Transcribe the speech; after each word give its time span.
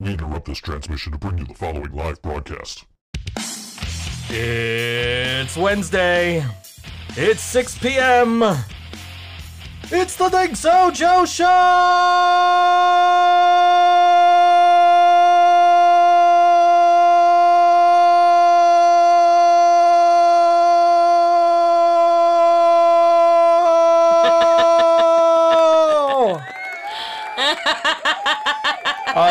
We 0.00 0.12
interrupt 0.12 0.46
this 0.46 0.58
transmission 0.58 1.10
to 1.10 1.18
bring 1.18 1.38
you 1.38 1.44
the 1.44 1.54
following 1.54 1.90
live 1.90 2.22
broadcast. 2.22 2.84
It's 4.30 5.56
Wednesday. 5.56 6.44
It's 7.16 7.40
6 7.40 7.78
p.m. 7.78 8.44
It's 9.90 10.14
the 10.14 10.30
Think 10.30 10.54
So 10.54 10.92
Joe 10.92 11.24
Show! 11.24 11.44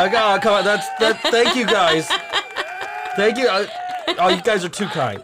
Oh, 0.08 0.12
God, 0.12 0.42
come 0.42 0.54
on. 0.54 0.64
That's 0.64 0.88
that. 1.00 1.20
Thank 1.24 1.58
you, 1.58 1.66
guys. 1.66 2.08
Thank 3.18 3.38
you. 3.38 3.48
Uh, 3.50 3.68
oh, 4.20 4.30
you 4.30 4.42
guys 4.42 4.64
are 4.64 4.70
too 4.70 4.88
kind. 4.88 5.22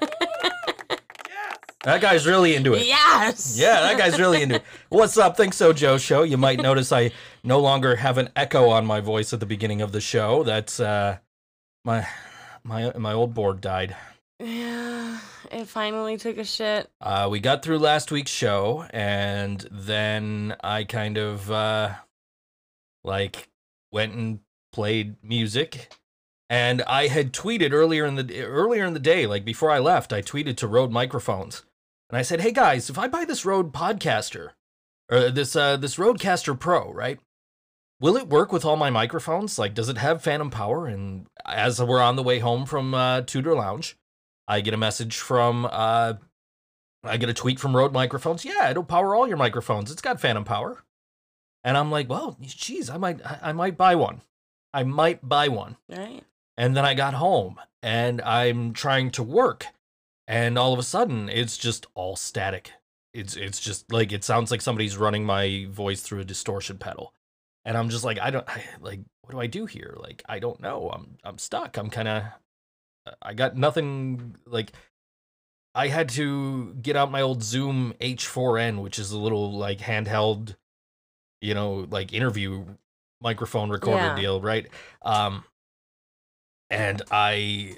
That 1.83 2.01
guy's 2.01 2.25
really 2.25 2.55
into 2.55 2.73
it. 2.73 2.85
Yes. 2.85 3.57
Yeah, 3.57 3.81
that 3.81 3.97
guy's 3.97 4.19
really 4.19 4.41
into 4.41 4.55
it. 4.55 4.63
What's 4.89 5.17
up, 5.17 5.38
Think 5.38 5.53
So 5.53 5.71
Joe 5.73 5.97
show? 5.97 6.23
You 6.23 6.38
might 6.38 6.61
notice 6.61 6.91
I 6.91 7.11
no 7.43 7.59
longer 7.59 7.95
have 7.97 8.17
an 8.17 8.29
echo 8.35 8.69
on 8.69 8.85
my 8.85 8.99
voice 8.99 9.31
at 9.33 9.39
the 9.39 9.45
beginning 9.45 9.81
of 9.81 9.91
the 9.91 10.01
show. 10.01 10.43
That's 10.43 10.79
uh 10.79 11.17
my 11.85 12.07
my 12.63 12.91
my 12.97 13.11
old 13.13 13.33
board 13.33 13.59
died. 13.59 13.95
Yeah. 14.39 15.19
It 15.52 15.67
finally 15.67 16.17
took 16.17 16.38
a 16.38 16.45
shit. 16.45 16.89
Uh 17.02 17.27
we 17.29 17.41
got 17.41 17.63
through 17.63 17.79
last 17.79 18.11
week's 18.11 18.31
show 18.31 18.85
and 18.91 19.65
then 19.71 20.55
I 20.63 20.85
kind 20.85 21.17
of 21.17 21.52
uh 21.52 21.95
like 23.03 23.49
went 23.91 24.13
and 24.13 24.39
played 24.73 25.15
music 25.23 25.93
and 26.49 26.81
I 26.83 27.07
had 27.07 27.31
tweeted 27.31 27.71
earlier 27.71 28.05
in 28.05 28.15
the 28.15 28.41
earlier 28.41 28.85
in 28.85 28.93
the 28.93 28.99
day 28.99 29.25
like 29.25 29.45
before 29.45 29.71
I 29.71 29.80
left 29.80 30.11
I 30.11 30.21
tweeted 30.21 30.57
to 30.57 30.67
Rode 30.67 30.91
Microphones 30.91 31.63
and 32.13 32.19
I 32.19 32.21
said, 32.21 32.41
"Hey 32.41 32.52
guys, 32.52 32.91
if 32.91 32.97
I 32.99 33.07
buy 33.07 33.25
this 33.25 33.43
Rode 33.43 33.73
Podcaster 33.73 34.49
or 35.09 35.31
this 35.31 35.55
uh 35.55 35.77
this 35.77 35.95
Rodecaster 35.95 36.57
Pro, 36.57 36.93
right? 36.93 37.19
Will 37.99 38.17
it 38.17 38.30
work 38.30 38.52
with 38.52 38.65
all 38.65 38.75
my 38.75 38.91
microphones? 38.91 39.57
Like 39.57 39.73
does 39.73 39.89
it 39.89 39.97
have 39.97 40.21
phantom 40.21 40.52
power?" 40.52 40.85
And 40.85 41.25
as 41.43 41.81
we're 41.81 41.99
on 41.99 42.15
the 42.15 42.21
way 42.21 42.37
home 42.37 42.67
from 42.67 42.93
uh 42.93 43.21
Tudor 43.21 43.55
Lounge, 43.55 43.97
I 44.47 44.61
get 44.61 44.75
a 44.75 44.77
message 44.77 45.17
from 45.17 45.67
uh 45.71 46.13
I 47.03 47.17
get 47.17 47.30
a 47.30 47.33
tweet 47.33 47.59
from 47.59 47.75
Rode 47.75 47.93
Microphones. 47.93 48.45
Yeah, 48.45 48.69
it'll 48.69 48.83
power 48.83 49.15
all 49.15 49.27
your 49.27 49.37
microphones. 49.37 49.91
It's 49.91 50.02
got 50.02 50.21
phantom 50.21 50.43
power. 50.43 50.83
And 51.63 51.75
I'm 51.75 51.89
like, 51.89 52.09
"Well, 52.09 52.37
geez, 52.41 52.91
I 52.91 52.97
might 52.97 53.25
I, 53.25 53.39
I 53.41 53.53
might 53.53 53.75
buy 53.75 53.95
one. 53.95 54.21
I 54.73 54.83
might 54.83 55.27
buy 55.27 55.47
one." 55.47 55.77
Right. 55.89 56.23
And 56.57 56.77
then 56.77 56.85
I 56.85 56.93
got 56.93 57.16
home 57.16 57.59
and 57.81 58.21
I'm 58.21 58.73
trying 58.73 59.09
to 59.11 59.23
work 59.23 59.67
and 60.27 60.57
all 60.57 60.73
of 60.73 60.80
a 60.80 60.83
sudden 60.83 61.30
it's 61.30 61.57
just 61.57 61.85
all 61.95 62.15
static. 62.15 62.71
It's 63.13 63.35
it's 63.35 63.59
just 63.59 63.91
like 63.91 64.11
it 64.11 64.23
sounds 64.23 64.52
like 64.52 64.61
somebody's 64.61 64.97
running 64.97 65.25
my 65.25 65.67
voice 65.69 66.02
through 66.02 66.21
a 66.21 66.25
distortion 66.25 66.77
pedal. 66.77 67.13
And 67.65 67.77
I'm 67.77 67.89
just 67.89 68.03
like 68.03 68.19
I 68.19 68.31
don't 68.31 68.47
I, 68.49 68.63
like 68.81 69.02
what 69.21 69.31
do 69.31 69.39
I 69.39 69.47
do 69.47 69.65
here? 69.65 69.95
Like 69.99 70.23
I 70.27 70.39
don't 70.39 70.59
know. 70.59 70.89
I'm 70.89 71.17
I'm 71.23 71.37
stuck. 71.37 71.77
I'm 71.77 71.89
kind 71.89 72.08
of 72.08 72.23
uh, 73.05 73.11
I 73.21 73.33
got 73.33 73.58
nothing 73.58 74.35
like 74.45 74.71
I 75.75 75.87
had 75.87 76.09
to 76.09 76.75
get 76.81 76.95
out 76.95 77.11
my 77.11 77.21
old 77.21 77.43
Zoom 77.43 77.95
H4n, 77.99 78.81
which 78.81 78.99
is 78.99 79.11
a 79.11 79.17
little 79.17 79.52
like 79.52 79.80
handheld 79.80 80.55
you 81.41 81.53
know, 81.53 81.85
like 81.91 82.13
interview 82.13 82.63
microphone 83.23 83.69
recorder 83.69 84.03
Yeah. 84.07 84.16
deal, 84.16 84.41
right? 84.41 84.67
Um 85.02 85.43
and 86.69 87.02
I 87.11 87.77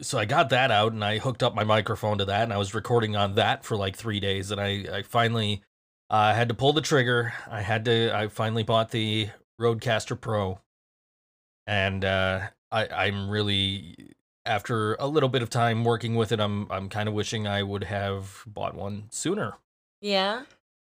so 0.00 0.18
I 0.18 0.24
got 0.24 0.50
that 0.50 0.70
out 0.70 0.92
and 0.92 1.04
I 1.04 1.18
hooked 1.18 1.42
up 1.42 1.54
my 1.54 1.64
microphone 1.64 2.18
to 2.18 2.24
that 2.24 2.42
and 2.42 2.52
I 2.52 2.56
was 2.56 2.74
recording 2.74 3.14
on 3.14 3.34
that 3.36 3.64
for 3.64 3.76
like 3.76 3.96
three 3.96 4.20
days 4.20 4.50
and 4.50 4.60
I 4.60 4.84
I 4.92 5.02
finally 5.02 5.62
uh, 6.10 6.34
had 6.34 6.48
to 6.48 6.54
pull 6.54 6.72
the 6.72 6.82
trigger. 6.82 7.32
I 7.50 7.62
had 7.62 7.84
to 7.86 8.14
I 8.14 8.28
finally 8.28 8.62
bought 8.64 8.90
the 8.90 9.30
Rodecaster 9.60 10.20
Pro 10.20 10.60
and 11.66 12.04
uh, 12.04 12.48
I 12.70 12.86
I'm 12.88 13.30
really 13.30 14.14
after 14.44 14.94
a 14.94 15.06
little 15.06 15.28
bit 15.28 15.42
of 15.42 15.50
time 15.50 15.84
working 15.84 16.16
with 16.16 16.32
it 16.32 16.40
I'm 16.40 16.70
I'm 16.70 16.88
kind 16.88 17.08
of 17.08 17.14
wishing 17.14 17.46
I 17.46 17.62
would 17.62 17.84
have 17.84 18.42
bought 18.46 18.74
one 18.74 19.04
sooner. 19.10 19.54
Yeah. 20.00 20.42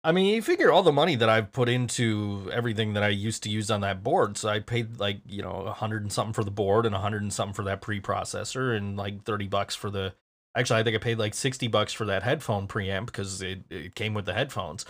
I 0.06 0.12
mean, 0.12 0.26
you 0.34 0.42
figure 0.42 0.70
all 0.70 0.82
the 0.82 0.92
money 0.92 1.16
that 1.16 1.30
I've 1.30 1.50
put 1.50 1.70
into 1.70 2.50
everything 2.52 2.92
that 2.92 3.02
I 3.02 3.08
used 3.08 3.42
to 3.44 3.48
use 3.50 3.70
on 3.70 3.80
that 3.80 4.02
board. 4.02 4.36
So 4.36 4.50
I 4.50 4.60
paid 4.60 4.98
like, 5.00 5.20
you 5.26 5.40
know, 5.42 5.62
a 5.66 5.72
hundred 5.72 6.02
and 6.02 6.12
something 6.12 6.34
for 6.34 6.44
the 6.44 6.50
board 6.50 6.84
and 6.84 6.94
a 6.94 6.98
hundred 6.98 7.22
and 7.22 7.32
something 7.32 7.54
for 7.54 7.64
that 7.64 7.80
preprocessor 7.80 8.76
and 8.76 8.98
like 8.98 9.24
30 9.24 9.48
bucks 9.48 9.74
for 9.74 9.88
the, 9.90 10.12
actually, 10.54 10.80
I 10.80 10.82
think 10.82 10.94
I 10.94 10.98
paid 10.98 11.18
like 11.18 11.32
60 11.32 11.68
bucks 11.68 11.94
for 11.94 12.04
that 12.04 12.22
headphone 12.22 12.68
preamp 12.68 13.06
because 13.06 13.40
it, 13.40 13.60
it 13.70 13.94
came 13.94 14.12
with 14.12 14.26
the 14.26 14.34
headphones. 14.34 14.84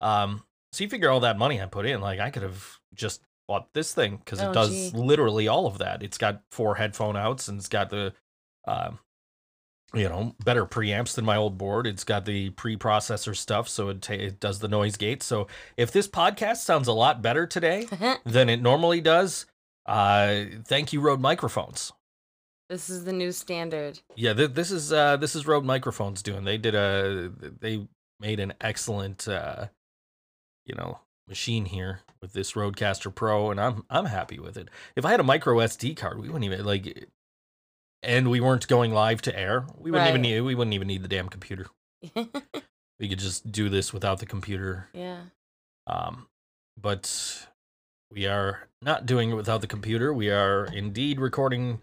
Um, 0.00 0.44
so 0.72 0.84
you 0.84 0.88
figure 0.90 1.10
all 1.10 1.20
that 1.20 1.36
money 1.36 1.60
I 1.60 1.66
put 1.66 1.84
in, 1.84 2.00
like 2.00 2.20
I 2.20 2.30
could 2.30 2.44
have 2.44 2.78
just 2.94 3.22
bought 3.48 3.66
this 3.74 3.92
thing 3.92 4.18
because 4.24 4.40
Oh, 4.40 4.52
it 4.52 4.54
does 4.54 4.70
gee. 4.70 4.96
literally 4.96 5.48
all 5.48 5.66
of 5.66 5.78
that. 5.78 6.04
It's 6.04 6.16
got 6.16 6.42
four 6.52 6.76
headphone 6.76 7.16
outs 7.16 7.48
and 7.48 7.58
it's 7.58 7.68
got 7.68 7.90
the, 7.90 8.14
um, 8.68 9.00
you 9.94 10.08
know, 10.08 10.34
better 10.44 10.64
preamps 10.66 11.14
than 11.14 11.24
my 11.24 11.36
old 11.36 11.58
board. 11.58 11.86
It's 11.86 12.04
got 12.04 12.24
the 12.24 12.50
preprocessor 12.50 13.36
stuff, 13.36 13.68
so 13.68 13.88
it, 13.88 14.02
ta- 14.02 14.14
it 14.14 14.40
does 14.40 14.60
the 14.60 14.68
noise 14.68 14.96
gate. 14.96 15.22
So 15.22 15.46
if 15.76 15.90
this 15.90 16.06
podcast 16.06 16.58
sounds 16.58 16.88
a 16.88 16.92
lot 16.92 17.22
better 17.22 17.46
today 17.46 17.86
than 18.24 18.48
it 18.48 18.62
normally 18.62 19.00
does, 19.00 19.46
uh, 19.86 20.44
thank 20.64 20.92
you, 20.92 21.00
Rode 21.00 21.20
Microphones. 21.20 21.92
this 22.68 22.88
is 22.88 23.04
the 23.04 23.12
new 23.12 23.32
standard. 23.32 24.00
Yeah, 24.14 24.32
th- 24.34 24.52
this 24.54 24.70
is 24.70 24.92
uh, 24.92 25.16
this 25.16 25.34
is 25.34 25.46
Rode 25.46 25.64
Microphones 25.64 26.22
doing. 26.22 26.44
They 26.44 26.58
did 26.58 26.74
a 26.74 27.32
they 27.60 27.86
made 28.20 28.38
an 28.38 28.52
excellent 28.60 29.26
uh, 29.26 29.66
you 30.66 30.74
know 30.76 31.00
machine 31.26 31.64
here 31.64 32.00
with 32.20 32.32
this 32.32 32.52
Rodecaster 32.52 33.12
Pro, 33.12 33.50
and 33.50 33.60
I'm 33.60 33.84
I'm 33.90 34.04
happy 34.06 34.38
with 34.38 34.56
it. 34.56 34.68
If 34.94 35.04
I 35.04 35.10
had 35.10 35.20
a 35.20 35.24
micro 35.24 35.56
SD 35.56 35.96
card, 35.96 36.20
we 36.20 36.28
wouldn't 36.28 36.44
even 36.44 36.64
like, 36.64 37.08
and 38.02 38.30
we 38.30 38.40
weren't 38.40 38.66
going 38.68 38.92
live 38.92 39.22
to 39.22 39.38
air. 39.38 39.66
We 39.78 39.90
wouldn't 39.90 40.08
even 40.10 40.22
need 40.22 40.40
we 40.40 40.54
wouldn't 40.54 40.74
even 40.74 40.88
need 40.88 41.02
the 41.02 41.08
damn 41.08 41.28
computer. 41.28 41.66
We 43.00 43.08
could 43.08 43.18
just 43.18 43.50
do 43.50 43.70
this 43.70 43.94
without 43.94 44.18
the 44.18 44.26
computer. 44.26 44.88
yeah. 44.92 45.20
Um, 45.86 46.26
but 46.80 47.48
we 48.12 48.26
are 48.26 48.68
not 48.82 49.06
doing 49.06 49.30
it 49.30 49.34
without 49.34 49.62
the 49.62 49.66
computer. 49.66 50.12
We 50.12 50.30
are 50.30 50.66
indeed 50.66 51.18
recording 51.18 51.80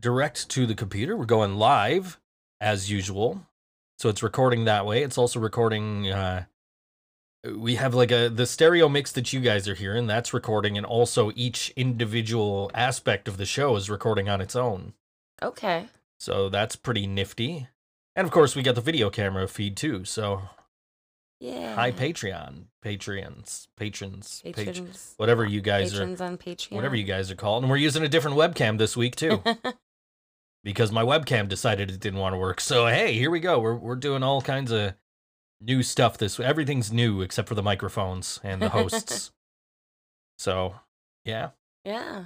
direct 0.00 0.48
to 0.50 0.66
the 0.66 0.74
computer. 0.74 1.16
We're 1.16 1.24
going 1.26 1.54
live 1.54 2.18
as 2.60 2.90
usual. 2.90 3.46
So 3.98 4.08
it's 4.08 4.22
recording 4.22 4.64
that 4.64 4.84
way. 4.84 5.04
It's 5.04 5.16
also 5.16 5.38
recording 5.38 6.10
uh 6.10 6.44
we 7.44 7.76
have 7.76 7.94
like 7.94 8.10
a 8.10 8.28
the 8.28 8.46
stereo 8.46 8.88
mix 8.88 9.12
that 9.12 9.32
you 9.32 9.40
guys 9.40 9.68
are 9.68 9.74
hearing, 9.74 10.08
that's 10.08 10.34
recording 10.34 10.76
and 10.76 10.84
also 10.84 11.30
each 11.36 11.72
individual 11.76 12.70
aspect 12.74 13.28
of 13.28 13.36
the 13.36 13.46
show 13.46 13.76
is 13.76 13.88
recording 13.88 14.28
on 14.28 14.40
its 14.40 14.56
own. 14.56 14.94
Okay. 15.42 15.88
So 16.18 16.48
that's 16.48 16.76
pretty 16.76 17.06
nifty. 17.06 17.68
And 18.14 18.24
of 18.26 18.30
course, 18.32 18.54
we 18.54 18.62
got 18.62 18.74
the 18.74 18.80
video 18.80 19.10
camera 19.10 19.48
feed 19.48 19.76
too. 19.76 20.04
So 20.04 20.42
Yeah. 21.40 21.74
Hi 21.74 21.90
Patreon, 21.90 22.66
Patreons, 22.84 23.66
patrons, 23.76 24.42
pat- 24.44 24.54
Patrons. 24.54 25.14
whatever 25.16 25.44
you 25.44 25.60
guys 25.60 25.90
Patrons 25.92 26.20
on 26.20 26.38
Patreon. 26.38 26.72
are, 26.72 26.76
whatever 26.76 26.94
you 26.96 27.04
guys 27.04 27.30
are 27.30 27.34
called, 27.36 27.64
and 27.64 27.70
we're 27.70 27.76
using 27.78 28.02
a 28.04 28.08
different 28.08 28.36
webcam 28.36 28.78
this 28.78 28.96
week 28.96 29.16
too, 29.16 29.42
because 30.64 30.92
my 30.92 31.02
webcam 31.02 31.48
decided 31.48 31.90
it 31.90 31.98
didn't 32.00 32.20
want 32.20 32.34
to 32.34 32.38
work. 32.38 32.60
So 32.60 32.86
hey, 32.86 33.14
here 33.14 33.30
we 33.30 33.40
go. 33.40 33.58
We're 33.58 33.74
we're 33.74 33.96
doing 33.96 34.22
all 34.22 34.40
kinds 34.42 34.70
of 34.70 34.94
new 35.60 35.82
stuff. 35.82 36.18
This 36.18 36.38
everything's 36.38 36.92
new 36.92 37.22
except 37.22 37.48
for 37.48 37.54
the 37.56 37.62
microphones 37.62 38.38
and 38.44 38.62
the 38.62 38.68
hosts. 38.68 39.32
so 40.38 40.76
yeah, 41.24 41.50
yeah. 41.84 42.24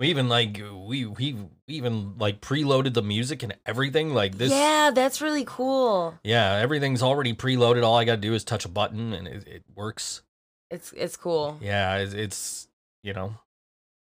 We 0.00 0.08
even 0.08 0.28
like 0.28 0.60
we 0.86 1.04
we 1.04 1.34
we 1.34 1.46
even 1.68 2.16
like 2.18 2.40
preloaded 2.40 2.94
the 2.94 3.02
music 3.02 3.42
and 3.44 3.54
everything. 3.66 4.12
Like 4.14 4.38
this, 4.38 4.50
Yeah, 4.50 4.90
that's 4.92 5.20
really 5.20 5.44
cool. 5.46 6.18
yeah, 6.24 6.54
everything's 6.54 7.02
already 7.02 7.34
preloaded. 7.34 7.84
All 7.84 7.96
I 7.96 8.04
got 8.04 8.16
to 8.16 8.20
do 8.20 8.34
is 8.34 8.42
touch 8.42 8.64
a 8.64 8.68
button 8.68 9.12
and 9.12 9.28
it, 9.28 9.46
it 9.46 9.62
works. 9.76 10.22
It's 10.70 10.92
it's 10.96 11.16
cool. 11.16 11.58
Yeah, 11.60 11.98
it's, 11.98 12.14
it's 12.14 12.68
you 13.02 13.12
know, 13.12 13.34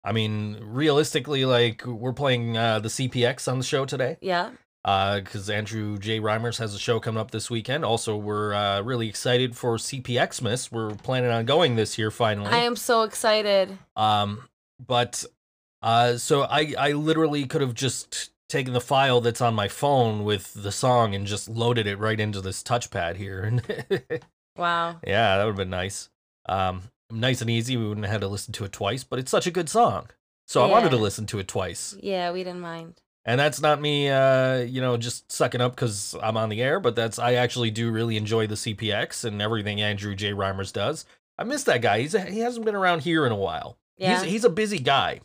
I 0.04 0.12
mean, 0.12 0.58
realistically, 0.62 1.44
like 1.44 1.84
we're 1.84 2.12
playing 2.12 2.56
uh, 2.56 2.78
the 2.78 2.88
CPX 2.88 3.50
on 3.50 3.58
the 3.58 3.64
show 3.64 3.84
today, 3.84 4.16
Yeah. 4.20 4.50
Uh 4.84 5.20
because 5.20 5.50
Andrew 5.50 5.98
J. 5.98 6.20
Reimers 6.20 6.58
has 6.58 6.74
a 6.74 6.78
show 6.78 7.00
coming 7.00 7.20
up 7.20 7.32
this 7.32 7.50
weekend. 7.50 7.84
Also, 7.84 8.16
we're 8.16 8.54
uh, 8.54 8.80
really 8.80 9.08
excited 9.08 9.56
for 9.56 9.76
CPXmas. 9.76 10.70
We're 10.72 10.94
planning 10.94 11.30
on 11.30 11.44
going 11.46 11.76
this 11.76 11.98
year 11.98 12.10
finally. 12.10 12.48
I 12.48 12.58
am 12.60 12.76
so 12.76 13.02
excited. 13.02 13.76
Um, 13.96 14.48
but 14.86 15.24
uh, 15.82 16.16
so 16.16 16.42
I 16.42 16.74
I 16.78 16.92
literally 16.92 17.46
could 17.46 17.60
have 17.60 17.74
just 17.74 18.30
taken 18.48 18.72
the 18.72 18.80
file 18.80 19.20
that's 19.20 19.40
on 19.40 19.54
my 19.54 19.68
phone 19.68 20.24
with 20.24 20.54
the 20.54 20.72
song 20.72 21.14
and 21.14 21.26
just 21.26 21.48
loaded 21.48 21.86
it 21.86 21.98
right 21.98 22.18
into 22.18 22.40
this 22.40 22.62
touchpad 22.62 23.16
here, 23.16 23.42
and 23.42 23.62
Wow. 24.56 24.96
yeah, 25.06 25.36
that 25.38 25.44
would 25.44 25.50
have 25.52 25.56
been 25.56 25.70
nice. 25.70 26.10
Um, 26.48 26.82
nice 27.10 27.40
and 27.40 27.48
easy. 27.48 27.76
We 27.76 27.88
wouldn't 27.88 28.04
have 28.06 28.12
had 28.12 28.20
to 28.22 28.28
listen 28.28 28.52
to 28.54 28.64
it 28.64 28.72
twice, 28.72 29.04
but 29.04 29.18
it's 29.18 29.30
such 29.30 29.46
a 29.46 29.50
good 29.50 29.68
song. 29.68 30.08
So 30.46 30.64
I 30.64 30.66
wanted 30.66 30.90
to 30.90 30.96
listen 30.96 31.26
to 31.26 31.38
it 31.38 31.46
twice. 31.46 31.96
Yeah, 32.00 32.32
we 32.32 32.42
didn't 32.42 32.60
mind. 32.60 33.00
And 33.24 33.38
that's 33.38 33.60
not 33.60 33.80
me, 33.80 34.08
uh, 34.08 34.56
you 34.62 34.80
know, 34.80 34.96
just 34.96 35.30
sucking 35.30 35.60
up 35.60 35.76
because 35.76 36.16
I'm 36.20 36.36
on 36.36 36.48
the 36.48 36.60
air, 36.60 36.80
but 36.80 36.96
that's 36.96 37.18
I 37.18 37.34
actually 37.34 37.70
do 37.70 37.92
really 37.92 38.16
enjoy 38.16 38.48
the 38.48 38.56
CPX 38.56 39.24
and 39.24 39.40
everything 39.40 39.80
Andrew 39.80 40.14
J. 40.16 40.32
Reimers 40.32 40.72
does. 40.72 41.04
I 41.38 41.44
miss 41.44 41.62
that 41.64 41.82
guy. 41.82 42.00
He's 42.00 42.12
he 42.12 42.40
hasn't 42.40 42.64
been 42.64 42.74
around 42.74 43.02
here 43.02 43.26
in 43.26 43.32
a 43.32 43.36
while. 43.36 43.78
Yeah. 43.96 44.20
He's 44.20 44.30
he's 44.32 44.44
a 44.44 44.50
busy 44.50 44.78
guy 44.80 45.20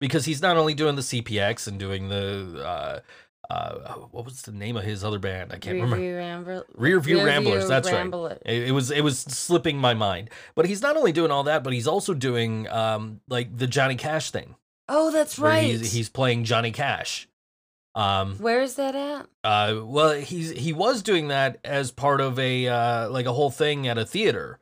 because 0.00 0.24
he's 0.24 0.42
not 0.42 0.56
only 0.56 0.74
doing 0.74 0.96
the 0.96 1.02
CPX 1.02 1.68
and 1.68 1.78
doing 1.78 2.08
the 2.08 2.62
uh, 2.64 3.00
uh, 3.52 3.94
what 4.12 4.24
was 4.24 4.42
the 4.42 4.52
name 4.52 4.76
of 4.76 4.84
his 4.84 5.02
other 5.02 5.18
band? 5.18 5.52
I 5.52 5.58
can't 5.58 5.74
remember. 5.74 5.96
Rear 5.96 6.04
View 6.10 6.16
Ramble- 6.16 6.64
Rear 6.74 7.00
View 7.00 7.16
Rear 7.16 7.26
Ramblers, 7.26 7.58
View 7.64 7.68
that's 7.68 7.90
right. 7.90 8.38
It, 8.46 8.68
it 8.68 8.72
was 8.72 8.90
it 8.92 9.02
was 9.02 9.18
slipping 9.18 9.76
my 9.78 9.92
mind. 9.92 10.30
But 10.54 10.66
he's 10.66 10.82
not 10.82 10.96
only 10.96 11.10
doing 11.10 11.30
all 11.32 11.42
that, 11.44 11.64
but 11.64 11.72
he's 11.72 11.88
also 11.88 12.14
doing 12.14 12.68
um 12.68 13.20
like 13.28 13.56
the 13.56 13.66
Johnny 13.66 13.96
Cash 13.96 14.30
thing. 14.30 14.54
Oh, 14.88 15.10
that's 15.10 15.38
right. 15.38 15.64
He's, 15.64 15.92
he's 15.92 16.08
playing 16.08 16.44
Johnny 16.44 16.70
Cash. 16.70 17.28
Um 17.96 18.36
Where 18.38 18.62
is 18.62 18.76
that 18.76 18.94
at? 18.94 19.26
uh 19.42 19.80
well 19.84 20.12
he's 20.12 20.50
he 20.50 20.72
was 20.72 21.02
doing 21.02 21.26
that 21.28 21.58
as 21.64 21.90
part 21.90 22.20
of 22.20 22.38
a 22.38 22.68
uh 22.68 23.08
like 23.10 23.26
a 23.26 23.32
whole 23.32 23.50
thing 23.50 23.88
at 23.88 23.98
a 23.98 24.06
theater. 24.06 24.59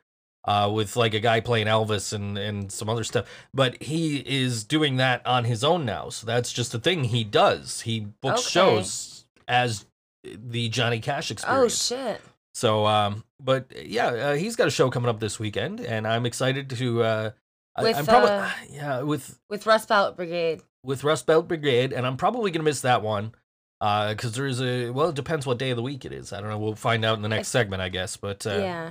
Uh, 0.48 0.66
with 0.70 0.96
like 0.96 1.12
a 1.12 1.20
guy 1.20 1.40
playing 1.40 1.66
Elvis 1.66 2.14
and, 2.14 2.38
and 2.38 2.72
some 2.72 2.88
other 2.88 3.04
stuff, 3.04 3.26
but 3.52 3.82
he 3.82 4.16
is 4.26 4.64
doing 4.64 4.96
that 4.96 5.20
on 5.26 5.44
his 5.44 5.62
own 5.62 5.84
now. 5.84 6.08
So 6.08 6.26
that's 6.26 6.50
just 6.54 6.72
a 6.72 6.78
thing 6.78 7.04
he 7.04 7.22
does. 7.22 7.82
He 7.82 8.00
books 8.00 8.40
Okay. 8.40 8.48
shows 8.50 9.26
as 9.46 9.84
the 10.24 10.70
Johnny 10.70 11.00
Cash 11.00 11.30
experience. 11.30 11.92
Oh 11.92 11.96
shit. 11.96 12.22
So, 12.54 12.86
um, 12.86 13.24
but 13.38 13.66
yeah, 13.86 14.06
uh, 14.06 14.34
he's 14.36 14.56
got 14.56 14.66
a 14.68 14.70
show 14.70 14.88
coming 14.88 15.10
up 15.10 15.20
this 15.20 15.38
weekend, 15.38 15.80
and 15.80 16.06
I'm 16.06 16.24
excited 16.24 16.70
to. 16.70 17.02
Uh, 17.02 17.30
I- 17.76 17.82
With, 17.82 17.96
I'm 17.98 18.06
probably 18.06 18.30
uh, 18.30 18.50
yeah 18.70 19.00
with 19.02 19.38
With 19.50 19.66
Rust 19.66 19.88
Belt 19.88 20.16
Brigade. 20.16 20.62
with 20.82 21.04
Rust 21.04 21.26
Belt 21.26 21.46
Brigade, 21.46 21.92
and 21.92 22.06
I'm 22.06 22.16
probably 22.16 22.50
gonna 22.52 22.64
miss 22.64 22.80
that 22.80 23.02
one 23.02 23.32
because 23.80 24.32
there 24.32 24.46
is 24.46 24.62
a 24.62 24.88
well, 24.90 25.10
it 25.10 25.14
depends 25.14 25.44
what 25.46 25.58
day 25.58 25.68
of 25.70 25.76
the 25.76 25.82
week 25.82 26.06
it 26.06 26.12
is. 26.12 26.32
I 26.32 26.40
don't 26.40 26.48
know. 26.48 26.58
We'll 26.58 26.74
find 26.74 27.04
out 27.04 27.16
in 27.18 27.22
the 27.22 27.28
next 27.28 27.48
segment, 27.48 27.82
I 27.82 27.90
guess. 27.90 28.16
But 28.16 28.46
uh, 28.46 28.56
yeah. 28.58 28.90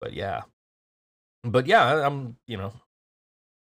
but 0.00 0.12
yeah, 0.12 0.42
but 1.44 1.66
yeah, 1.66 2.06
I'm 2.06 2.36
you 2.46 2.56
know 2.56 2.72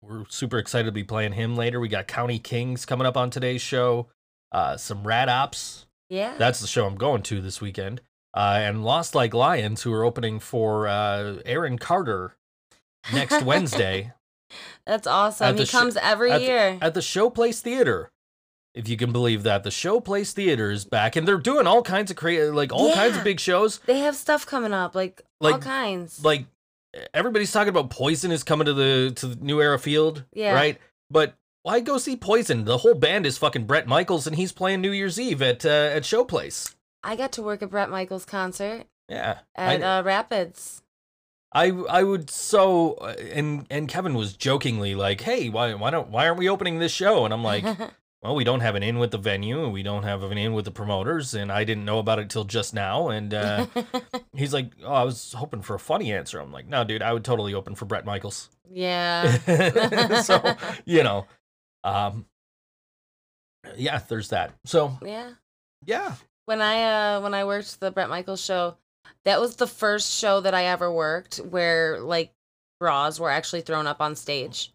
we're 0.02 0.26
super 0.30 0.58
excited 0.58 0.86
to 0.86 0.92
be 0.92 1.04
playing 1.04 1.34
him 1.34 1.56
later. 1.56 1.80
We 1.80 1.88
got 1.88 2.08
County 2.08 2.40
Kings 2.40 2.86
coming 2.86 3.08
up 3.08 3.16
on 3.18 3.30
today's 3.30 3.62
show. 3.62 4.08
Uh, 4.52 4.78
some 4.78 5.04
Rat 5.08 5.30
Ops. 5.30 5.86
Yeah. 6.10 6.36
That's 6.38 6.60
the 6.60 6.68
show 6.68 6.86
I'm 6.86 6.96
going 6.96 7.24
to 7.24 7.42
this 7.42 7.62
weekend. 7.62 8.02
Uh, 8.36 8.58
and 8.60 8.84
Lost 8.84 9.16
Like 9.16 9.34
Lions, 9.34 9.82
who 9.84 9.94
are 9.94 10.04
opening 10.04 10.40
for 10.40 10.88
uh, 10.88 11.38
Aaron 11.46 11.78
Carter 11.80 12.36
next 13.14 13.44
Wednesday 13.44 14.12
That's 14.86 15.08
awesome. 15.08 15.56
The 15.56 15.64
He 15.64 15.68
sh- 15.68 15.72
comes 15.72 15.98
every 15.98 16.32
at 16.32 16.40
the- 16.40 16.46
year. 16.46 16.78
at 16.82 16.94
the 16.94 17.00
Showplace 17.00 17.62
Theater. 17.62 18.12
If 18.76 18.88
you 18.90 18.98
can 18.98 19.12
believe 19.12 19.44
that, 19.44 19.64
the 19.64 19.70
Showplace 19.70 20.32
Theater 20.34 20.70
is 20.72 20.84
back, 20.86 21.16
and 21.16 21.28
they're 21.28 21.38
doing 21.38 21.66
all 21.68 21.82
kinds 21.84 22.12
of 22.12 22.18
creative, 22.18 22.54
like 22.54 22.72
all 22.74 22.94
kinds 22.94 23.16
of 23.18 23.24
big 23.24 23.40
shows. 23.40 23.80
they 23.86 24.00
have 24.00 24.16
stuff 24.16 24.46
coming 24.46 24.74
up, 24.74 24.94
like, 24.96 25.22
like 25.40 25.54
all 25.56 25.60
kinds. 25.60 26.24
Like 26.26 26.46
everybody's 27.14 27.52
talking 27.52 27.70
about 27.70 27.90
Poison 27.90 28.32
is 28.32 28.44
coming 28.44 28.66
to 28.66 28.74
the 28.74 29.12
to 29.16 29.28
the 29.28 29.44
New 29.44 29.62
Era 29.62 29.80
Field, 29.80 30.24
Yeah. 30.34 30.54
right? 30.54 30.78
But 31.10 31.36
why 31.64 31.80
go 31.80 31.98
see 31.98 32.16
Poison? 32.16 32.66
The 32.66 32.80
whole 32.80 32.94
band 32.96 33.26
is 33.26 33.38
fucking 33.38 33.66
Bret 33.66 33.88
Michaels, 33.88 34.28
and 34.28 34.36
he's 34.36 34.52
playing 34.52 34.82
New 34.82 34.92
Year's 34.92 35.20
Eve 35.20 35.42
at 35.42 35.66
uh, 35.66 35.70
at 35.70 36.04
Showplace. 36.04 36.76
I 37.04 37.16
got 37.16 37.32
to 37.34 37.42
work 37.42 37.62
at 37.62 37.70
Bret 37.70 37.90
Michaels' 37.90 38.26
concert 38.26 38.86
Yeah, 39.10 39.40
I- 39.56 39.76
at 39.76 39.82
uh, 39.84 40.04
Rapids. 40.06 40.82
I 41.56 41.68
I 41.90 42.02
would 42.04 42.30
so 42.32 42.94
uh, 42.96 43.14
and 43.32 43.68
and 43.70 43.88
Kevin 43.88 44.16
was 44.16 44.34
jokingly 44.36 44.96
like, 44.96 45.22
"Hey, 45.22 45.50
why 45.50 45.74
why 45.76 45.92
don't 45.92 46.10
why 46.10 46.26
aren't 46.28 46.40
we 46.40 46.50
opening 46.50 46.80
this 46.80 46.92
show?" 46.92 47.26
And 47.26 47.34
I'm 47.34 47.44
like, 47.44 47.64
"Well, 48.24 48.36
we 48.36 48.46
don't 48.46 48.62
have 48.62 48.76
an 48.76 48.84
in 48.84 49.00
with 49.00 49.12
the 49.12 49.18
venue, 49.18 49.64
and 49.66 49.74
we 49.74 49.84
don't 49.84 50.04
have 50.04 50.24
an 50.24 50.38
in 50.38 50.54
with 50.54 50.64
the 50.66 50.72
promoters, 50.72 51.34
and 51.34 51.52
I 51.52 51.66
didn't 51.66 51.84
know 51.84 52.00
about 52.00 52.20
it 52.20 52.30
till 52.30 52.46
just 52.46 52.74
now." 52.74 53.10
And 53.10 53.34
uh, 53.34 53.66
he's 54.34 54.54
like, 54.54 54.72
"Oh, 54.84 54.94
I 54.94 55.04
was 55.04 55.34
hoping 55.34 55.62
for 55.62 55.76
a 55.76 55.80
funny 55.80 56.14
answer." 56.14 56.40
I'm 56.40 56.52
like, 56.54 56.68
"No, 56.68 56.84
dude, 56.86 57.02
I 57.02 57.12
would 57.12 57.26
totally 57.26 57.54
open 57.54 57.76
for 57.76 57.86
Bret 57.86 58.06
Michaels." 58.06 58.50
yeah. 58.72 60.22
so 60.22 60.56
you 60.86 61.04
know, 61.04 61.28
um, 61.84 62.26
yeah, 63.76 64.00
there's 64.08 64.30
that. 64.30 64.54
So 64.66 64.98
yeah. 65.04 65.32
yeah, 65.86 66.16
When 66.46 66.62
I 66.62 67.16
uh 67.18 67.22
when 67.22 67.34
I 67.34 67.44
worked 67.46 67.80
the 67.80 67.92
Bret 67.92 68.10
Michaels 68.10 68.44
show, 68.44 68.78
that 69.26 69.42
was 69.42 69.58
the 69.58 69.68
first 69.68 70.12
show 70.18 70.40
that 70.42 70.54
I 70.54 70.66
ever 70.66 70.92
worked 70.92 71.38
where 71.38 72.00
like 72.00 72.34
bras 72.80 73.20
were 73.20 73.30
actually 73.30 73.62
thrown 73.62 73.88
up 73.88 74.02
on 74.02 74.16
stage. 74.16 74.74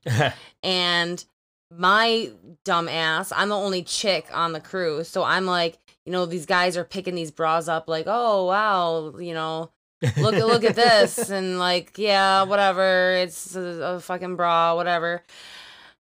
and 0.62 1.24
my 1.70 2.30
dumb 2.64 2.88
ass, 2.88 3.32
I'm 3.34 3.48
the 3.50 3.56
only 3.56 3.82
chick 3.82 4.26
on 4.32 4.52
the 4.52 4.60
crew. 4.60 5.04
So 5.04 5.22
I'm 5.22 5.46
like, 5.46 5.78
you 6.06 6.12
know, 6.12 6.26
these 6.26 6.46
guys 6.46 6.76
are 6.76 6.84
picking 6.84 7.14
these 7.14 7.30
bras 7.30 7.68
up 7.68 7.88
like, 7.88 8.06
"Oh, 8.08 8.46
wow, 8.46 9.18
you 9.18 9.34
know, 9.34 9.70
look 10.16 10.34
at 10.34 10.46
look 10.46 10.64
at 10.64 10.74
this." 10.74 11.30
And 11.38 11.58
like, 11.58 11.98
yeah, 11.98 12.44
whatever. 12.44 13.12
It's 13.12 13.54
a, 13.54 13.60
a 13.60 14.00
fucking 14.00 14.36
bra, 14.36 14.74
whatever. 14.74 15.22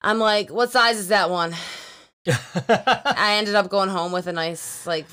I'm 0.02 0.18
like, 0.18 0.50
"What 0.50 0.70
size 0.70 0.98
is 0.98 1.08
that 1.08 1.30
one?" 1.30 1.54
I 2.26 3.36
ended 3.38 3.54
up 3.54 3.70
going 3.70 3.88
home 3.88 4.12
with 4.12 4.26
a 4.26 4.32
nice 4.32 4.86
like 4.86 5.06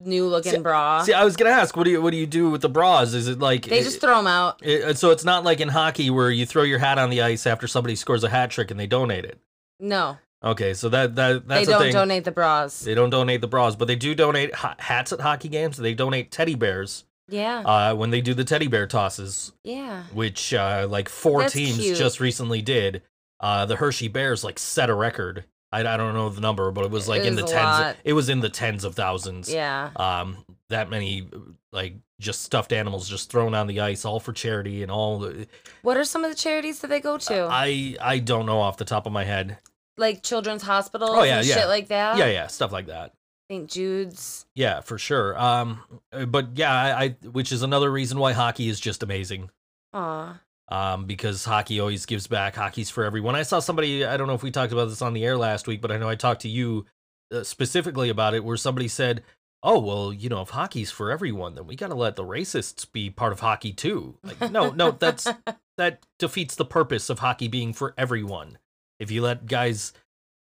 new 0.00 0.26
looking 0.26 0.52
See- 0.52 0.58
bra. 0.58 1.02
See, 1.02 1.12
I 1.12 1.24
was 1.24 1.36
gonna 1.36 1.50
ask, 1.50 1.76
what 1.76 1.84
do 1.84 1.90
you 1.90 2.02
what 2.02 2.10
do 2.10 2.18
you 2.18 2.26
do 2.26 2.50
with 2.50 2.60
the 2.60 2.68
bras? 2.68 3.14
Is 3.14 3.28
it 3.28 3.38
like 3.38 3.66
they 3.66 3.82
just 3.82 4.00
throw 4.00 4.16
them 4.16 4.26
out. 4.26 4.60
It, 4.62 4.98
so 4.98 5.10
it's 5.10 5.24
not 5.24 5.44
like 5.44 5.60
in 5.60 5.68
hockey 5.68 6.10
where 6.10 6.30
you 6.30 6.44
throw 6.44 6.62
your 6.62 6.78
hat 6.78 6.98
on 6.98 7.10
the 7.10 7.22
ice 7.22 7.46
after 7.46 7.66
somebody 7.66 7.96
scores 7.96 8.24
a 8.24 8.28
hat 8.28 8.50
trick 8.50 8.70
and 8.70 8.78
they 8.78 8.86
donate 8.86 9.24
it. 9.24 9.38
No, 9.80 10.18
Okay, 10.44 10.74
so 10.74 10.90
that 10.90 11.14
that 11.14 11.48
that's 11.48 11.66
they 11.66 11.72
don't 11.72 11.92
donate 11.92 12.24
the 12.24 12.30
bras. 12.30 12.80
They 12.80 12.94
don't 12.94 13.08
donate 13.08 13.40
the 13.40 13.48
bras, 13.48 13.76
but 13.76 13.88
they 13.88 13.96
do 13.96 14.14
donate 14.14 14.54
ha- 14.54 14.76
hats 14.78 15.10
at 15.12 15.20
hockey 15.20 15.48
games. 15.48 15.78
They 15.78 15.94
donate 15.94 16.30
teddy 16.30 16.54
bears 16.54 17.04
Yeah, 17.28 17.60
uh, 17.60 17.94
when 17.94 18.10
they 18.10 18.20
do 18.20 18.34
the 18.34 18.44
teddy 18.44 18.66
bear 18.66 18.86
tosses, 18.86 19.52
yeah. 19.64 20.02
which 20.12 20.52
uh, 20.52 20.86
like 20.90 21.08
four 21.08 21.40
That's 21.40 21.54
teams 21.54 21.78
cute. 21.78 21.96
just 21.96 22.20
recently 22.20 22.60
did. 22.60 23.02
Uh, 23.40 23.64
the 23.64 23.76
Hershey 23.76 24.08
Bears 24.08 24.44
like 24.44 24.58
set 24.58 24.90
a 24.90 24.94
record. 24.94 25.44
I, 25.74 25.94
I 25.94 25.96
don't 25.96 26.14
know 26.14 26.28
the 26.28 26.40
number, 26.40 26.70
but 26.70 26.84
it 26.84 26.90
was 26.90 27.08
like 27.08 27.22
It 27.22 27.26
in 27.26 27.34
the 27.36 27.42
tens. 27.42 27.52
lot. 27.54 27.96
It 28.04 28.12
was 28.12 28.28
in 28.28 28.40
the 28.40 28.48
tens 28.48 28.84
of 28.84 28.94
thousands. 28.94 29.52
Yeah. 29.52 29.90
Um, 29.96 30.38
that 30.70 30.88
many 30.90 31.28
like 31.72 31.94
just 32.20 32.42
stuffed 32.42 32.72
animals 32.72 33.08
just 33.08 33.30
thrown 33.30 33.54
on 33.54 33.66
the 33.66 33.80
ice, 33.80 34.04
all 34.04 34.20
for 34.20 34.32
charity 34.32 34.82
and 34.82 34.90
all. 34.90 35.18
The, 35.18 35.46
What 35.82 35.96
are 35.96 36.04
some 36.04 36.24
of 36.24 36.30
the 36.30 36.36
charities 36.36 36.80
that 36.80 36.88
they 36.88 37.00
go 37.00 37.18
to? 37.18 37.48
I 37.50 37.96
I 38.00 38.18
don't 38.20 38.46
know 38.46 38.60
off 38.60 38.76
the 38.76 38.84
top 38.84 39.06
of 39.06 39.12
my 39.12 39.24
head. 39.24 39.58
like 39.98 40.22
children's 40.22 40.62
hospitals 40.62 41.10
Oh, 41.12 41.22
yeah, 41.22 41.38
and 41.38 41.46
yeah. 41.46 41.54
shit 41.54 41.68
like 41.68 41.88
that? 41.88 42.16
Yeah, 42.18 42.26
yeah, 42.26 42.46
stuff 42.46 42.72
like 42.72 42.86
that. 42.86 43.12
St. 43.50 43.68
Jude's. 43.70 44.46
Yeah, 44.54 44.80
for 44.80 44.96
sure. 44.96 45.38
Um, 45.38 45.80
but 46.28 46.50
yeah, 46.56 46.72
I, 46.72 47.04
I 47.04 47.08
which 47.30 47.52
is 47.52 47.62
another 47.62 47.90
reason 47.92 48.18
why 48.18 48.32
hockey 48.32 48.68
is 48.68 48.80
just 48.80 49.02
amazing. 49.02 49.50
Aw. 49.92 50.40
Um, 50.68 51.04
because 51.04 51.44
hockey 51.44 51.78
always 51.78 52.06
gives 52.06 52.26
back. 52.26 52.56
Hockey's 52.56 52.88
for 52.88 53.04
everyone. 53.04 53.36
I 53.36 53.42
saw 53.42 53.58
somebody. 53.60 54.04
I 54.04 54.16
don't 54.16 54.26
know 54.26 54.34
if 54.34 54.42
we 54.42 54.50
talked 54.50 54.72
about 54.72 54.88
this 54.88 55.02
on 55.02 55.12
the 55.12 55.24
air 55.24 55.36
last 55.36 55.66
week, 55.66 55.82
but 55.82 55.92
I 55.92 55.98
know 55.98 56.08
I 56.08 56.14
talked 56.14 56.40
to 56.42 56.48
you 56.48 56.86
uh, 57.32 57.42
specifically 57.42 58.08
about 58.08 58.32
it, 58.32 58.44
where 58.44 58.56
somebody 58.56 58.88
said, 58.88 59.22
"Oh, 59.62 59.78
well, 59.78 60.10
you 60.10 60.30
know, 60.30 60.40
if 60.40 60.50
hockey's 60.50 60.90
for 60.90 61.10
everyone, 61.10 61.54
then 61.54 61.66
we 61.66 61.76
got 61.76 61.88
to 61.88 61.94
let 61.94 62.16
the 62.16 62.24
racists 62.24 62.90
be 62.90 63.10
part 63.10 63.32
of 63.32 63.40
hockey 63.40 63.72
too." 63.72 64.16
Like, 64.22 64.50
no, 64.50 64.70
no, 64.70 64.90
that's 64.90 65.28
that 65.76 66.06
defeats 66.18 66.54
the 66.54 66.64
purpose 66.64 67.10
of 67.10 67.18
hockey 67.18 67.48
being 67.48 67.74
for 67.74 67.92
everyone. 67.98 68.56
If 68.98 69.10
you 69.10 69.20
let 69.20 69.46
guys 69.46 69.92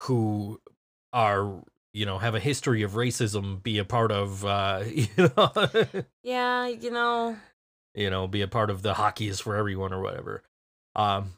who 0.03 0.61
are 1.11 1.63
you 1.93 2.05
know 2.05 2.17
have 2.17 2.35
a 2.35 2.39
history 2.39 2.81
of 2.81 2.93
racism 2.93 3.61
be 3.61 3.77
a 3.77 3.85
part 3.85 4.11
of 4.11 4.43
uh 4.45 4.83
you 4.87 5.07
know 5.17 5.51
yeah, 6.23 6.67
you 6.67 6.91
know. 6.91 7.37
You 7.95 8.09
know 8.09 8.27
be 8.27 8.41
a 8.41 8.47
part 8.47 8.69
of 8.69 8.81
the 8.81 8.93
hockey 8.95 9.27
is 9.27 9.39
for 9.39 9.55
everyone 9.55 9.93
or 9.93 10.01
whatever. 10.01 10.43
Um 10.95 11.33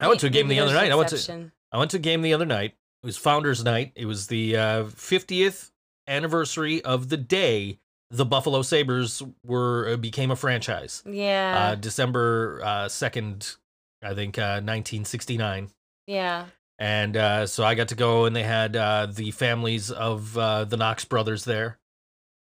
i 0.00 0.08
went 0.08 0.20
to 0.20 0.26
a 0.26 0.30
game 0.30 0.48
the 0.48 0.60
other 0.60 0.74
night. 0.74 0.90
I 0.92 0.94
went 0.94 1.08
to 1.10 1.50
i 1.72 1.78
went 1.78 1.90
to 1.92 1.96
a 1.96 2.00
game 2.00 2.22
the 2.22 2.34
other 2.34 2.46
night. 2.46 2.74
It 3.02 3.06
was 3.06 3.16
founders 3.16 3.62
night. 3.64 3.92
It 3.94 4.06
was 4.06 4.26
the 4.26 4.56
uh 4.56 4.84
50th 4.84 5.70
anniversary 6.06 6.82
of 6.84 7.08
the 7.10 7.16
day 7.16 7.78
the 8.10 8.24
buffalo 8.24 8.62
sabres 8.62 9.22
were 9.44 9.90
uh, 9.90 9.96
became 9.98 10.30
a 10.30 10.36
franchise. 10.36 11.02
Uh 11.06 11.10
Yeah. 11.10 11.74
december 11.74 12.60
uh 12.64 12.86
2nd 12.86 13.56
i 14.02 14.14
think 14.14 14.38
uh 14.38 14.62
1969 14.62 15.68
yeah. 16.06 16.46
and 16.78 17.16
uh, 17.16 17.46
so 17.46 17.64
I 17.64 17.74
got 17.74 17.88
to 17.88 17.94
go, 17.94 18.24
and 18.24 18.34
they 18.34 18.44
had 18.44 18.74
uh, 18.76 19.06
the 19.12 19.30
families 19.32 19.90
of 19.90 20.38
uh, 20.38 20.64
the 20.64 20.78
Knox 20.78 21.04
brothers 21.04 21.44
there, 21.44 21.78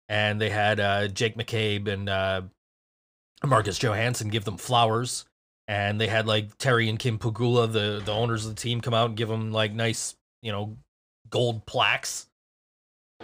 and 0.08 0.38
they 0.40 0.50
had 0.50 0.80
uh, 0.80 1.08
Jake 1.08 1.36
McCabe 1.36 1.88
and 1.88 2.08
uh, 2.10 2.42
Marcus 3.42 3.78
Johansson 3.78 4.28
give 4.28 4.44
them 4.44 4.56
flowers, 4.56 5.24
and 5.66 6.00
they 6.00 6.06
had 6.08 6.26
like 6.26 6.56
Terry 6.58 6.88
and 6.88 6.98
Kim 6.98 7.18
Pegula, 7.18 7.70
the 7.70 8.02
the 8.04 8.12
owners 8.12 8.44
of 8.46 8.54
the 8.54 8.60
team, 8.60 8.80
come 8.80 8.94
out 8.94 9.08
and 9.08 9.16
give 9.16 9.28
them 9.28 9.52
like 9.52 9.72
nice, 9.72 10.14
you 10.42 10.52
know, 10.52 10.76
gold 11.30 11.66
plaques 11.66 12.26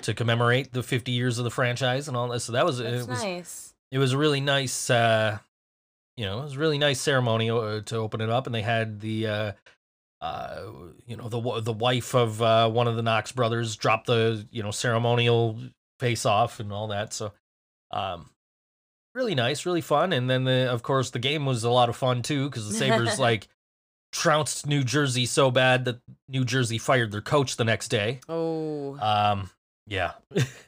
to 0.02 0.14
commemorate 0.14 0.72
the 0.72 0.82
50 0.82 1.12
years 1.12 1.38
of 1.38 1.44
the 1.44 1.50
franchise 1.50 2.08
and 2.08 2.16
all 2.16 2.28
that. 2.28 2.40
So 2.40 2.52
that 2.52 2.64
was 2.64 2.78
That's 2.78 3.04
it 3.04 3.08
was 3.08 3.22
nice. 3.22 3.74
it 3.90 3.98
was 3.98 4.12
a 4.12 4.18
really 4.18 4.40
nice 4.40 4.88
uh 4.88 5.38
you 6.16 6.24
know 6.24 6.40
it 6.40 6.44
was 6.44 6.56
a 6.56 6.58
really 6.58 6.78
nice 6.78 7.00
ceremony 7.00 7.50
uh, 7.50 7.80
to 7.80 7.96
open 7.96 8.20
it 8.20 8.30
up 8.30 8.46
and 8.46 8.54
they 8.54 8.62
had 8.62 9.00
the 9.00 9.26
uh 9.26 9.52
uh, 10.20 10.64
you 11.06 11.16
know, 11.16 11.28
the 11.28 11.60
the 11.62 11.72
wife 11.72 12.14
of 12.14 12.42
uh, 12.42 12.68
one 12.68 12.86
of 12.86 12.96
the 12.96 13.02
Knox 13.02 13.32
brothers 13.32 13.76
dropped 13.76 14.06
the 14.06 14.46
you 14.50 14.62
know 14.62 14.70
ceremonial 14.70 15.58
face 15.98 16.26
off 16.26 16.60
and 16.60 16.72
all 16.72 16.88
that. 16.88 17.14
So, 17.14 17.32
um, 17.90 18.28
really 19.14 19.34
nice, 19.34 19.66
really 19.66 19.80
fun. 19.80 20.12
And 20.12 20.28
then 20.28 20.44
the 20.44 20.70
of 20.70 20.82
course 20.82 21.10
the 21.10 21.18
game 21.18 21.46
was 21.46 21.64
a 21.64 21.70
lot 21.70 21.88
of 21.88 21.96
fun 21.96 22.22
too 22.22 22.48
because 22.48 22.68
the 22.68 22.74
Sabres 22.74 23.18
like 23.18 23.48
trounced 24.12 24.66
New 24.66 24.84
Jersey 24.84 25.26
so 25.26 25.50
bad 25.50 25.84
that 25.84 26.00
New 26.28 26.44
Jersey 26.44 26.78
fired 26.78 27.12
their 27.12 27.20
coach 27.20 27.56
the 27.56 27.64
next 27.64 27.88
day. 27.88 28.20
Oh. 28.28 28.98
Um, 29.00 29.50
yeah. 29.86 30.12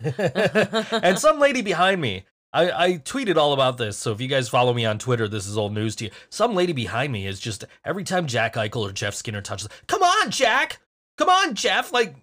and 0.90 1.18
some 1.18 1.38
lady 1.38 1.62
behind 1.62 2.00
me, 2.00 2.24
I, 2.52 2.70
I 2.70 2.92
tweeted 2.98 3.36
all 3.36 3.52
about 3.52 3.78
this. 3.78 3.96
So 3.96 4.12
if 4.12 4.20
you 4.20 4.28
guys 4.28 4.48
follow 4.48 4.74
me 4.74 4.84
on 4.84 4.98
Twitter, 4.98 5.28
this 5.28 5.46
is 5.46 5.56
old 5.56 5.72
news 5.72 5.96
to 5.96 6.06
you. 6.06 6.10
Some 6.28 6.54
lady 6.54 6.72
behind 6.72 7.12
me 7.12 7.26
is 7.26 7.40
just 7.40 7.64
every 7.84 8.04
time 8.04 8.26
Jack 8.26 8.54
Eichel 8.54 8.88
or 8.88 8.92
Jeff 8.92 9.14
Skinner 9.14 9.40
touches, 9.40 9.68
come 9.86 10.02
on, 10.02 10.30
Jack, 10.30 10.80
come 11.16 11.28
on, 11.28 11.54
Jeff. 11.54 11.92
Like, 11.92 12.16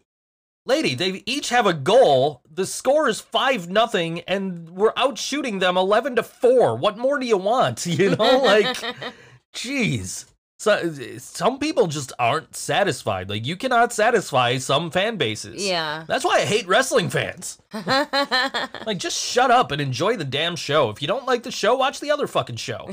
lady, 0.70 0.96
they 0.96 1.24
each 1.26 1.50
have 1.50 1.66
a 1.66 1.74
goal. 1.74 2.42
The 2.50 2.66
score 2.66 3.10
is 3.10 3.20
five 3.20 3.68
nothing, 3.70 4.22
and 4.22 4.70
we're 4.70 4.94
out 4.96 5.18
shooting 5.18 5.60
them 5.60 5.76
eleven 5.76 6.16
to 6.16 6.24
four. 6.24 6.76
What 6.78 6.98
more 6.98 7.20
do 7.20 7.26
you 7.26 7.38
want? 7.38 7.86
You 8.00 8.16
know, 8.16 8.38
like, 8.40 8.78
jeez. 9.54 10.26
So 10.60 10.92
some 11.20 11.58
people 11.58 11.88
just 11.88 12.12
aren't 12.20 12.54
satisfied. 12.56 13.30
Like 13.30 13.46
you 13.46 13.56
cannot 13.56 13.94
satisfy 13.94 14.58
some 14.58 14.92
fan 14.92 15.16
bases. 15.18 15.66
yeah. 15.66 16.04
That's 16.06 16.26
why 16.26 16.40
I 16.40 16.46
hate 16.46 16.68
wrestling 16.68 17.10
fans. 17.10 17.58
Like, 18.86 18.98
just 18.98 19.18
shut 19.18 19.52
up 19.52 19.72
and 19.72 19.82
enjoy 19.82 20.18
the 20.18 20.24
damn 20.26 20.56
show. 20.56 20.90
If 20.90 21.02
you 21.02 21.08
don't 21.08 21.26
like 21.26 21.44
the 21.44 21.52
show, 21.52 21.76
watch 21.76 22.00
the 22.00 22.12
other 22.12 22.28
fucking 22.28 22.56
show. 22.58 22.90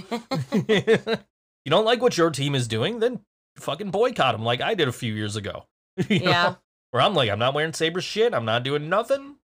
you 0.69 1.71
don't 1.71 1.85
like 1.85 2.01
what 2.03 2.17
your 2.17 2.31
team 2.31 2.55
is 2.55 2.69
doing, 2.69 2.99
then 3.01 3.21
fucking 3.57 3.91
boycott 3.91 4.35
them 4.37 4.45
like 4.45 4.61
I 4.61 4.75
did 4.75 4.89
a 4.89 4.93
few 4.93 5.13
years 5.15 5.37
ago. 5.37 5.65
You 6.09 6.21
know? 6.21 6.57
Yeah. 6.93 6.99
Where 6.99 7.03
I'm 7.07 7.15
like, 7.15 7.31
I'm 7.31 7.39
not 7.39 7.55
wearing 7.55 7.73
Sabres 7.73 8.05
shit. 8.05 8.35
I'm 8.35 8.45
not 8.45 8.63
doing 8.63 8.89
nothing 8.89 9.37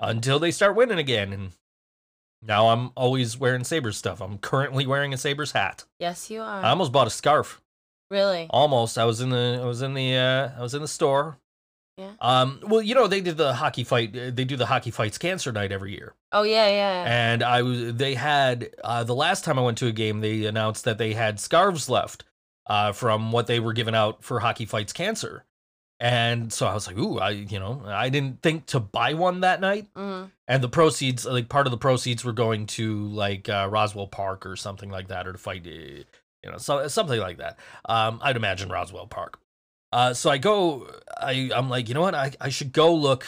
until 0.00 0.38
they 0.38 0.50
start 0.50 0.76
winning 0.76 0.98
again. 0.98 1.32
And 1.32 1.50
now 2.42 2.68
I'm 2.68 2.90
always 2.96 3.38
wearing 3.38 3.64
Sabres 3.64 3.96
stuff. 3.96 4.20
I'm 4.20 4.38
currently 4.38 4.86
wearing 4.86 5.14
a 5.14 5.16
Sabres 5.18 5.52
hat. 5.52 5.84
yes, 5.98 6.30
you 6.30 6.40
are. 6.42 6.62
I 6.62 6.70
almost 6.70 6.92
bought 6.92 7.06
a 7.06 7.10
scarf. 7.10 7.60
really? 8.10 8.46
Almost. 8.50 8.98
I 8.98 9.04
was 9.04 9.20
in 9.20 9.30
the 9.30 9.60
I 9.62 9.66
was 9.66 9.80
in 9.82 9.94
the 9.94 10.16
uh 10.16 10.50
I 10.58 10.62
was 10.62 10.74
in 10.74 10.82
the 10.82 10.88
store. 10.88 11.38
Yeah. 11.96 12.12
Um 12.20 12.58
well, 12.66 12.82
you 12.82 12.94
know, 12.94 13.06
they 13.06 13.20
did 13.20 13.36
the 13.36 13.54
hockey 13.54 13.84
fight 13.84 14.16
uh, 14.16 14.30
they 14.32 14.44
do 14.44 14.56
the 14.56 14.66
hockey 14.66 14.90
fights 14.90 15.18
cancer 15.18 15.52
night 15.52 15.72
every 15.72 15.92
year. 15.92 16.14
Oh 16.32 16.42
yeah, 16.42 16.66
yeah. 16.68 17.04
And 17.06 17.42
I 17.42 17.62
was 17.62 17.94
they 17.94 18.14
had 18.14 18.70
uh 18.82 19.04
the 19.04 19.14
last 19.14 19.44
time 19.44 19.58
I 19.58 19.62
went 19.62 19.78
to 19.78 19.86
a 19.86 19.92
game 19.92 20.20
they 20.20 20.44
announced 20.46 20.84
that 20.84 20.98
they 20.98 21.14
had 21.14 21.38
scarves 21.38 21.88
left 21.88 22.24
uh 22.66 22.92
from 22.92 23.30
what 23.30 23.46
they 23.46 23.60
were 23.60 23.72
giving 23.72 23.94
out 23.94 24.24
for 24.24 24.40
hockey 24.40 24.66
fights 24.66 24.92
cancer. 24.92 25.44
And 26.02 26.52
so 26.52 26.66
I 26.66 26.74
was 26.74 26.88
like, 26.88 26.98
"Ooh, 26.98 27.20
I 27.20 27.30
you 27.30 27.60
know, 27.60 27.80
I 27.86 28.08
didn't 28.08 28.42
think 28.42 28.66
to 28.66 28.80
buy 28.80 29.14
one 29.14 29.40
that 29.42 29.60
night." 29.60 29.86
Mhm. 29.94 30.32
And 30.48 30.62
the 30.62 30.68
proceeds, 30.68 31.24
like 31.24 31.48
part 31.48 31.68
of 31.68 31.70
the 31.70 31.78
proceeds, 31.78 32.24
were 32.24 32.32
going 32.32 32.66
to 32.78 33.06
like 33.06 33.48
uh, 33.48 33.68
Roswell 33.70 34.08
Park 34.08 34.44
or 34.44 34.56
something 34.56 34.90
like 34.90 35.06
that, 35.08 35.28
or 35.28 35.32
to 35.32 35.38
fight, 35.38 35.64
you 35.64 36.04
know, 36.44 36.58
so, 36.58 36.88
something 36.88 37.20
like 37.20 37.38
that. 37.38 37.56
Um, 37.84 38.18
I'd 38.20 38.34
imagine 38.36 38.68
Roswell 38.68 39.06
Park. 39.06 39.38
Uh, 39.92 40.12
so 40.12 40.28
I 40.28 40.38
go, 40.38 40.90
I 41.18 41.50
I'm 41.54 41.70
like, 41.70 41.86
you 41.88 41.94
know 41.94 42.00
what, 42.00 42.16
I 42.16 42.32
I 42.40 42.48
should 42.48 42.72
go 42.72 42.92
look 42.92 43.24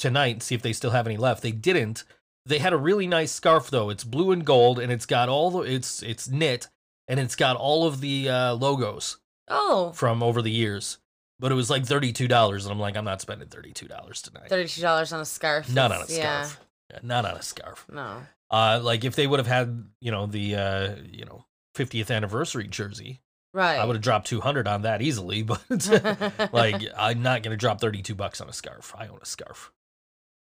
tonight 0.00 0.32
and 0.34 0.42
see 0.42 0.56
if 0.56 0.62
they 0.62 0.72
still 0.72 0.90
have 0.90 1.06
any 1.06 1.16
left. 1.16 1.40
They 1.42 1.52
didn't. 1.52 2.02
They 2.46 2.58
had 2.58 2.72
a 2.72 2.76
really 2.76 3.06
nice 3.06 3.30
scarf 3.30 3.70
though. 3.70 3.90
It's 3.90 4.02
blue 4.02 4.32
and 4.32 4.44
gold, 4.44 4.80
and 4.80 4.90
it's 4.90 5.06
got 5.06 5.28
all 5.28 5.52
the 5.52 5.60
it's 5.60 6.02
it's 6.02 6.28
knit, 6.28 6.66
and 7.06 7.20
it's 7.20 7.36
got 7.36 7.54
all 7.56 7.86
of 7.86 8.00
the 8.00 8.28
uh, 8.28 8.54
logos 8.54 9.18
Oh, 9.48 9.92
from 9.92 10.20
over 10.20 10.42
the 10.42 10.50
years. 10.50 10.98
But 11.38 11.52
it 11.52 11.54
was 11.54 11.68
like 11.68 11.84
thirty 11.84 12.12
two 12.12 12.28
dollars, 12.28 12.64
and 12.64 12.72
I'm 12.72 12.80
like, 12.80 12.96
I'm 12.96 13.04
not 13.04 13.20
spending 13.20 13.48
thirty 13.48 13.72
two 13.72 13.88
dollars 13.88 14.22
tonight. 14.22 14.48
thirty-two 14.48 14.80
dollars 14.80 15.12
on 15.12 15.20
a 15.20 15.24
scarf. 15.24 15.72
Not 15.72 15.92
on 15.92 16.00
a 16.00 16.04
It's- 16.04 16.16
yeah, 16.18 16.42
scarf. 16.44 16.66
Yeah, 16.92 16.98
not 17.02 17.24
on 17.24 17.36
a 17.36 17.42
scarf. 17.42 17.84
No. 17.92 18.22
Uh, 18.50 18.80
like 18.82 19.04
if 19.04 19.16
they 19.16 19.26
would 19.26 19.40
have 19.40 19.46
had, 19.48 19.84
you 20.00 20.10
know, 20.12 20.26
the 20.26 20.54
uh, 20.54 20.94
you 21.10 21.24
know, 21.24 21.44
50th 21.76 22.14
anniversary 22.14 22.68
jersey, 22.68 23.20
Right. 23.52 23.76
I 23.78 23.84
would 23.84 23.96
have 23.96 24.02
dropped 24.02 24.28
200 24.28 24.68
on 24.68 24.82
that 24.82 25.02
easily. 25.02 25.42
But 25.46 25.62
like, 26.52 26.82
I'm 26.96 27.22
not 27.22 27.42
gonna 27.42 27.56
drop 27.56 27.80
32 27.80 28.14
bucks 28.14 28.40
on 28.40 28.48
a 28.48 28.52
scarf. 28.52 28.94
I 28.96 29.08
own 29.08 29.18
a 29.20 29.26
scarf. 29.26 29.72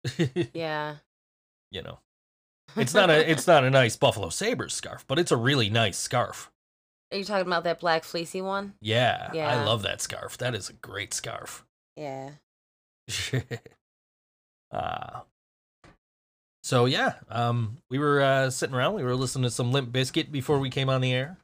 yeah. 0.52 0.96
you 1.70 1.82
know, 1.82 2.00
it's 2.76 2.92
not 2.94 3.08
a 3.10 3.30
it's 3.30 3.46
not 3.46 3.64
a 3.64 3.70
nice 3.70 3.96
Buffalo 3.96 4.28
Sabres 4.30 4.74
scarf, 4.74 5.04
but 5.06 5.18
it's 5.18 5.30
a 5.32 5.36
really 5.36 5.70
nice 5.70 5.96
scarf. 5.96 6.50
Are 7.12 7.16
you 7.16 7.24
talking 7.24 7.46
about 7.46 7.64
that 7.64 7.78
black 7.78 8.04
fleecy 8.04 8.40
one? 8.40 8.74
Yeah, 8.80 9.30
I 9.34 9.64
love 9.64 9.82
that 9.82 10.00
scarf. 10.00 10.38
That 10.38 10.54
is 10.54 10.70
a 10.70 10.74
great 10.74 11.14
scarf. 11.14 11.64
Yeah. 11.94 12.30
uh, 14.72 15.20
so 16.62 16.86
yeah, 16.86 17.14
um, 17.28 17.76
we 17.90 17.98
were 17.98 18.22
uh, 18.22 18.48
sitting 18.50 18.74
around. 18.74 18.94
We 18.94 19.02
were 19.02 19.14
listening 19.14 19.42
to 19.42 19.50
some 19.50 19.72
Limp 19.72 19.92
Bizkit 19.92 20.32
before 20.32 20.58
we 20.58 20.70
came 20.70 20.88
on 20.88 21.02
the 21.02 21.12
air. 21.12 21.36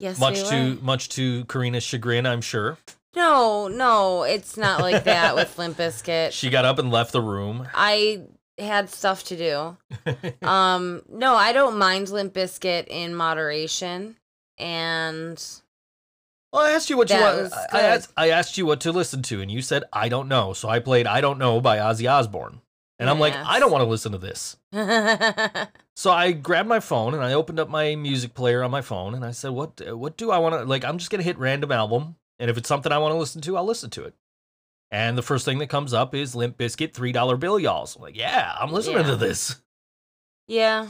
Yes. 0.00 0.18
much 0.18 0.42
we 0.42 0.48
to 0.48 0.78
much 0.82 1.10
to 1.10 1.44
Karina's 1.44 1.84
chagrin, 1.84 2.26
I'm 2.26 2.40
sure. 2.40 2.78
No, 3.14 3.68
no, 3.68 4.24
it's 4.24 4.56
not 4.56 4.80
like 4.80 5.04
that 5.04 5.36
with 5.36 5.56
Limp 5.58 5.76
Bizkit. 5.76 6.32
She 6.32 6.50
got 6.50 6.64
up 6.64 6.78
and 6.78 6.90
left 6.90 7.12
the 7.12 7.22
room. 7.22 7.68
I 7.74 8.22
had 8.58 8.90
stuff 8.90 9.24
to 9.24 9.36
do. 9.36 9.76
Um, 10.42 11.02
no, 11.08 11.34
I 11.34 11.52
don't 11.52 11.78
mind 11.78 12.08
Limp 12.10 12.34
Bizkit 12.34 12.88
in 12.88 13.14
moderation, 13.14 14.16
and 14.58 15.42
well, 16.52 16.62
I 16.62 16.70
asked 16.72 16.88
you 16.90 16.96
what 16.96 17.10
you 17.10 17.16
want. 17.16 17.52
I, 17.72 17.82
asked, 17.82 18.12
I 18.16 18.30
asked 18.30 18.56
you 18.58 18.66
what 18.66 18.80
to 18.82 18.92
listen 18.92 19.22
to, 19.22 19.40
and 19.40 19.50
you 19.50 19.60
said 19.62 19.84
I 19.92 20.08
don't 20.08 20.28
know. 20.28 20.52
So 20.52 20.68
I 20.68 20.78
played 20.78 21.06
I 21.06 21.20
don't 21.20 21.38
know 21.38 21.60
by 21.60 21.78
Ozzy 21.78 22.10
Osbourne, 22.10 22.60
and 22.98 23.10
I'm 23.10 23.18
like 23.18 23.34
I 23.34 23.58
don't 23.58 23.72
want 23.72 23.82
to 23.82 23.88
listen 23.90 24.12
to 24.12 24.18
this. 24.18 24.56
So 25.96 26.10
I 26.10 26.32
grabbed 26.32 26.68
my 26.68 26.80
phone 26.80 27.14
and 27.14 27.22
I 27.22 27.34
opened 27.34 27.60
up 27.60 27.68
my 27.68 27.94
music 27.94 28.34
player 28.34 28.64
on 28.64 28.72
my 28.72 28.80
phone, 28.80 29.14
and 29.14 29.24
I 29.24 29.30
said, 29.30 29.52
"What 29.52 29.80
uh, 29.88 29.96
what 29.96 30.16
do 30.16 30.32
I 30.32 30.38
want 30.38 30.56
to 30.56 30.64
like? 30.64 30.84
I'm 30.84 30.98
just 30.98 31.08
gonna 31.08 31.22
hit 31.22 31.38
random 31.38 31.70
album, 31.70 32.16
and 32.40 32.50
if 32.50 32.58
it's 32.58 32.68
something 32.68 32.90
I 32.90 32.98
want 32.98 33.12
to 33.14 33.18
listen 33.18 33.40
to, 33.42 33.56
I'll 33.56 33.64
listen 33.64 33.90
to 33.90 34.02
it." 34.04 34.14
And 34.90 35.16
the 35.16 35.22
first 35.22 35.44
thing 35.44 35.58
that 35.58 35.68
comes 35.68 35.94
up 35.94 36.12
is 36.12 36.34
Limp 36.34 36.58
Bizkit 36.58 36.94
three 36.94 37.12
dollar 37.12 37.36
bill, 37.36 37.60
y'all. 37.60 37.86
So 37.86 37.98
I'm 37.98 38.02
like, 38.02 38.16
yeah, 38.16 38.54
I'm 38.60 38.72
listening 38.72 38.98
Yeah. 38.98 39.10
to 39.10 39.16
this. 39.16 39.54
yeah. 40.48 40.88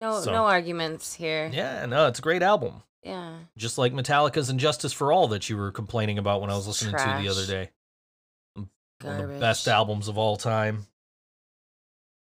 No, 0.00 0.20
So- 0.20 0.32
no 0.32 0.44
arguments 0.46 1.14
here. 1.14 1.50
Yeah, 1.52 1.86
no, 1.86 2.06
it's 2.06 2.18
a 2.18 2.22
great 2.22 2.42
album. 2.42 2.82
Yeah. 3.04 3.38
just 3.56 3.78
like 3.78 3.92
Metallica's 3.92 4.50
"Injustice 4.50 4.92
for 4.92 5.12
All" 5.12 5.28
that 5.28 5.48
you 5.48 5.56
were 5.56 5.70
complaining 5.72 6.18
about 6.18 6.40
when 6.42 6.50
I 6.50 6.56
was 6.56 6.66
listening 6.66 6.92
to 6.92 6.98
the 7.22 7.28
other 7.28 7.46
Trash. 7.46 7.46
day. 7.46 7.70
One 8.54 8.66
of 8.66 8.68
the 9.00 9.08
Garbage. 9.22 9.40
best 9.40 9.68
albums 9.68 10.08
of 10.08 10.18
all 10.18 10.36
time. 10.36 10.88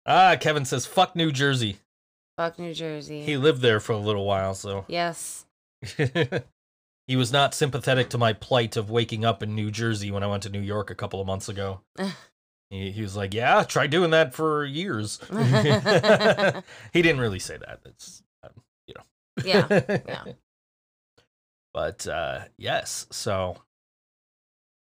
Ah, 0.05 0.35
Kevin 0.39 0.65
says, 0.65 0.85
"Fuck 0.85 1.15
New 1.15 1.31
Jersey." 1.31 1.77
Fuck 2.37 2.57
New 2.59 2.73
Jersey. 2.73 3.21
He 3.21 3.37
lived 3.37 3.61
there 3.61 3.79
for 3.79 3.93
a 3.93 3.97
little 3.97 4.25
while, 4.25 4.55
so 4.55 4.83
yes. 4.89 5.45
he 7.07 7.15
was 7.15 7.31
not 7.31 7.53
sympathetic 7.53 8.09
to 8.09 8.17
my 8.17 8.33
plight 8.33 8.75
of 8.75 8.89
waking 8.89 9.23
up 9.23 9.43
in 9.43 9.55
New 9.55 9.69
Jersey 9.71 10.09
when 10.11 10.23
I 10.23 10.27
went 10.27 10.43
to 10.43 10.49
New 10.49 10.59
York 10.59 10.89
a 10.89 10.95
couple 10.95 11.21
of 11.21 11.27
months 11.27 11.47
ago. 11.47 11.81
he, 12.73 12.91
he 12.91 13.01
was 13.01 13.15
like, 13.15 13.33
"Yeah, 13.33 13.63
try 13.63 13.87
doing 13.87 14.11
that 14.11 14.33
for 14.33 14.65
years." 14.65 15.19
he 16.93 17.01
didn't 17.01 17.21
really 17.21 17.39
say 17.39 17.57
that. 17.57 17.79
It's 17.85 18.23
um, 18.43 18.51
you 18.87 18.93
know. 18.95 19.03
Yeah, 19.43 20.01
yeah. 20.07 20.23
But 21.73 22.05
uh, 22.07 22.41
yes, 22.57 23.07
so 23.09 23.57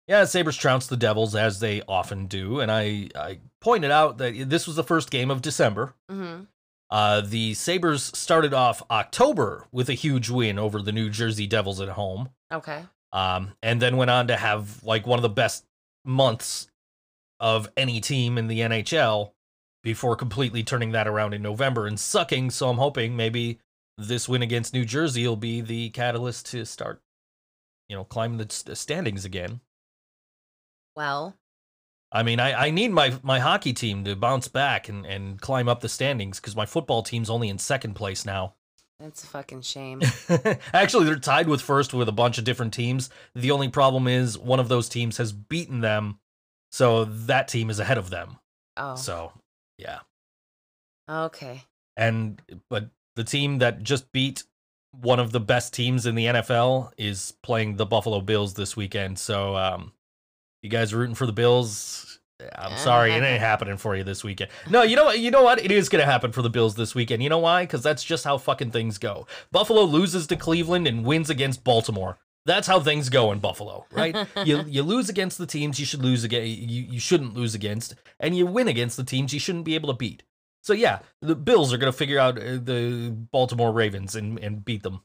yeah, 0.09 0.25
Sabres 0.25 0.57
trounced 0.57 0.91
the 0.91 0.97
Devils 0.97 1.35
as 1.35 1.59
they 1.61 1.83
often 1.89 2.27
do, 2.27 2.61
and 2.61 2.71
I 2.71 3.09
I 3.15 3.39
pointed 3.63 3.91
out 3.91 4.19
that 4.19 4.51
this 4.51 4.67
was 4.67 4.77
the 4.77 4.85
first 4.85 5.11
game 5.11 5.31
of 5.31 5.41
December. 5.43 5.95
hmm 6.11 6.43
Uh, 6.91 7.23
the 7.23 7.55
Sabres 7.55 8.13
started 8.15 8.53
off 8.53 8.83
October 8.91 9.67
with 9.73 9.89
a 9.89 9.95
huge 9.95 10.29
win 10.29 10.59
over 10.59 10.83
the 10.83 10.93
New 10.93 11.09
Jersey 11.09 11.47
Devils 11.47 11.81
at 11.81 11.89
home, 11.89 12.29
Okay. 12.53 12.85
um, 13.13 13.53
and 13.63 13.81
then 13.81 13.97
went 13.97 14.11
on 14.11 14.29
to 14.29 14.37
have 14.37 14.85
like 14.85 15.07
one 15.07 15.19
of 15.19 15.23
the 15.23 15.29
best 15.31 15.65
months 16.05 16.69
of 17.41 17.69
any 17.77 18.01
team 18.01 18.39
in 18.39 18.47
the 18.47 18.61
NHL 18.61 19.33
before 19.83 20.17
completely 20.17 20.63
turning 20.63 20.93
that 20.93 21.07
around 21.07 21.33
in 21.35 21.43
November 21.43 21.87
and 21.87 21.99
sucking. 21.99 22.51
So 22.51 22.69
I'm 22.69 22.79
hoping 22.79 23.17
maybe 23.17 23.61
this 23.99 24.29
win 24.29 24.43
against 24.43 24.75
New 24.75 24.85
Jersey 24.85 25.27
will 25.27 25.37
be 25.37 25.61
the 25.61 25.91
catalyst 25.91 26.47
to 26.51 26.65
start, 26.65 27.01
you 27.89 27.97
know, 27.97 28.05
climbing 28.05 28.39
the 28.39 28.77
standings 28.77 29.25
again. 29.25 29.61
Well, 30.97 31.37
I 32.13 32.23
mean, 32.23 32.41
I, 32.41 32.67
I 32.67 32.71
need 32.71 32.93
my 32.93 33.15
my 33.23 33.39
hockey 33.41 33.73
team 33.73 34.05
to 34.05 34.17
bounce 34.17 34.49
back 34.49 34.89
and, 34.89 35.05
and 35.05 35.41
climb 35.41 35.69
up 35.69 35.81
the 35.81 35.89
standings 35.89 36.41
because 36.41 36.57
my 36.57 36.67
football 36.67 37.03
team's 37.03 37.31
only 37.31 37.49
in 37.49 37.59
second 37.59 37.95
place 37.95 38.25
now. 38.25 38.55
that's 38.99 39.25
a 39.25 39.27
fucking 39.27 39.63
shame. 39.63 40.01
Actually, 40.73 41.07
they're 41.07 41.17
tied 41.19 41.49
with 41.49 41.61
first 41.61 41.93
with 41.93 42.09
a 42.09 42.13
bunch 42.13 42.39
of 42.39 42.45
different 42.45 42.73
teams. 42.73 43.11
The 43.35 43.51
only 43.51 43.69
problem 43.69 44.09
is 44.09 44.39
one 44.39 44.61
of 44.61 44.69
those 44.69 44.89
teams 44.89 45.19
has 45.19 45.33
beaten 45.33 45.81
them, 45.81 46.19
so 46.77 47.07
that 47.07 47.49
team 47.49 47.71
is 47.71 47.79
ahead 47.79 47.97
of 47.97 48.11
them. 48.11 48.37
Oh. 48.77 48.97
So, 48.97 49.33
yeah. 49.79 50.01
Okay. 51.11 51.63
And 51.97 52.43
but 52.69 52.91
the 53.15 53.25
team 53.25 53.61
that 53.61 53.83
just 53.83 54.13
beat 54.13 54.45
one 54.93 55.19
of 55.19 55.33
the 55.33 55.41
best 55.41 55.73
teams 55.73 56.05
in 56.05 56.15
the 56.17 56.27
NFL 56.27 56.91
is 56.99 57.33
playing 57.43 57.77
the 57.77 57.87
Buffalo 57.87 58.21
Bills 58.21 58.53
this 58.53 58.77
weekend. 58.77 59.19
So, 59.19 59.57
um, 59.57 59.95
you 60.63 60.69
guys 60.69 60.93
rooting 60.93 61.15
for 61.15 61.25
the 61.25 61.33
Bills? 61.33 62.19
I'm 62.55 62.77
sorry, 62.77 63.13
it 63.13 63.23
ain't 63.23 63.41
happening 63.41 63.79
for 63.79 63.97
you 63.97 64.05
this 64.05 64.23
weekend. 64.23 64.51
No, 64.69 64.83
you 64.83 64.97
know 64.97 65.05
what? 65.05 65.19
You 65.19 65.31
know 65.31 65.43
what? 65.43 65.65
It 65.65 65.71
is 65.71 65.89
gonna 65.89 66.05
happen 66.05 66.31
for 66.31 66.43
the 66.43 66.51
Bills 66.51 66.75
this 66.75 66.95
weekend. 66.95 67.23
You 67.23 67.31
know 67.31 67.39
why? 67.39 67.63
Because 67.63 67.83
that's 67.83 68.05
just 68.05 68.25
how 68.25 68.37
fucking 68.37 68.73
things 68.73 68.99
go. 68.99 69.27
Buffalo 69.51 69.81
loses 69.81 70.27
to 70.27 70.37
Cleveland 70.37 70.87
and 70.87 71.07
wins 71.07 71.31
against 71.31 71.65
Baltimore. 71.65 72.19
That's 72.47 72.69
how 72.69 72.79
things 72.79 73.09
go 73.09 73.33
in 73.33 73.41
Buffalo, 73.41 73.87
right? 73.91 74.17
you 74.45 74.63
you 74.67 74.83
lose 74.85 75.09
against 75.09 75.37
the 75.37 75.47
teams 75.47 75.81
you 75.81 75.85
should 75.85 76.03
lose 76.03 76.23
against. 76.23 76.47
You 76.49 76.83
you 76.83 77.01
shouldn't 77.01 77.35
lose 77.35 77.55
against, 77.55 77.97
and 78.21 78.37
you 78.37 78.47
win 78.47 78.69
against 78.69 78.97
the 78.97 79.05
teams 79.05 79.35
you 79.35 79.41
shouldn't 79.41 79.65
be 79.65 79.75
able 79.75 79.89
to 79.89 79.97
beat. 79.97 80.23
So 80.63 80.73
yeah, 80.73 81.01
the 81.21 81.35
Bills 81.35 81.73
are 81.73 81.77
gonna 81.77 81.93
figure 81.93 82.21
out 82.21 82.39
uh, 82.39 82.59
the 82.63 83.15
Baltimore 83.33 83.73
Ravens 83.73 84.15
and 84.15 84.39
and 84.39 84.65
beat 84.65 84.85
them. 84.85 85.03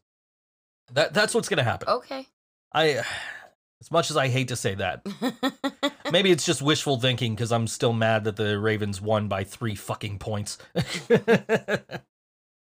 That 0.93 1.15
that's 1.15 1.33
what's 1.33 1.49
gonna 1.49 1.63
happen. 1.63 1.89
Okay. 1.89 2.27
I, 2.73 3.03
as 3.81 3.91
much 3.91 4.11
as 4.11 4.17
I 4.17 4.27
hate 4.27 4.49
to 4.49 4.55
say 4.55 4.75
that, 4.75 5.05
maybe 6.11 6.31
it's 6.31 6.45
just 6.45 6.61
wishful 6.61 6.99
thinking 6.99 7.33
because 7.33 7.51
I'm 7.51 7.67
still 7.67 7.91
mad 7.91 8.23
that 8.25 8.35
the 8.35 8.59
Ravens 8.59 9.01
won 9.01 9.27
by 9.27 9.43
three 9.43 9.75
fucking 9.75 10.19
points. 10.19 10.59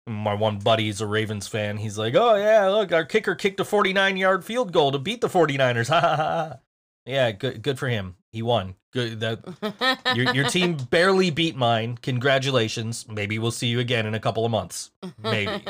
My 0.08 0.36
one 0.36 0.60
buddy's 0.60 1.02
a 1.02 1.08
Ravens 1.08 1.48
fan. 1.48 1.78
He's 1.78 1.98
like, 1.98 2.14
"Oh 2.16 2.36
yeah, 2.36 2.68
look, 2.68 2.92
our 2.92 3.06
kicker 3.06 3.34
kicked 3.34 3.60
a 3.60 3.66
49 3.66 4.18
yard 4.18 4.46
field 4.46 4.72
goal 4.72 4.92
to 4.92 5.00
beat 5.00 5.22
the 5.22 5.28
49ers." 5.28 5.88
Ha 5.96 6.00
ha 6.00 6.16
ha. 6.16 6.60
Yeah, 7.06 7.32
good 7.32 7.62
good 7.62 7.80
for 7.80 7.88
him. 7.88 8.16
He 8.32 8.42
won. 8.42 8.76
Good 8.92 9.20
that 9.20 10.06
your 10.16 10.34
your 10.34 10.50
team 10.50 10.76
barely 10.90 11.30
beat 11.30 11.56
mine. 11.56 11.98
Congratulations. 12.02 13.08
Maybe 13.08 13.40
we'll 13.40 13.52
see 13.52 13.68
you 13.68 13.80
again 13.80 14.06
in 14.06 14.14
a 14.14 14.20
couple 14.20 14.46
of 14.46 14.52
months. 14.52 14.92
Maybe. 15.22 15.64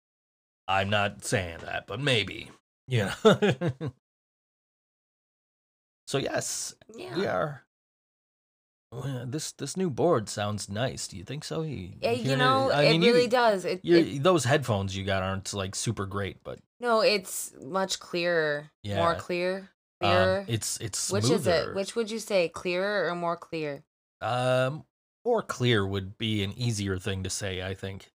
I'm 0.68 0.90
not 0.90 1.24
saying 1.24 1.58
that, 1.64 1.86
but 1.86 2.00
maybe. 2.00 2.50
You 2.88 3.10
know. 3.24 3.72
so 6.06 6.18
yes, 6.18 6.74
yeah. 6.94 7.16
we 7.16 7.26
are. 7.26 7.65
Well, 8.92 9.24
This 9.26 9.52
this 9.52 9.76
new 9.76 9.90
board 9.90 10.28
sounds 10.28 10.68
nice. 10.68 11.08
Do 11.08 11.16
you 11.16 11.24
think 11.24 11.44
so? 11.44 11.62
You, 11.62 11.92
hear 12.00 12.12
you 12.12 12.36
know, 12.36 12.70
I 12.70 12.84
it 12.84 12.90
mean, 12.92 13.02
you- 13.02 13.12
really 13.12 13.26
does. 13.28 13.64
It, 13.64 13.80
it- 13.84 14.22
those 14.22 14.44
headphones 14.44 14.96
you 14.96 15.04
got 15.04 15.22
aren't 15.22 15.52
like 15.52 15.74
super 15.74 16.06
great, 16.06 16.42
but 16.44 16.58
no, 16.80 17.00
it's 17.00 17.52
much 17.62 17.98
clearer, 18.00 18.70
yeah. 18.82 18.96
more 18.96 19.14
clear, 19.14 19.70
um, 20.02 20.08
clearer. 20.10 20.44
it's 20.48 20.78
it's 20.78 21.10
Which 21.10 21.30
is 21.30 21.46
it? 21.46 21.74
Which 21.74 21.96
would 21.96 22.10
you 22.10 22.18
say, 22.18 22.48
clearer 22.48 23.08
or 23.10 23.14
more 23.14 23.36
clear? 23.36 23.82
um 24.22 24.84
more 25.24 25.42
clear 25.42 25.84
would 25.86 26.16
be 26.16 26.42
an 26.44 26.52
easier 26.56 26.98
thing 26.98 27.22
to 27.24 27.30
say. 27.30 27.62
I 27.62 27.74
think. 27.74 28.10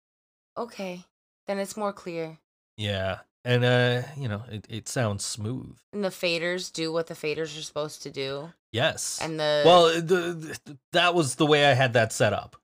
Okay, 0.58 1.04
then 1.48 1.58
it's 1.58 1.76
more 1.78 1.94
clear. 1.94 2.38
Yeah, 2.78 3.20
and 3.46 3.64
uh, 3.64 4.02
you 4.18 4.28
know, 4.28 4.44
it 4.52 4.66
it 4.70 4.88
sounds 4.88 5.24
smooth. 5.26 5.78
And 5.94 6.04
the 6.04 6.10
faders 6.10 6.72
do 6.72 6.92
what 6.92 7.08
the 7.08 7.14
faders 7.14 7.58
are 7.58 7.62
supposed 7.64 8.04
to 8.04 8.10
do, 8.12 8.50
Yes. 8.72 9.20
and 9.22 9.40
the 9.40 9.64
well, 9.66 9.86
the, 10.02 10.58
the 10.66 10.78
that 10.94 11.14
was 11.16 11.36
the 11.36 11.46
way 11.46 11.66
I 11.66 11.74
had 11.74 11.94
that 11.94 12.12
set 12.14 12.34
up. 12.34 12.56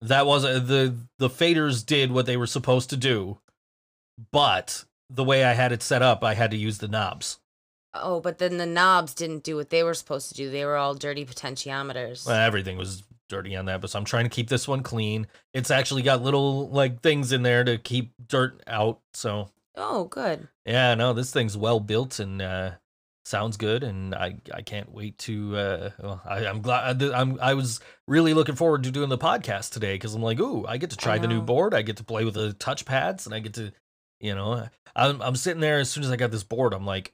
That 0.00 0.26
was 0.26 0.44
uh, 0.44 0.58
the 0.58 0.96
the 1.18 1.28
faders 1.30 1.84
did 1.86 2.10
what 2.12 2.26
they 2.26 2.36
were 2.36 2.46
supposed 2.46 2.90
to 2.90 2.96
do, 2.96 3.38
but 4.32 4.84
the 5.10 5.24
way 5.24 5.44
I 5.44 5.52
had 5.52 5.72
it 5.72 5.82
set 5.82 6.02
up, 6.02 6.24
I 6.24 6.34
had 6.34 6.50
to 6.52 6.56
use 6.56 6.78
the 6.78 6.88
knobs. 6.88 7.38
oh, 7.94 8.20
but 8.20 8.38
then 8.38 8.56
the 8.56 8.66
knobs 8.66 9.12
didn't 9.14 9.42
do 9.44 9.56
what 9.56 9.70
they 9.70 9.82
were 9.82 9.94
supposed 9.94 10.28
to 10.30 10.34
do. 10.34 10.50
They 10.50 10.64
were 10.64 10.76
all 10.76 10.94
dirty 10.94 11.24
potentiometers. 11.26 12.26
Well, 12.26 12.36
everything 12.36 12.78
was 12.78 13.02
dirty 13.28 13.54
on 13.56 13.66
that, 13.66 13.80
but 13.80 13.90
so 13.90 13.98
I'm 13.98 14.04
trying 14.04 14.24
to 14.24 14.30
keep 14.30 14.48
this 14.48 14.66
one 14.66 14.82
clean. 14.82 15.26
It's 15.54 15.70
actually 15.70 16.02
got 16.02 16.22
little 16.22 16.68
like 16.70 17.00
things 17.02 17.32
in 17.32 17.42
there 17.42 17.62
to 17.64 17.78
keep 17.78 18.12
dirt 18.26 18.62
out. 18.66 19.00
So 19.14 19.50
oh, 19.76 20.04
good. 20.04 20.48
yeah, 20.66 20.94
no, 20.94 21.12
this 21.12 21.32
thing's 21.32 21.56
well 21.56 21.80
built 21.80 22.18
and 22.18 22.40
uh, 22.40 22.72
sounds 23.24 23.56
good, 23.56 23.82
and 23.82 24.14
I 24.14 24.36
I 24.52 24.62
can't 24.62 24.92
wait 24.92 25.18
to. 25.18 25.56
Uh, 25.56 25.90
well, 26.00 26.22
I, 26.24 26.46
I'm 26.46 26.60
glad 26.62 27.02
I'm 27.02 27.38
I 27.40 27.54
was 27.54 27.80
really 28.06 28.34
looking 28.34 28.54
forward 28.54 28.84
to 28.84 28.90
doing 28.90 29.08
the 29.08 29.18
podcast 29.18 29.70
today 29.70 29.94
because 29.94 30.14
I'm 30.14 30.22
like, 30.22 30.40
ooh, 30.40 30.66
I 30.66 30.76
get 30.76 30.90
to 30.90 30.96
try 30.96 31.18
the 31.18 31.28
new 31.28 31.40
board. 31.40 31.74
I 31.74 31.82
get 31.82 31.96
to 31.98 32.04
play 32.04 32.24
with 32.24 32.34
the 32.34 32.52
touch 32.54 32.84
pads, 32.84 33.26
and 33.26 33.34
I 33.34 33.40
get 33.40 33.54
to, 33.54 33.72
you 34.20 34.34
know, 34.34 34.68
I'm 34.94 35.22
I'm 35.22 35.36
sitting 35.36 35.60
there 35.60 35.78
as 35.78 35.90
soon 35.90 36.04
as 36.04 36.10
I 36.10 36.16
got 36.16 36.30
this 36.30 36.44
board, 36.44 36.74
I'm 36.74 36.86
like, 36.86 37.12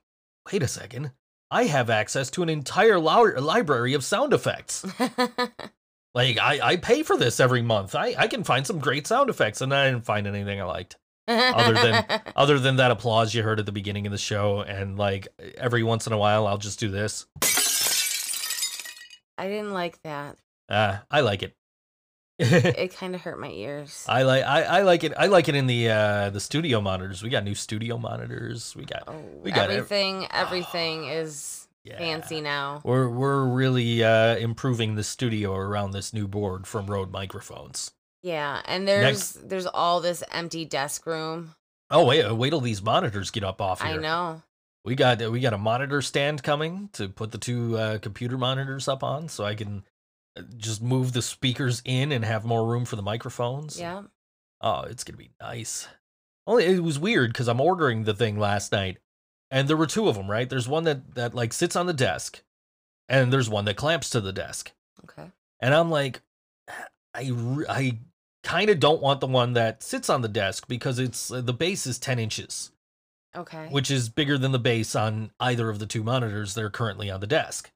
wait 0.53 0.63
a 0.63 0.69
second. 0.69 1.13
I 1.51 1.65
have 1.65 1.89
access 1.89 2.31
to 2.33 2.43
an 2.43 2.51
entire 2.51 2.99
library 2.99 3.95
of 3.95 4.05
sound 4.05 4.33
effects. 4.33 4.85
Like 6.15 6.39
I, 6.39 6.59
I 6.61 6.77
pay 6.77 7.03
for 7.05 7.17
this 7.17 7.39
every 7.39 7.63
month. 7.63 7.95
I, 7.95 8.15
I 8.19 8.27
can 8.27 8.43
find 8.43 8.67
some 8.67 8.81
great 8.81 9.07
sound 9.07 9.31
effects, 9.31 9.61
and 9.61 9.73
I 9.73 9.91
didn't 9.91 10.07
find 10.07 10.27
anything 10.27 10.61
I 10.61 10.65
liked 10.65 10.97
Other 11.29 11.75
than- 11.75 12.21
other 12.37 12.59
than 12.59 12.77
that 12.77 12.91
applause 12.91 13.35
you 13.35 13.43
heard 13.43 13.61
at 13.61 13.67
the 13.67 13.73
beginning 13.73 14.07
of 14.07 14.13
the 14.13 14.19
show. 14.19 14.61
And 14.63 14.99
like 14.99 15.29
every 15.57 15.83
once 15.83 16.07
in 16.07 16.13
a 16.13 16.19
while, 16.19 16.47
I'll 16.47 16.59
just 16.59 16.81
do 16.81 16.89
this. 16.91 17.27
I 19.37 19.47
didn't 19.49 19.73
like 19.73 20.01
that. 20.03 20.37
Ah, 20.69 21.03
I 21.11 21.21
like 21.21 21.43
it. 21.43 21.55
It 22.41 22.95
kind 22.95 23.15
of 23.17 23.21
hurt 23.23 23.41
my 23.41 23.51
ears. 23.51 24.05
I 24.09 24.23
like 24.23 24.45
I, 24.45 24.63
I 24.63 24.83
like 24.83 25.03
it. 25.03 25.13
I 25.17 25.27
like 25.27 25.49
it 25.49 25.55
in 25.57 25.67
the 25.67 25.91
uh 25.91 26.31
the 26.31 26.39
studio 26.41 26.81
monitors. 26.81 27.21
We 27.23 27.31
got 27.31 27.43
new 27.45 27.55
studio 27.57 27.99
monitors. 27.99 28.77
We 28.77 28.85
got 28.85 29.05
Oh, 29.09 29.21
we 29.43 29.51
got 29.51 29.71
ev- 29.71 29.79
everything. 29.79 30.27
Everything 30.31 31.09
is 31.09 31.67
yeah. 31.85 31.99
fancy 31.99 32.41
now. 32.41 32.81
We're 32.85 33.09
we're 33.09 33.45
really 33.45 34.05
uh 34.05 34.37
improving 34.37 34.95
the 34.95 35.03
studio 35.03 35.53
around 35.55 35.91
this 35.93 36.13
new 36.13 36.29
board 36.29 36.67
from 36.69 36.87
Rode 36.87 37.11
microphones. 37.11 37.91
Yeah, 38.29 38.61
and 38.67 38.87
there's 38.87 39.33
there's 39.33 39.67
all 39.67 40.03
this 40.03 40.23
empty 40.31 40.67
desk 40.67 41.07
room. 41.07 41.55
Oh 41.91 42.05
wait, 42.05 42.25
uh, 42.25 42.35
wait 42.35 42.51
till 42.51 42.61
these 42.61 42.83
monitors 42.83 43.31
get 43.31 43.43
up 43.43 43.63
off 43.63 43.81
here. 43.81 43.93
I 43.93 43.97
know. 43.97 44.43
We 44.85 44.95
got 44.95 45.19
we 45.31 45.41
got 45.41 45.55
a 45.55 45.59
monitor 45.59 46.03
stand 46.03 46.43
coming 46.43 46.91
to 46.93 47.09
put 47.09 47.33
the 47.33 47.39
two 47.39 47.79
uh, 47.79 47.99
computer 47.99 48.37
monitors 48.37 48.87
up 48.87 49.03
on, 49.03 49.31
so 49.31 49.45
I 49.45 49.55
can 49.55 49.83
uh, 50.37 50.43
just 50.59 50.83
move 50.83 51.15
the 51.15 51.23
speakers 51.23 51.81
in 51.87 52.13
and 52.13 52.23
have 52.23 52.45
more 52.45 52.67
room 52.67 52.85
for 52.85 52.97
the 52.97 53.03
microphones. 53.03 53.81
Yeah. 53.81 54.03
Oh, 54.61 54.83
it's 54.83 55.05
gonna 55.05 55.17
be 55.17 55.31
nice. 55.41 55.89
Only 56.47 56.67
it 56.67 56.83
was 56.83 56.99
weird 56.99 57.33
because 57.33 57.49
I'm 57.49 57.63
ordering 57.63 58.05
the 58.05 58.15
thing 58.15 58.39
last 58.39 58.73
night, 58.73 58.99
and 59.51 59.69
there 59.69 59.77
were 59.77 59.87
two 59.87 60.07
of 60.07 60.17
them. 60.17 60.31
Right, 60.31 60.51
there's 60.51 60.69
one 60.69 60.85
that 60.85 61.15
that 61.15 61.35
like 61.35 61.55
sits 61.55 61.77
on 61.77 61.87
the 61.87 61.95
desk, 61.95 62.43
and 63.09 63.33
there's 63.33 63.49
one 63.49 63.65
that 63.65 63.77
clamps 63.79 64.11
to 64.11 64.21
the 64.21 64.35
desk. 64.35 64.73
Okay. 65.05 65.31
And 65.63 65.75
I'm 65.75 65.91
like, 65.91 66.21
I 67.15 67.33
I 67.67 67.99
kind 68.49 68.71
of 68.71 68.81
don't 68.81 69.03
want 69.03 69.21
the 69.21 69.27
one 69.27 69.53
that 69.53 69.83
sits 69.83 70.09
on 70.09 70.23
the 70.23 70.29
desk 70.29 70.67
because 70.69 70.99
it's 70.99 71.31
uh, 71.31 71.43
the 71.43 71.53
base 71.53 71.87
is 71.87 71.99
10 71.99 72.19
inches 72.19 72.73
Okay. 73.37 73.69
which 73.71 73.91
is 73.91 74.09
bigger 74.09 74.39
than 74.39 74.53
the 74.53 74.59
base 74.59 74.97
on 74.97 75.31
either 75.39 75.69
of 75.69 75.79
the 75.79 75.87
two 75.87 76.03
monitors 76.03 76.55
that 76.55 76.65
are 76.65 76.71
currently 76.71 77.11
on 77.11 77.21
the 77.21 77.27
desk. 77.27 77.71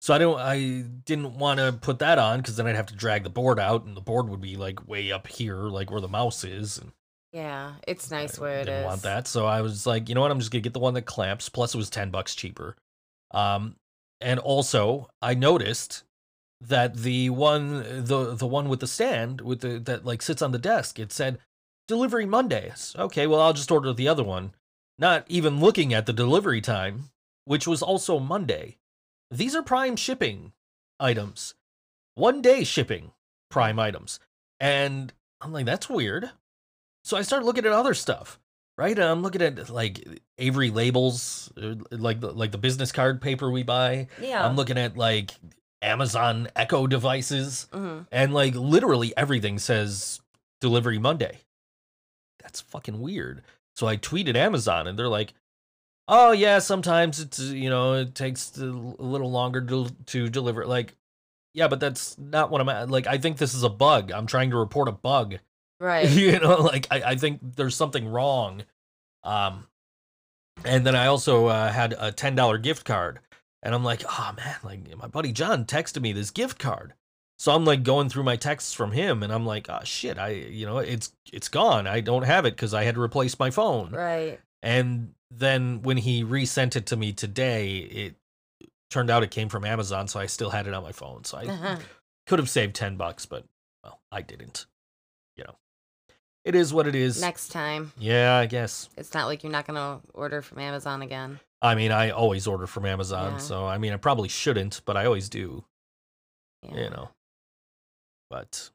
So 0.00 0.14
I 0.14 0.18
don't 0.18 0.40
I 0.40 0.84
didn't 1.04 1.38
want 1.38 1.60
to 1.60 1.72
put 1.74 1.98
that 1.98 2.18
on 2.18 2.38
because 2.40 2.56
then 2.56 2.66
I'd 2.66 2.74
have 2.74 2.86
to 2.86 2.96
drag 2.96 3.22
the 3.22 3.30
board 3.30 3.60
out 3.60 3.84
and 3.84 3.94
the 3.94 4.00
board 4.00 4.28
would 4.30 4.40
be 4.40 4.56
like 4.56 4.88
way 4.88 5.12
up 5.12 5.26
here, 5.28 5.56
like 5.68 5.90
where 5.90 6.00
the 6.00 6.08
mouse 6.08 6.42
is. 6.42 6.78
And 6.78 6.92
yeah, 7.32 7.74
it's 7.86 8.10
nice 8.10 8.38
I 8.38 8.42
where 8.42 8.60
it 8.60 8.64
didn't 8.64 8.80
is. 8.80 8.86
want 8.86 9.02
that. 9.02 9.28
So 9.28 9.44
I 9.46 9.60
was 9.60 9.86
like, 9.86 10.08
you 10.08 10.14
know 10.14 10.22
what, 10.22 10.30
I'm 10.30 10.38
just 10.40 10.50
gonna 10.50 10.62
get 10.62 10.72
the 10.72 10.80
one 10.80 10.94
that 10.94 11.02
clamps. 11.02 11.48
Plus 11.50 11.74
it 11.74 11.78
was 11.78 11.90
ten 11.90 12.10
bucks 12.10 12.34
cheaper. 12.34 12.74
Um 13.32 13.76
and 14.22 14.40
also 14.40 15.10
I 15.20 15.34
noticed 15.34 16.02
that 16.68 16.96
the 16.96 17.30
one 17.30 18.04
the 18.04 18.34
the 18.34 18.46
one 18.46 18.68
with 18.68 18.80
the 18.80 18.86
stand 18.86 19.40
with 19.40 19.60
the 19.60 19.78
that 19.80 20.04
like 20.04 20.22
sits 20.22 20.42
on 20.42 20.52
the 20.52 20.58
desk, 20.58 20.98
it 20.98 21.12
said 21.12 21.38
delivery 21.88 22.26
Mondays. 22.26 22.94
Okay, 22.98 23.26
well 23.26 23.40
I'll 23.40 23.52
just 23.52 23.70
order 23.70 23.92
the 23.92 24.08
other 24.08 24.24
one. 24.24 24.52
Not 24.98 25.24
even 25.28 25.60
looking 25.60 25.92
at 25.92 26.06
the 26.06 26.12
delivery 26.12 26.60
time, 26.60 27.10
which 27.44 27.66
was 27.66 27.82
also 27.82 28.18
Monday. 28.18 28.76
These 29.30 29.54
are 29.56 29.62
prime 29.62 29.96
shipping 29.96 30.52
items. 31.00 31.54
One 32.14 32.42
day 32.42 32.64
shipping 32.64 33.12
prime 33.50 33.78
items. 33.78 34.20
And 34.60 35.12
I'm 35.40 35.52
like, 35.52 35.66
that's 35.66 35.88
weird. 35.88 36.30
So 37.04 37.16
I 37.16 37.22
started 37.22 37.46
looking 37.46 37.66
at 37.66 37.72
other 37.72 37.94
stuff, 37.94 38.38
right? 38.78 38.96
And 38.96 39.04
I'm 39.04 39.22
looking 39.22 39.42
at 39.42 39.70
like 39.70 40.06
Avery 40.38 40.70
labels, 40.70 41.50
uh, 41.60 41.74
like 41.90 42.20
the, 42.20 42.32
like 42.32 42.52
the 42.52 42.58
business 42.58 42.92
card 42.92 43.20
paper 43.20 43.50
we 43.50 43.62
buy. 43.62 44.08
Yeah. 44.20 44.46
I'm 44.46 44.54
looking 44.54 44.78
at 44.78 44.96
like 44.96 45.32
Amazon 45.82 46.48
Echo 46.56 46.86
devices, 46.86 47.68
hmm 47.72 48.00
and 48.10 48.32
like 48.32 48.54
literally 48.54 49.16
everything 49.16 49.58
says 49.58 50.20
delivery 50.60 50.98
Monday. 50.98 51.40
That's 52.42 52.60
fucking 52.60 53.00
weird. 53.00 53.42
So 53.76 53.86
I 53.86 53.96
tweeted 53.96 54.36
Amazon, 54.36 54.86
and 54.86 54.98
they're 54.98 55.08
like, 55.08 55.34
"Oh 56.08 56.32
yeah, 56.32 56.58
sometimes 56.58 57.20
it's 57.20 57.38
you 57.40 57.70
know 57.70 57.94
it 57.94 58.14
takes 58.14 58.56
a 58.58 58.64
little 58.64 59.30
longer 59.30 59.60
to 59.60 59.88
to 60.06 60.28
deliver." 60.28 60.66
Like, 60.66 60.94
yeah, 61.54 61.68
but 61.68 61.80
that's 61.80 62.16
not 62.18 62.50
what 62.50 62.60
I'm 62.60 62.68
at. 62.68 62.90
Like, 62.90 63.06
I 63.06 63.18
think 63.18 63.38
this 63.38 63.54
is 63.54 63.62
a 63.62 63.68
bug. 63.68 64.12
I'm 64.12 64.26
trying 64.26 64.50
to 64.50 64.56
report 64.56 64.88
a 64.88 64.92
bug. 64.92 65.36
Right. 65.80 66.08
you 66.10 66.38
know 66.38 66.60
like 66.60 66.86
I, 66.92 67.02
I 67.02 67.16
think 67.16 67.40
there's 67.56 67.74
something 67.74 68.06
wrong 68.06 68.62
um 69.24 69.66
and 70.64 70.86
then 70.86 70.94
i 70.94 71.06
also 71.06 71.46
uh, 71.46 71.72
had 71.72 71.92
a 71.94 72.12
$10 72.12 72.62
gift 72.62 72.84
card 72.84 73.18
and 73.62 73.74
i'm 73.74 73.84
like 73.84 74.02
oh 74.08 74.32
man 74.36 74.56
like 74.64 74.96
my 74.96 75.06
buddy 75.06 75.32
john 75.32 75.64
texted 75.64 76.00
me 76.02 76.12
this 76.12 76.30
gift 76.30 76.58
card 76.58 76.94
So 77.38 77.50
I'm 77.52 77.64
like 77.64 77.82
going 77.82 78.08
through 78.08 78.22
my 78.22 78.36
texts 78.36 78.72
from 78.72 78.92
him, 78.92 79.24
and 79.24 79.32
I'm 79.32 79.44
like, 79.44 79.68
oh 79.68 79.80
shit, 79.82 80.16
I 80.16 80.28
you 80.28 80.64
know 80.64 80.78
it's 80.78 81.10
it's 81.32 81.48
gone. 81.48 81.88
I 81.88 82.00
don't 82.00 82.22
have 82.22 82.46
it 82.46 82.54
because 82.54 82.72
I 82.72 82.84
had 82.84 82.94
to 82.94 83.00
replace 83.00 83.36
my 83.36 83.50
phone. 83.50 83.90
Right. 83.90 84.38
And 84.62 85.14
then 85.28 85.82
when 85.82 85.96
he 85.96 86.22
resent 86.22 86.76
it 86.76 86.86
to 86.86 86.96
me 86.96 87.12
today, 87.12 87.78
it 87.78 88.14
turned 88.90 89.10
out 89.10 89.24
it 89.24 89.32
came 89.32 89.48
from 89.48 89.64
Amazon, 89.64 90.06
so 90.06 90.20
I 90.20 90.26
still 90.26 90.50
had 90.50 90.68
it 90.68 90.74
on 90.74 90.84
my 90.84 90.92
phone. 90.92 91.24
So 91.24 91.38
I 91.38 91.46
Uh-huh. 91.46 91.76
could 92.28 92.38
have 92.38 92.50
saved 92.50 92.76
ten 92.76 92.96
bucks, 92.96 93.26
but 93.26 93.44
well, 93.82 93.98
I 94.12 94.22
didn't. 94.22 94.66
You 95.36 95.42
know, 95.44 95.56
it 96.44 96.54
is 96.54 96.72
what 96.72 96.86
it 96.86 96.94
is. 96.94 97.20
Next 97.20 97.48
time. 97.48 97.90
Yeah, 97.98 98.36
I 98.36 98.46
guess. 98.46 98.88
It's 98.96 99.14
not 99.14 99.26
like 99.26 99.42
you're 99.42 99.50
not 99.58 99.66
gonna 99.66 100.00
order 100.14 100.42
from 100.42 100.60
Amazon 100.60 101.02
again. 101.02 101.40
I 101.62 101.74
mean, 101.76 101.92
I 101.92 102.10
always 102.10 102.46
order 102.48 102.66
from 102.66 102.84
Amazon, 102.84 103.32
Yeah. 103.32 103.38
so 103.38 103.66
I 103.66 103.78
mean, 103.78 103.92
I 103.92 103.96
probably 103.96 104.28
shouldn't, 104.28 104.82
but 104.84 104.96
I 104.96 105.06
always 105.06 105.28
do. 105.28 105.64
Yeah. 106.64 106.84
You 106.84 106.90
know, 106.90 107.08
but 108.30 108.70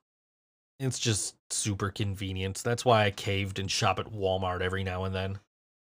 it's 0.80 1.00
just 1.00 1.36
super 1.50 1.90
convenient. 1.90 2.62
That's 2.64 2.86
why 2.86 3.06
I 3.06 3.12
caved 3.12 3.60
and 3.60 3.70
shop 3.70 4.00
at 4.00 4.12
Walmart 4.12 4.62
every 4.62 4.84
now 4.84 5.04
and 5.04 5.14
then. 5.16 5.40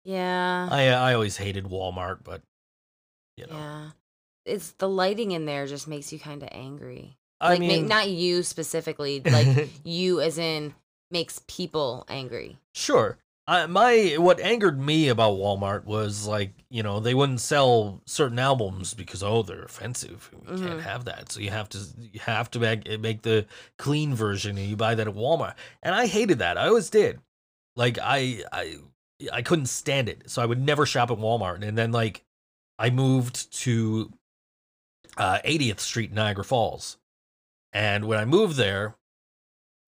Yeah. 0.04 0.68
I 0.70 0.88
I 0.88 1.14
always 1.14 1.36
hated 1.36 1.64
Walmart, 1.64 2.18
but 2.24 2.42
you 3.36 3.46
know, 3.46 3.54
Yeah. 3.56 3.90
It's 4.44 4.70
the 4.78 4.88
lighting 4.88 5.32
in 5.32 5.44
there 5.44 5.66
just 5.66 5.88
makes 5.88 6.12
you 6.12 6.18
kind 6.20 6.42
of 6.42 6.48
angry. 6.52 7.16
I 7.40 7.50
Like 7.50 7.60
mean, 7.60 7.88
not 7.88 8.08
you 8.08 8.42
specifically, 8.42 9.20
like 9.20 9.68
you 9.84 10.20
as 10.20 10.38
in 10.38 10.72
makes 11.10 11.42
people 11.48 12.04
angry. 12.08 12.56
Sure. 12.74 13.18
I, 13.48 13.66
my 13.66 14.16
what 14.18 14.40
angered 14.40 14.80
me 14.80 15.08
about 15.08 15.34
Walmart 15.38 15.84
was 15.84 16.26
like 16.26 16.52
you 16.68 16.82
know 16.82 16.98
they 16.98 17.14
wouldn't 17.14 17.40
sell 17.40 18.02
certain 18.04 18.40
albums 18.40 18.92
because 18.92 19.22
oh 19.22 19.42
they're 19.42 19.62
offensive. 19.62 20.30
You 20.32 20.52
Mhm. 20.54 20.66
can't 20.66 20.80
have 20.82 21.04
that. 21.04 21.30
So 21.30 21.40
you 21.40 21.50
have 21.50 21.68
to 21.70 21.78
you 22.12 22.18
have 22.20 22.50
to 22.52 22.58
make, 22.58 23.00
make 23.00 23.22
the 23.22 23.46
clean 23.78 24.14
version 24.14 24.58
and 24.58 24.66
you 24.66 24.74
buy 24.76 24.96
that 24.96 25.06
at 25.06 25.14
Walmart. 25.14 25.54
And 25.82 25.94
I 25.94 26.06
hated 26.06 26.40
that. 26.40 26.58
I 26.58 26.66
always 26.66 26.90
did. 26.90 27.20
Like 27.76 27.98
I 28.02 28.42
I 28.52 28.78
I 29.32 29.42
couldn't 29.42 29.66
stand 29.66 30.08
it. 30.08 30.28
So 30.28 30.42
I 30.42 30.46
would 30.46 30.60
never 30.60 30.84
shop 30.84 31.10
at 31.12 31.18
Walmart. 31.18 31.62
And 31.62 31.78
then 31.78 31.92
like 31.92 32.24
I 32.80 32.90
moved 32.90 33.52
to 33.62 34.12
uh, 35.16 35.38
80th 35.44 35.80
Street 35.80 36.12
Niagara 36.12 36.44
Falls. 36.44 36.98
And 37.72 38.06
when 38.06 38.18
I 38.18 38.24
moved 38.24 38.56
there 38.56 38.96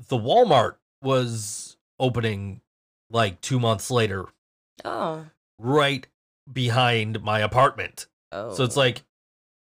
the 0.08 0.16
Walmart 0.16 0.76
was 1.02 1.76
opening 1.98 2.60
like 3.10 3.40
two 3.40 3.58
months 3.58 3.90
later, 3.90 4.26
Oh. 4.84 5.26
right 5.58 6.06
behind 6.50 7.22
my 7.22 7.40
apartment. 7.40 8.06
Oh. 8.32 8.54
So 8.54 8.64
it's 8.64 8.76
like, 8.76 9.02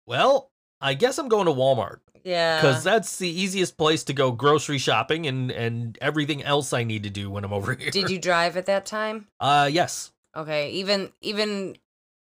well, 0.06 0.50
I 0.80 0.94
guess 0.94 1.18
I'm 1.18 1.28
going 1.28 1.46
to 1.46 1.52
Walmart 1.52 2.00
yeah. 2.24 2.60
because 2.60 2.82
that's 2.84 3.18
the 3.18 3.28
easiest 3.28 3.76
place 3.76 4.04
to 4.04 4.12
go 4.12 4.32
grocery 4.32 4.78
shopping 4.78 5.26
and 5.26 5.50
and 5.50 5.96
everything 6.00 6.42
else 6.42 6.72
I 6.72 6.84
need 6.84 7.02
to 7.04 7.10
do 7.10 7.30
when 7.30 7.44
I'm 7.44 7.52
over 7.52 7.74
here. 7.74 7.90
Did 7.90 8.10
you 8.10 8.18
drive 8.18 8.56
at 8.56 8.66
that 8.66 8.86
time? 8.86 9.26
Uh, 9.38 9.68
yes. 9.70 10.12
Okay. 10.36 10.70
Even 10.72 11.12
even 11.20 11.76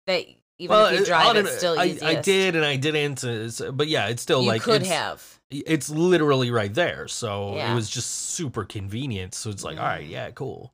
that 0.08 0.26
even 0.58 0.76
well, 0.76 0.86
if 0.88 0.94
you 0.94 1.02
uh, 1.02 1.06
drive, 1.06 1.36
it's 1.38 1.58
still 1.58 1.80
I, 1.80 1.86
easiest. 1.86 2.04
I 2.06 2.16
did 2.22 2.56
and 2.56 2.64
I 2.66 2.76
didn't. 2.76 3.24
uh, 3.24 3.72
But 3.72 3.88
yeah, 3.88 4.08
it's 4.08 4.22
still 4.22 4.42
You 4.44 4.48
like 4.50 4.62
could 4.62 4.82
it's, 4.82 4.92
have. 4.92 5.40
It's 5.50 5.90
literally 5.90 6.52
right 6.52 6.74
there, 6.74 7.08
so 7.08 7.56
Yeah. 7.56 7.72
it 7.72 7.76
was 7.76 7.90
just 7.90 8.10
super 8.12 8.64
convenient. 8.64 9.34
So 9.34 9.50
it's 9.50 9.64
like, 9.64 9.78
all 9.80 9.84
right, 9.86 10.06
Yeah. 10.06 10.26
yeah, 10.28 10.32
cool. 10.32 10.74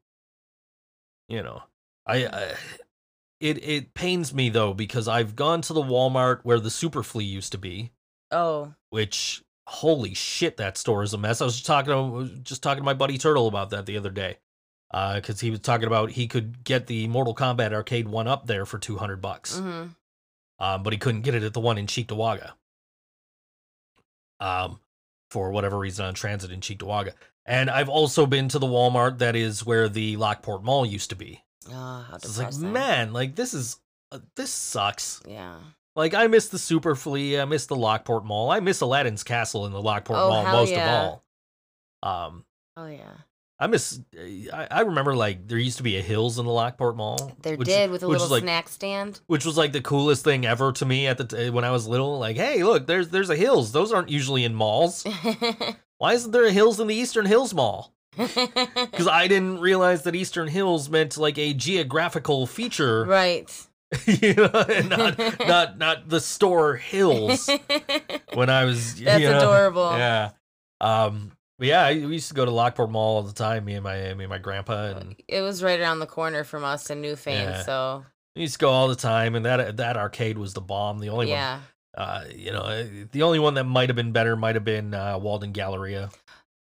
You 1.27 1.43
know, 1.43 1.63
I, 2.05 2.25
I 2.25 2.53
it 3.39 3.63
it 3.63 3.93
pains 3.93 4.33
me 4.33 4.49
though 4.49 4.73
because 4.73 5.07
I've 5.07 5.35
gone 5.35 5.61
to 5.63 5.73
the 5.73 5.81
Walmart 5.81 6.39
where 6.43 6.59
the 6.59 6.69
Super 6.69 7.03
Flea 7.03 7.25
used 7.25 7.51
to 7.51 7.57
be, 7.57 7.91
Oh. 8.31 8.73
which 8.89 9.43
holy 9.67 10.13
shit, 10.13 10.57
that 10.57 10.77
store 10.77 11.03
is 11.03 11.13
a 11.13 11.17
mess. 11.17 11.41
I 11.41 11.45
was 11.45 11.55
just 11.55 11.65
talking 11.65 11.91
to 11.91 12.33
just 12.43 12.63
talking 12.63 12.81
to 12.81 12.85
my 12.85 12.93
buddy 12.93 13.17
Turtle 13.17 13.47
about 13.47 13.71
that 13.71 13.85
the 13.85 13.97
other 13.97 14.09
day, 14.09 14.37
because 14.91 15.41
he 15.41 15.51
was 15.51 15.59
talking 15.59 15.87
about 15.87 16.11
he 16.11 16.27
could 16.27 16.63
get 16.63 16.87
the 16.87 17.07
Mortal 17.09 17.35
Kombat 17.35 17.73
arcade 17.73 18.07
one 18.07 18.27
up 18.27 18.47
there 18.47 18.65
for 18.65 18.79
two 18.79 18.97
hundred 18.97 19.21
bucks 19.21 19.59
hmm 19.59 19.87
um, 20.59 20.81
but 20.81 20.91
he 20.91 20.97
couldn't 20.97 21.21
get 21.21 21.35
it 21.35 21.43
at 21.43 21.53
the 21.53 21.59
one 21.59 21.77
in 21.77 21.85
Cheektowaga. 21.85 22.53
Um, 24.39 24.79
for 25.29 25.51
whatever 25.51 25.77
reason 25.77 26.05
on 26.05 26.13
transit 26.13 26.51
in 26.51 26.61
Cheektowaga. 26.61 27.13
And 27.49 27.69
I've 27.69 27.87
also 27.89 28.25
been 28.25 28.49
to 28.49 28.59
the 28.59 28.67
Walmart 28.67 29.19
that 29.19 29.35
is 29.35 29.65
where 29.65 29.87
the 29.87 30.17
Lockport 30.17 30.63
Mall 30.63 30.85
used 30.85 31.11
to 31.11 31.15
be. 31.15 31.41
Oh, 31.69 32.05
how 32.11 32.17
So 32.17 32.43
it's 32.45 32.59
like, 32.61 32.71
man, 32.71 33.13
like 33.13 33.35
this 33.35 33.53
is 33.53 33.77
uh, 34.11 34.19
this 34.35 34.51
sucks. 34.51 35.21
Yeah. 35.27 35.55
Like 35.95 36.13
I 36.13 36.27
miss 36.27 36.49
the 36.49 36.59
Super 36.59 36.93
Flea, 36.93 37.39
I 37.39 37.45
miss 37.45 37.65
the 37.65 37.75
Lockport 37.75 38.25
Mall, 38.25 38.51
I 38.51 38.59
miss 38.59 38.81
Aladdin's 38.81 39.23
Castle 39.23 39.65
in 39.65 39.71
the 39.71 39.81
Lockport 39.81 40.19
Oh, 40.19 40.29
Mall 40.29 40.43
most 40.43 40.71
yeah. 40.71 41.05
of 41.05 41.21
all. 42.03 42.25
Um, 42.27 42.45
Oh 42.75 42.87
yeah. 42.87 43.11
I 43.59 43.65
miss. 43.65 43.99
I, 44.53 44.67
I 44.69 44.81
remember 44.81 45.15
like 45.15 45.47
there 45.47 45.57
used 45.57 45.77
to 45.77 45.83
be 45.83 45.97
a 45.97 46.01
Hills 46.01 46.37
in 46.37 46.45
the 46.45 46.51
Lockport 46.51 46.95
Mall. 46.95 47.31
There 47.41 47.55
which- 47.57 47.67
did 47.67 47.89
with 47.89 48.03
a 48.03 48.07
little 48.07 48.27
like, 48.27 48.43
snack 48.43 48.69
stand. 48.69 49.19
which 49.25 49.45
was 49.45 49.57
like 49.57 49.71
the 49.71 49.81
coolest 49.81 50.23
thing 50.23 50.45
ever 50.45 50.71
to 50.73 50.85
me 50.85 51.07
at 51.07 51.17
the 51.17 51.23
t- 51.25 51.49
when 51.49 51.63
I 51.63 51.71
was 51.71 51.87
little. 51.87 52.19
Like, 52.19 52.35
hey, 52.37 52.61
look, 52.63 52.85
there's 52.85 53.09
there's 53.09 53.31
a 53.31 53.35
Hills. 53.35 53.71
Those 53.71 53.91
aren't 53.91 54.09
usually 54.09 54.43
in 54.43 54.53
malls. 54.53 55.03
Why 55.97 56.13
isn't 56.13 56.31
there 56.31 56.45
a 56.45 56.51
Hills 56.51 56.79
in 56.79 56.87
the 56.87 56.95
Eastern 56.95 57.25
Hills 57.25 57.53
Mall? 57.53 57.93
Because 58.17 59.07
I 59.07 59.27
didn't 59.27 59.59
realize 59.59 60.03
that 60.03 60.15
Eastern 60.15 60.47
Hills 60.47 60.89
meant 60.89 61.17
like 61.17 61.37
a 61.37 61.53
geographical 61.53 62.47
feature, 62.47 63.05
right. 63.05 63.67
you 64.05 64.33
know, 64.33 64.49
and 64.53 64.89
not 64.89 65.17
not 65.39 65.77
not 65.77 66.09
the 66.09 66.19
store 66.19 66.75
Hills. 66.75 67.49
When 68.33 68.49
I 68.49 68.65
was, 68.65 68.95
That's 68.99 69.21
you 69.21 69.29
know, 69.29 69.37
adorable. 69.37 69.91
Yeah. 69.91 70.31
Um. 70.81 71.31
But 71.59 71.67
yeah, 71.67 71.89
we 71.91 72.13
used 72.13 72.27
to 72.27 72.33
go 72.35 72.45
to 72.45 72.51
Lockport 72.51 72.91
Mall 72.91 73.17
all 73.17 73.23
the 73.23 73.33
time. 73.33 73.65
Me 73.65 73.73
and 73.73 73.83
my 73.83 74.13
me 74.13 74.25
and 74.25 74.29
my 74.29 74.37
grandpa, 74.39 74.93
and 74.97 75.15
It 75.27 75.41
was 75.41 75.63
right 75.63 75.79
around 75.79 75.99
the 75.99 76.05
corner 76.05 76.43
from 76.43 76.63
us 76.63 76.89
in 76.89 77.01
Newfane, 77.01 77.45
Yeah. 77.49 77.63
so 77.63 78.05
we 78.35 78.43
used 78.43 78.53
to 78.55 78.59
go 78.59 78.69
all 78.69 78.87
the 78.87 78.95
time. 78.95 79.35
And 79.35 79.45
that 79.45 79.77
that 79.77 79.95
arcade 79.97 80.37
was 80.37 80.53
the 80.53 80.61
bomb. 80.61 80.99
The 80.99 81.09
only 81.09 81.25
one 81.27 81.35
yeah. 81.35 81.59
Uh, 81.97 82.23
you 82.33 82.51
know, 82.51 82.61
uh, 82.61 82.85
the 83.11 83.23
only 83.23 83.39
one 83.39 83.55
that 83.55 83.63
might 83.63 83.89
have 83.89 83.95
been 83.95 84.11
better 84.11 84.35
might 84.35 84.53
have 84.55 84.63
been 84.63 84.93
uh, 84.93 85.17
Walden 85.17 85.51
Galleria. 85.51 86.09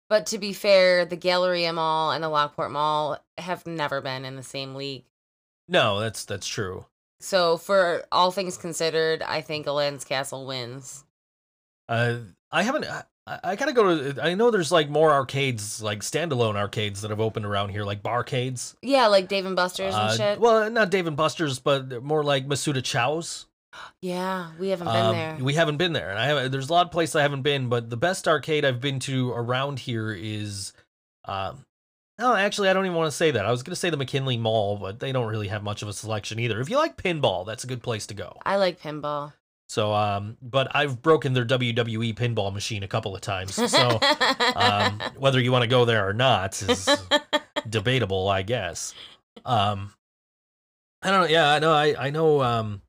But 0.09 0.25
to 0.27 0.39
be 0.39 0.53
fair, 0.53 1.05
the 1.05 1.15
Galleria 1.15 1.71
Mall 1.71 2.11
and 2.11 2.23
the 2.23 2.29
Lockport 2.29 2.71
Mall 2.71 3.23
have 3.37 3.67
never 3.67 4.01
been 4.01 4.25
in 4.25 4.35
the 4.35 4.43
same 4.43 4.73
league. 4.73 5.03
No, 5.67 5.99
that's 5.99 6.25
that's 6.25 6.47
true. 6.47 6.87
So 7.21 7.57
for 7.57 8.05
all 8.11 8.31
things 8.31 8.57
considered, 8.57 9.21
I 9.21 9.41
think 9.41 9.67
Aladdin's 9.67 10.03
Castle 10.03 10.47
wins. 10.47 11.03
Uh, 11.87 12.15
I 12.51 12.63
haven't. 12.63 12.85
I, 12.85 13.03
I 13.43 13.55
gotta 13.55 13.73
go 13.73 14.13
to. 14.13 14.23
I 14.23 14.33
know 14.33 14.49
there's 14.49 14.71
like 14.71 14.89
more 14.89 15.11
arcades, 15.11 15.79
like 15.83 15.99
standalone 15.99 16.55
arcades 16.55 17.01
that 17.01 17.11
have 17.11 17.19
opened 17.19 17.45
around 17.45 17.69
here, 17.69 17.83
like 17.83 18.01
barcades. 18.01 18.73
Yeah, 18.81 19.05
like 19.07 19.27
Dave 19.27 19.45
and 19.45 19.55
Buster's 19.55 19.93
Uh, 19.93 20.07
and 20.09 20.17
shit. 20.17 20.39
Well, 20.39 20.71
not 20.71 20.89
Dave 20.89 21.05
and 21.05 21.15
Buster's, 21.17 21.59
but 21.59 22.03
more 22.03 22.23
like 22.23 22.47
Misuta 22.47 22.83
Chou's. 22.83 23.45
Yeah, 24.01 24.51
we 24.59 24.69
haven't 24.69 24.87
been 24.87 24.95
Um, 24.95 25.15
there. 25.15 25.37
We 25.41 25.53
haven't 25.53 25.77
been 25.77 25.93
there, 25.93 26.09
and 26.09 26.19
I 26.19 26.25
have. 26.25 26.51
There's 26.51 26.69
a 26.69 26.73
lot 26.73 26.85
of 26.85 26.91
places 26.91 27.15
I 27.15 27.21
haven't 27.21 27.43
been, 27.43 27.69
but 27.69 27.89
the 27.89 27.97
best 27.97 28.27
arcade 28.27 28.65
I've 28.65 28.81
been 28.81 28.99
to 29.01 29.31
around 29.31 29.79
here 29.79 30.11
is. 30.11 30.73
Um, 31.25 31.65
no, 32.17 32.35
actually, 32.35 32.69
I 32.69 32.73
don't 32.73 32.85
even 32.85 32.97
want 32.97 33.09
to 33.11 33.15
say 33.15 33.31
that. 33.31 33.45
I 33.45 33.51
was 33.51 33.63
gonna 33.63 33.75
say 33.75 33.89
the 33.89 33.97
McKinley 33.97 34.37
Mall, 34.37 34.77
but 34.77 34.99
they 34.99 35.11
don't 35.11 35.27
really 35.27 35.47
have 35.47 35.63
much 35.63 35.81
of 35.81 35.87
a 35.87 35.93
selection 35.93 36.39
either. 36.39 36.59
If 36.59 36.69
you 36.69 36.77
like 36.77 36.97
pinball, 36.97 37.45
that's 37.45 37.63
a 37.63 37.67
good 37.67 37.81
place 37.83 38.07
to 38.07 38.13
go. 38.13 38.37
I 38.45 38.57
like 38.57 38.79
pinball. 38.81 39.33
So, 39.69 39.93
um, 39.93 40.35
but 40.41 40.75
I've 40.75 40.99
broken 41.01 41.33
their 41.33 41.45
WWE 41.45 42.15
pinball 42.15 42.51
machine 42.51 42.81
a 42.81 42.87
couple 42.87 43.13
of 43.15 43.21
times. 43.21 43.53
So, 43.53 43.99
um, 44.55 44.99
whether 45.17 45.39
you 45.39 45.51
want 45.51 45.61
to 45.61 45.67
go 45.67 45.85
there 45.85 46.09
or 46.09 46.13
not 46.13 46.59
is 46.63 46.89
debatable, 47.69 48.27
I 48.27 48.41
guess. 48.41 48.95
Um, 49.45 49.93
I 51.03 51.11
don't 51.11 51.21
know. 51.21 51.27
Yeah, 51.27 51.49
I 51.51 51.59
know. 51.59 51.71
I 51.71 52.07
I 52.07 52.09
know. 52.09 52.41
Um, 52.41 52.81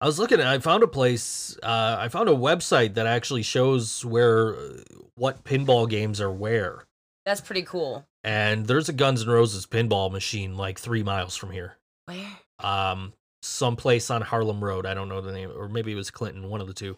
I 0.00 0.06
was 0.06 0.18
looking. 0.18 0.40
I 0.40 0.58
found 0.58 0.82
a 0.82 0.86
place. 0.88 1.56
Uh, 1.62 1.96
I 1.98 2.08
found 2.08 2.28
a 2.28 2.34
website 2.34 2.94
that 2.94 3.06
actually 3.06 3.42
shows 3.42 4.04
where 4.04 4.54
uh, 4.56 4.72
what 5.14 5.44
pinball 5.44 5.88
games 5.88 6.20
are 6.20 6.30
where. 6.30 6.84
That's 7.24 7.40
pretty 7.40 7.62
cool. 7.62 8.06
And 8.22 8.66
there's 8.66 8.88
a 8.88 8.92
Guns 8.92 9.22
N' 9.22 9.28
Roses 9.28 9.66
pinball 9.66 10.12
machine 10.12 10.56
like 10.56 10.78
three 10.78 11.02
miles 11.02 11.34
from 11.34 11.50
here. 11.50 11.76
Where? 12.04 12.28
Um, 12.60 13.14
someplace 13.42 14.10
on 14.10 14.22
Harlem 14.22 14.62
Road. 14.62 14.84
I 14.86 14.94
don't 14.94 15.08
know 15.08 15.20
the 15.20 15.32
name, 15.32 15.50
or 15.56 15.68
maybe 15.68 15.92
it 15.92 15.96
was 15.96 16.10
Clinton, 16.10 16.48
one 16.50 16.60
of 16.60 16.66
the 16.66 16.74
two. 16.74 16.96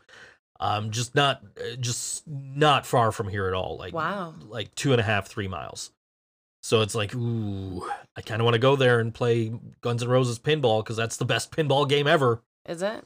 Um, 0.61 0.90
just 0.90 1.14
not, 1.14 1.42
uh, 1.56 1.76
just 1.78 2.26
not 2.26 2.84
far 2.84 3.12
from 3.12 3.28
here 3.28 3.46
at 3.46 3.54
all. 3.54 3.76
Like 3.78 3.94
Wow. 3.94 4.34
like 4.48 4.74
two 4.74 4.90
and 4.92 5.00
a 5.00 5.04
half, 5.04 5.28
three 5.28 5.46
miles. 5.48 5.92
So 6.64 6.80
it's 6.82 6.94
like, 6.96 7.14
ooh, 7.14 7.88
I 8.16 8.22
kind 8.22 8.40
of 8.40 8.44
want 8.44 8.54
to 8.54 8.58
go 8.58 8.74
there 8.74 8.98
and 8.98 9.14
play 9.14 9.52
Guns 9.82 10.02
N' 10.02 10.08
Roses 10.08 10.38
pinball 10.40 10.82
because 10.82 10.96
that's 10.96 11.16
the 11.16 11.24
best 11.24 11.52
pinball 11.52 11.88
game 11.88 12.08
ever. 12.08 12.42
Is 12.68 12.83
it? 12.83 13.04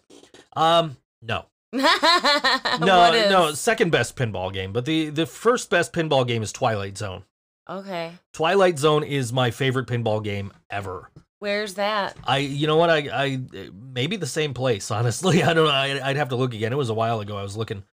Um, 0.54 0.96
no, 1.22 1.46
no, 1.72 3.12
is? 3.14 3.30
no, 3.30 3.52
second 3.52 3.90
best 3.90 4.16
pinball 4.16 4.52
game, 4.52 4.72
but 4.72 4.84
the 4.84 5.08
the 5.08 5.24
first 5.24 5.70
best 5.70 5.92
pinball 5.92 6.26
game 6.26 6.42
is 6.42 6.52
Twilight 6.52 6.98
Zone. 6.98 7.22
Okay. 7.70 8.12
Twilight 8.32 8.78
Zone 8.78 9.04
is 9.04 9.32
my 9.32 9.50
favorite 9.50 9.86
pinball 9.86 10.22
game 10.22 10.52
ever. 10.68 11.10
Where's 11.38 11.74
that? 11.74 12.16
I, 12.24 12.38
you 12.38 12.66
know 12.66 12.76
what, 12.76 12.90
I, 12.90 13.08
I 13.12 13.40
maybe 13.72 14.16
the 14.16 14.26
same 14.26 14.52
place. 14.52 14.90
Honestly, 14.90 15.42
I 15.42 15.54
don't 15.54 15.66
know. 15.66 15.70
I, 15.70 16.08
I'd 16.08 16.16
have 16.16 16.28
to 16.30 16.36
look 16.36 16.54
again. 16.54 16.72
It 16.72 16.76
was 16.76 16.90
a 16.90 16.94
while 16.94 17.20
ago. 17.20 17.36
I 17.36 17.42
was 17.42 17.56
looking. 17.56 17.84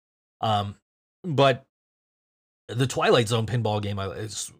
Um, 0.40 0.74
but 1.22 1.66
the 2.68 2.87
Twilight 2.87 3.28
Zone 3.28 3.46
pinball 3.46 3.83
game, 3.83 3.98
I 3.98 4.07
is 4.09 4.50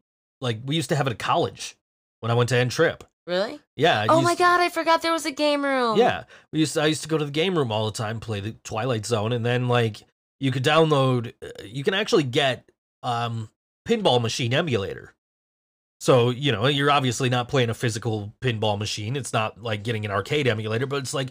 like 0.41 0.59
we 0.65 0.77
used 0.77 0.91
to 0.91 0.97
have 0.97 1.07
it 1.07 1.13
at 1.13 1.19
college 1.19 1.77
when 2.21 2.31
I 2.31 2.35
went 2.35 2.51
to 2.51 2.57
N 2.57 2.69
Trip. 2.69 3.03
Really? 3.29 3.61
Yeah. 3.77 4.01
I 4.01 4.07
oh 4.09 4.17
used- 4.17 4.25
my 4.25 4.35
god, 4.35 4.61
I 4.61 4.71
forgot 4.71 5.03
there 5.03 5.13
was 5.13 5.27
a 5.27 5.31
game 5.31 5.63
room. 5.65 5.99
Yeah, 5.99 6.25
we 6.53 6.61
used 6.61 6.75
to, 6.75 6.81
I 6.83 6.87
used 6.87 7.03
to 7.03 7.09
go 7.09 7.19
to 7.19 7.25
the 7.27 7.31
game 7.31 7.57
room 7.57 7.71
all 7.71 7.85
the 7.87 7.93
time, 7.97 8.19
play 8.21 8.41
the 8.41 8.53
Twilight 8.65 9.05
Zone, 9.07 9.33
and 9.33 9.45
then 9.45 9.69
like 9.69 10.03
you 10.41 10.51
could 10.51 10.65
download. 10.65 11.35
uh, 11.43 11.49
You 11.65 11.85
can 11.85 11.93
actually 11.95 12.23
get 12.25 12.65
um 13.03 13.51
pinball 13.87 14.21
machine 14.21 14.53
emulator. 14.55 15.15
So 16.01 16.31
you 16.31 16.53
know 16.53 16.67
you're 16.69 16.91
obviously 16.91 17.29
not 17.29 17.49
playing 17.49 17.71
a 17.71 17.75
physical 17.75 18.33
pinball 18.41 18.79
machine. 18.79 19.15
It's 19.17 19.33
not 19.33 19.63
like 19.63 19.83
getting 19.83 20.05
an 20.07 20.11
arcade 20.11 20.47
emulator, 20.49 20.87
but 20.87 20.97
it's 20.97 21.13
like 21.15 21.29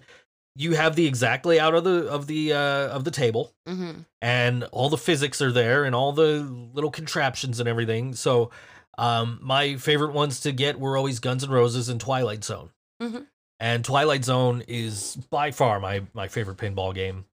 you 0.56 0.74
have 0.76 0.96
the 0.96 1.06
exact 1.08 1.46
layout 1.46 1.74
of 1.74 1.84
the 1.84 2.08
of 2.10 2.28
the 2.28 2.54
uh, 2.54 2.88
of 2.90 3.06
the 3.06 3.12
table, 3.12 3.54
Mm-hmm. 3.68 4.02
and 4.22 4.64
all 4.66 4.90
the 4.90 4.98
physics 4.98 5.42
are 5.42 5.52
there, 5.52 5.84
and 5.86 5.96
all 5.96 6.12
the 6.14 6.42
little 6.74 6.92
contraptions 6.92 7.60
and 7.60 7.68
everything. 7.70 8.14
So 8.14 8.52
um, 8.98 9.40
my 9.42 9.76
favorite 9.78 10.14
ones 10.14 10.40
to 10.42 10.52
get 10.52 10.80
were 10.80 10.98
always 10.98 11.20
Guns 11.20 11.44
N' 11.44 11.50
Roses 11.50 11.90
and 11.90 12.00
Twilight 12.02 12.44
Zone 12.44 12.70
Mhm. 13.02 13.28
and 13.60 13.86
Twilight 13.86 14.24
Zone 14.26 14.64
is 14.68 15.16
by 15.30 15.52
far 15.52 15.80
my 15.80 16.04
my 16.14 16.28
favorite 16.28 16.58
pinball 16.58 16.94
game. 16.94 17.26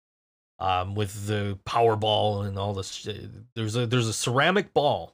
Um, 0.61 0.95
with 0.95 1.27
the 1.27 1.59
Powerball 1.67 2.47
and 2.47 2.57
all 2.59 2.75
this, 2.75 2.91
sh- 2.93 3.09
there's 3.55 3.75
a 3.75 3.87
there's 3.87 4.07
a 4.07 4.13
ceramic 4.13 4.73
ball, 4.73 5.13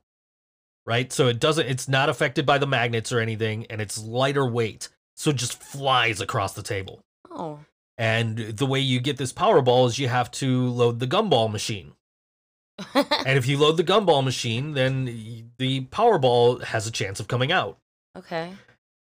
right? 0.86 1.10
So 1.12 1.28
it 1.28 1.40
doesn't, 1.40 1.66
it's 1.66 1.88
not 1.88 2.10
affected 2.10 2.44
by 2.44 2.58
the 2.58 2.66
magnets 2.66 3.10
or 3.10 3.20
anything, 3.20 3.64
and 3.70 3.80
it's 3.80 3.96
lighter 3.98 4.46
weight, 4.46 4.90
so 5.16 5.30
it 5.30 5.36
just 5.36 5.60
flies 5.60 6.20
across 6.20 6.52
the 6.52 6.62
table. 6.62 7.00
Oh. 7.30 7.60
And 7.96 8.36
the 8.38 8.66
way 8.66 8.80
you 8.80 9.00
get 9.00 9.16
this 9.16 9.32
Powerball 9.32 9.86
is 9.88 9.98
you 9.98 10.08
have 10.08 10.30
to 10.32 10.68
load 10.68 11.00
the 11.00 11.06
gumball 11.06 11.50
machine, 11.50 11.92
and 12.94 13.38
if 13.38 13.46
you 13.46 13.58
load 13.58 13.76
the 13.76 13.84
gumball 13.84 14.24
machine, 14.24 14.72
then 14.74 15.50
the 15.58 15.82
Powerball 15.86 16.62
has 16.64 16.86
a 16.86 16.90
chance 16.90 17.20
of 17.20 17.28
coming 17.28 17.52
out. 17.52 17.78
okay. 18.16 18.52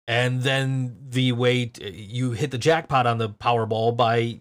and 0.08 0.42
then 0.44 0.96
the 1.10 1.32
way 1.32 1.66
t- 1.68 1.90
you 1.90 2.32
hit 2.32 2.52
the 2.52 2.58
jackpot 2.58 3.08
on 3.08 3.18
the 3.18 3.30
Powerball 3.30 3.96
by 3.96 4.40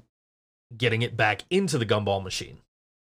getting 0.77 1.03
it 1.03 1.17
back 1.17 1.43
into 1.51 1.79
the 1.79 1.87
gumball 1.87 2.23
machine. 2.23 2.59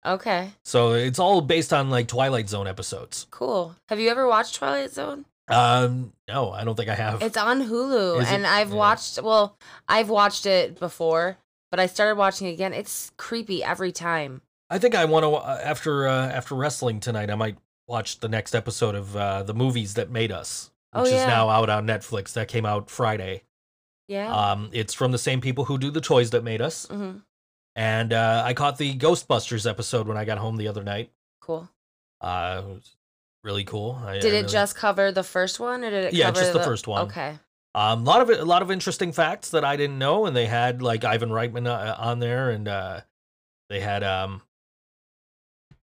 Okay. 0.04 0.50
So 0.64 0.92
it's 0.94 1.18
all 1.18 1.40
based 1.42 1.72
on 1.72 1.90
like 1.90 2.08
Twilight 2.08 2.48
Zone 2.48 2.66
episodes. 2.66 3.26
Cool. 3.30 3.76
Have 3.88 4.00
you 4.00 4.08
ever 4.08 4.26
watched 4.26 4.54
Twilight 4.56 4.92
Zone? 4.92 5.26
Um, 5.48 6.12
no, 6.28 6.52
I 6.52 6.64
don't 6.64 6.74
think 6.76 6.88
I 6.88 6.94
have. 6.94 7.22
It's 7.22 7.36
on 7.36 7.62
Hulu, 7.68 8.22
Is 8.22 8.28
it? 8.30 8.32
and 8.34 8.46
I've 8.46 8.70
Yeah. 8.70 8.76
watched. 8.76 9.20
Well, 9.22 9.56
I've 9.88 10.08
watched 10.08 10.46
it 10.46 10.78
before, 10.78 11.36
but 11.70 11.80
I 11.80 11.86
started 11.86 12.16
watching 12.16 12.46
it 12.46 12.52
again. 12.52 12.72
It's 12.72 13.10
creepy 13.18 13.62
every 13.62 13.92
time. 13.92 14.40
I 14.70 14.78
think 14.78 14.94
I 14.94 15.04
want 15.04 15.24
to 15.24 15.36
after 15.66 16.06
uh, 16.08 16.28
after 16.28 16.54
wrestling 16.54 17.00
tonight. 17.00 17.30
I 17.30 17.34
might 17.34 17.56
watch 17.88 18.20
the 18.20 18.28
next 18.28 18.54
episode 18.54 18.94
of 18.94 19.16
uh, 19.16 19.42
the 19.42 19.54
movies 19.54 19.94
that 19.94 20.10
made 20.10 20.30
us, 20.32 20.70
Oh, 20.92 21.02
which 21.02 21.12
yeah. 21.12 21.22
is 21.22 21.26
now 21.26 21.48
out 21.48 21.68
on 21.68 21.86
Netflix. 21.86 22.32
That 22.34 22.48
came 22.48 22.64
out 22.64 22.88
Friday. 22.90 23.42
Yeah. 24.08 24.32
Um, 24.34 24.70
it's 24.72 24.94
from 24.94 25.12
the 25.12 25.18
same 25.18 25.40
people 25.40 25.64
who 25.66 25.78
do 25.78 25.90
the 25.90 26.00
toys 26.00 26.30
that 26.30 26.44
made 26.44 26.60
us, 26.62 26.86
hmm 26.86 27.18
and 27.76 28.12
uh, 28.12 28.42
I 28.44 28.52
caught 28.52 28.78
the 28.78 28.94
Ghostbusters 28.96 29.68
episode 29.68 30.08
when 30.08 30.16
I 30.16 30.24
got 30.24 30.38
home 30.38 30.56
the 30.56 30.66
other 30.68 30.82
night. 30.82 31.10
Cool. 31.40 31.68
Uh, 32.20 32.62
it 32.64 32.68
was 32.68 32.96
really 33.44 33.62
cool. 33.64 34.00
I, 34.04 34.14
Did 34.18 34.24
I 34.24 34.28
it 34.28 34.40
really- 34.42 34.52
just 34.52 34.74
cover 34.76 35.12
the 35.12 35.22
first 35.22 35.60
one, 35.60 35.84
or 35.84 35.90
did 35.90 36.04
it? 36.06 36.12
Yeah, 36.12 36.30
just 36.32 36.52
the 36.52 36.62
first 36.62 36.88
one. 36.88 37.06
Okay. 37.06 37.38
Um, 37.76 38.00
a 38.02 38.04
lot 38.04 38.20
of 38.22 38.30
it, 38.30 38.40
a 38.40 38.44
lot 38.44 38.62
of 38.62 38.70
interesting 38.72 39.12
facts 39.12 39.50
that 39.50 39.64
I 39.64 39.76
didn't 39.76 39.98
know, 39.98 40.26
and 40.26 40.34
they 40.36 40.46
had 40.46 40.82
like 40.82 41.04
Ivan 41.04 41.30
Reitman 41.30 41.68
uh, 41.68 41.94
on 41.98 42.18
there, 42.18 42.50
and 42.50 42.66
uh, 42.66 43.00
they 43.68 43.78
had 43.78 44.02
um, 44.02 44.42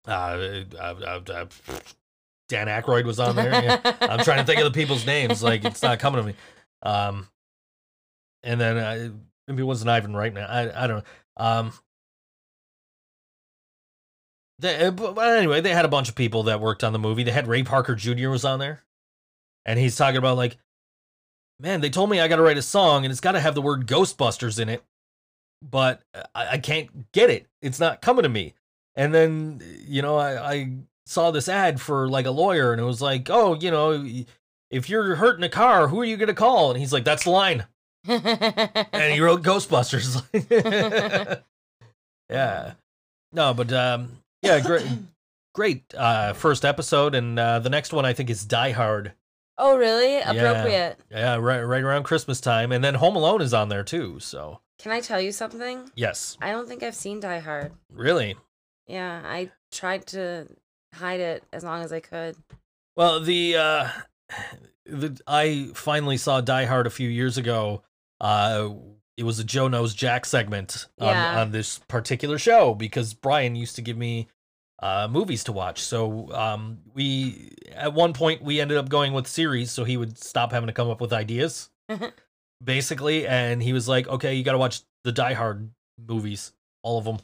uh, 0.08 0.12
uh, 0.12 0.62
uh, 0.78 1.22
uh, 1.32 1.46
Dan 2.50 2.68
Aykroyd 2.68 3.06
was 3.06 3.20
on 3.20 3.36
there. 3.36 3.52
Yeah. 3.52 3.96
I'm 4.02 4.20
trying 4.24 4.40
to 4.40 4.46
think 4.46 4.60
of 4.60 4.66
the 4.66 4.78
people's 4.80 5.06
names, 5.06 5.42
like 5.42 5.64
it's 5.66 5.82
not 5.82 6.00
coming 6.00 6.22
to 6.22 6.28
me. 6.28 6.36
Um, 6.82 7.28
and 8.44 8.60
then 8.60 8.78
uh, 8.78 9.10
maybe 9.48 9.62
it 9.62 9.66
wasn't 9.66 9.90
Ivan 9.90 10.14
Reitman. 10.14 10.50
I 10.50 10.84
I 10.84 10.88
don't 10.88 10.98
know. 10.98 11.04
Um, 11.46 11.74
they, 14.60 14.86
uh, 14.86 14.92
but 14.92 15.18
anyway, 15.38 15.62
they 15.62 15.74
had 15.74 15.86
a 15.86 15.90
bunch 15.90 16.10
of 16.10 16.16
people 16.16 16.44
that 16.44 16.62
worked 16.62 16.84
on 16.84 16.94
the 16.94 17.00
movie. 17.00 17.24
They 17.24 17.32
had 17.32 17.48
Ray 17.48 17.64
Parker 17.64 17.96
Jr. 17.96 18.30
was 18.30 18.46
on 18.46 18.60
there, 18.60 18.84
and 19.66 19.80
he's 19.80 19.96
talking 19.96 20.18
about 20.18 20.38
like, 20.38 20.58
man, 21.60 21.82
they 21.82 21.90
told 21.90 22.10
me 22.10 22.20
I 22.20 22.28
got 22.28 22.36
to 22.36 22.44
write 22.44 22.58
a 22.58 22.62
song 22.62 23.06
and 23.06 23.12
it's 23.12 23.22
got 23.22 23.34
to 23.34 23.40
have 23.40 23.56
the 23.56 23.62
word 23.62 23.88
Ghostbusters 23.88 24.60
in 24.60 24.70
it, 24.70 24.84
but 25.62 26.02
I, 26.36 26.50
I 26.52 26.58
can't 26.58 27.12
get 27.12 27.30
it. 27.30 27.48
It's 27.62 27.80
not 27.80 28.02
coming 28.02 28.24
to 28.24 28.30
me. 28.30 28.54
And 28.96 29.14
then 29.14 29.62
you 29.88 30.02
know, 30.02 30.18
I, 30.18 30.54
I 30.54 30.72
saw 31.06 31.32
this 31.32 31.50
ad 31.50 31.82
for 31.82 32.08
like 32.10 32.26
a 32.26 32.32
lawyer, 32.32 32.72
and 32.72 32.82
it 32.82 32.86
was 32.86 33.02
like, 33.02 33.30
oh, 33.30 33.56
you 33.56 33.72
know, 33.72 34.06
if 34.70 34.90
you're 34.90 35.16
hurt 35.16 35.38
in 35.38 35.44
a 35.44 35.50
car, 35.50 35.88
who 35.88 36.00
are 36.02 36.06
you 36.06 36.18
gonna 36.18 36.34
call? 36.34 36.72
And 36.72 36.80
he's 36.80 36.94
like, 36.94 37.04
that's 37.04 37.24
the 37.24 37.30
line. 37.32 37.66
And 38.08 39.14
he 39.14 39.20
wrote 39.22 39.44
Ghostbusters. 39.44 40.22
yeah. 42.30 42.74
No, 43.32 43.54
but 43.54 43.72
um, 43.74 44.12
yeah, 44.42 44.60
great, 44.60 44.86
great 45.56 45.84
uh, 45.96 46.34
first 46.34 46.66
episode, 46.66 47.16
and 47.16 47.40
uh, 47.40 47.60
the 47.60 47.70
next 47.70 47.94
one 47.94 48.06
I 48.06 48.14
think 48.14 48.30
is 48.30 48.46
Die 48.46 48.72
Hard. 48.72 49.14
oh, 49.58 49.78
really? 49.78 50.18
Appropriate. 50.20 51.00
Yeah, 51.10 51.36
right, 51.38 51.62
right 51.62 51.82
around 51.82 52.04
Christmas 52.04 52.40
time, 52.42 52.72
and 52.72 52.84
then 52.84 52.96
Home 52.96 53.16
Alone 53.16 53.42
is 53.42 53.54
on 53.54 53.70
there 53.70 53.84
too. 53.84 54.20
So 54.20 54.60
Can 54.80 54.92
I 54.92 55.00
tell 55.00 55.20
you 55.22 55.32
something? 55.32 55.90
yes, 55.96 56.38
I 56.42 56.52
don't 56.52 56.68
think 56.68 56.84
I've 56.84 56.96
seen 56.96 57.20
Die 57.20 57.40
Hard. 57.40 57.72
really. 57.92 58.36
Yeah, 58.88 59.22
I 59.24 59.52
tried 59.72 60.06
to 60.08 60.48
hide 60.94 61.20
it 61.20 61.44
as 61.54 61.64
long 61.64 61.84
as 61.84 61.92
I 61.94 62.00
could. 62.00 62.36
Well, 62.96 63.20
the 63.22 63.56
uh, 63.58 63.90
the 64.86 65.20
I 65.28 65.70
finally 65.74 66.18
saw 66.18 66.42
Die 66.42 66.66
Hard 66.66 66.88
a 66.88 66.92
few 66.92 67.10
years 67.10 67.38
ago. 67.38 67.84
Uh, 68.22 68.70
it 69.18 69.24
was 69.24 69.40
a 69.40 69.44
Joe 69.44 69.68
Knows 69.68 69.94
Jack 69.94 70.26
segment 70.26 70.88
on, 71.00 71.08
Yeah. 71.08 71.42
on 71.42 71.52
this 71.52 71.80
particular 71.88 72.38
show 72.38 72.74
because 72.74 73.14
Brian 73.14 73.56
used 73.56 73.76
to 73.76 73.82
give 73.82 73.98
me 73.98 74.28
uh, 74.82 75.08
movies 75.10 75.44
to 75.46 75.52
watch. 75.52 75.82
So 75.82 76.32
um, 76.34 76.80
we 76.94 77.54
at 77.74 77.94
one 77.94 78.14
point 78.14 78.42
we 78.44 78.60
ended 78.60 78.78
up 78.78 78.90
going 78.90 79.14
with 79.14 79.28
series, 79.28 79.72
so 79.72 79.84
he 79.84 79.98
would 79.98 80.18
stop 80.18 80.52
having 80.52 80.68
to 80.68 80.74
come 80.74 80.90
up 80.90 81.00
with 81.00 81.14
ideas, 81.14 81.70
basically. 82.64 83.28
And 83.28 83.62
he 83.62 83.74
was 83.74 83.88
like, 83.88 84.08
"Okay, 84.08 84.36
you 84.36 84.44
got 84.44 84.54
to 84.54 84.58
watch 84.58 84.82
the 85.04 85.12
Die 85.12 85.34
Hard 85.34 85.70
movies, 86.06 86.54
all 86.82 86.98
of 86.98 87.06
them." 87.06 87.18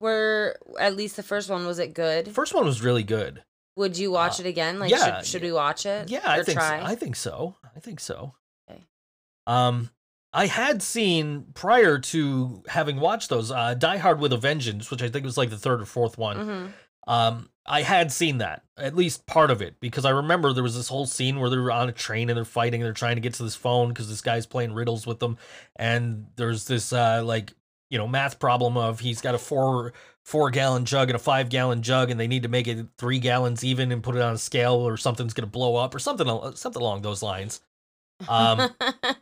Were 0.00 0.56
at 0.78 0.96
least 0.96 1.16
the 1.16 1.22
first 1.22 1.50
one 1.50 1.66
was 1.66 1.78
it 1.78 1.94
good? 1.94 2.28
First 2.34 2.54
one 2.54 2.64
was 2.64 2.82
really 2.82 3.02
good. 3.02 3.42
Would 3.76 3.98
you 3.98 4.10
watch 4.10 4.40
Uh, 4.40 4.44
it 4.44 4.48
again? 4.48 4.78
Like, 4.78 4.90
yeah, 4.90 5.18
should, 5.18 5.26
should 5.26 5.42
we 5.42 5.52
watch 5.52 5.86
it? 5.86 6.08
Yeah, 6.10 6.20
I 6.24 6.42
think 6.42 6.58
try? 6.58 6.80
so. 6.80 6.86
I 6.86 6.94
think 6.94 7.16
so. 7.16 7.54
I 7.76 7.80
think 7.80 8.00
so. 8.00 8.34
Okay. 8.70 8.82
Um, 9.46 9.90
I 10.32 10.46
had 10.46 10.82
seen 10.82 11.46
prior 11.54 11.98
to 11.98 12.62
having 12.68 12.98
watched 13.00 13.28
those 13.30 13.50
uh, 13.50 13.74
Die 13.74 13.96
Hard 13.98 14.20
with 14.20 14.32
a 14.32 14.36
Vengeance, 14.36 14.90
which 14.90 15.02
I 15.02 15.08
think 15.08 15.24
was 15.24 15.36
like 15.36 15.50
the 15.50 15.58
third 15.58 15.80
or 15.82 15.86
fourth 15.86 16.16
one. 16.18 16.36
Mhm. 16.36 16.72
Um, 17.08 17.50
I 17.66 17.82
had 17.82 18.12
seen 18.12 18.38
that 18.38 18.62
at 18.76 18.94
least 18.94 19.26
part 19.26 19.50
of 19.50 19.62
it 19.62 19.80
because 19.80 20.04
I 20.04 20.10
remember 20.10 20.52
there 20.52 20.62
was 20.62 20.76
this 20.76 20.88
whole 20.88 21.06
scene 21.06 21.40
where 21.40 21.48
they're 21.50 21.70
on 21.70 21.88
a 21.88 21.92
train 21.92 22.28
and 22.30 22.36
they're 22.36 22.44
fighting 22.44 22.80
and 22.80 22.86
they're 22.86 22.92
trying 22.92 23.16
to 23.16 23.20
get 23.20 23.34
to 23.34 23.42
this 23.42 23.56
phone 23.56 23.88
because 23.88 24.08
this 24.08 24.20
guy's 24.20 24.46
playing 24.46 24.72
riddles 24.72 25.06
with 25.06 25.18
them, 25.18 25.36
and 25.76 26.26
there's 26.36 26.66
this 26.66 26.92
uh 26.92 27.22
like 27.24 27.52
you 27.90 27.98
know 27.98 28.06
math 28.06 28.38
problem 28.38 28.76
of 28.76 29.00
he's 29.00 29.20
got 29.20 29.34
a 29.34 29.38
four 29.38 29.92
four 30.24 30.50
gallon 30.50 30.84
jug 30.84 31.08
and 31.08 31.16
a 31.16 31.18
five 31.18 31.48
gallon 31.48 31.82
jug 31.82 32.10
and 32.10 32.20
they 32.20 32.28
need 32.28 32.42
to 32.44 32.48
make 32.48 32.68
it 32.68 32.86
three 32.98 33.18
gallons 33.18 33.64
even 33.64 33.90
and 33.90 34.02
put 34.02 34.14
it 34.16 34.22
on 34.22 34.34
a 34.34 34.38
scale 34.38 34.74
or 34.74 34.96
something's 34.96 35.34
gonna 35.34 35.46
blow 35.46 35.76
up 35.76 35.94
or 35.94 35.98
something 35.98 36.28
something 36.54 36.80
along 36.82 37.02
those 37.02 37.22
lines. 37.22 37.60
Um, 38.28 38.70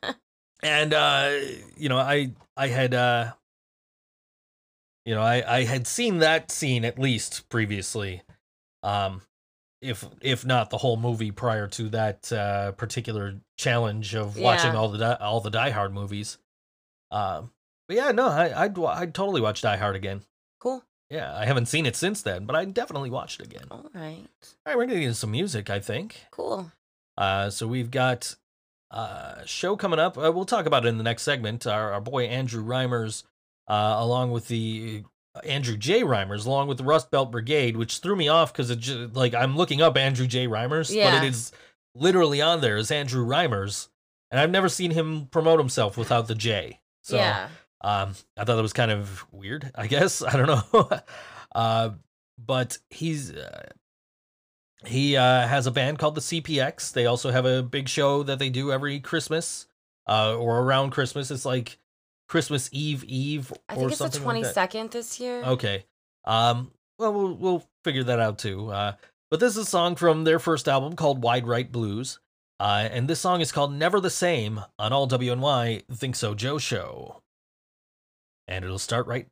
and 0.62 0.92
uh 0.92 1.38
you 1.76 1.88
know 1.88 1.98
i 1.98 2.32
i 2.56 2.66
had 2.66 2.92
uh 2.92 3.32
you 5.04 5.14
know 5.14 5.22
i 5.22 5.58
i 5.58 5.64
had 5.64 5.86
seen 5.86 6.18
that 6.18 6.50
scene 6.50 6.84
at 6.84 6.98
least 6.98 7.48
previously 7.48 8.22
um 8.82 9.22
if 9.80 10.04
if 10.20 10.44
not 10.44 10.70
the 10.70 10.78
whole 10.78 10.96
movie 10.96 11.30
prior 11.30 11.68
to 11.68 11.88
that 11.90 12.32
uh 12.32 12.72
particular 12.72 13.36
challenge 13.56 14.14
of 14.16 14.36
watching 14.36 14.72
Yeah. 14.72 14.78
all 14.78 14.88
the 14.88 14.98
Di- 14.98 15.14
all 15.20 15.40
the 15.40 15.50
die 15.50 15.70
hard 15.70 15.94
movies 15.94 16.38
um 17.12 17.52
but 17.88 17.96
yeah 17.96 18.10
no 18.12 18.28
i 18.28 18.64
i'd, 18.64 18.76
wa- 18.76 18.92
I'd 18.96 19.14
totally 19.14 19.40
watch 19.40 19.62
die 19.62 19.76
hard 19.76 19.96
again 19.96 20.20
cool. 20.60 20.84
yeah 21.10 21.34
i 21.36 21.44
haven't 21.46 21.66
seen 21.66 21.86
it 21.86 21.96
since 21.96 22.22
then 22.22 22.44
but 22.46 22.54
i 22.54 22.64
definitely 22.64 23.10
watched 23.10 23.40
it 23.40 23.46
again 23.46 23.64
all 23.70 23.78
All 23.78 23.90
right. 23.94 24.22
right 24.66 24.76
we're 24.76 24.84
gonna 24.86 25.00
get 25.00 25.04
into 25.04 25.14
some 25.14 25.30
music 25.32 25.70
i 25.70 25.80
think 25.80 26.20
Cool. 26.30 26.70
uh, 27.16 27.50
so 27.50 27.66
we've 27.66 27.90
got 27.90 28.34
uh, 28.90 29.44
show 29.44 29.76
coming 29.76 29.98
up. 29.98 30.16
Uh, 30.16 30.32
we'll 30.32 30.46
talk 30.46 30.64
about 30.64 30.86
it 30.86 30.88
in 30.88 30.96
the 30.96 31.04
next 31.04 31.22
segment. 31.22 31.66
Our, 31.66 31.92
our 31.92 32.00
boy 32.00 32.24
Andrew 32.24 32.64
Reimers, 32.64 33.22
uh, 33.68 33.96
along 33.98 34.30
with 34.30 34.48
the 34.48 35.04
uh, 35.34 35.40
Andrew 35.40 35.76
J. 35.76 36.04
Reimers, 36.04 36.46
along 36.46 36.68
with 36.68 36.78
the 36.78 36.84
Rust 36.84 37.10
Belt 37.10 37.30
Brigade, 37.30 37.76
which 37.76 37.98
threw 37.98 38.16
me 38.16 38.28
off 38.28 38.50
because 38.50 38.70
it 38.70 38.78
ju- 38.78 39.10
like 39.12 39.34
I'm 39.34 39.58
looking 39.58 39.82
up 39.82 39.98
Andrew 39.98 40.26
J. 40.26 40.46
Reimers, 40.46 40.90
Yeah. 40.90 41.10
but 41.10 41.22
it 41.22 41.28
is 41.28 41.52
literally 41.94 42.40
on 42.40 42.62
there 42.62 42.78
as 42.78 42.90
Andrew 42.90 43.26
Reimers, 43.26 43.88
and 44.30 44.40
I've 44.40 44.50
never 44.50 44.70
seen 44.70 44.92
him 44.92 45.26
promote 45.30 45.58
himself 45.60 45.98
without 45.98 46.26
the 46.26 46.34
J. 46.34 46.80
So 47.02 47.16
yeah. 47.16 47.48
Um, 47.80 48.14
I 48.36 48.44
thought 48.44 48.56
that 48.56 48.62
was 48.62 48.72
kind 48.72 48.90
of 48.90 49.24
weird. 49.32 49.70
I 49.74 49.86
guess 49.86 50.22
I 50.22 50.36
don't 50.36 50.46
know. 50.46 50.90
uh, 51.54 51.90
but 52.44 52.78
he's 52.90 53.32
uh, 53.32 53.68
he 54.86 55.16
uh, 55.16 55.46
has 55.46 55.66
a 55.66 55.70
band 55.70 55.98
called 55.98 56.14
the 56.14 56.20
CPX. 56.20 56.92
They 56.92 57.06
also 57.06 57.30
have 57.30 57.46
a 57.46 57.62
big 57.62 57.88
show 57.88 58.22
that 58.22 58.38
they 58.38 58.50
do 58.50 58.72
every 58.72 59.00
Christmas 59.00 59.66
uh, 60.08 60.36
or 60.36 60.60
around 60.60 60.90
Christmas. 60.90 61.30
It's 61.30 61.44
like 61.44 61.78
Christmas 62.28 62.68
Eve 62.72 63.04
Eve. 63.04 63.52
I 63.68 63.76
think 63.76 63.90
it's 63.90 63.98
the 63.98 64.08
twenty 64.08 64.44
second 64.44 64.82
like 64.82 64.90
this 64.92 65.20
year. 65.20 65.42
Okay. 65.42 65.84
Um. 66.24 66.70
Well, 66.98 67.12
well, 67.12 67.34
we'll 67.34 67.64
figure 67.84 68.04
that 68.04 68.18
out 68.18 68.38
too. 68.38 68.70
Uh, 68.70 68.92
but 69.30 69.40
this 69.40 69.52
is 69.52 69.58
a 69.58 69.64
song 69.64 69.94
from 69.94 70.24
their 70.24 70.38
first 70.38 70.68
album 70.68 70.96
called 70.96 71.22
Wide 71.22 71.46
Right 71.46 71.70
Blues. 71.70 72.18
Uh, 72.60 72.88
and 72.90 73.06
this 73.06 73.20
song 73.20 73.40
is 73.40 73.52
called 73.52 73.72
Never 73.72 74.00
the 74.00 74.10
Same 74.10 74.60
on 74.78 74.92
All 74.92 75.06
WNY 75.06 75.84
Think 75.92 76.16
So 76.16 76.34
Joe 76.34 76.58
Show 76.58 77.22
and 78.48 78.64
it'll 78.64 78.78
start 78.78 79.06
right 79.06 79.26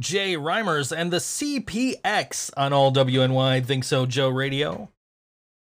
J. 0.00 0.34
Reimers 0.34 0.96
and 0.96 1.12
the 1.12 1.18
CPX 1.18 2.50
on 2.56 2.72
all 2.72 2.92
WNY 2.92 3.64
Think 3.64 3.84
So 3.84 4.06
Joe 4.06 4.30
Radio. 4.30 4.88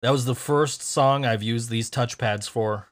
That 0.02 0.12
was 0.12 0.26
the 0.26 0.36
first 0.36 0.82
song 0.82 1.26
I've 1.26 1.42
used 1.42 1.70
these 1.70 1.90
touchpads 1.90 2.48
for. 2.48 2.90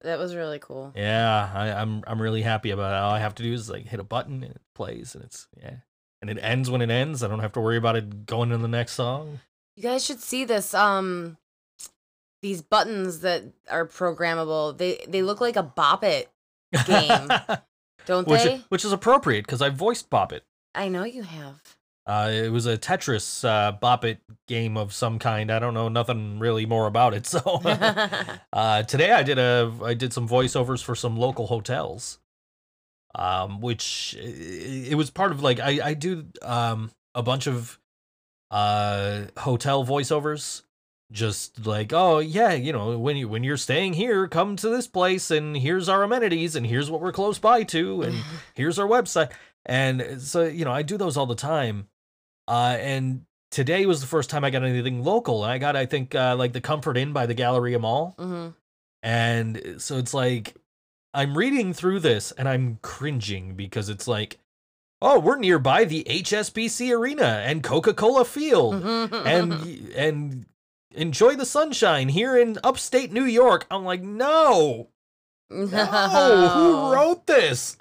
That 0.00 0.18
was 0.18 0.34
really 0.34 0.58
cool. 0.58 0.92
Yeah, 0.96 1.50
I, 1.54 1.70
I'm 1.72 2.02
I'm 2.06 2.20
really 2.20 2.42
happy 2.42 2.70
about 2.70 2.94
it. 2.94 2.98
All 2.98 3.12
I 3.12 3.18
have 3.18 3.34
to 3.36 3.42
do 3.42 3.52
is 3.52 3.68
like 3.68 3.86
hit 3.86 4.00
a 4.00 4.04
button 4.04 4.42
and 4.42 4.54
it 4.54 4.62
plays 4.74 5.14
and 5.14 5.22
it's 5.22 5.46
yeah. 5.60 5.76
And 6.22 6.30
it 6.30 6.38
ends 6.40 6.70
when 6.70 6.82
it 6.82 6.90
ends. 6.90 7.22
I 7.22 7.28
don't 7.28 7.40
have 7.40 7.52
to 7.52 7.60
worry 7.60 7.76
about 7.76 7.96
it 7.96 8.26
going 8.26 8.50
to 8.50 8.58
the 8.58 8.68
next 8.68 8.92
song. 8.92 9.40
You 9.76 9.82
guys 9.82 10.04
should 10.04 10.20
see 10.20 10.44
this. 10.44 10.74
Um, 10.74 11.36
these 12.42 12.62
buttons 12.62 13.20
that 13.20 13.44
are 13.70 13.86
programmable. 13.86 14.76
They 14.76 15.04
they 15.06 15.22
look 15.22 15.40
like 15.40 15.56
a 15.56 15.62
Bop 15.62 16.02
It, 16.04 16.30
Game. 16.86 17.28
don't 18.06 18.26
which, 18.26 18.42
they? 18.42 18.64
which 18.70 18.84
is 18.84 18.92
appropriate 18.92 19.44
because 19.46 19.62
I 19.62 19.68
voiced 19.68 20.08
Bop 20.10 20.32
It. 20.32 20.44
I 20.74 20.88
know 20.88 21.04
you 21.04 21.22
have. 21.22 21.60
Uh, 22.06 22.30
it 22.32 22.50
was 22.50 22.66
a 22.66 22.76
Tetris 22.76 23.44
uh, 23.44 23.72
Bop 23.72 24.04
It 24.04 24.18
game 24.48 24.76
of 24.76 24.92
some 24.92 25.18
kind. 25.18 25.50
I 25.50 25.58
don't 25.58 25.74
know 25.74 25.88
nothing 25.88 26.38
really 26.38 26.66
more 26.66 26.86
about 26.86 27.14
it. 27.14 27.26
So 27.30 27.40
uh, 28.52 28.82
today 28.84 29.12
I 29.12 29.22
did 29.22 29.38
a 29.38 29.72
I 29.84 29.94
did 29.94 30.12
some 30.12 30.28
voiceovers 30.28 30.82
for 30.82 30.94
some 30.94 31.16
local 31.16 31.46
hotels, 31.46 32.18
um, 33.14 33.60
which 33.60 34.16
it 34.18 34.96
was 34.96 35.10
part 35.10 35.30
of 35.30 35.42
like 35.42 35.60
I 35.60 35.80
I 35.90 35.94
do 35.94 36.26
um 36.42 36.90
a 37.14 37.22
bunch 37.22 37.46
of 37.46 37.78
uh 38.50 39.26
hotel 39.36 39.84
voiceovers. 39.84 40.62
Just 41.12 41.66
like 41.66 41.92
oh 41.92 42.20
yeah, 42.20 42.52
you 42.52 42.72
know 42.72 42.96
when 42.96 43.16
you 43.16 43.28
when 43.28 43.42
you're 43.42 43.56
staying 43.56 43.94
here, 43.94 44.28
come 44.28 44.54
to 44.56 44.68
this 44.68 44.86
place 44.86 45.30
and 45.32 45.56
here's 45.56 45.88
our 45.88 46.04
amenities 46.04 46.54
and 46.54 46.64
here's 46.64 46.88
what 46.88 47.00
we're 47.00 47.10
close 47.12 47.38
by 47.38 47.64
to 47.64 48.02
and 48.02 48.16
here's 48.54 48.78
our 48.78 48.86
website. 48.86 49.30
And 49.66 50.20
so, 50.20 50.44
you 50.44 50.64
know, 50.64 50.72
I 50.72 50.82
do 50.82 50.96
those 50.96 51.16
all 51.16 51.26
the 51.26 51.34
time. 51.34 51.88
Uh, 52.48 52.76
and 52.80 53.24
today 53.50 53.86
was 53.86 54.00
the 54.00 54.06
first 54.06 54.30
time 54.30 54.44
I 54.44 54.50
got 54.50 54.64
anything 54.64 55.04
local. 55.04 55.42
I 55.44 55.58
got, 55.58 55.76
I 55.76 55.86
think, 55.86 56.14
uh, 56.14 56.34
like 56.36 56.52
the 56.52 56.60
Comfort 56.60 56.96
Inn 56.96 57.12
by 57.12 57.26
the 57.26 57.34
Galleria 57.34 57.78
Mall. 57.78 58.14
hmm 58.18 58.48
And 59.02 59.76
so 59.78 59.98
it's 59.98 60.14
like, 60.14 60.54
I'm 61.12 61.36
reading 61.36 61.72
through 61.72 62.00
this 62.00 62.32
and 62.32 62.48
I'm 62.48 62.78
cringing 62.82 63.54
because 63.54 63.88
it's 63.88 64.06
like, 64.08 64.38
oh, 65.02 65.18
we're 65.18 65.38
nearby 65.38 65.84
the 65.84 66.04
HSBC 66.08 66.96
Arena 66.96 67.42
and 67.44 67.62
Coca 67.62 67.92
Cola 67.94 68.24
Field. 68.24 68.82
and 68.84 69.52
and 69.96 70.46
enjoy 70.94 71.34
the 71.36 71.46
sunshine 71.46 72.08
here 72.08 72.36
in 72.36 72.58
upstate 72.64 73.12
New 73.12 73.24
York. 73.24 73.66
I'm 73.70 73.84
like, 73.84 74.02
no, 74.02 74.88
no, 75.50 76.48
who 76.54 76.92
wrote 76.92 77.26
this? 77.26 77.76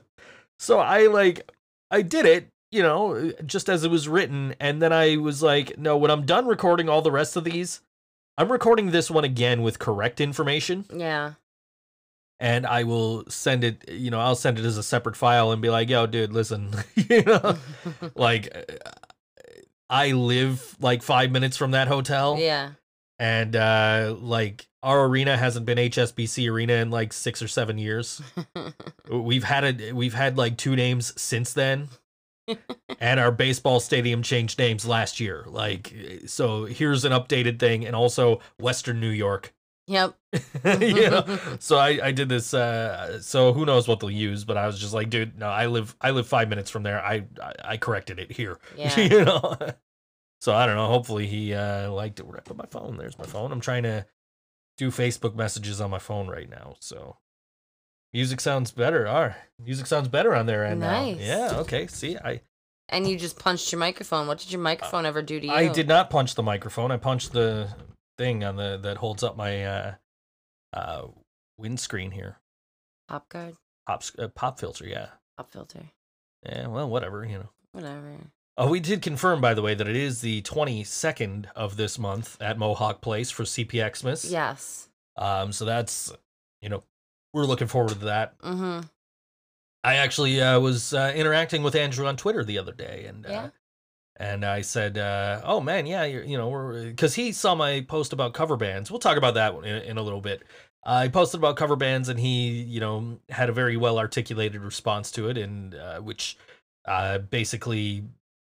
So 0.57 0.79
I 0.79 1.07
like 1.07 1.49
I 1.91 2.01
did 2.01 2.25
it, 2.25 2.49
you 2.71 2.81
know, 2.83 3.31
just 3.45 3.69
as 3.69 3.83
it 3.83 3.91
was 3.91 4.07
written, 4.07 4.55
and 4.59 4.81
then 4.81 4.93
I 4.93 5.17
was 5.17 5.41
like, 5.43 5.77
no, 5.77 5.97
when 5.97 6.11
I'm 6.11 6.25
done 6.25 6.45
recording 6.47 6.87
all 6.89 7.01
the 7.01 7.11
rest 7.11 7.35
of 7.35 7.43
these, 7.43 7.81
I'm 8.37 8.51
recording 8.51 8.91
this 8.91 9.09
one 9.11 9.23
again 9.23 9.61
with 9.63 9.79
correct 9.79 10.21
information, 10.21 10.85
Yeah. 10.93 11.33
and 12.39 12.65
I 12.65 12.83
will 12.83 13.25
send 13.29 13.63
it, 13.63 13.89
you 13.89 14.11
know, 14.11 14.19
I'll 14.19 14.35
send 14.35 14.59
it 14.59 14.65
as 14.65 14.77
a 14.77 14.83
separate 14.83 15.17
file 15.17 15.51
and 15.51 15.61
be 15.61 15.69
like, 15.69 15.89
yo, 15.89 16.05
dude, 16.07 16.31
listen, 16.31 16.71
you 16.95 17.23
know, 17.23 17.57
like 18.15 18.55
uh, 18.55 18.75
I 19.89 20.11
live 20.11 20.77
like 20.79 21.01
five 21.01 21.31
minutes 21.31 21.57
from 21.57 21.71
that 21.71 21.87
hotel 21.87 22.37
yeah. 22.39 22.71
and 23.17 23.55
uh 23.55 24.15
like 24.19 24.67
our 24.83 25.05
arena 25.05 25.35
hasn't 25.37 25.65
been 25.65 25.77
HSBC 25.77 26.49
arena 26.49 26.73
in 26.73 26.89
like 26.89 27.11
6 27.13 27.41
or 27.41 27.47
7 27.47 27.77
years. 27.77 28.21
We've 29.09 29.43
had 29.43 29.63
it 29.63 29.95
we've 29.95 30.13
had 30.13 30.37
like 30.37 30.57
two 30.57 30.75
names 30.75 31.19
since 31.21 31.53
then. 31.53 31.89
and 32.99 33.19
our 33.19 33.31
baseball 33.31 33.79
stadium 33.79 34.23
changed 34.23 34.57
names 34.57 34.85
last 34.85 35.19
year. 35.19 35.43
Like 35.47 35.93
so 36.25 36.65
here's 36.65 37.05
an 37.05 37.11
updated 37.11 37.59
thing 37.59 37.85
and 37.85 37.95
also 37.95 38.39
Western 38.59 38.99
New 38.99 39.09
York. 39.09 39.53
Yep. 39.87 40.15
you 40.79 41.09
know. 41.09 41.39
So 41.59 41.77
I 41.77 41.99
I 42.07 42.11
did 42.11 42.29
this 42.29 42.53
uh 42.53 43.21
so 43.21 43.53
who 43.53 43.65
knows 43.65 43.87
what 43.87 43.99
they'll 43.99 44.09
use, 44.11 44.45
but 44.45 44.55
I 44.57 44.65
was 44.67 44.79
just 44.79 44.93
like, 44.93 45.09
dude, 45.09 45.37
no, 45.37 45.47
I 45.49 45.65
live 45.65 45.95
I 45.99 46.11
live 46.11 46.27
5 46.27 46.47
minutes 46.49 46.69
from 46.71 46.83
there. 46.83 47.03
I 47.03 47.25
I, 47.41 47.53
I 47.65 47.77
corrected 47.77 48.19
it 48.19 48.31
here. 48.31 48.59
Yeah. 48.77 48.99
you 48.99 49.25
know. 49.25 49.57
So 50.41 50.53
I 50.55 50.65
don't 50.65 50.75
know. 50.77 50.87
Hopefully 50.87 51.27
he 51.27 51.53
uh, 51.53 51.91
liked 51.91 52.19
it. 52.19 52.25
Where 52.25 52.37
I 52.37 52.39
put 52.41 52.55
my 52.55 52.65
phone? 52.71 52.97
There's 52.97 53.17
my 53.17 53.25
phone. 53.25 53.51
I'm 53.51 53.59
trying 53.59 53.83
to 53.83 54.05
do 54.79 54.89
Facebook 54.89 55.35
messages 55.35 55.79
on 55.79 55.91
my 55.91 55.99
phone 55.99 56.27
right 56.27 56.49
now. 56.49 56.75
So 56.79 57.17
music 58.13 58.39
sounds 58.41 58.71
better. 58.71 59.07
All 59.07 59.27
right. 59.27 59.35
Music 59.63 59.85
sounds 59.85 60.07
better 60.07 60.33
on 60.33 60.45
there 60.47 60.65
end 60.65 60.79
Nice. 60.79 61.17
now. 61.17 61.21
Yeah. 61.23 61.51
Okay. 61.59 61.85
See, 61.87 62.17
I 62.17 62.41
And 62.87 63.05
you 63.05 63.17
just 63.19 63.37
punched 63.37 63.71
your 63.71 63.79
microphone. 63.79 64.25
What 64.27 64.39
did 64.39 64.51
your 64.51 64.61
microphone 64.61 65.05
ever 65.05 65.21
do 65.21 65.39
to 65.39 65.45
you? 65.45 65.51
I 65.53 65.67
did 65.67 65.87
not 65.87 66.09
punch 66.09 66.33
the 66.35 66.43
microphone. 66.43 66.91
I 66.91 66.97
punched 66.97 67.33
the 67.33 67.67
thing 68.17 68.43
on 68.43 68.55
the 68.55 68.79
that 68.81 68.97
holds 68.97 69.21
up 69.21 69.35
my 69.37 69.65
uh, 69.65 69.93
uh, 70.73 71.07
windscreen 71.57 72.11
here. 72.11 72.37
Pop 73.09 73.27
guard, 73.29 73.55
Pop 73.85 74.03
uh, 74.17 74.27
pop 74.29 74.59
filter. 74.59 74.87
Yeah. 74.87 75.07
pop 75.37 75.51
filter, 75.51 75.83
Yeah. 76.45 76.67
Well, 76.67 76.89
whatever. 76.89 77.25
You 77.25 77.39
know. 77.39 77.49
whatever. 77.73 78.15
Oh, 78.61 78.69
we 78.69 78.81
did 78.81 79.01
confirm, 79.01 79.39
by 79.39 79.53
the 79.53 79.61
way, 79.61 79.73
that 79.73 79.87
it 79.87 79.95
is 79.95 80.19
the 80.19 80.41
22nd 80.41 81.45
of 81.55 81.77
this 81.77 81.97
month 81.97 82.39
at 82.41 82.57
Mohawk 82.59 82.99
Place 82.99 83.31
for 83.31 83.43
CPXmas. 83.43 84.29
Yes. 84.29 84.89
Um, 85.15 85.53
so 85.53 85.63
that's 85.63 86.11
you 86.61 86.67
know 86.67 86.83
we're 87.33 87.45
looking 87.45 87.67
forward 87.67 87.89
to 87.93 88.05
that. 88.05 88.37
Mm-hmm. 88.39 88.81
I 89.83 89.95
actually 89.95 90.41
uh, 90.41 90.59
was 90.59 90.93
uh, 90.93 91.13
interacting 91.15 91.63
with 91.63 91.73
Andrew 91.73 92.05
on 92.05 92.17
Twitter 92.17 92.43
the 92.43 92.57
other 92.57 92.73
day, 92.73 93.05
and 93.07 93.25
uh, 93.25 93.29
Yeah. 93.29 93.49
and 94.17 94.43
I 94.43 94.59
said, 94.61 94.97
uh, 94.97 95.39
"Oh 95.45 95.61
man, 95.61 95.85
yeah, 95.85 96.03
you're, 96.03 96.23
you 96.23 96.37
know, 96.37 96.49
we're 96.49 96.89
because 96.89 97.15
he 97.15 97.31
saw 97.31 97.55
my 97.55 97.79
post 97.87 98.11
about 98.11 98.33
cover 98.33 98.57
bands. 98.57 98.91
We'll 98.91 98.99
talk 98.99 99.17
about 99.17 99.35
that 99.35 99.55
in, 99.55 99.63
in 99.63 99.97
a 99.97 100.01
little 100.01 100.21
bit. 100.21 100.43
I 100.83 101.07
posted 101.07 101.39
about 101.39 101.55
cover 101.55 101.77
bands, 101.77 102.09
and 102.09 102.19
he, 102.19 102.49
you 102.63 102.81
know, 102.81 103.19
had 103.29 103.49
a 103.49 103.53
very 103.53 103.77
well 103.77 103.99
articulated 103.99 104.61
response 104.61 105.11
to 105.11 105.29
it, 105.29 105.37
and 105.37 105.75
uh, 105.75 105.99
which 105.99 106.37
uh, 106.85 107.19
basically 107.19 108.03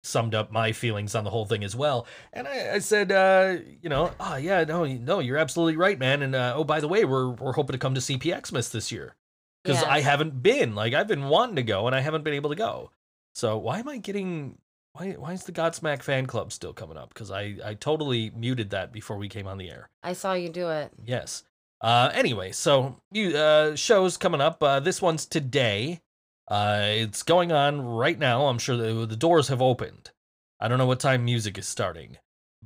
summed 0.03 0.33
up 0.33 0.51
my 0.51 0.71
feelings 0.71 1.13
on 1.15 1.23
the 1.23 1.29
whole 1.29 1.45
thing 1.45 1.63
as 1.63 1.75
well. 1.75 2.07
And 2.33 2.47
I, 2.47 2.75
I 2.75 2.79
said, 2.79 3.11
uh, 3.11 3.57
you 3.81 3.89
know, 3.89 4.11
oh 4.19 4.35
yeah, 4.37 4.63
no, 4.63 4.85
no, 4.85 5.19
you're 5.19 5.37
absolutely 5.37 5.75
right, 5.77 5.99
man. 5.99 6.21
And 6.21 6.35
uh, 6.35 6.53
oh, 6.55 6.63
by 6.63 6.79
the 6.79 6.87
way, 6.87 7.05
we're 7.05 7.29
we're 7.29 7.53
hoping 7.53 7.73
to 7.73 7.77
come 7.77 7.95
to 7.95 8.01
CPXmas 8.01 8.71
this 8.71 8.91
year 8.91 9.15
because 9.63 9.81
Yeah. 9.81 9.89
I 9.91 10.01
haven't 10.01 10.41
been. 10.41 10.75
Like 10.75 10.93
I've 10.93 11.07
been 11.07 11.25
wanting 11.29 11.55
to 11.57 11.63
go, 11.63 11.85
and 11.87 11.95
I 11.95 11.99
haven't 11.99 12.23
been 12.23 12.33
able 12.33 12.49
to 12.49 12.55
go. 12.55 12.91
So 13.35 13.57
why 13.57 13.79
am 13.79 13.87
I 13.89 13.97
getting? 13.97 14.57
Why 14.93 15.11
why 15.11 15.33
is 15.33 15.43
the 15.43 15.51
Godsmack 15.51 16.01
fan 16.01 16.25
club 16.25 16.51
still 16.51 16.73
coming 16.73 16.97
up? 16.97 17.09
Because 17.13 17.29
I 17.29 17.57
I 17.63 17.73
totally 17.75 18.31
muted 18.31 18.71
that 18.71 18.91
before 18.91 19.17
we 19.17 19.29
came 19.29 19.47
on 19.47 19.57
the 19.57 19.69
air. 19.69 19.89
I 20.01 20.13
saw 20.13 20.33
you 20.33 20.49
do 20.49 20.69
it. 20.69 20.91
Yes. 21.05 21.43
Uh, 21.81 22.09
anyway, 22.13 22.51
so 22.51 22.97
you 23.11 23.37
uh, 23.37 23.75
shows 23.75 24.17
coming 24.17 24.41
up. 24.41 24.61
Uh, 24.63 24.79
this 24.79 25.01
one's 25.01 25.25
today. 25.25 26.01
Uh, 26.49 26.81
it's 26.83 27.23
going 27.23 27.51
on 27.51 27.81
right 27.81 28.17
now. 28.17 28.47
I'm 28.47 28.57
sure 28.57 28.75
the, 28.75 29.05
the 29.05 29.15
doors 29.15 29.49
have 29.49 29.61
opened. 29.61 30.11
I 30.59 30.67
don't 30.67 30.77
know 30.77 30.87
what 30.87 30.99
time 30.99 31.23
music 31.23 31.57
is 31.57 31.67
starting, 31.67 32.17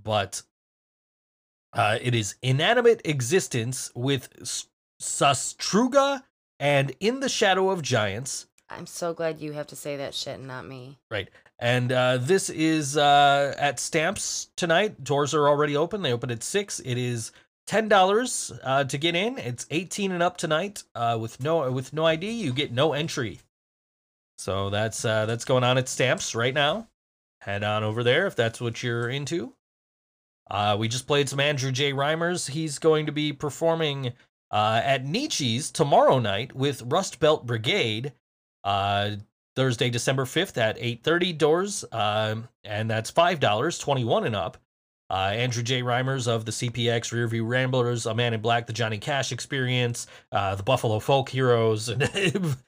but 0.02 0.42
uh, 1.74 1.98
it 2.02 2.16
is 2.16 2.36
Inanimate 2.42 3.02
Existence 3.06 3.92
with 3.94 4.30
S- 4.42 4.68
Sastruga 5.02 6.24
and 6.60 6.94
In 7.00 7.20
the 7.20 7.30
Shadow 7.30 7.70
of 7.70 7.82
Giants. 7.82 8.48
I'm 8.70 8.88
so 8.88 9.14
glad 9.14 9.40
you 9.42 9.52
have 9.52 9.68
to 9.68 9.76
say 9.76 9.98
that 9.98 10.14
shit 10.14 10.40
and 10.40 10.48
not 10.48 10.66
me. 10.66 10.98
Right. 11.12 11.30
And 11.60 11.92
uh, 11.92 12.18
this 12.18 12.50
is 12.50 12.98
uh, 12.98 13.54
at 13.58 13.80
Stamps 13.80 14.50
tonight. 14.56 15.04
Doors 15.04 15.34
are 15.34 15.48
already 15.48 15.76
open. 15.76 16.02
They 16.02 16.14
open 16.14 16.32
at 16.32 16.42
six. 16.42 16.80
It 16.80 16.98
is 16.98 17.32
ten 17.68 17.88
dollars 17.88 18.52
uh, 18.64 18.86
to 18.86 18.98
get 18.98 19.16
in. 19.16 19.38
It's 19.38 19.68
eighteen 19.70 20.12
and 20.12 20.24
up 20.24 20.38
tonight. 20.38 20.84
Uh, 20.96 21.18
with 21.22 21.42
no 21.44 21.72
with 21.72 21.94
no 21.94 22.06
ID, 22.06 22.32
you 22.32 22.54
get 22.54 22.72
no 22.72 22.94
entry. 22.94 23.40
So 24.38 24.70
that's 24.70 25.06
uh, 25.06 25.26
that's 25.26 25.46
going 25.46 25.64
on 25.64 25.78
at 25.78 25.88
Stamps 25.90 26.36
right 26.36 26.54
now. 26.54 26.88
Head 27.42 27.64
on 27.64 27.84
over 27.84 28.04
there 28.04 28.28
if 28.28 28.36
that's 28.36 28.62
what 28.62 28.82
you're 28.82 29.10
into. 29.10 29.54
Uh, 30.50 30.76
we 30.80 30.88
just 30.88 31.08
played 31.08 31.30
some 31.30 31.40
Andrew 31.40 31.72
J. 31.72 31.94
Reimers. 31.94 32.50
He's 32.50 32.80
going 32.80 33.06
to 33.06 33.12
be 33.12 33.34
performing 33.34 34.14
uh, 34.52 34.82
at 34.84 35.06
Nietzsche's 35.06 35.72
tomorrow 35.72 36.20
night 36.20 36.56
with 36.56 36.84
Rust 36.84 37.20
Belt 37.20 37.46
Brigade. 37.46 38.14
Uh, 38.64 39.18
Thursday, 39.56 39.90
December 39.90 40.26
5th 40.26 40.58
at 40.58 40.80
8.30 40.80 41.38
doors, 41.38 41.86
um, 41.92 42.48
and 42.64 42.90
that's 42.90 43.12
$5, 43.12 43.80
21 43.80 44.26
and 44.26 44.36
up. 44.36 44.58
Uh, 45.10 45.32
Andrew 45.36 45.62
J. 45.62 45.82
Reimers 45.84 46.28
of 46.28 46.46
the 46.46 46.52
CPX, 46.52 47.12
Rearview 47.14 47.48
Ramblers, 47.48 48.06
A 48.08 48.16
Man 48.16 48.34
in 48.34 48.42
Black, 48.42 48.66
The 48.66 48.74
Johnny 48.74 48.98
Cash 48.98 49.32
Experience, 49.32 50.08
uh, 50.32 50.56
The 50.56 50.64
Buffalo 50.64 51.00
Folk 51.00 51.30
Heroes, 51.30 51.90
and 51.90 52.04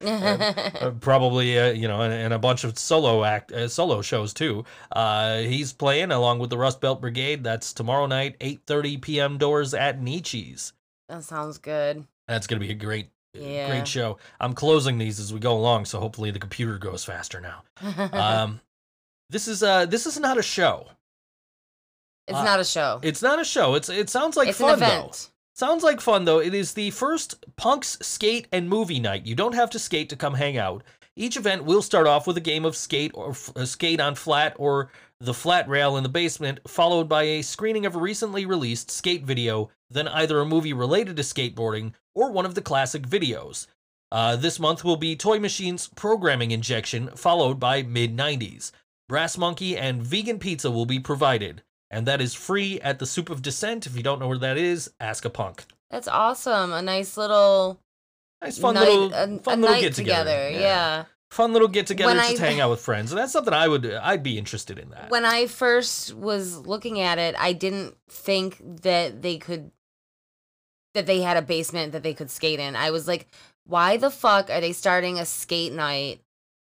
uh, 0.06 0.92
probably, 1.00 1.58
uh, 1.58 1.72
you 1.72 1.88
know, 1.88 2.02
and, 2.02 2.14
and 2.14 2.34
a 2.34 2.40
bunch 2.40 2.64
of 2.64 2.78
solo 2.78 3.24
act 3.24 3.52
uh, 3.52 3.68
solo 3.68 4.02
shows 4.02 4.34
too. 4.34 4.64
Uh, 4.92 5.38
he's 5.40 5.74
playing 5.74 6.12
along 6.12 6.40
with 6.40 6.50
the 6.50 6.58
Rust 6.58 6.82
Belt 6.82 7.02
Brigade. 7.02 7.44
That's 7.44 7.74
tomorrow 7.74 8.06
night, 8.06 8.38
8.30 8.40 9.02
p.m. 9.02 9.38
doors 9.38 9.74
at 9.74 10.02
Nietzsche's. 10.02 10.74
that 11.10 11.24
sounds 11.24 11.58
good. 11.58 12.06
That's 12.28 12.46
going 12.48 12.60
to 12.60 12.66
be 12.68 12.72
a 12.72 12.76
great 12.76 13.10
Yeah. 13.34 13.68
great 13.70 13.88
show. 13.88 14.18
I'm 14.40 14.54
closing 14.54 14.98
these 14.98 15.20
as 15.20 15.34
we 15.34 15.40
go 15.40 15.54
along, 15.58 15.86
so 15.86 16.00
hopefully 16.00 16.32
the 16.32 16.40
computer 16.40 16.78
goes 16.78 17.04
faster 17.06 17.40
now. 17.42 17.64
Um, 18.14 18.62
this 19.32 19.48
is 19.48 19.64
uh 19.64 19.86
this 19.88 20.06
is 20.06 20.20
not 20.20 20.38
a 20.38 20.44
show. 20.44 20.88
It's 22.28 22.38
uh, 22.38 22.44
not 22.44 22.60
a 22.60 22.66
show. 22.66 23.00
It's 23.04 23.22
not 23.22 23.40
a 23.40 23.46
show. 23.46 23.76
It's 23.76 23.90
it 23.90 24.10
sounds 24.10 24.36
like 24.36 24.50
it's 24.50 24.60
fun 24.60 24.80
though. 24.80 25.12
Sounds 25.54 25.84
like 25.84 26.02
fun 26.02 26.26
though. 26.26 26.40
It 26.40 26.54
is 26.54 26.74
the 26.74 26.92
first 26.92 27.46
Punks 27.56 27.98
Skate 28.02 28.48
and 28.52 28.68
Movie 28.68 29.00
Night. 29.00 29.26
You 29.26 29.36
don't 29.36 29.56
have 29.56 29.70
to 29.72 29.80
skate 29.80 30.10
to 30.10 30.16
come 30.16 30.34
hang 30.34 30.58
out. 30.58 30.84
Each 31.16 31.38
event 31.38 31.64
will 31.64 31.82
start 31.82 32.08
off 32.08 32.28
with 32.28 32.36
a 32.36 32.42
game 32.42 32.66
of 32.66 32.76
skate 32.76 33.12
or 33.14 33.30
f- 33.30 33.54
uh, 33.56 33.66
skate 33.66 34.02
on 34.02 34.16
flat 34.16 34.54
or 34.58 34.92
the 35.22 35.34
flat 35.34 35.70
rail 35.70 35.96
in 35.96 36.04
the 36.04 36.10
basement, 36.10 36.60
followed 36.68 37.08
by 37.08 37.24
a 37.24 37.42
screening 37.42 37.86
of 37.86 37.96
a 37.96 38.00
recently 38.00 38.46
released 38.46 38.92
skate 38.92 39.24
video, 39.24 39.70
then 39.90 40.10
either 40.10 40.42
a 40.42 40.46
movie 40.46 40.74
related 40.74 41.16
to 41.16 41.24
skateboarding 41.24 41.94
or 42.14 42.32
one 42.32 42.46
of 42.46 42.54
the 42.54 42.62
classic 42.62 43.04
videos. 43.04 43.68
Uh, 44.12 44.36
this 44.36 44.60
month 44.60 44.84
will 44.84 44.98
be 44.98 45.16
Toy 45.16 45.40
Machine's 45.40 45.88
programming 45.96 46.52
injection, 46.52 47.10
followed 47.16 47.60
by 47.60 47.82
mid 47.82 48.16
90s. 48.16 48.72
Brass 49.08 49.38
Monkey 49.38 49.78
and 49.78 50.04
vegan 50.04 50.40
pizza 50.40 50.70
will 50.70 50.86
be 50.86 51.00
provided, 51.00 51.64
and 51.92 52.06
that 52.08 52.22
is 52.22 52.34
free 52.34 52.80
at 52.82 53.00
the 53.00 53.06
Soup 53.06 53.30
of 53.30 53.42
Descent. 53.42 53.86
If 53.86 53.96
you 53.96 54.04
don't 54.04 54.20
know 54.20 54.28
where 54.28 54.38
that 54.40 54.58
is, 54.58 54.92
ask 55.00 55.26
a 55.26 55.30
punk. 55.30 55.66
That's 55.90 56.08
awesome. 56.08 56.74
A 56.74 56.82
nice 56.82 57.18
little 57.18 57.80
Nice 58.42 58.58
fun 58.58 58.76
night, 58.76 58.88
little 58.90 59.14
a, 59.14 59.40
fun 59.40 59.60
a 59.60 59.62
little 59.62 59.82
get 59.82 59.94
together. 59.94 60.50
Yeah. 60.50 61.06
Fun 61.32 61.54
little 61.54 61.68
get 61.68 61.88
together 61.88 62.14
When 62.14 62.18
just 62.18 62.38
to 62.38 62.44
I- 62.44 62.50
hang 62.50 62.60
out 62.60 62.70
with 62.70 62.80
friends. 62.82 63.12
And 63.12 63.20
that's 63.20 63.32
something 63.34 63.54
I 63.54 63.68
would 63.68 63.86
I'd 63.86 64.24
be 64.24 64.38
interested 64.38 64.78
in 64.80 64.90
that. 64.92 65.10
When 65.10 65.26
I 65.26 65.48
first 65.48 66.14
was 66.14 66.58
looking 66.58 67.00
at 67.00 67.18
it, 67.18 67.36
I 67.38 67.54
didn't 67.54 67.96
think 68.10 68.62
that 68.82 69.22
they 69.22 69.38
could 69.38 69.72
that 70.94 71.06
they 71.06 71.22
had 71.22 71.36
a 71.38 71.42
basement 71.42 71.92
that 71.92 72.04
they 72.04 72.14
could 72.14 72.32
skate 72.32 72.60
in. 72.60 72.76
I 72.76 72.92
was 72.92 73.08
like, 73.08 73.28
why 73.66 73.98
the 73.98 74.10
fuck 74.10 74.50
are 74.50 74.62
they 74.62 74.72
starting 74.72 75.20
a 75.20 75.26
skate 75.26 75.74
night 75.74 76.22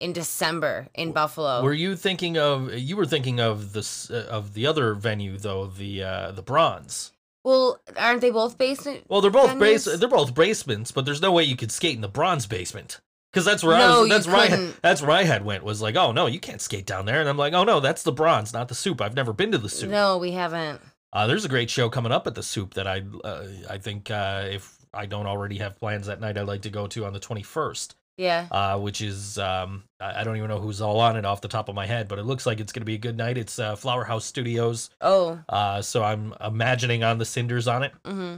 in 0.00 0.12
December 0.12 0.88
in 0.94 1.12
Buffalo? 1.12 1.62
Were 1.62 1.72
you 1.72 1.96
thinking 1.96 2.36
of 2.38 2.72
you 2.74 2.96
were 2.96 3.06
thinking 3.06 3.40
of 3.40 3.72
this 3.72 4.10
uh, 4.10 4.26
of 4.30 4.54
the 4.54 4.66
other 4.66 4.94
venue 4.94 5.38
though, 5.38 5.66
the 5.66 6.02
uh 6.02 6.30
the 6.32 6.42
bronze. 6.42 7.12
well, 7.44 7.78
aren't 7.96 8.20
they 8.20 8.30
both 8.30 8.56
basement? 8.58 9.04
Well, 9.08 9.20
they're 9.20 9.30
both 9.30 9.58
base 9.58 9.84
they're 9.84 10.08
both 10.08 10.34
basements, 10.34 10.92
but 10.92 11.04
there's 11.04 11.22
no 11.22 11.32
way 11.32 11.44
you 11.44 11.56
could 11.56 11.72
skate 11.72 11.94
in 11.94 12.00
the 12.00 12.08
bronze 12.08 12.46
basement. 12.46 13.00
Cuz 13.32 13.44
that's 13.44 13.62
where 13.64 13.74
I 13.74 13.78
No, 13.78 14.00
was 14.00 14.08
you 14.08 14.14
that's 14.14 14.26
where 14.26 14.36
I, 14.36 14.48
couldn't. 14.48 14.82
that's 14.82 15.02
where 15.02 15.10
I 15.10 15.24
had 15.24 15.44
went 15.44 15.64
was 15.64 15.82
like, 15.82 15.96
"Oh 15.96 16.12
no, 16.12 16.26
you 16.26 16.38
can't 16.38 16.60
skate 16.60 16.86
down 16.86 17.04
there." 17.06 17.20
And 17.20 17.28
I'm 17.28 17.36
like, 17.36 17.52
"Oh 17.52 17.64
no, 17.64 17.80
that's 17.80 18.02
the 18.02 18.12
bronze, 18.12 18.52
not 18.52 18.68
the 18.68 18.74
soup. 18.74 19.00
I've 19.00 19.16
never 19.16 19.32
been 19.32 19.50
to 19.52 19.58
the 19.58 19.68
soup." 19.68 19.90
No, 19.90 20.18
we 20.18 20.32
haven't. 20.32 20.80
Uh, 21.12 21.26
there's 21.28 21.44
a 21.44 21.48
great 21.48 21.70
show 21.70 21.88
coming 21.88 22.10
up 22.10 22.26
at 22.26 22.34
the 22.34 22.42
Soup 22.42 22.74
that 22.74 22.88
I 22.88 23.02
uh, 23.22 23.44
I 23.70 23.78
think 23.78 24.10
uh, 24.10 24.46
if 24.50 24.76
I 24.92 25.06
don't 25.06 25.26
already 25.28 25.58
have 25.58 25.78
plans 25.78 26.08
that 26.08 26.20
night, 26.20 26.36
I'd 26.36 26.48
like 26.48 26.62
to 26.62 26.70
go 26.70 26.88
to 26.88 27.04
on 27.06 27.12
the 27.12 27.20
21st, 27.20 27.94
Yeah. 28.16 28.46
uh, 28.50 28.78
which 28.78 29.00
is 29.00 29.38
um, 29.38 29.84
I 30.00 30.22
don't 30.24 30.36
even 30.36 30.48
know 30.48 30.60
who's 30.60 30.80
all 30.80 31.00
on 31.00 31.16
it 31.16 31.24
off 31.24 31.40
the 31.40 31.48
top 31.48 31.68
of 31.68 31.74
my 31.74 31.86
head, 31.86 32.06
but 32.08 32.18
it 32.18 32.24
looks 32.24 32.46
like 32.46 32.60
it's 32.60 32.72
going 32.72 32.82
to 32.82 32.86
be 32.86 32.94
a 32.94 32.98
good 32.98 33.16
night. 33.16 33.36
It's 33.38 33.58
uh, 33.58 33.74
Flower 33.76 34.04
House 34.04 34.24
Studios, 34.24 34.90
Oh. 35.00 35.38
uh, 35.48 35.82
so 35.82 36.02
I'm 36.04 36.32
imagining 36.40 37.02
on 37.02 37.18
the 37.18 37.24
cinders 37.24 37.66
on 37.66 37.82
it. 37.82 37.92
hmm 38.04 38.36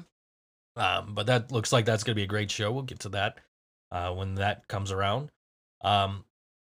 Um, 0.77 1.15
but 1.15 1.27
that 1.27 1.53
looks 1.53 1.73
like 1.73 1.85
that's 1.85 2.05
going 2.05 2.13
to 2.15 2.19
be 2.21 2.25
a 2.25 2.27
great 2.27 2.51
show. 2.51 2.71
We'll 2.73 2.83
get 2.85 3.01
to 3.01 3.09
that 3.11 3.39
uh, 3.93 4.13
when 4.15 4.37
that 4.37 4.67
comes 4.69 4.93
around. 4.93 5.31
Um, 5.83 6.25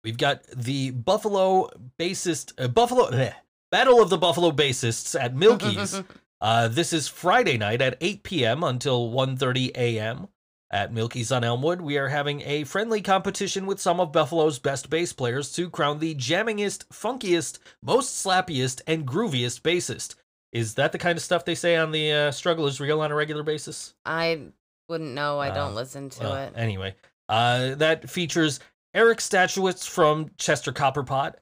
we've 0.03 0.18
got 0.18 0.43
the 0.47 0.91
Buffalo 0.91 1.70
bassist, 1.99 2.53
uh, 2.58 2.68
Buffalo 2.68 3.10
bleh, 3.12 3.34
Battle 3.72 4.01
of 4.01 4.10
the 4.10 4.18
Buffalo 4.18 4.51
Bassists 4.51 5.20
at 5.20 5.36
Milkie's. 5.36 6.01
uh, 6.41 6.68
this 6.70 6.91
is 6.93 7.08
Friday 7.08 7.58
night 7.58 7.82
at 7.82 7.97
8 8.01 8.24
p.m. 8.24 8.64
until 8.64 9.12
1:30 9.12 9.72
a.m. 9.76 10.28
At 10.72 10.91
Milkie's 10.91 11.32
on 11.32 11.43
Elmwood, 11.43 11.80
we 11.82 11.97
are 11.97 12.07
having 12.07 12.41
a 12.41 12.63
friendly 12.63 13.01
competition 13.01 13.66
with 13.68 13.80
some 13.80 13.99
of 13.99 14.11
Buffalo's 14.11 14.57
best 14.57 14.89
bass 14.89 15.13
players 15.13 15.51
to 15.53 15.70
crown 15.70 15.99
the 15.99 16.16
jammingest, 16.16 16.86
funkiest, 16.88 17.59
most 17.84 18.26
slappiest, 18.26 18.82
and 18.88 19.05
grooviest 19.07 19.61
bassist. 19.61 20.16
Is 20.51 20.74
that 20.76 20.91
the 20.91 20.97
kind 20.97 21.18
of 21.18 21.24
stuff 21.24 21.45
they 21.45 21.53
say 21.55 21.76
on 21.76 21.91
the 21.91 22.11
uh, 22.11 22.32
Struggle 22.32 22.66
is 22.66 22.80
Real 22.80 23.01
on 23.01 23.11
a 23.11 23.16
regular 23.16 23.43
basis? 23.43 23.93
I 24.05 24.47
wouldn't 24.89 25.13
know. 25.13 25.38
I 25.39 25.49
Uh, 25.49 25.53
don't 25.53 25.76
listen 25.76 26.09
to 26.11 26.24
Well, 26.24 26.36
it. 26.36 26.53
Anyway, 26.55 26.95
uh, 27.30 27.76
that 27.76 28.09
features 28.09 28.59
Eric 28.93 29.20
Statuetz 29.20 29.88
from 29.88 30.32
Chester 30.38 30.72
Copperpot, 30.72 31.36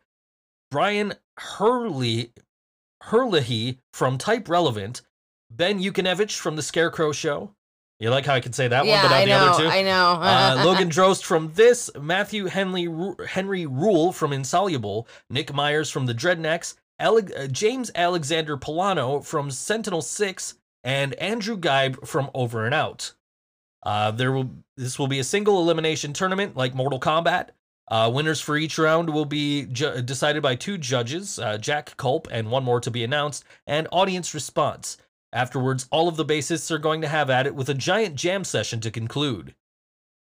Brian 0.69 1.13
Hurley, 1.37 2.33
Hurley 3.03 3.79
from 3.93 4.17
Type 4.17 4.49
Relevant, 4.49 5.01
Ben 5.49 5.79
Yukonevich 5.79 6.37
from 6.37 6.55
The 6.57 6.61
Scarecrow 6.61 7.11
Show. 7.13 7.55
You 7.99 8.09
like 8.09 8.25
how 8.25 8.33
I 8.33 8.39
can 8.41 8.53
say 8.53 8.67
that 8.67 8.85
yeah, 8.85 9.01
one, 9.03 9.03
but 9.03 9.09
not 9.09 9.21
I 9.21 9.25
the 9.25 9.29
know. 9.29 9.37
other 9.51 9.63
two? 9.63 9.69
I 9.69 9.81
know. 9.83 10.11
uh, 10.21 10.63
Logan 10.65 10.89
Drost 10.89 11.23
from 11.23 11.53
this, 11.53 11.89
Matthew 11.99 12.47
Henley 12.47 12.87
Henry 13.27 13.65
Rule 13.65 14.11
from 14.11 14.33
Insoluble, 14.33 15.07
Nick 15.29 15.53
Myers 15.53 15.89
from 15.89 16.05
the 16.05 16.13
Dreadnecks, 16.13 16.75
Ale- 16.99 17.19
uh, 17.37 17.47
James 17.47 17.91
Alexander 17.95 18.57
Polano 18.57 19.23
from 19.23 19.49
Sentinel 19.51 20.01
Six, 20.01 20.55
and 20.83 21.13
Andrew 21.15 21.55
Geib 21.57 22.05
from 22.05 22.29
Over 22.33 22.65
and 22.65 22.73
Out. 22.75 23.13
Uh, 23.83 24.11
there 24.11 24.31
will 24.31 24.49
this 24.75 24.97
will 24.97 25.07
be 25.07 25.19
a 25.19 25.23
single 25.23 25.59
elimination 25.61 26.13
tournament 26.13 26.57
like 26.57 26.73
Mortal 26.75 26.99
Kombat. 26.99 27.49
Uh, 27.91 28.09
winners 28.13 28.39
for 28.41 28.57
each 28.57 28.77
round 28.77 29.09
will 29.09 29.25
be 29.25 29.65
ju- 29.65 30.01
decided 30.01 30.41
by 30.41 30.55
two 30.55 30.77
judges, 30.77 31.37
uh, 31.37 31.57
Jack 31.57 31.95
Culp 31.97 32.27
and 32.31 32.49
one 32.49 32.63
more 32.63 32.79
to 32.79 32.89
be 32.89 33.03
announced, 33.03 33.43
and 33.67 33.87
audience 33.91 34.33
response. 34.33 34.97
Afterwards, 35.33 35.87
all 35.89 36.07
of 36.07 36.15
the 36.15 36.23
bassists 36.23 36.69
are 36.69 36.77
going 36.77 37.01
to 37.01 37.07
have 37.07 37.29
at 37.31 37.47
it 37.47 37.55
with 37.55 37.67
a 37.67 37.73
giant 37.73 38.15
jam 38.15 38.43
session 38.43 38.79
to 38.81 38.91
conclude. 38.91 39.55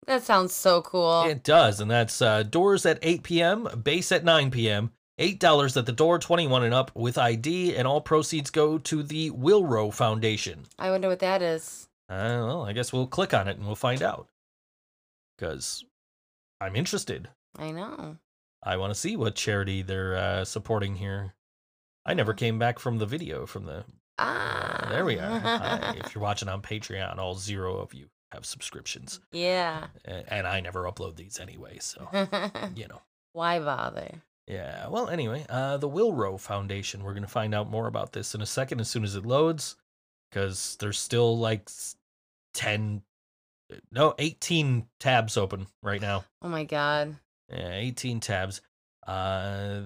that 0.06 0.22
sounds 0.22 0.54
so 0.54 0.80
cool. 0.82 1.24
It 1.24 1.42
does, 1.42 1.80
and 1.80 1.90
that's 1.90 2.22
uh, 2.22 2.44
doors 2.44 2.86
at 2.86 3.00
8 3.02 3.24
p.m., 3.24 3.68
bass 3.82 4.12
at 4.12 4.24
9 4.24 4.52
p.m., 4.52 4.92
$8 5.18 5.76
at 5.76 5.84
the 5.84 5.92
door, 5.92 6.18
21 6.18 6.62
and 6.64 6.72
up 6.72 6.92
with 6.94 7.18
ID, 7.18 7.76
and 7.76 7.86
all 7.86 8.00
proceeds 8.00 8.50
go 8.50 8.78
to 8.78 9.02
the 9.02 9.30
Wilrow 9.32 9.92
Foundation. 9.92 10.66
I 10.78 10.90
wonder 10.90 11.08
what 11.08 11.18
that 11.18 11.42
is. 11.42 11.88
Uh, 12.08 12.46
well, 12.46 12.62
I 12.64 12.72
guess 12.72 12.92
we'll 12.92 13.06
click 13.06 13.34
on 13.34 13.46
it 13.48 13.56
and 13.56 13.66
we'll 13.66 13.74
find 13.74 14.02
out. 14.02 14.28
Because 15.36 15.84
I'm 16.60 16.76
interested. 16.76 17.28
I 17.58 17.72
know. 17.72 18.16
I 18.62 18.76
want 18.76 18.92
to 18.94 18.98
see 18.98 19.16
what 19.16 19.34
charity 19.34 19.82
they're 19.82 20.16
uh, 20.16 20.44
supporting 20.44 20.96
here. 20.96 21.34
I 22.06 22.14
never 22.14 22.32
came 22.32 22.58
back 22.58 22.78
from 22.78 22.98
the 22.98 23.06
video 23.06 23.44
from 23.44 23.66
the. 23.66 23.84
Ah. 24.20 24.86
there 24.90 25.04
we 25.04 25.18
are. 25.18 25.38
Hi, 25.40 25.94
if 26.04 26.14
you're 26.14 26.22
watching 26.22 26.48
on 26.48 26.60
Patreon, 26.62 27.18
all 27.18 27.34
zero 27.34 27.76
of 27.78 27.94
you 27.94 28.06
have 28.32 28.44
subscriptions. 28.46 29.20
yeah. 29.32 29.86
A- 30.06 30.32
And 30.32 30.46
I 30.46 30.60
never 30.60 30.84
upload 30.84 31.16
these 31.16 31.40
anyway, 31.40 31.78
so, 31.80 32.06
you 32.76 32.86
know. 32.88 33.00
Why 33.32 33.58
bother? 33.60 34.22
Yeah. 34.46 34.88
Well, 34.88 35.08
anyway, 35.08 35.46
uh, 35.48 35.76
the 35.78 35.88
Wilrow 35.88 36.38
Foundation. 36.38 37.02
We're 37.02 37.12
going 37.14 37.22
to 37.22 37.28
find 37.28 37.54
out 37.54 37.70
more 37.70 37.86
about 37.86 38.12
this 38.12 38.34
in 38.34 38.40
a 38.42 38.46
second 38.46 38.80
as 38.80 38.88
soon 38.90 39.04
as 39.04 39.14
it 39.16 39.24
loads, 39.24 39.76
because 40.30 40.76
there's 40.80 40.98
still 40.98 41.38
like 41.38 41.62
s- 41.68 41.96
10, 42.54 43.02
no, 43.92 44.14
18 44.18 44.86
tabs 44.98 45.36
open 45.36 45.66
right 45.82 46.00
now. 46.00 46.24
Oh 46.42 46.48
my 46.48 46.64
god. 46.64 47.16
Yeah, 47.48 47.70
18 47.74 48.20
tabs. 48.20 48.60
Uh, 49.06 49.82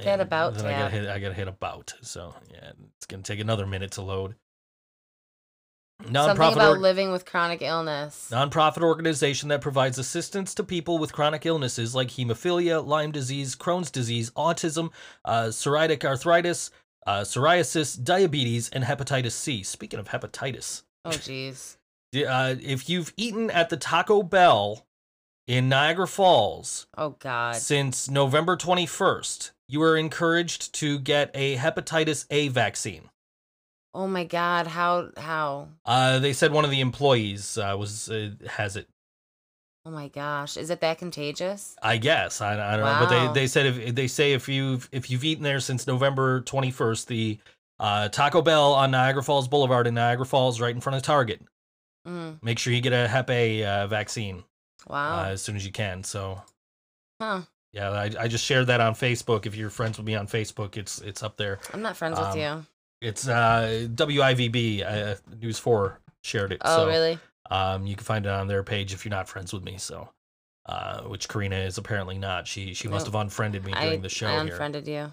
Hit 0.00 0.04
that 0.04 0.20
about 0.20 0.54
then 0.54 0.66
I 0.66 0.72
gotta 0.78 0.90
hit. 0.90 1.08
I 1.08 1.18
gotta 1.18 1.34
hit 1.34 1.48
about. 1.48 1.94
So 2.02 2.34
yeah, 2.52 2.72
it's 2.96 3.06
gonna 3.06 3.22
take 3.22 3.40
another 3.40 3.66
minute 3.66 3.92
to 3.92 4.02
load. 4.02 4.34
Something 6.04 6.52
about 6.52 6.68
org- 6.70 6.80
living 6.80 7.10
with 7.10 7.24
chronic 7.24 7.62
illness. 7.62 8.28
Nonprofit 8.30 8.82
organization 8.82 9.48
that 9.48 9.62
provides 9.62 9.98
assistance 9.98 10.54
to 10.54 10.62
people 10.62 10.98
with 10.98 11.12
chronic 11.12 11.46
illnesses 11.46 11.94
like 11.94 12.08
hemophilia, 12.08 12.84
Lyme 12.86 13.12
disease, 13.12 13.56
Crohn's 13.56 13.90
disease, 13.90 14.30
autism, 14.32 14.90
uh, 15.24 15.44
psoriatic 15.44 16.04
arthritis, 16.04 16.70
uh, 17.06 17.20
psoriasis, 17.22 18.02
diabetes, 18.02 18.68
and 18.68 18.84
hepatitis 18.84 19.32
C. 19.32 19.62
Speaking 19.62 19.98
of 19.98 20.08
hepatitis, 20.08 20.82
Oh 21.04 21.10
jeez. 21.10 21.76
uh, 22.28 22.56
if 22.60 22.88
you've 22.90 23.14
eaten 23.16 23.50
at 23.50 23.70
the 23.70 23.76
Taco 23.78 24.22
Bell 24.22 24.86
in 25.46 25.68
Niagara 25.68 26.06
Falls 26.08 26.86
Oh 26.96 27.10
god. 27.18 27.56
since 27.56 28.10
November 28.10 28.56
21st, 28.56 29.52
you 29.68 29.82
are 29.82 29.96
encouraged 29.96 30.72
to 30.74 30.98
get 30.98 31.30
a 31.34 31.56
hepatitis 31.56 32.26
A 32.30 32.48
vaccine. 32.48 33.10
Oh 33.94 34.06
my 34.06 34.24
god. 34.24 34.66
How 34.66 35.10
how? 35.16 35.68
Uh, 35.84 36.18
they 36.18 36.32
said 36.32 36.52
one 36.52 36.64
of 36.64 36.70
the 36.70 36.80
employees 36.80 37.56
uh, 37.56 37.74
was 37.78 38.10
uh, 38.10 38.30
has 38.46 38.76
it. 38.76 38.88
Oh 39.86 39.90
my 39.90 40.08
gosh. 40.08 40.56
Is 40.56 40.70
it 40.70 40.80
that 40.80 40.98
contagious? 40.98 41.76
I 41.80 41.96
guess 41.96 42.40
I, 42.40 42.54
I 42.54 42.76
don't 42.76 42.84
know, 42.84 43.06
but 43.06 43.08
they, 43.34 43.40
they 43.40 43.46
said 43.46 43.66
if 43.66 43.94
they 43.94 44.06
say 44.08 44.32
if 44.32 44.48
you've 44.48 44.88
if 44.92 45.10
you've 45.10 45.24
eaten 45.24 45.44
there 45.44 45.60
since 45.60 45.86
November 45.86 46.40
twenty 46.42 46.70
first, 46.70 47.08
the 47.08 47.38
uh, 47.78 48.08
Taco 48.08 48.42
Bell 48.42 48.72
on 48.74 48.90
Niagara 48.90 49.22
Falls 49.22 49.48
Boulevard 49.48 49.86
in 49.86 49.94
Niagara 49.94 50.26
Falls, 50.26 50.60
right 50.60 50.74
in 50.74 50.80
front 50.80 50.96
of 50.96 51.02
Target. 51.02 51.40
Mm. 52.06 52.42
Make 52.42 52.58
sure 52.58 52.72
you 52.72 52.80
get 52.80 52.92
a 52.92 53.06
Hep 53.08 53.30
A 53.30 53.64
uh, 53.64 53.86
vaccine 53.86 54.44
Wow. 54.88 55.20
uh, 55.20 55.28
as 55.28 55.42
soon 55.42 55.56
as 55.56 55.64
you 55.64 55.72
can. 55.72 56.04
So 56.04 56.42
huh. 57.20 57.42
Yeah, 57.76 57.90
I, 57.90 58.10
I 58.20 58.28
just 58.28 58.42
shared 58.42 58.68
that 58.68 58.80
on 58.80 58.94
Facebook. 58.94 59.44
If 59.44 59.54
you're 59.54 59.68
friends 59.68 59.98
with 59.98 60.06
me 60.06 60.14
on 60.14 60.26
Facebook, 60.26 60.78
it's 60.78 61.02
it's 61.02 61.22
up 61.22 61.36
there. 61.36 61.58
I'm 61.74 61.82
not 61.82 61.94
friends 61.94 62.18
um, 62.18 62.28
with 62.28 62.36
you. 62.38 62.66
It's 63.02 63.28
uh, 63.28 63.86
WIVB 63.94 64.82
uh, 64.82 65.16
News 65.42 65.58
Four 65.58 66.00
shared 66.22 66.52
it. 66.52 66.62
Oh 66.64 66.78
so, 66.78 66.86
really? 66.86 67.18
Um, 67.50 67.86
you 67.86 67.94
can 67.94 68.04
find 68.04 68.24
it 68.24 68.32
on 68.32 68.48
their 68.48 68.62
page 68.62 68.94
if 68.94 69.04
you're 69.04 69.10
not 69.10 69.28
friends 69.28 69.52
with 69.52 69.62
me. 69.62 69.76
So, 69.76 70.08
uh, 70.64 71.02
which 71.02 71.28
Karina 71.28 71.56
is 71.56 71.76
apparently 71.76 72.16
not. 72.16 72.48
She 72.48 72.72
she 72.72 72.88
must 72.88 73.04
have 73.04 73.14
unfriended 73.14 73.66
me 73.66 73.72
during 73.72 74.00
I, 74.00 74.02
the 74.02 74.08
show 74.08 74.28
I 74.28 74.42
here. 74.42 74.52
unfriended 74.52 74.88
you. 74.88 75.12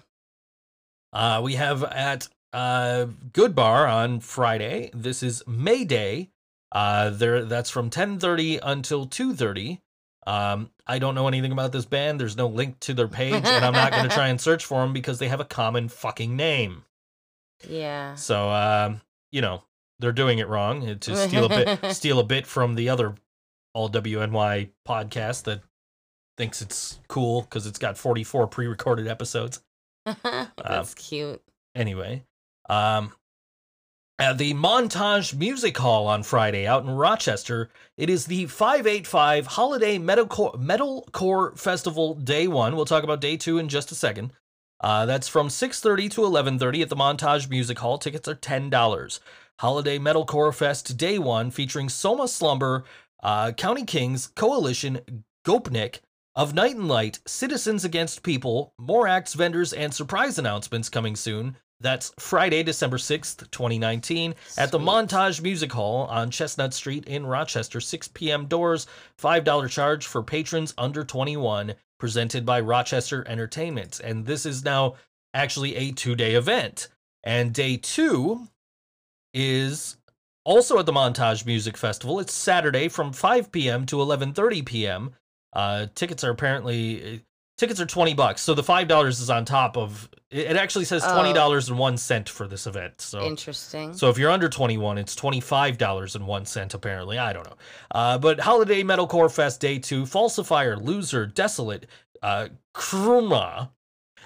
Uh, 1.12 1.42
we 1.44 1.56
have 1.56 1.84
at 1.84 2.28
uh, 2.54 3.08
Good 3.34 3.54
Bar 3.54 3.86
on 3.86 4.20
Friday. 4.20 4.90
This 4.94 5.22
is 5.22 5.42
May 5.46 5.84
Day. 5.84 6.30
Uh, 6.72 7.10
there 7.10 7.44
that's 7.44 7.68
from 7.68 7.90
10:30 7.90 8.58
until 8.62 9.06
2:30. 9.06 9.80
Um, 10.26 10.70
I 10.86 10.98
don't 10.98 11.14
know 11.14 11.28
anything 11.28 11.52
about 11.52 11.72
this 11.72 11.84
band. 11.84 12.18
There's 12.18 12.36
no 12.36 12.46
link 12.46 12.80
to 12.80 12.94
their 12.94 13.08
page, 13.08 13.34
and 13.44 13.64
I'm 13.64 13.72
not 13.74 13.92
going 13.92 14.08
to 14.08 14.14
try 14.14 14.28
and 14.28 14.40
search 14.40 14.64
for 14.64 14.80
them 14.80 14.92
because 14.92 15.18
they 15.18 15.28
have 15.28 15.40
a 15.40 15.44
common 15.44 15.88
fucking 15.88 16.34
name. 16.34 16.84
Yeah. 17.68 18.14
So, 18.14 18.48
um, 18.50 19.00
you 19.32 19.40
know, 19.40 19.62
they're 19.98 20.12
doing 20.12 20.38
it 20.38 20.48
wrong 20.48 20.98
to 20.98 21.16
steal 21.28 21.44
a 21.44 21.48
bit, 21.48 21.78
steal 21.94 22.18
a 22.18 22.24
bit 22.24 22.46
from 22.46 22.74
the 22.74 22.88
other 22.88 23.14
all 23.74 23.90
WNY 23.90 24.70
podcast 24.86 25.44
that 25.44 25.60
thinks 26.36 26.62
it's 26.62 27.00
cool 27.08 27.42
because 27.42 27.66
it's 27.66 27.78
got 27.78 27.98
44 27.98 28.46
pre-recorded 28.46 29.06
episodes 29.06 29.60
That's 30.04 30.94
cute. 30.94 31.42
anyway 31.74 32.24
um 32.68 33.12
at 34.18 34.38
the 34.38 34.54
montage 34.54 35.34
music 35.36 35.76
hall 35.76 36.06
on 36.06 36.22
friday 36.22 36.66
out 36.66 36.84
in 36.84 36.90
rochester 36.90 37.68
it 37.96 38.10
is 38.10 38.26
the 38.26 38.46
585 38.46 39.46
holiday 39.46 39.98
metalcore 39.98 40.54
metalcore 40.60 41.56
festival 41.56 42.14
day 42.14 42.48
one. 42.48 42.74
We'll 42.74 42.84
talk 42.84 43.04
about 43.04 43.20
day 43.20 43.36
two 43.36 43.58
in 43.58 43.68
just 43.68 43.92
a 43.92 43.94
second. 43.94 44.32
Uh, 44.80 45.06
that's 45.06 45.28
from 45.28 45.48
6.30 45.48 46.10
to 46.10 46.20
11.30 46.22 46.82
at 46.82 46.88
the 46.88 46.96
montage 46.96 47.48
music 47.48 47.78
hall. 47.78 47.96
Tickets 47.96 48.26
are 48.26 48.34
$10 48.34 49.20
holiday 49.60 49.98
metalcore 49.98 50.52
fest 50.52 50.96
day 50.96 51.18
one 51.18 51.52
featuring 51.52 51.88
soma 51.88 52.26
slumber 52.26 52.84
uh, 53.22 53.52
county 53.52 53.84
kings 53.84 54.26
coalition 54.26 55.24
gopnik 55.46 56.00
of 56.34 56.52
Night 56.52 56.74
and 56.74 56.88
Light, 56.88 57.20
Citizens 57.28 57.84
Against 57.84 58.24
People, 58.24 58.74
more 58.76 59.06
acts, 59.06 59.34
vendors, 59.34 59.72
and 59.72 59.94
surprise 59.94 60.36
announcements 60.36 60.88
coming 60.88 61.14
soon. 61.14 61.56
That's 61.84 62.14
Friday, 62.18 62.62
December 62.62 62.96
6th, 62.96 63.50
2019, 63.50 64.34
at 64.56 64.70
the 64.70 64.78
Montage 64.78 65.42
Music 65.42 65.70
Hall 65.70 66.06
on 66.06 66.30
Chestnut 66.30 66.72
Street 66.72 67.04
in 67.04 67.26
Rochester. 67.26 67.78
6 67.78 68.08
p.m. 68.08 68.46
doors, 68.46 68.86
$5 69.20 69.68
charge 69.68 70.06
for 70.06 70.22
patrons 70.22 70.72
under 70.78 71.04
21, 71.04 71.74
presented 72.00 72.46
by 72.46 72.58
Rochester 72.60 73.22
Entertainment. 73.28 74.00
And 74.02 74.24
this 74.24 74.46
is 74.46 74.64
now 74.64 74.94
actually 75.34 75.76
a 75.76 75.92
two 75.92 76.14
day 76.14 76.36
event. 76.36 76.88
And 77.22 77.52
day 77.52 77.76
two 77.76 78.48
is 79.34 79.98
also 80.46 80.78
at 80.78 80.86
the 80.86 80.92
Montage 80.92 81.44
Music 81.44 81.76
Festival. 81.76 82.18
It's 82.18 82.32
Saturday 82.32 82.88
from 82.88 83.12
5 83.12 83.52
p.m. 83.52 83.84
to 83.86 83.96
11:30 83.96 84.64
p.m. 84.64 85.10
Uh, 85.52 85.88
tickets 85.94 86.24
are 86.24 86.30
apparently 86.30 87.26
tickets 87.56 87.80
are 87.80 87.86
20 87.86 88.14
bucks. 88.14 88.42
So 88.42 88.54
the 88.54 88.62
$5 88.62 89.08
is 89.08 89.30
on 89.30 89.44
top 89.44 89.76
of 89.76 90.08
it 90.30 90.56
actually 90.56 90.84
says 90.84 91.02
Oh. 91.04 91.14
$20 91.16 91.68
and 91.68 91.78
1 91.78 91.96
cent 91.96 92.28
for 92.28 92.48
this 92.48 92.66
event. 92.66 93.00
So 93.00 93.24
Interesting. 93.24 93.94
so 93.94 94.10
if 94.10 94.18
you're 94.18 94.30
under 94.30 94.48
21, 94.48 94.98
it's 94.98 95.14
$25 95.14 96.16
and 96.16 96.26
1 96.26 96.46
cent 96.46 96.74
apparently. 96.74 97.18
I 97.18 97.32
don't 97.32 97.46
know. 97.46 97.56
Uh, 97.92 98.18
but 98.18 98.40
Holiday 98.40 98.82
Metalcore 98.82 99.32
Fest 99.32 99.60
Day 99.60 99.78
2, 99.78 100.02
Falsifier, 100.04 100.76
Loser, 100.82 101.26
Desolate, 101.26 101.86
uh 102.22 102.48
Kruma. 102.74 103.70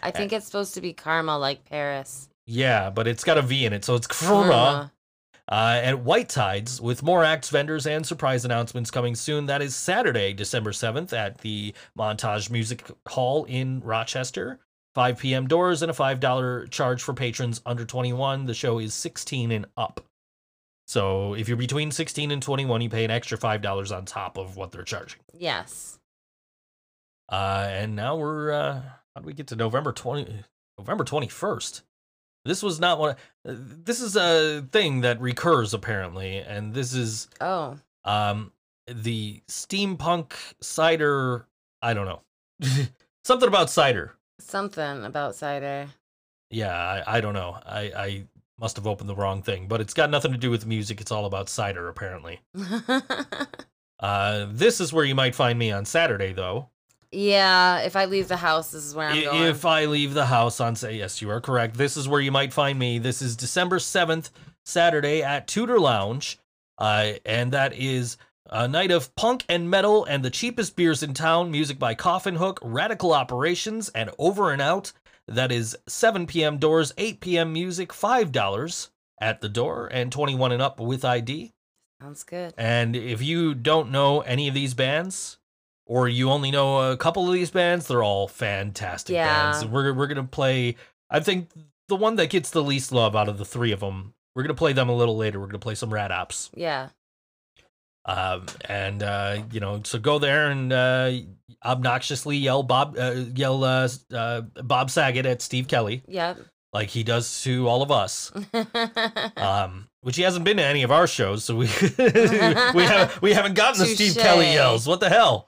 I 0.03 0.11
think 0.13 0.33
it's 0.33 0.47
supposed 0.47 0.75
to 0.75 0.81
be 0.81 0.93
karma 0.93 1.37
like 1.39 1.65
Paris. 1.65 2.29
Yeah, 2.47 2.89
but 2.91 3.07
it's 3.07 3.25
got 3.25 3.37
a 3.37 3.43
V 3.43 3.67
in 3.67 3.73
it, 3.73 3.85
so 3.85 3.95
it's 3.97 4.07
Kruma. 4.07 4.49
Karma. 4.49 4.93
Uh, 5.49 5.81
at 5.83 6.01
White 6.01 6.29
Tides 6.29 6.81
with 6.81 7.03
more 7.03 7.25
acts, 7.25 7.49
vendors, 7.49 7.87
and 7.87 8.07
surprise 8.07 8.45
announcements 8.45 8.91
coming 8.91 9.15
soon. 9.15 9.47
That 9.47 9.63
is 9.63 9.75
Saturday, 9.75 10.33
December 10.35 10.73
7th 10.73 11.13
at 11.13 11.39
the 11.39 11.75
Montage 11.97 12.51
Music 12.51 12.85
Hall 13.07 13.45
in 13.45 13.81
Rochester. 13.81 14.61
5 14.95 15.19
p.m. 15.19 15.47
doors 15.47 15.83
and 15.83 15.91
a 15.91 15.95
$5 15.95 16.71
charge 16.71 17.03
for 17.03 17.15
patrons 17.15 17.61
under 17.65 17.85
21. 17.85 18.47
The 18.47 18.55
show 18.55 18.79
is 18.79 18.95
16 18.95 19.53
and 19.53 19.67
up. 19.77 20.05
So 20.87 21.35
if 21.35 21.47
you're 21.49 21.57
between 21.57 21.93
16 21.93 22.31
and 22.31 22.43
21, 22.43 22.81
you 22.81 22.91
pay 22.91 23.05
an 23.05 23.11
extra 23.11 23.39
$5 23.39 23.97
on 23.97 24.05
top 24.07 24.39
of 24.39 24.57
what 24.57 24.73
they're 24.73 24.83
charging. 24.83 25.21
Yes. 25.33 25.99
Uh, 27.29 27.69
and 27.71 27.95
now 27.95 28.17
we're, 28.17 28.51
uh, 28.51 28.81
how 29.15 29.21
do 29.21 29.27
we 29.27 29.35
get 29.35 29.47
to 29.49 29.57
November 29.57 29.93
20, 29.93 30.45
November 30.79 31.05
21st? 31.05 31.83
This 32.49 32.63
was 32.63 32.81
not 32.81 32.99
one. 32.99 33.11
uh, 33.47 33.55
This 33.85 34.01
is 34.01 34.17
a 34.17 34.63
thing 34.73 35.03
that 35.03 35.21
recurs 35.21 35.75
apparently, 35.75 36.39
and 36.39 36.73
this 36.75 36.95
is 36.95 37.29
Oh. 37.41 37.79
um 38.05 38.53
the 38.87 39.43
steampunk 39.49 40.33
cider. 40.63 41.47
I 41.83 41.93
don't 41.95 42.07
know 42.07 42.23
something 43.25 43.47
about 43.49 43.71
cider. 43.71 44.15
Something 44.41 45.05
about 45.05 45.35
cider. 45.35 45.89
Yeah, 46.51 46.75
I, 46.75 47.19
I 47.19 47.21
don't 47.21 47.35
know. 47.35 47.59
I 47.67 47.81
I 47.95 48.25
must 48.59 48.77
have 48.77 48.87
opened 48.87 49.09
the 49.11 49.15
wrong 49.15 49.43
thing, 49.43 49.69
but 49.69 49.81
it's 49.81 49.95
got 49.95 50.11
nothing 50.11 50.33
to 50.33 50.39
do 50.39 50.51
with 50.51 50.65
music. 50.67 51.01
It's 51.01 51.13
all 51.13 51.27
about 51.27 51.49
cider 51.49 51.87
apparently. 51.89 52.41
Uh, 54.01 54.47
this 54.51 54.81
is 54.81 54.93
where 54.93 55.05
you 55.05 55.15
might 55.17 55.35
find 55.35 55.59
me 55.59 55.73
on 55.73 55.85
Saturday 55.85 56.33
though. 56.33 56.71
Yeah, 57.13 57.79
if 57.81 57.97
I 57.97 58.05
leave 58.07 58.29
the 58.29 58.37
house, 58.37 58.71
this 58.71 58.85
is 58.85 58.95
where 58.95 59.09
I'm 59.09 59.19
I- 59.19 59.25
going. 59.25 59.43
If 59.45 59.65
I 59.65 59.87
leave 59.87 60.15
the 60.15 60.27
house 60.27 60.61
on 60.61 60.77
say 60.77 60.97
yes, 60.97 61.23
you 61.23 61.31
are 61.31 61.41
correct. 61.41 61.77
This 61.77 61.97
is 61.97 62.09
where 62.09 62.21
you 62.21 62.33
might 62.33 62.53
find 62.53 62.79
me. 62.79 62.99
This 62.99 63.23
is 63.23 63.37
December 63.37 63.79
seventh, 63.79 64.31
Saturday 64.65 65.23
at 65.23 65.47
Tudor 65.47 65.81
Lounge, 65.81 66.39
uh, 66.79 67.13
and 67.25 67.53
that 67.53 67.73
is 67.75 68.17
a 68.51 68.67
night 68.69 68.91
of 68.91 69.15
punk 69.17 69.45
and 69.49 69.69
metal 69.71 70.05
and 70.05 70.25
the 70.25 70.31
cheapest 70.31 70.77
beers 70.77 71.03
in 71.03 71.15
town. 71.15 71.51
Music 71.51 71.79
by 71.79 71.95
Coffin 71.95 72.37
Hook, 72.37 72.59
Radical 72.63 73.13
Operations, 73.13 73.89
and 73.91 74.11
Over 74.19 74.53
and 74.53 74.61
Out. 74.63 74.93
That 75.27 75.53
is 75.53 75.77
7 75.87 76.27
p.m. 76.27 76.57
doors, 76.57 76.95
8 76.97 77.21
p.m. 77.21 77.53
music, 77.53 77.93
five 77.93 78.33
dollars 78.33 78.91
at 79.21 79.41
the 79.41 79.49
door, 79.49 79.89
and 79.93 80.11
21 80.13 80.53
and 80.53 80.63
up 80.63 80.81
with 80.81 81.05
ID. 81.05 81.53
Sounds 82.01 82.23
good. 82.23 82.55
And 82.57 82.95
if 82.95 83.21
you 83.21 83.55
don't 83.55 83.91
know 83.91 84.21
any 84.21 84.49
of 84.49 84.55
these 84.55 84.73
bands, 84.75 85.37
or 85.89 86.09
you 86.09 86.31
only 86.31 86.51
know 86.53 86.93
a 86.93 86.97
couple 86.97 87.27
of 87.27 87.33
these 87.33 87.51
bands, 87.51 87.89
they're 87.89 88.05
all 88.05 88.29
fantastic 88.29 89.15
Yeah. 89.15 89.27
bands. 89.53 89.65
We're 89.67 89.93
we're 89.93 90.07
gonna 90.07 90.23
play. 90.25 90.77
I 91.11 91.19
think 91.21 91.49
the 91.89 91.97
one 91.97 92.17
that 92.17 92.31
gets 92.31 92.51
the 92.51 92.63
least 92.63 92.93
love 92.93 93.17
out 93.17 93.29
of 93.29 93.39
the 93.39 93.45
three 93.45 93.73
of 93.73 93.81
them. 93.81 94.15
We're 94.37 94.43
gonna 94.45 94.55
play 94.55 94.73
them 94.75 94.89
a 94.89 94.95
little 94.95 95.17
later. 95.17 95.41
We're 95.41 95.47
gonna 95.47 95.59
play 95.59 95.75
some 95.75 95.93
Rat 95.93 96.13
Ops. 96.13 96.51
Yeah. 96.55 96.91
Um, 98.05 98.47
and 98.67 99.03
uh, 99.03 99.43
you 99.53 99.61
know, 99.61 99.81
so 99.85 99.99
go 99.99 100.19
there 100.19 100.51
and 100.51 100.73
uh, 100.73 101.11
obnoxiously 101.65 102.37
yell 102.37 102.63
Bob, 102.63 102.97
uh, 102.99 103.25
yell 103.35 103.65
uh, 103.65 103.89
uh, 104.15 104.43
Bob 104.63 104.91
Saget 104.91 105.27
at 105.27 105.43
Steve 105.43 105.69
Kelly, 105.69 106.03
Yep. 106.09 106.39
like 106.73 106.89
he 106.89 107.03
does 107.03 107.43
to 107.43 107.69
all 107.69 107.83
of 107.83 107.91
us. 107.91 108.33
Um, 109.37 109.89
which 110.01 110.17
he 110.17 110.23
hasn't 110.23 110.45
been 110.45 110.57
to 110.59 110.65
any 110.65 110.85
of 110.85 110.91
our 110.93 111.07
shows, 111.07 111.45
so 111.45 111.57
we 111.57 111.67
we 111.99 112.83
have 112.85 113.21
we 113.21 113.33
haven't 113.35 113.55
gotten 113.55 113.81
the 113.81 113.87
Steve 113.87 114.17
Kelly 114.17 114.53
yells. 114.53 114.87
What 114.87 115.01
the 115.01 115.09
hell? 115.09 115.48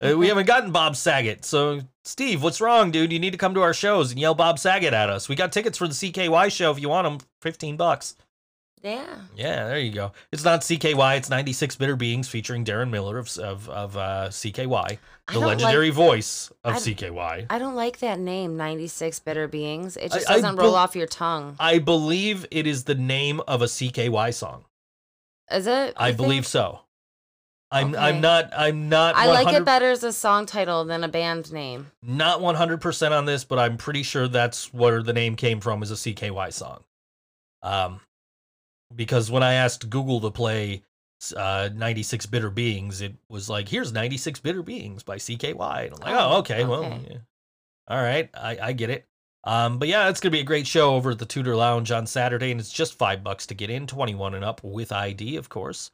Uh, 0.00 0.16
we 0.16 0.28
haven't 0.28 0.46
gotten 0.46 0.70
Bob 0.70 0.94
Saget. 0.96 1.44
So 1.44 1.80
Steve, 2.04 2.42
what's 2.42 2.60
wrong, 2.60 2.90
dude? 2.90 3.12
You 3.12 3.18
need 3.18 3.32
to 3.32 3.38
come 3.38 3.54
to 3.54 3.62
our 3.62 3.74
shows 3.74 4.10
and 4.12 4.20
yell 4.20 4.34
Bob 4.34 4.58
Saget 4.58 4.94
at 4.94 5.10
us. 5.10 5.28
We 5.28 5.34
got 5.34 5.50
tickets 5.52 5.76
for 5.78 5.88
the 5.88 5.94
CKY 5.94 6.50
show 6.52 6.70
if 6.70 6.80
you 6.80 6.88
want 6.88 7.04
them. 7.06 7.26
Fifteen 7.42 7.76
bucks. 7.76 8.14
yeah. 8.82 9.04
Yeah, 9.34 9.66
there 9.66 9.78
you 9.80 9.90
go. 9.92 10.12
It's 10.30 10.44
not 10.44 10.60
CKY. 10.60 11.16
It's 11.16 11.28
96 11.30 11.74
Bitter 11.76 11.96
Beings 11.96 12.28
featuring 12.28 12.64
Deron 12.64 12.90
Miller 12.90 13.18
of 13.18 13.36
of, 13.38 13.68
of 13.68 13.96
uh, 13.96 14.28
CKY, 14.30 14.98
the 15.32 15.38
legendary 15.40 15.88
Like, 15.90 15.94
voice 15.96 16.52
of 16.62 16.74
I- 16.74 16.78
CKY. 16.78 17.46
I 17.50 17.58
don't 17.58 17.74
like 17.74 17.98
that 17.98 18.20
name, 18.20 18.56
96 18.56 19.18
Bitter 19.20 19.48
Beings. 19.48 19.96
It 19.96 20.12
just 20.12 20.30
I- 20.30 20.34
I 20.34 20.36
doesn't 20.36 20.56
roll 20.56 20.68
bel- 20.72 20.76
off 20.76 20.94
your 20.94 21.08
tongue. 21.08 21.56
I 21.58 21.80
believe 21.80 22.46
it 22.52 22.68
is 22.68 22.84
the 22.84 22.94
name 22.94 23.40
of 23.48 23.62
a 23.62 23.66
CKY 23.66 24.32
song. 24.32 24.64
Is 25.50 25.66
it? 25.66 25.94
I 25.96 26.12
believe 26.12 26.46
so. 26.46 26.80
I'm 27.70 27.94
Okay. 27.94 27.98
I'm 28.02 28.20
not 28.20 28.50
I'm 28.56 28.88
not 28.88 29.14
I 29.14 29.26
like 29.26 29.54
it 29.54 29.64
better 29.64 29.90
as 29.90 30.02
a 30.02 30.12
song 30.12 30.46
title 30.46 30.84
than 30.84 31.04
a 31.04 31.08
band 31.08 31.52
name. 31.52 31.88
not 32.02 32.40
100% 32.40 33.10
on 33.10 33.24
this, 33.26 33.44
but 33.44 33.58
I'm 33.58 33.76
pretty 33.76 34.02
sure 34.02 34.26
that's 34.26 34.72
where 34.72 35.02
the 35.02 35.12
name 35.12 35.36
came 35.36 35.60
from 35.60 35.82
is 35.82 35.90
a 35.90 35.94
CKY 35.94 36.52
song. 36.52 36.84
Um 37.62 38.00
because 38.94 39.30
when 39.30 39.42
I 39.42 39.54
asked 39.54 39.90
Google 39.90 40.20
to 40.20 40.30
play 40.30 40.82
uh 41.36 41.68
96 41.74 42.24
Bitter 42.26 42.48
Beings, 42.50 43.02
it 43.02 43.14
was 43.28 43.50
like 43.50 43.68
here's 43.68 43.92
96 43.92 44.40
Bitter 44.40 44.62
Beings 44.62 45.02
by 45.02 45.16
CKY. 45.16 45.86
And 45.86 45.94
I'm 45.94 46.00
like, 46.00 46.14
"Oh, 46.14 46.36
Oh, 46.36 46.38
okay. 46.38 46.64
Well, 46.64 46.84
yeah. 47.06 47.18
All 47.88 48.00
right. 48.02 48.30
I 48.34 48.58
I 48.62 48.72
get 48.72 48.88
it. 48.88 49.06
Um 49.44 49.78
but 49.78 49.88
yeah, 49.88 50.08
it's 50.08 50.20
going 50.20 50.30
to 50.30 50.36
be 50.36 50.40
a 50.40 50.44
great 50.44 50.66
show 50.66 50.94
over 50.94 51.10
at 51.10 51.18
the 51.18 51.26
Tudor 51.26 51.54
Lounge 51.54 51.90
on 51.90 52.06
Saturday 52.06 52.50
and 52.50 52.60
it's 52.60 52.72
just 52.72 52.94
5 52.96 53.22
bucks 53.22 53.46
to 53.48 53.54
get 53.54 53.68
in, 53.68 53.86
21 53.86 54.34
and 54.34 54.44
up 54.44 54.62
with 54.64 54.90
ID, 54.90 55.36
of 55.36 55.50
course. 55.50 55.90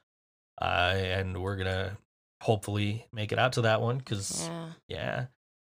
Uh 0.61 0.95
and 0.97 1.43
we're 1.43 1.57
going 1.57 1.67
to 1.67 1.97
hopefully 2.41 3.07
make 3.13 3.33
it 3.33 3.39
out 3.39 3.53
to 3.55 3.63
that 3.63 3.81
one 3.81 4.01
cuz 4.01 4.49
Yeah. 4.49 4.67
yeah. 4.89 5.25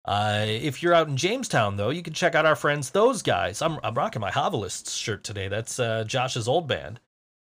Uh, 0.06 0.46
if 0.48 0.82
you're 0.82 0.94
out 0.94 1.08
in 1.08 1.16
Jamestown, 1.18 1.76
though, 1.76 1.90
you 1.90 2.02
can 2.02 2.14
check 2.14 2.34
out 2.34 2.46
our 2.46 2.56
friends, 2.56 2.88
those 2.90 3.20
guys. 3.20 3.60
I'm, 3.60 3.78
I'm 3.82 3.94
rocking 3.94 4.20
my 4.20 4.30
Hovelists 4.30 4.96
shirt 4.96 5.22
today. 5.24 5.48
That's 5.48 5.78
uh, 5.78 6.04
Josh's 6.04 6.48
old 6.48 6.66
band. 6.66 7.00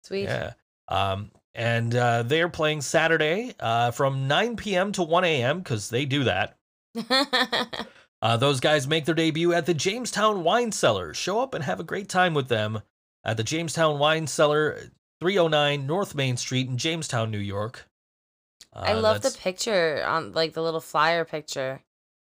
Sweet. 0.02 0.24
Yeah. 0.24 0.54
Um, 0.88 1.30
and 1.54 1.94
uh, 1.94 2.24
they 2.24 2.42
are 2.42 2.48
playing 2.48 2.80
Saturday 2.80 3.54
uh, 3.60 3.92
from 3.92 4.26
9 4.26 4.56
p.m. 4.56 4.90
to 4.92 5.02
1 5.04 5.24
a.m. 5.24 5.58
because 5.60 5.90
they 5.90 6.04
do 6.04 6.24
that. 6.24 6.56
Uh, 8.22 8.36
those 8.36 8.60
guys 8.60 8.86
make 8.86 9.06
their 9.06 9.14
debut 9.14 9.54
at 9.54 9.64
the 9.64 9.72
Jamestown 9.72 10.44
Wine 10.44 10.72
Cellar. 10.72 11.14
Show 11.14 11.40
up 11.40 11.54
and 11.54 11.64
have 11.64 11.80
a 11.80 11.84
great 11.84 12.10
time 12.10 12.34
with 12.34 12.48
them 12.48 12.82
at 13.24 13.38
the 13.38 13.42
Jamestown 13.42 13.98
Wine 13.98 14.26
Cellar, 14.26 14.78
309 15.20 15.86
North 15.86 16.14
Main 16.14 16.36
Street 16.36 16.68
in 16.68 16.78
Jamestown, 16.78 17.30
New 17.30 17.38
York. 17.38 17.86
I 18.72 18.92
Uh, 18.92 19.00
love 19.00 19.22
the 19.22 19.30
picture 19.30 20.04
on 20.06 20.32
like 20.32 20.52
the 20.54 20.62
little 20.62 20.80
flyer 20.80 21.24
picture. 21.24 21.82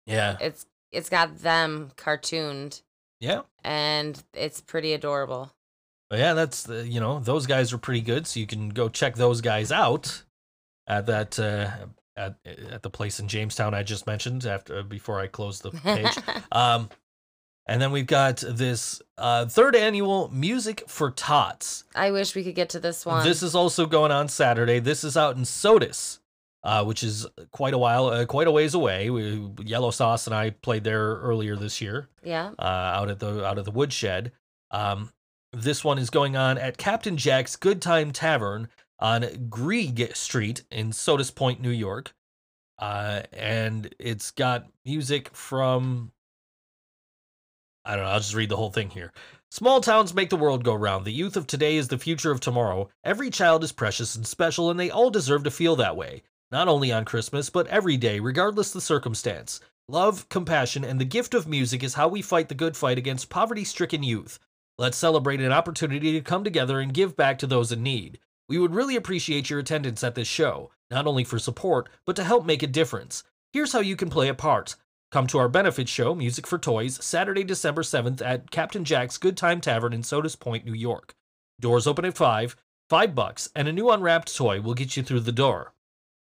Yeah, 0.05 0.37
It's 0.39 0.65
it's 0.91 1.09
got 1.09 1.39
them 1.39 1.91
cartooned 1.97 2.81
yeah. 3.19 3.41
and 3.63 4.23
it's 4.33 4.61
pretty 4.61 4.93
adorable. 4.93 5.51
But 6.09 6.19
yeah, 6.19 6.33
that's 6.33 6.63
the, 6.63 6.87
you 6.87 6.99
know 7.01 7.19
those 7.19 7.45
guys 7.45 7.73
are 7.73 7.77
pretty 7.77 8.01
good, 8.01 8.25
so 8.27 8.39
you 8.39 8.47
can 8.47 8.69
go 8.69 8.87
check 8.87 9.15
those 9.15 9.41
guys 9.41 9.71
out 9.71 10.23
at 10.87 11.07
that 11.07 11.37
uh, 11.37 11.71
at 12.15 12.35
at 12.71 12.83
the 12.83 12.89
place 12.89 13.19
in 13.19 13.27
Jamestown 13.27 13.73
I 13.73 13.83
just 13.83 14.07
mentioned 14.07 14.45
after 14.45 14.81
before 14.83 15.19
I 15.19 15.27
close 15.27 15.59
the 15.59 15.71
page. 15.71 16.15
um, 16.53 16.89
and 17.67 17.81
then 17.81 17.91
we've 17.91 18.07
got 18.07 18.37
this 18.37 19.01
uh, 19.17 19.45
third 19.45 19.75
annual 19.75 20.29
Music 20.29 20.83
for 20.87 21.11
Tots. 21.11 21.83
I 21.93 22.11
wish 22.11 22.33
we 22.33 22.43
could 22.43 22.55
get 22.55 22.69
to 22.69 22.79
this 22.79 23.05
one. 23.05 23.25
This 23.25 23.43
is 23.43 23.55
also 23.55 23.85
going 23.85 24.11
on 24.11 24.29
Saturday. 24.29 24.79
This 24.79 25.03
is 25.03 25.17
out 25.17 25.35
in 25.35 25.43
Sodus, 25.43 26.19
uh, 26.63 26.85
which 26.85 27.03
is 27.03 27.27
quite 27.51 27.73
a 27.73 27.77
while, 27.77 28.07
uh, 28.07 28.25
quite 28.25 28.47
a 28.47 28.51
ways 28.51 28.73
away. 28.73 29.09
We, 29.09 29.49
Yellow 29.63 29.91
Sauce 29.91 30.27
and 30.27 30.35
I 30.35 30.51
played 30.51 30.85
there 30.85 31.17
earlier 31.17 31.55
this 31.57 31.81
year 31.81 32.07
yeah. 32.23 32.51
uh, 32.57 32.63
out 32.63 33.09
at 33.09 33.19
the 33.19 33.45
out 33.45 33.59
at 33.59 33.65
the 33.65 33.71
woodshed. 33.71 34.31
Um, 34.71 35.11
this 35.51 35.83
one 35.83 35.97
is 35.97 36.09
going 36.09 36.37
on 36.37 36.57
at 36.57 36.77
Captain 36.77 37.17
Jack's 37.17 37.55
Good 37.55 37.81
Time 37.81 38.11
Tavern 38.11 38.69
on 38.99 39.47
Greig 39.49 40.15
Street 40.15 40.63
in 40.71 40.91
Sodus 40.91 41.31
Point, 41.31 41.61
New 41.61 41.69
York, 41.69 42.13
uh, 42.79 43.23
and 43.33 43.93
it's 43.99 44.31
got 44.31 44.67
music 44.85 45.29
from. 45.35 46.11
I 47.87 47.95
don't 47.95 48.03
know. 48.03 48.11
I'll 48.11 48.19
just 48.19 48.35
read 48.35 48.49
the 48.49 48.57
whole 48.57 48.69
thing 48.69 48.89
here. 48.89 49.13
Small 49.49 49.79
towns 49.79 50.13
make 50.13 50.29
the 50.29 50.35
world 50.35 50.65
go 50.65 50.75
round. 50.75 51.05
The 51.05 51.11
youth 51.13 51.37
of 51.37 51.47
today 51.47 51.77
is 51.77 51.87
the 51.87 51.97
future 51.97 52.31
of 52.31 52.41
tomorrow. 52.41 52.89
Every 53.05 53.29
child 53.29 53.63
is 53.63 53.71
precious 53.71 54.13
and 54.17 54.27
special, 54.27 54.69
and 54.69 54.77
they 54.77 54.89
all 54.89 55.09
deserve 55.09 55.45
to 55.45 55.51
feel 55.51 55.77
that 55.77 55.95
way. 55.95 56.23
Not 56.51 56.67
only 56.67 56.91
on 56.91 57.05
Christmas, 57.05 57.49
but 57.49 57.65
every 57.67 57.95
day, 57.95 58.19
regardless 58.19 58.71
the 58.71 58.81
circumstance. 58.81 59.61
Love, 59.87 60.27
compassion, 60.27 60.83
and 60.83 60.99
the 60.99 61.05
gift 61.05 61.33
of 61.33 61.47
music 61.47 61.81
is 61.81 61.93
how 61.93 62.09
we 62.09 62.21
fight 62.21 62.49
the 62.49 62.55
good 62.55 62.75
fight 62.75 62.97
against 62.97 63.29
poverty 63.29 63.63
stricken 63.63 64.03
youth. 64.03 64.37
Let's 64.77 64.97
celebrate 64.97 65.39
an 65.39 65.53
opportunity 65.53 66.11
to 66.11 66.21
come 66.21 66.43
together 66.43 66.81
and 66.81 66.93
give 66.93 67.15
back 67.15 67.39
to 67.39 67.47
those 67.47 67.71
in 67.71 67.83
need. 67.83 68.19
We 68.49 68.59
would 68.59 68.75
really 68.75 68.97
appreciate 68.97 69.49
your 69.49 69.59
attendance 69.59 70.03
at 70.03 70.15
this 70.15 70.27
show, 70.27 70.71
not 70.91 71.07
only 71.07 71.23
for 71.23 71.39
support, 71.39 71.87
but 72.05 72.17
to 72.17 72.25
help 72.25 72.45
make 72.45 72.63
a 72.63 72.67
difference. 72.67 73.23
Here's 73.53 73.71
how 73.71 73.79
you 73.79 73.95
can 73.95 74.09
play 74.09 74.27
a 74.27 74.33
part. 74.33 74.75
Come 75.09 75.27
to 75.27 75.37
our 75.37 75.47
benefit 75.47 75.87
show, 75.87 76.13
Music 76.13 76.45
for 76.45 76.57
Toys, 76.57 77.01
Saturday, 77.01 77.45
December 77.45 77.81
7th 77.81 78.21
at 78.21 78.51
Captain 78.51 78.83
Jack's 78.83 79.17
Good 79.17 79.37
Time 79.37 79.61
Tavern 79.61 79.93
in 79.93 80.03
Sodus 80.03 80.35
Point, 80.35 80.65
New 80.65 80.73
York. 80.73 81.15
Doors 81.61 81.87
open 81.87 82.03
at 82.03 82.17
5, 82.17 82.57
5 82.89 83.15
bucks, 83.15 83.49
and 83.55 83.69
a 83.69 83.73
new 83.73 83.89
unwrapped 83.89 84.35
toy 84.35 84.59
will 84.59 84.73
get 84.73 84.97
you 84.97 85.03
through 85.03 85.21
the 85.21 85.31
door. 85.31 85.73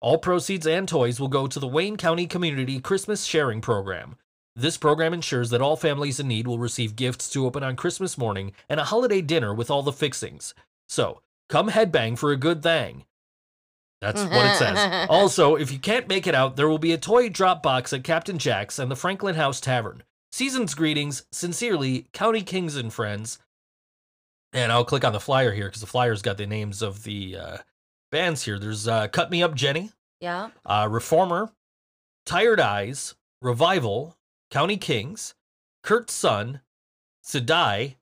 All 0.00 0.18
proceeds 0.18 0.68
and 0.68 0.86
toys 0.86 1.18
will 1.18 1.26
go 1.26 1.48
to 1.48 1.58
the 1.58 1.66
Wayne 1.66 1.96
County 1.96 2.28
Community 2.28 2.78
Christmas 2.78 3.24
Sharing 3.24 3.60
Program. 3.60 4.14
This 4.54 4.76
program 4.76 5.12
ensures 5.14 5.50
that 5.50 5.60
all 5.60 5.76
families 5.76 6.20
in 6.20 6.28
need 6.28 6.46
will 6.46 6.60
receive 6.60 6.94
gifts 6.94 7.28
to 7.30 7.46
open 7.46 7.64
on 7.64 7.74
Christmas 7.74 8.16
morning 8.16 8.52
and 8.68 8.78
a 8.78 8.84
holiday 8.84 9.20
dinner 9.20 9.52
with 9.52 9.68
all 9.68 9.82
the 9.82 9.92
fixings. 9.92 10.54
So, 10.88 11.22
come 11.48 11.70
headbang 11.70 12.16
for 12.16 12.30
a 12.30 12.36
good 12.36 12.62
thing. 12.62 13.04
That's 14.00 14.22
what 14.22 14.46
it 14.46 14.56
says. 14.56 15.06
Also, 15.10 15.56
if 15.56 15.70
you 15.70 15.78
can't 15.78 16.08
make 16.08 16.26
it 16.26 16.34
out, 16.34 16.56
there 16.56 16.68
will 16.68 16.78
be 16.78 16.92
a 16.92 16.98
toy 16.98 17.28
drop 17.28 17.62
box 17.62 17.92
at 17.92 18.04
Captain 18.04 18.38
Jack's 18.38 18.78
and 18.78 18.90
the 18.90 18.96
Franklin 18.96 19.34
House 19.34 19.60
Tavern. 19.60 20.02
Season's 20.32 20.74
greetings, 20.74 21.24
sincerely, 21.32 22.06
County 22.12 22.42
Kings 22.42 22.76
and 22.76 22.92
friends. 22.92 23.38
And 24.52 24.72
I'll 24.72 24.84
click 24.84 25.04
on 25.04 25.12
the 25.12 25.20
flyer 25.20 25.52
here 25.52 25.66
because 25.66 25.80
the 25.80 25.86
flyer's 25.86 26.22
got 26.22 26.36
the 26.38 26.46
names 26.46 26.82
of 26.82 27.04
the 27.04 27.36
uh, 27.36 27.56
bands 28.10 28.42
here. 28.44 28.58
There's 28.58 28.88
uh, 28.88 29.08
Cut 29.08 29.30
Me 29.30 29.42
Up 29.42 29.54
Jenny, 29.54 29.90
yeah. 30.20 30.48
uh, 30.64 30.88
Reformer, 30.90 31.50
Tired 32.26 32.60
Eyes, 32.60 33.14
Revival, 33.42 34.16
County 34.50 34.76
Kings, 34.76 35.34
Kurt's 35.82 36.12
Son, 36.14 36.60
Sedai, 37.24 37.96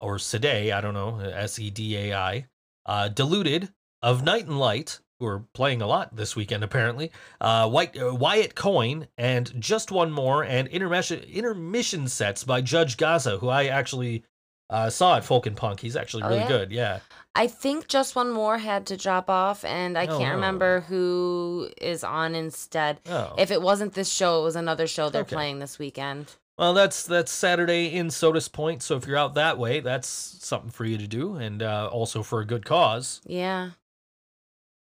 or 0.00 0.16
Sedai, 0.16 0.72
I 0.72 0.80
don't 0.80 0.94
know, 0.94 1.18
S 1.20 1.58
E 1.58 1.70
D 1.70 1.96
A 1.96 2.14
I, 2.14 2.46
uh, 2.84 3.08
Diluted, 3.08 3.70
Of 4.02 4.22
Night 4.22 4.46
and 4.46 4.58
Light, 4.58 5.00
who 5.20 5.26
are 5.26 5.44
playing 5.52 5.82
a 5.82 5.86
lot 5.86 6.16
this 6.16 6.34
weekend 6.34 6.64
apparently, 6.64 7.12
uh, 7.40 7.68
White, 7.68 7.96
uh, 8.00 8.12
Wyatt 8.14 8.54
Coyne, 8.56 9.06
and 9.18 9.52
Just 9.60 9.92
One 9.92 10.10
More, 10.10 10.42
and 10.42 10.66
intermission, 10.68 11.20
intermission 11.24 12.08
sets 12.08 12.42
by 12.42 12.62
Judge 12.62 12.96
Gaza, 12.96 13.36
who 13.38 13.48
I 13.48 13.66
actually 13.66 14.24
uh, 14.70 14.88
saw 14.88 15.16
at 15.16 15.24
Folk 15.24 15.46
and 15.46 15.56
Punk. 15.56 15.80
He's 15.80 15.96
actually 15.96 16.22
Oh, 16.22 16.28
really 16.28 16.40
yeah? 16.40 16.48
good, 16.48 16.72
yeah. 16.72 17.00
I 17.34 17.46
think 17.48 17.86
just 17.88 18.16
one 18.16 18.30
more 18.30 18.58
had 18.58 18.86
to 18.86 18.96
drop 18.96 19.28
off, 19.28 19.64
and 19.64 19.98
I 19.98 20.06
Oh. 20.06 20.18
can't 20.18 20.34
remember 20.36 20.80
who 20.88 21.68
is 21.80 22.02
on 22.02 22.34
instead. 22.34 23.00
Oh. 23.08 23.34
If 23.36 23.50
it 23.50 23.60
wasn't 23.62 23.94
this 23.94 24.10
show, 24.12 24.40
it 24.40 24.44
was 24.44 24.56
another 24.56 24.86
show 24.86 25.10
they're 25.10 25.22
Okay. 25.22 25.36
playing 25.36 25.58
this 25.58 25.78
weekend. 25.78 26.34
Well, 26.56 26.72
that's 26.74 27.04
that's 27.04 27.32
Saturday 27.32 27.86
in 27.86 28.10
Sodus 28.10 28.46
Point. 28.46 28.82
So 28.82 28.96
if 28.96 29.06
you're 29.06 29.16
out 29.16 29.34
that 29.34 29.58
way, 29.58 29.80
that's 29.80 30.06
something 30.08 30.70
for 30.70 30.84
you 30.84 30.98
to 30.98 31.06
do, 31.06 31.36
and 31.36 31.62
uh, 31.62 31.88
also 31.90 32.22
for 32.22 32.40
a 32.40 32.44
good 32.44 32.64
cause. 32.64 33.20
Yeah. 33.26 33.70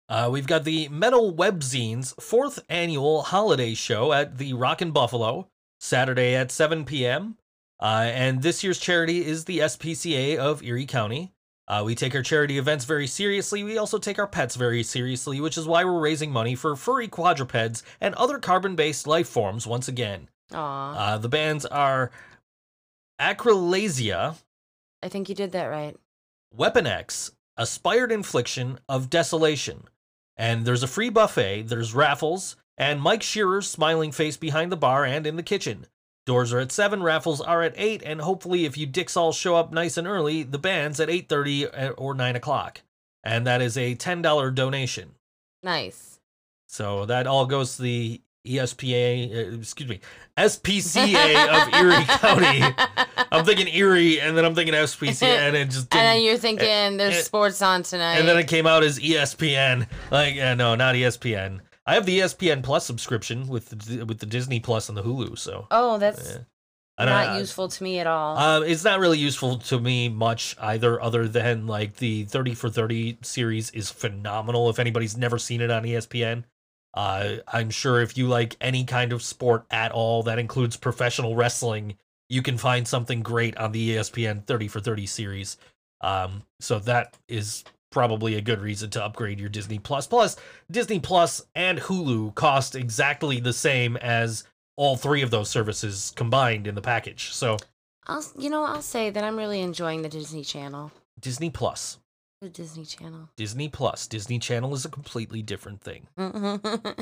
Uh, 0.09 0.27
we've 0.31 0.47
got 0.47 0.63
the 0.63 0.89
Metal 0.89 1.31
Webzines 1.31 2.19
fourth 2.19 2.59
annual 2.67 3.21
holiday 3.21 3.75
show 3.75 4.11
at 4.11 4.39
the 4.39 4.53
Rockin' 4.53 4.91
Buffalo 4.91 5.47
Saturday 5.79 6.35
at 6.35 6.51
7 6.51 6.83
p.m. 6.83 7.37
Uh, 7.79 8.09
and 8.11 8.41
this 8.41 8.63
year's 8.63 8.79
charity 8.79 9.23
is 9.25 9.45
the 9.45 9.59
SPCA 9.59 10.37
of 10.37 10.63
Erie 10.63 10.87
County. 10.87 11.31
Uh, 11.67 11.83
we 11.85 11.93
take 11.93 12.15
our 12.15 12.23
charity 12.23 12.57
events 12.57 12.85
very 12.85 13.05
seriously. 13.05 13.63
We 13.63 13.77
also 13.77 13.99
take 13.99 14.17
our 14.17 14.25
pets 14.25 14.55
very 14.55 14.81
seriously, 14.81 15.39
which 15.39 15.57
is 15.57 15.67
why 15.67 15.85
we're 15.85 15.99
raising 15.99 16.31
money 16.31 16.55
for 16.55 16.75
furry 16.75 17.07
quadrupeds 17.07 17.83
and 18.01 18.15
other 18.15 18.39
carbon-based 18.39 19.05
life 19.05 19.27
forms 19.29 19.67
once 19.67 19.87
again. 19.87 20.27
Aw. 20.51 20.93
Uh, 20.95 21.17
the 21.19 21.29
bands 21.29 21.67
are 21.67 22.09
Acrylazia, 23.21 24.35
I 25.03 25.09
think 25.09 25.29
you 25.29 25.35
did 25.35 25.51
that 25.51 25.65
right. 25.65 25.95
Weapon 26.51 26.87
X, 26.87 27.31
Aspired 27.57 28.11
Infliction 28.11 28.79
of 28.89 29.09
Desolation. 29.09 29.83
And 30.39 30.65
there's 30.65 30.83
a 30.83 30.87
free 30.87 31.09
buffet, 31.09 31.63
there's 31.63 31.93
raffles, 31.93 32.55
and 32.77 33.01
Mike 33.01 33.21
Shearer's 33.21 33.69
smiling 33.69 34.13
face 34.13 34.37
behind 34.37 34.71
the 34.71 34.77
bar 34.77 35.03
and 35.03 35.27
in 35.27 35.35
the 35.35 35.43
kitchen. 35.43 35.85
Doors 36.25 36.53
are 36.53 36.59
at 36.59 36.71
7, 36.71 37.03
raffles 37.03 37.41
are 37.41 37.61
at 37.61 37.73
8, 37.75 38.01
and 38.05 38.21
hopefully 38.21 38.63
if 38.63 38.77
you 38.77 38.85
dicks 38.85 39.17
all 39.17 39.33
show 39.33 39.57
up 39.57 39.73
nice 39.73 39.97
and 39.97 40.07
early, 40.07 40.43
the 40.43 40.57
band's 40.57 41.01
at 41.01 41.09
8.30 41.09 41.89
uh, 41.89 41.89
or 41.97 42.13
9 42.13 42.37
o'clock. 42.37 42.81
And 43.21 43.45
that 43.47 43.61
is 43.61 43.77
a 43.77 43.95
$10 43.95 44.55
donation. 44.55 45.15
Nice. 45.61 46.21
So 46.67 47.05
that 47.05 47.27
all 47.27 47.45
goes 47.45 47.75
to 47.75 47.81
the 47.81 48.21
ESPA, 48.49 49.53
uh, 49.53 49.57
excuse 49.57 49.89
me, 49.89 49.99
SPCA 50.37 51.67
of 51.67 51.73
Erie 51.73 52.03
County. 52.07 52.75
I'm 53.31 53.45
thinking 53.45 53.67
Erie, 53.67 54.19
and 54.19 54.35
then 54.35 54.45
I'm 54.45 54.55
thinking 54.55 54.73
SPCA, 54.73 55.23
and 55.47 55.55
it 55.55 55.69
just 55.69 55.93
and 55.93 56.01
then 56.01 56.23
you're 56.23 56.37
thinking 56.37 56.97
there's 56.97 57.15
eh, 57.15 57.21
sports 57.21 57.61
on 57.61 57.83
tonight. 57.83 58.15
And 58.15 58.27
then 58.27 58.37
it 58.37 58.47
came 58.47 58.65
out 58.65 58.83
as 58.83 58.99
ESPN. 58.99 59.87
Like, 60.11 60.35
yeah, 60.35 60.53
no, 60.55 60.75
not 60.75 60.95
ESPN. 60.95 61.59
I 61.85 61.95
have 61.95 62.05
the 62.05 62.19
ESPN 62.19 62.63
Plus 62.63 62.85
subscription 62.85 63.47
with 63.47 63.69
the, 63.69 64.03
with 64.05 64.19
the 64.19 64.25
Disney 64.25 64.59
Plus 64.59 64.89
and 64.89 64.97
the 64.97 65.03
Hulu. 65.03 65.37
So 65.37 65.67
oh, 65.71 65.97
that's 65.97 66.33
yeah. 66.33 66.37
Don't 67.05 67.33
know. 67.33 67.37
useful 67.37 67.69
to 67.69 67.83
me 67.83 67.99
at 67.99 68.07
all. 68.07 68.37
Uh, 68.37 68.61
it's 68.61 68.83
not 68.83 68.99
really 68.99 69.17
useful 69.17 69.57
to 69.57 69.79
me 69.79 70.09
much 70.09 70.55
either, 70.59 71.01
other 71.01 71.27
than 71.27 71.65
like 71.65 71.95
the 71.95 72.25
30 72.25 72.55
for 72.55 72.69
30 72.69 73.19
series 73.21 73.71
is 73.71 73.89
phenomenal. 73.89 74.69
If 74.69 74.79
anybody's 74.79 75.15
never 75.15 75.37
seen 75.37 75.61
it 75.61 75.71
on 75.71 75.83
ESPN, 75.83 76.43
uh, 76.93 77.37
I'm 77.47 77.69
sure 77.69 78.01
if 78.01 78.17
you 78.17 78.27
like 78.27 78.55
any 78.61 78.83
kind 78.83 79.13
of 79.13 79.21
sport 79.21 79.65
at 79.71 79.91
all, 79.91 80.23
that 80.23 80.39
includes 80.39 80.75
professional 80.77 81.35
wrestling, 81.35 81.95
you 82.29 82.41
can 82.41 82.57
find 82.57 82.87
something 82.87 83.21
great 83.21 83.57
on 83.57 83.71
the 83.71 83.95
ESPN 83.95 84.45
30 84.45 84.67
for 84.67 84.79
30 84.79 85.05
series. 85.05 85.57
Um, 86.01 86.43
so 86.59 86.79
that 86.79 87.17
is 87.27 87.63
probably 87.91 88.35
a 88.35 88.41
good 88.41 88.61
reason 88.61 88.89
to 88.91 89.03
upgrade 89.03 89.39
your 89.39 89.49
Disney 89.49 89.79
Plus. 89.79 90.07
Plus, 90.07 90.35
Disney 90.69 90.99
Plus 90.99 91.41
and 91.55 91.79
Hulu 91.79 92.35
cost 92.35 92.75
exactly 92.75 93.39
the 93.39 93.53
same 93.53 93.97
as 93.97 94.43
all 94.75 94.95
three 94.95 95.21
of 95.21 95.31
those 95.31 95.49
services 95.49 96.13
combined 96.15 96.67
in 96.67 96.75
the 96.75 96.81
package. 96.81 97.33
So 97.33 97.57
I'll, 98.07 98.25
you 98.37 98.49
know, 98.49 98.63
I'll 98.63 98.81
say 98.81 99.09
that 99.09 99.23
I'm 99.23 99.37
really 99.37 99.61
enjoying 99.61 100.01
the 100.01 100.09
Disney 100.09 100.43
Channel. 100.43 100.91
Disney 101.19 101.49
Plus. 101.49 101.98
The 102.41 102.47
Disney 102.47 102.85
Channel. 102.85 103.29
Disney 103.35 103.67
Plus. 103.67 104.07
Disney 104.07 104.39
Channel 104.39 104.73
is 104.73 104.85
a 104.85 104.89
completely 104.89 105.41
different 105.41 105.81
thing. 105.81 106.07
Mm-hmm. 106.17 107.01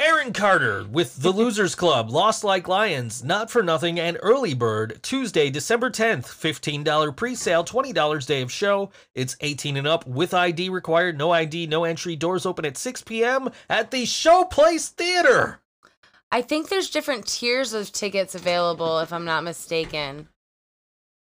Aaron 0.00 0.32
Carter 0.32 0.84
with 0.90 1.22
the 1.22 1.30
Losers 1.30 1.76
Club, 1.76 2.10
Lost 2.10 2.42
Like 2.42 2.66
Lions, 2.66 3.22
Not 3.22 3.52
for 3.52 3.62
Nothing, 3.62 4.00
and 4.00 4.18
Early 4.20 4.52
Bird, 4.52 4.98
Tuesday, 5.02 5.48
December 5.48 5.90
10th. 5.90 6.24
$15 6.24 7.14
pre 7.14 7.36
sale, 7.36 7.62
$20 7.62 8.26
day 8.26 8.42
of 8.42 8.50
show. 8.50 8.90
It's 9.14 9.36
18 9.40 9.76
and 9.76 9.86
up 9.86 10.04
with 10.08 10.34
ID 10.34 10.70
required, 10.70 11.16
no 11.16 11.30
ID, 11.30 11.68
no 11.68 11.84
entry. 11.84 12.16
Doors 12.16 12.44
open 12.44 12.64
at 12.64 12.76
6 12.76 13.02
p.m. 13.02 13.50
at 13.70 13.92
the 13.92 14.02
Showplace 14.02 14.88
Theater. 14.88 15.60
I 16.32 16.42
think 16.42 16.68
there's 16.68 16.90
different 16.90 17.28
tiers 17.28 17.72
of 17.72 17.92
tickets 17.92 18.34
available, 18.34 18.98
if 18.98 19.12
I'm 19.12 19.24
not 19.24 19.44
mistaken. 19.44 20.26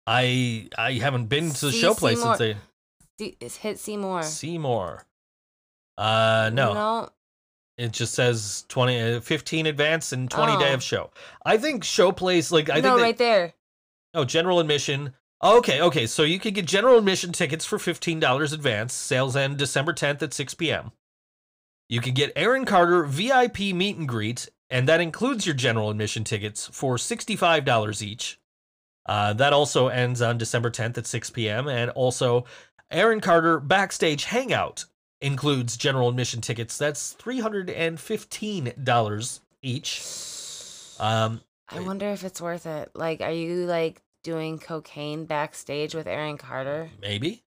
I 0.08 0.68
I 0.78 0.93
haven't 0.93 1.26
been 1.28 1.52
to 1.52 1.66
the 1.68 1.72
See 1.72 1.82
Showplace 1.84 2.16
Seymour. 2.18 2.38
since 2.38 2.58
they. 3.20 3.36
Is 3.39 3.58
hit 3.58 3.78
Seymour. 3.80 4.24
Seymour. 4.24 5.06
Uh, 5.97 6.49
no. 6.54 6.74
No. 6.74 7.10
It 7.78 7.91
just 7.93 8.14
says 8.16 8.66
20, 8.70 9.16
uh, 9.18 9.22
15 9.22 9.66
advance 9.68 10.12
and 10.12 10.30
20 10.30 10.58
day 10.58 10.72
Oh. 10.72 10.76
of 10.76 10.84
show. 10.84 11.12
I 11.45 11.58
think 11.58 11.84
Showplace, 11.84 12.52
like, 12.52 12.70
I 12.70 12.76
no, 12.76 12.82
think 12.82 12.97
they, 12.97 13.02
right 13.04 13.18
there. 13.18 13.54
Oh, 14.14 14.26
general 14.26 14.60
admission. 14.60 15.14
Okay, 15.43 15.82
okay. 15.82 16.06
So 16.08 16.24
you 16.24 16.39
can 16.39 16.54
get 16.54 16.66
general 16.66 16.97
admission 16.97 17.32
tickets 17.32 17.66
for 17.66 17.78
$15 17.78 18.54
advance. 18.54 18.93
Sales 18.93 19.36
end 19.36 19.58
December 19.58 19.93
10th 19.93 20.22
at 20.22 20.34
6 20.34 20.54
p.m. 20.56 20.91
You 21.89 22.02
can 22.02 22.14
get 22.14 22.32
Aaron 22.36 22.66
Carter 22.66 23.04
VIP 23.04 23.60
meet 23.74 23.97
and 23.97 24.08
greet, 24.08 24.49
and 24.70 24.88
that 24.88 25.02
includes 25.02 25.45
your 25.45 25.56
general 25.56 25.89
admission 25.89 26.24
tickets 26.24 26.68
for 26.72 26.95
$65 26.97 28.02
each. 28.02 28.39
Uh, 29.06 29.34
that 29.34 29.54
also 29.54 29.88
ends 29.88 30.22
on 30.22 30.38
December 30.38 30.70
10th 30.70 30.97
at 30.97 31.08
6 31.08 31.30
p.m. 31.32 31.68
And 31.68 31.89
also, 31.91 32.45
Aaron 32.91 33.20
Carter 33.20 33.60
backstage 33.60 34.26
hangout 34.26 34.86
includes 35.22 35.78
general 35.78 36.10
admission 36.10 36.41
tickets. 36.41 36.78
That's 36.78 37.16
$315 37.16 39.39
each. 39.62 40.02
Um, 40.99 41.41
I 41.70 41.80
wonder 41.80 42.10
if 42.10 42.24
it's 42.24 42.41
worth 42.41 42.66
it. 42.66 42.91
Like, 42.93 43.22
are 43.22 43.32
you 43.32 43.66
like 43.66 44.02
doing 44.24 44.60
cocaine 44.60 45.26
backstage 45.26 45.95
with 45.95 46.08
Aaron 46.08 46.38
Carter? 46.38 46.89
maybe. 47.02 47.43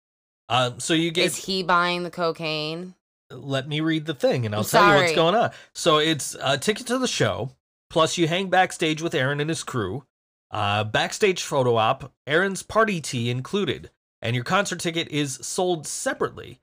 Um, 0.50 0.80
so 0.80 0.94
you 0.94 1.10
get 1.10 1.26
Is 1.26 1.36
he 1.36 1.62
buying 1.62 2.04
the 2.04 2.10
cocaine? 2.10 2.94
let 3.30 3.68
me 3.68 3.80
read 3.80 4.06
the 4.06 4.14
thing 4.14 4.46
and 4.46 4.54
I'll 4.54 4.62
I'm 4.62 4.66
tell 4.66 4.88
you 4.88 4.94
what's 5.02 5.14
going 5.14 5.34
on. 5.34 5.50
So 5.74 5.98
it's 5.98 6.34
a 6.42 6.56
ticket 6.56 6.86
to 6.86 6.96
the 6.98 7.06
show, 7.06 7.50
plus 7.90 8.16
you 8.16 8.26
hang 8.26 8.48
backstage 8.48 9.02
with 9.02 9.14
Aaron 9.14 9.40
and 9.40 9.50
his 9.50 9.62
crew, 9.62 10.04
uh, 10.50 10.84
backstage 10.84 11.42
photo 11.42 11.76
op, 11.76 12.12
Aaron's 12.26 12.62
party 12.62 13.00
tea 13.00 13.30
included, 13.30 13.90
and 14.22 14.34
your 14.34 14.44
concert 14.44 14.80
ticket 14.80 15.08
is 15.08 15.34
sold 15.42 15.86
separately. 15.86 16.60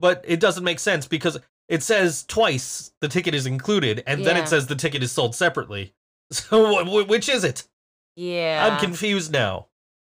But 0.00 0.24
it 0.26 0.40
doesn't 0.40 0.64
make 0.64 0.78
sense 0.78 1.06
because 1.06 1.38
it 1.68 1.82
says 1.82 2.24
twice 2.24 2.92
the 3.00 3.08
ticket 3.08 3.34
is 3.34 3.46
included, 3.46 4.02
and 4.06 4.24
then 4.24 4.36
it 4.36 4.48
says 4.48 4.66
the 4.66 4.76
ticket 4.76 5.02
is 5.02 5.12
sold 5.12 5.34
separately. 5.34 5.92
So 6.32 6.74
wh- 6.74 6.86
wh- 7.04 7.08
which 7.08 7.28
is 7.28 7.44
it? 7.44 7.68
Yeah. 8.16 8.68
I'm 8.68 8.80
confused 8.80 9.32
now. 9.32 9.68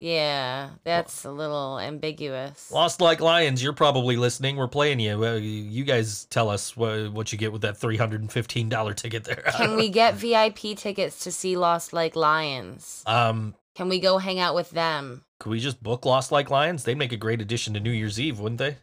Yeah, 0.01 0.71
that's 0.85 1.25
a 1.25 1.31
little 1.33 1.79
ambiguous. 1.81 2.71
Lost 2.71 3.01
Like 3.01 3.21
Lions, 3.21 3.61
you're 3.63 3.73
probably 3.73 4.17
listening. 4.17 4.55
We're 4.57 4.69
playing 4.69 5.01
you. 5.01 5.19
Well, 5.19 5.39
you 5.39 5.85
guys 5.85 6.27
tell 6.27 6.49
us 6.51 6.77
what, 6.77 7.13
what 7.13 7.33
you 7.33 7.39
get 7.39 7.53
with 7.53 7.63
that 7.63 7.75
$315 7.81 8.95
ticket 8.97 9.25
there. 9.25 9.43
Can 9.57 9.75
we 9.77 9.89
get 9.89 10.15
VIP 10.17 10.77
tickets 10.77 11.25
to 11.25 11.33
see 11.33 11.57
Lost 11.57 11.93
Like 11.93 12.15
Lions? 12.15 13.03
Um, 13.07 13.55
Can 13.75 13.89
we 13.89 13.99
go 13.99 14.19
hang 14.19 14.39
out 14.39 14.55
with 14.55 14.71
them? 14.71 15.25
could 15.41 15.51
we 15.51 15.61
just 15.61 15.81
book 15.83 16.05
Lost 16.05 16.31
Like 16.33 16.51
Lions? 16.51 16.85
They'd 16.85 16.97
make 16.99 17.13
a 17.13 17.17
great 17.17 17.41
addition 17.41 17.75
to 17.75 17.81
New 17.81 17.93
Year's 17.93 18.19
Eve, 18.21 18.39
wouldn't 18.41 18.59
they? 18.59 18.77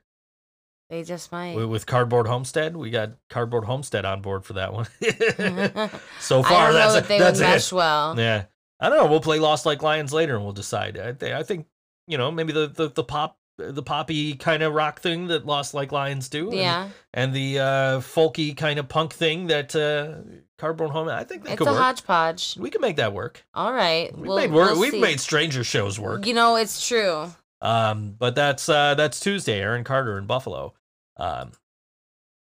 They 0.89 1.03
just 1.03 1.31
might. 1.31 1.51
Wi- 1.51 1.69
With 1.69 1.85
Cardboard 1.85 2.27
Homestead, 2.27 2.75
we 2.77 2.89
got 2.91 3.11
Cardboard 3.29 3.65
Homestead 3.65 4.05
on 4.05 4.21
board 4.21 4.45
for 4.45 4.53
that 4.53 4.71
one. 4.71 4.85
so 6.19 6.43
far, 6.43 6.67
don't 6.67 6.73
that's 6.75 6.93
know 6.93 6.99
if 6.99 7.07
they 7.07 7.19
that's 7.19 7.39
would 7.39 7.45
it. 7.45 7.49
mesh 7.49 7.71
well. 7.73 8.17
Yeah, 8.19 8.43
I 8.79 8.89
don't 8.89 8.97
know. 8.97 9.09
We'll 9.09 9.21
play 9.21 9.39
Lost 9.39 9.65
Like 9.65 9.81
Lions 9.81 10.11
later, 10.13 10.35
and 10.35 10.43
we'll 10.43 10.53
decide. 10.53 10.97
I, 10.97 11.11
th- 11.13 11.31
I 11.33 11.43
think 11.43 11.67
you 12.07 12.17
know 12.17 12.31
maybe 12.31 12.53
the 12.53 12.67
the, 12.67 12.89
the 12.89 13.03
pop 13.03 13.37
the 13.57 13.81
poppy 13.83 14.35
kind 14.35 14.61
of 14.63 14.73
rock 14.73 14.99
thing 14.99 15.27
that 15.27 15.45
Lost 15.45 15.73
Like 15.73 15.93
Lions 15.93 16.27
do. 16.27 16.49
and- 16.49 16.57
Yeah, 16.57 16.89
and 17.13 17.33
the 17.33 17.59
uh, 17.59 17.99
folky 18.01 18.55
kind 18.55 18.77
of 18.79 18.89
punk 18.89 19.13
thing 19.13 19.47
that 19.47 19.73
uh, 19.75 20.15
Cardboard 20.57 20.89
Home. 20.91 21.07
I 21.07 21.23
think 21.23 21.43
that 21.43 21.49
could 21.49 21.53
it's 21.53 21.59
could 21.59 21.67
a 21.69 21.71
work. 21.71 21.79
hodgepodge. 21.81 22.57
we 22.57 22.69
can 22.69 22.81
make 22.81 22.97
that 22.97 23.13
work. 23.13 23.45
All 23.53 23.71
right, 23.71 24.13
We've 24.13 24.27
we'll, 24.27 24.37
made 24.37 24.51
work. 24.51 24.75
We've 24.77 24.91
see. 24.91 24.99
made 25.01 25.19
stranger 25.21 25.63
shows 25.63 25.97
work. 25.99 26.25
You 26.25 26.33
know, 26.33 26.57
it's 26.57 26.85
true. 26.85 27.31
Um, 27.61 28.15
but 28.19 28.35
that's 28.35 28.67
uh, 28.67 28.95
that's 28.95 29.19
Tuesday. 29.21 29.61
Aaron 29.61 29.85
Carter 29.85 30.17
in 30.17 30.25
Buffalo, 30.25 30.73
um, 31.15 31.53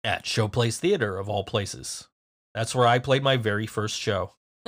at 0.04 0.26
Showplace 0.26 0.78
Theater 0.80 1.18
of 1.20 1.30
all 1.30 1.44
places. 1.44 2.08
That's 2.56 2.74
where 2.74 2.88
I 2.88 2.98
played 2.98 3.22
my 3.22 3.38
very 3.38 3.68
first 3.68 4.00
show. 4.00 4.34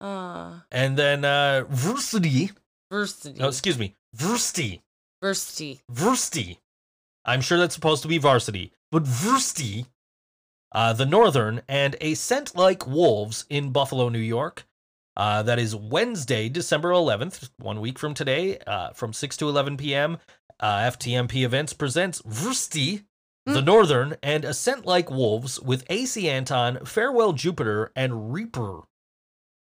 uh, 0.00 0.60
And 0.70 0.96
then 0.96 1.24
uh, 1.24 1.64
Varsity. 1.68 2.50
varsity. 2.90 3.38
No, 3.40 3.48
excuse 3.48 3.78
me, 3.78 3.94
Varsity. 4.14 4.82
varsity. 5.22 5.80
Varsity. 5.90 6.58
I'm 7.24 7.40
sure 7.40 7.58
that's 7.58 7.74
supposed 7.74 8.02
to 8.02 8.08
be 8.08 8.18
varsity, 8.18 8.72
but 8.90 9.02
Varsity, 9.02 9.86
uh, 10.72 10.92
the 10.94 11.04
Northern, 11.06 11.60
and 11.68 11.96
A 12.00 12.14
Scent 12.14 12.56
Like 12.56 12.86
Wolves 12.86 13.44
in 13.50 13.70
Buffalo, 13.70 14.08
New 14.08 14.18
York. 14.18 14.64
Uh, 15.16 15.42
that 15.42 15.58
is 15.58 15.74
Wednesday, 15.74 16.48
December 16.48 16.90
11th, 16.90 17.50
one 17.58 17.80
week 17.80 17.98
from 17.98 18.14
today, 18.14 18.56
uh, 18.66 18.90
from 18.92 19.12
6 19.12 19.36
to 19.38 19.48
11 19.48 19.76
p.m. 19.76 20.18
Uh, 20.60 20.78
FTMP 20.90 21.44
Events 21.44 21.72
presents 21.72 22.22
Varsity, 22.24 23.02
the 23.44 23.60
Hmm. 23.60 23.66
Northern, 23.66 24.16
and 24.22 24.44
A 24.44 24.54
Scent 24.54 24.86
Like 24.86 25.10
Wolves 25.10 25.60
with 25.60 25.84
AC 25.90 26.28
Anton, 26.30 26.84
Farewell 26.84 27.32
Jupiter, 27.32 27.90
and 27.96 28.32
Reaper. 28.32 28.82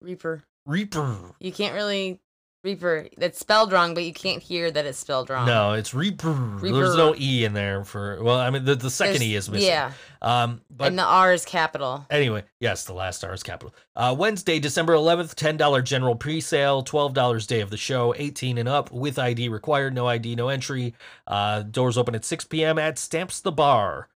Reaper. 0.04 0.44
Reaper. 0.66 1.18
You 1.40 1.52
can't 1.52 1.74
really 1.74 2.20
Reaper. 2.64 3.10
It's 3.18 3.40
spelled 3.40 3.74
wrong, 3.74 3.94
but 3.94 4.06
you 4.06 4.14
can't 4.14 4.42
hear 4.42 4.72
that 4.72 4.86
it's 4.86 4.98
spelled 4.98 5.30
wrong. 5.30 5.46
No, 5.46 5.74
it's 5.74 5.94
Reaper. 5.94 6.58
There's 6.62 6.96
no 6.96 7.14
E 7.18 7.44
in 7.44 7.52
there 7.52 7.84
for, 7.84 8.24
well, 8.24 8.38
I 8.40 8.50
mean, 8.52 8.64
the, 8.64 8.76
the 8.76 8.90
second 8.90 9.16
There's- 9.16 9.24
E 9.32 9.36
is 9.36 9.50
missing. 9.50 9.68
Yeah, 9.68 9.92
Um, 10.22 10.62
but 10.70 10.88
and 10.88 10.98
the 10.98 11.04
R 11.04 11.34
is 11.34 11.44
capital. 11.44 12.06
Anyway, 12.10 12.46
yes, 12.62 12.86
the 12.86 12.94
last 12.94 13.18
star 13.18 13.34
is 13.34 13.44
capital. 13.44 13.76
Uh, 13.98 14.16
Wednesday, 14.18 14.60
December 14.60 14.94
11th, 14.94 15.36
$10 15.36 15.84
general 15.84 16.16
pre-sale, 16.16 16.84
$12 16.84 17.48
day 17.48 17.60
of 17.60 17.70
the 17.70 17.76
show, 17.76 18.14
18 18.16 18.58
and 18.58 18.70
up 18.70 18.94
with 18.94 19.20
ID 19.20 19.50
required, 19.50 19.94
no 19.94 20.08
ID, 20.08 20.36
no 20.38 20.48
entry. 20.48 20.94
Uh, 21.28 21.64
doors 21.64 21.98
open 21.98 22.16
at 22.16 22.24
6 22.24 22.46
p.m. 22.46 22.80
at 22.80 22.98
Stamps 22.98 23.42
the 23.42 23.52
Bar. 23.52 24.08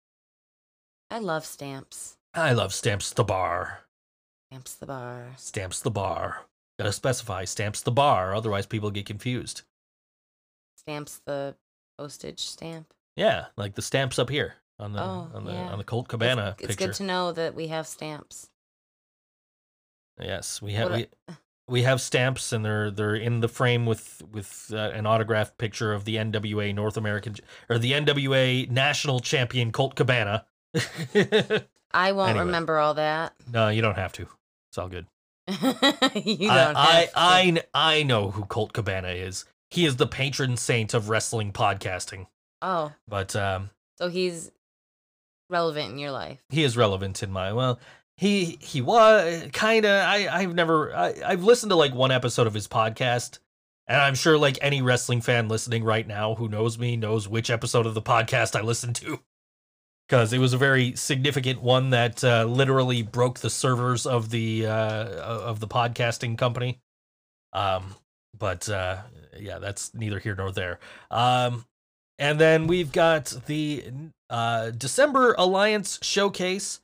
I 1.11 1.19
love 1.19 1.45
stamps. 1.45 2.15
I 2.33 2.53
love 2.53 2.73
Stamps 2.73 3.11
the 3.11 3.25
Bar. 3.25 3.81
Stamps 4.52 4.74
the 4.76 4.86
bar. 4.86 5.26
Stamps 5.38 5.82
the 5.82 5.91
Bar. 5.91 6.45
Gotta 6.80 6.93
specify 6.93 7.43
Stamps 7.45 7.82
the 7.82 7.91
Bar, 7.91 8.34
otherwise 8.36 8.66
people 8.66 8.91
get 8.91 9.06
confused. 9.06 9.64
Stamps 10.78 11.20
the 11.26 11.56
postage 11.98 12.39
stamp. 12.39 12.93
Yeah, 13.16 13.48
like 13.58 13.76
the 13.76 13.82
stamps 13.82 14.20
up 14.20 14.30
here 14.30 14.56
on 14.80 14.93
the 14.93 15.02
Oh, 15.02 15.30
on 15.34 15.43
the 15.45 15.52
yeah. 15.54 15.70
on 15.70 15.78
the 15.80 15.84
Colt 15.84 16.08
Cabana 16.08 16.56
It's 16.60 16.68
picture. 16.68 16.86
good 16.88 16.95
to 16.95 17.04
know 17.04 17.32
that 17.32 17.56
we 17.56 17.68
have 17.68 17.88
stamps. 17.88 18.50
Yes, 20.22 20.62
we 20.62 20.74
have 20.74 20.91
we, 20.91 21.08
we 21.68 21.82
have 21.84 22.00
stamps, 22.00 22.54
and 22.54 22.64
they're 22.64 22.89
they're 22.91 23.16
in 23.16 23.39
the 23.41 23.48
frame 23.48 23.86
with 23.86 24.22
with 24.32 24.72
uh, 24.74 24.78
an 24.93 25.06
autographed 25.06 25.58
picture 25.58 25.93
of 25.93 26.06
the 26.06 26.16
NWA 26.16 26.74
North 26.74 26.95
American 26.98 27.36
or 27.70 27.78
the 27.80 27.91
NWA 27.91 28.70
National 28.70 29.20
Champion 29.20 29.72
Colt 29.72 29.95
Cabana. 29.95 30.45
I 31.91 32.12
won't 32.12 32.30
Anyway. 32.32 32.45
remember 32.45 32.78
all 32.78 32.93
that. 32.95 33.34
no, 33.52 33.70
you 33.70 33.82
don't 33.82 33.95
have 33.98 34.14
to. 34.14 34.28
It's 34.78 34.84
all 34.84 34.89
good. 34.89 35.07
you 36.23 36.49
don't 36.49 36.75
I, 36.78 37.09
I 37.15 37.51
to. 37.51 37.63
I 37.73 37.93
I 37.99 38.03
know 38.03 38.30
who 38.30 38.45
Colt 38.45 38.73
Cabana 38.73 39.07
is. 39.09 39.45
He 39.71 39.86
is 39.86 39.95
the 39.95 40.05
patron 40.05 40.55
saint 40.55 40.93
of 40.93 41.09
wrestling 41.09 41.51
podcasting. 41.51 42.28
Oh, 42.61 42.93
But 43.07 43.36
um, 43.36 43.71
so 43.97 44.09
he's 44.09 44.51
relevant 45.49 45.91
in 45.93 45.97
your 45.97 46.11
life. 46.11 46.43
he 46.49 46.63
is 46.63 46.75
relevant 46.78 47.23
in 47.23 47.32
my 47.32 47.53
well 47.53 47.80
he 48.17 48.57
he 48.59 48.82
was 48.82 49.47
kind 49.53 49.86
of 49.86 49.91
i 49.91 50.28
i've 50.28 50.53
never 50.53 50.93
I, 50.93 51.13
i've 51.25 51.43
listened 51.43 51.69
to 51.69 51.78
like 51.78 51.93
one 51.95 52.11
episode 52.11 52.47
of 52.47 52.53
his 52.53 52.67
podcast 52.67 53.39
and 53.88 54.01
i'm 54.01 54.13
sure 54.15 54.38
like 54.38 54.57
any 54.61 54.82
wrestling 54.82 55.21
fan 55.21 55.47
listening 55.47 55.86
right 55.86 56.05
now 56.05 56.36
who 56.36 56.49
knows 56.49 56.78
me 56.78 56.97
knows 56.97 57.30
which 57.30 57.49
episode 57.49 57.86
of 57.86 57.93
the 57.93 58.01
podcast 58.01 58.59
i 58.59 58.61
listened 58.61 58.97
to 58.97 59.19
because 60.08 60.34
it 60.34 60.39
was 60.39 60.53
a 60.53 60.58
very 60.58 60.95
significant 60.95 61.62
one 61.62 61.89
that 61.91 62.24
uh, 62.24 62.45
literally 62.45 63.01
broke 63.01 63.39
the 63.39 63.49
servers 63.49 64.05
of 64.05 64.30
the 64.30 64.66
uh 64.66 65.05
of 65.22 65.60
the 65.60 65.68
podcasting 65.68 66.38
company 66.38 66.80
um 67.53 67.95
but 68.38 68.70
uh 68.70 68.97
yeah 69.38 69.60
that's 69.60 69.93
neither 69.93 70.20
here 70.20 70.36
nor 70.36 70.51
there 70.51 70.80
um 71.12 71.66
and 72.20 72.39
then 72.39 72.68
we've 72.68 72.91
got 72.91 73.34
the 73.45 73.86
uh, 74.30 74.72
December 74.72 75.36
Alliance 75.38 75.99
showcase 76.01 76.82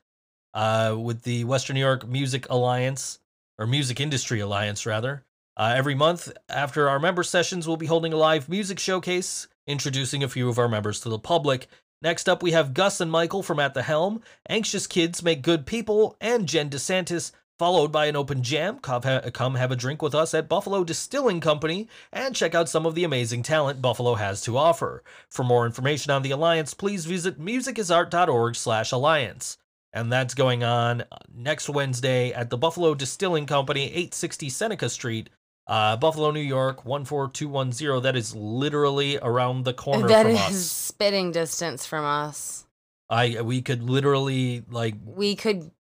uh, 0.54 0.96
with 0.98 1.24
the 1.24 1.44
Western 1.46 1.74
New 1.76 1.80
York 1.80 2.08
Music 2.08 2.48
Alliance 2.50 3.20
or 3.58 3.66
Music 3.66 4.00
Industry 4.00 4.40
Alliance, 4.40 4.86
rather. 4.86 5.24
Uh, 5.56 5.74
every 5.76 5.96
month 5.96 6.32
after 6.50 6.90
our 6.90 7.00
member 7.00 7.24
sessions, 7.24 7.68
we'll 7.68 7.78
be 7.78 7.86
holding 7.86 8.14
a 8.14 8.18
live 8.18 8.50
music 8.50 8.80
showcase, 8.80 9.48
introducing 9.68 10.24
a 10.24 10.30
few 10.30 10.50
of 10.50 10.58
our 10.58 10.70
members 10.70 11.00
to 11.00 11.10
the 11.10 11.20
public. 11.20 11.68
Next 12.04 12.28
up, 12.28 12.44
we 12.44 12.52
have 12.52 12.74
Gus 12.74 13.00
and 13.00 13.10
Michael 13.10 13.42
from 13.42 13.62
At 13.62 13.74
the 13.74 13.82
Helm, 13.82 14.22
Anxious 14.50 14.88
Kids 14.88 15.24
Make 15.24 15.42
Good 15.42 15.66
People, 15.66 16.18
and 16.20 16.50
Jen 16.50 16.70
DeSantis, 16.70 17.32
followed 17.58 17.94
by 17.94 18.08
an 18.08 18.18
open 18.18 18.44
jam. 18.44 18.80
Come 18.80 19.56
have 19.56 19.72
a 19.72 19.76
drink 19.78 20.02
with 20.02 20.14
us 20.14 20.34
at 20.34 20.50
Buffalo 20.50 20.84
Distilling 20.84 21.40
Company 21.40 21.88
and 22.12 22.36
check 22.36 22.54
out 22.54 22.68
some 22.68 22.86
of 22.86 22.94
the 22.94 23.06
amazing 23.06 23.42
talent 23.42 23.82
Buffalo 23.82 24.16
has 24.16 24.42
to 24.42 24.58
offer. 24.58 25.02
For 25.30 25.46
more 25.46 25.66
information 25.66 26.12
on 26.12 26.24
the 26.24 26.32
Alliance, 26.32 26.74
please 26.74 27.06
visit 27.06 27.40
musicisart.org 27.40 28.58
slash 28.58 28.92
alliance. 28.92 29.58
And 29.94 30.12
that's 30.12 30.34
going 30.34 30.62
on 30.62 31.06
next 31.34 31.70
Wednesday 31.70 32.34
at 32.34 32.50
the 32.50 32.58
Buffalo 32.58 32.96
Distilling 32.96 33.46
Company, 33.46 33.86
860 33.86 34.50
Seneca 34.50 34.90
Street, 34.90 35.30
uh, 35.68 35.96
Buffalo, 35.98 36.32
New 36.32 36.40
York, 36.42 36.84
14210. 36.84 38.02
That 38.04 38.16
is 38.16 38.36
literally 38.36 39.18
around 39.22 39.64
the 39.64 39.74
corner 39.74 40.08
That 40.08 40.24
from 40.24 40.32
is 40.36 40.40
us. 40.42 40.62
spitting 40.66 41.32
distance 41.32 41.86
from 41.86 42.06
us. 42.06 42.66
I 43.10 43.42
we 43.42 43.62
could 43.62 43.84
literally 43.84 44.64
like 44.70 44.96
We 45.06 45.36
could 45.36 45.72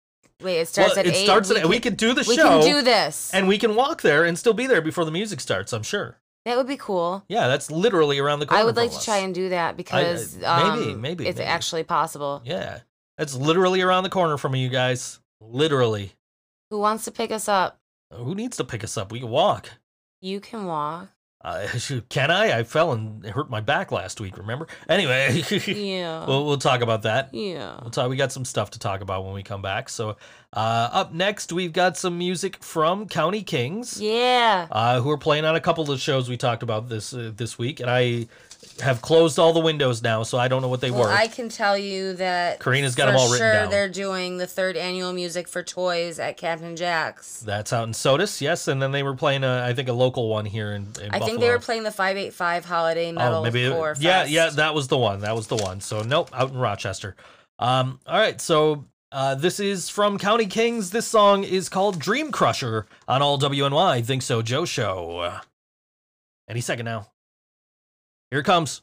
wait. 0.40 0.58
It 0.60 0.68
starts 0.68 0.90
well, 0.90 1.00
at 1.00 1.06
it 1.06 1.14
eight. 1.14 1.24
starts 1.24 1.48
we 1.50 1.56
at 1.56 1.62
could, 1.62 1.70
we 1.70 1.80
could 1.80 1.96
do 1.96 2.14
the 2.14 2.24
we 2.28 2.36
show 2.36 2.58
We 2.58 2.64
can 2.64 2.76
do 2.76 2.82
this. 2.82 3.32
and 3.32 3.48
we 3.48 3.58
can 3.58 3.74
walk 3.74 4.02
there 4.02 4.24
and 4.24 4.38
still 4.38 4.54
be 4.54 4.66
there 4.66 4.82
before 4.82 5.04
the 5.04 5.10
music 5.12 5.40
starts, 5.40 5.72
I'm 5.72 5.82
sure. 5.84 6.18
that 6.44 6.56
would 6.56 6.66
be 6.66 6.76
cool. 6.76 7.24
Yeah, 7.28 7.46
that's 7.48 7.70
literally 7.70 8.18
around 8.18 8.40
the 8.40 8.46
corner. 8.46 8.60
I 8.62 8.64
would 8.64 8.76
like 8.76 8.90
to 8.92 9.00
try 9.04 9.18
and 9.18 9.34
do 9.34 9.48
that 9.50 9.76
because 9.76 10.36
maybe, 10.36 10.44
um, 10.46 11.00
maybe, 11.00 11.26
it's 11.26 11.38
maybe. 11.38 11.46
actually 11.48 11.84
possible. 11.84 12.42
Yeah. 12.44 12.80
That's 13.18 13.34
literally 13.34 13.82
around 13.82 14.02
the 14.02 14.10
corner 14.10 14.36
from 14.36 14.54
you 14.56 14.68
guys. 14.68 15.20
Literally. 15.40 16.12
Who 16.70 16.78
wants 16.80 17.04
to 17.04 17.12
pick 17.12 17.30
us 17.30 17.48
up? 17.48 17.78
Who 18.12 18.34
needs 18.34 18.56
to 18.58 18.64
pick 18.64 18.84
us 18.84 18.96
up? 18.96 19.10
We 19.12 19.20
can 19.20 19.28
walk. 19.30 19.70
You 20.20 20.40
can 20.40 20.66
walk. 20.66 21.08
Uh, 21.44 21.66
can 22.08 22.30
I? 22.30 22.58
I 22.60 22.62
fell 22.62 22.92
and 22.92 23.26
hurt 23.26 23.50
my 23.50 23.60
back 23.60 23.90
last 23.90 24.20
week, 24.20 24.38
remember? 24.38 24.68
Anyway, 24.88 25.42
Yeah. 25.66 26.24
we'll, 26.24 26.46
we'll 26.46 26.56
talk 26.58 26.82
about 26.82 27.02
that. 27.02 27.30
yeah. 27.34 27.78
We'll 27.82 27.90
talk, 27.90 28.08
we 28.08 28.14
got 28.16 28.30
some 28.30 28.44
stuff 28.44 28.70
to 28.72 28.78
talk 28.78 29.00
about 29.00 29.24
when 29.24 29.34
we 29.34 29.42
come 29.42 29.60
back. 29.60 29.88
So, 29.88 30.10
uh, 30.52 30.88
up 30.92 31.12
next, 31.12 31.52
we've 31.52 31.72
got 31.72 31.96
some 31.96 32.16
music 32.16 32.62
from 32.62 33.08
County 33.08 33.42
Kings. 33.42 34.00
Yeah. 34.00 34.68
uh, 34.70 35.00
who 35.00 35.10
are 35.10 35.18
playing 35.18 35.44
on 35.44 35.56
a 35.56 35.60
couple 35.60 35.82
of 35.82 35.88
the 35.88 35.98
shows 35.98 36.28
we 36.28 36.36
talked 36.36 36.62
about 36.62 36.88
this 36.88 37.12
uh, 37.12 37.32
this 37.34 37.58
week, 37.58 37.80
and 37.80 37.90
I 37.90 38.28
have 38.80 39.02
closed 39.02 39.38
all 39.38 39.52
the 39.52 39.60
windows 39.60 40.02
now, 40.02 40.22
so 40.22 40.38
I 40.38 40.48
don't 40.48 40.62
know 40.62 40.68
what 40.68 40.80
they 40.80 40.90
Well, 40.90 41.02
were. 41.02 41.10
I 41.10 41.26
can 41.26 41.48
tell 41.48 41.76
you 41.76 42.14
that 42.14 42.60
Karina's 42.60 42.94
got 42.94 43.06
them 43.06 43.16
all 43.16 43.26
written 43.30 43.38
sure 43.38 43.52
down. 43.52 43.70
they're 43.70 43.88
doing 43.88 44.38
the 44.38 44.46
third 44.46 44.76
annual 44.76 45.12
music 45.12 45.48
for 45.48 45.62
toys 45.62 46.18
at 46.18 46.36
Captain 46.36 46.76
Jack's. 46.76 47.40
That's 47.40 47.72
out 47.72 47.86
in 47.88 47.94
Sodus, 47.94 48.40
yes, 48.40 48.68
and 48.68 48.80
then 48.80 48.92
they 48.92 49.02
were 49.02 49.14
playing 49.14 49.44
a, 49.44 49.64
I 49.64 49.74
think 49.74 49.88
a 49.88 49.92
local 49.92 50.28
one 50.28 50.44
here 50.44 50.72
in, 50.72 50.86
in 51.02 51.10
I 51.10 51.18
think 51.18 51.40
they 51.40 51.50
were 51.50 51.58
playing 51.58 51.82
the 51.82 51.90
585 51.90 52.64
Holiday 52.64 53.12
Metal 53.12 53.40
oh, 53.40 53.42
maybe 53.42 53.64
it- 53.64 53.98
yeah, 54.00 54.24
yeah, 54.24 54.50
that 54.50 54.74
was 54.74 54.88
the 54.88 54.98
one. 54.98 55.20
That 55.20 55.34
was 55.34 55.48
the 55.48 55.56
one. 55.56 55.80
So 55.80 56.02
nope, 56.02 56.30
out 56.32 56.50
in 56.50 56.56
Rochester. 56.58 57.16
Um, 57.58 58.00
all 58.06 58.18
right, 58.18 58.40
so 58.40 58.84
uh, 59.12 59.34
this 59.34 59.60
is 59.60 59.88
from 59.88 60.18
County 60.18 60.46
Kings. 60.46 60.90
This 60.90 61.06
song 61.06 61.44
is 61.44 61.68
called 61.68 61.98
Dream 61.98 62.32
Crusher 62.32 62.86
on 63.06 63.22
all 63.22 63.38
WNY 63.38 64.04
Think 64.04 64.22
So 64.22 64.40
Joe 64.42 64.64
show. 64.64 65.38
Any 66.48 66.60
second 66.60 66.86
now. 66.86 67.08
Here 68.32 68.40
it 68.40 68.44
comes. 68.44 68.80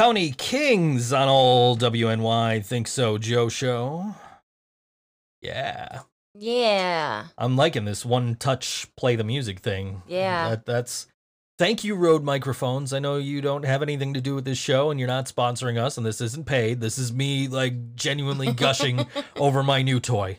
County 0.00 0.32
Kings 0.32 1.12
on 1.12 1.28
all 1.28 1.76
WNY 1.76 2.64
Think 2.64 2.88
So 2.88 3.18
Joe 3.18 3.50
show. 3.50 4.14
Yeah. 5.42 6.00
Yeah. 6.34 7.26
I'm 7.36 7.54
liking 7.54 7.84
this 7.84 8.02
one 8.02 8.36
touch 8.36 8.88
play 8.96 9.14
the 9.14 9.24
music 9.24 9.58
thing. 9.58 10.00
Yeah. 10.08 10.48
That, 10.48 10.64
that's 10.64 11.06
thank 11.58 11.84
you, 11.84 11.96
Rode 11.96 12.24
Microphones. 12.24 12.94
I 12.94 12.98
know 12.98 13.18
you 13.18 13.42
don't 13.42 13.66
have 13.66 13.82
anything 13.82 14.14
to 14.14 14.22
do 14.22 14.34
with 14.34 14.46
this 14.46 14.56
show 14.56 14.90
and 14.90 14.98
you're 14.98 15.06
not 15.06 15.26
sponsoring 15.26 15.76
us, 15.76 15.98
and 15.98 16.06
this 16.06 16.22
isn't 16.22 16.46
paid. 16.46 16.80
This 16.80 16.96
is 16.96 17.12
me 17.12 17.46
like 17.46 17.94
genuinely 17.94 18.52
gushing 18.54 19.06
over 19.36 19.62
my 19.62 19.82
new 19.82 20.00
toy. 20.00 20.38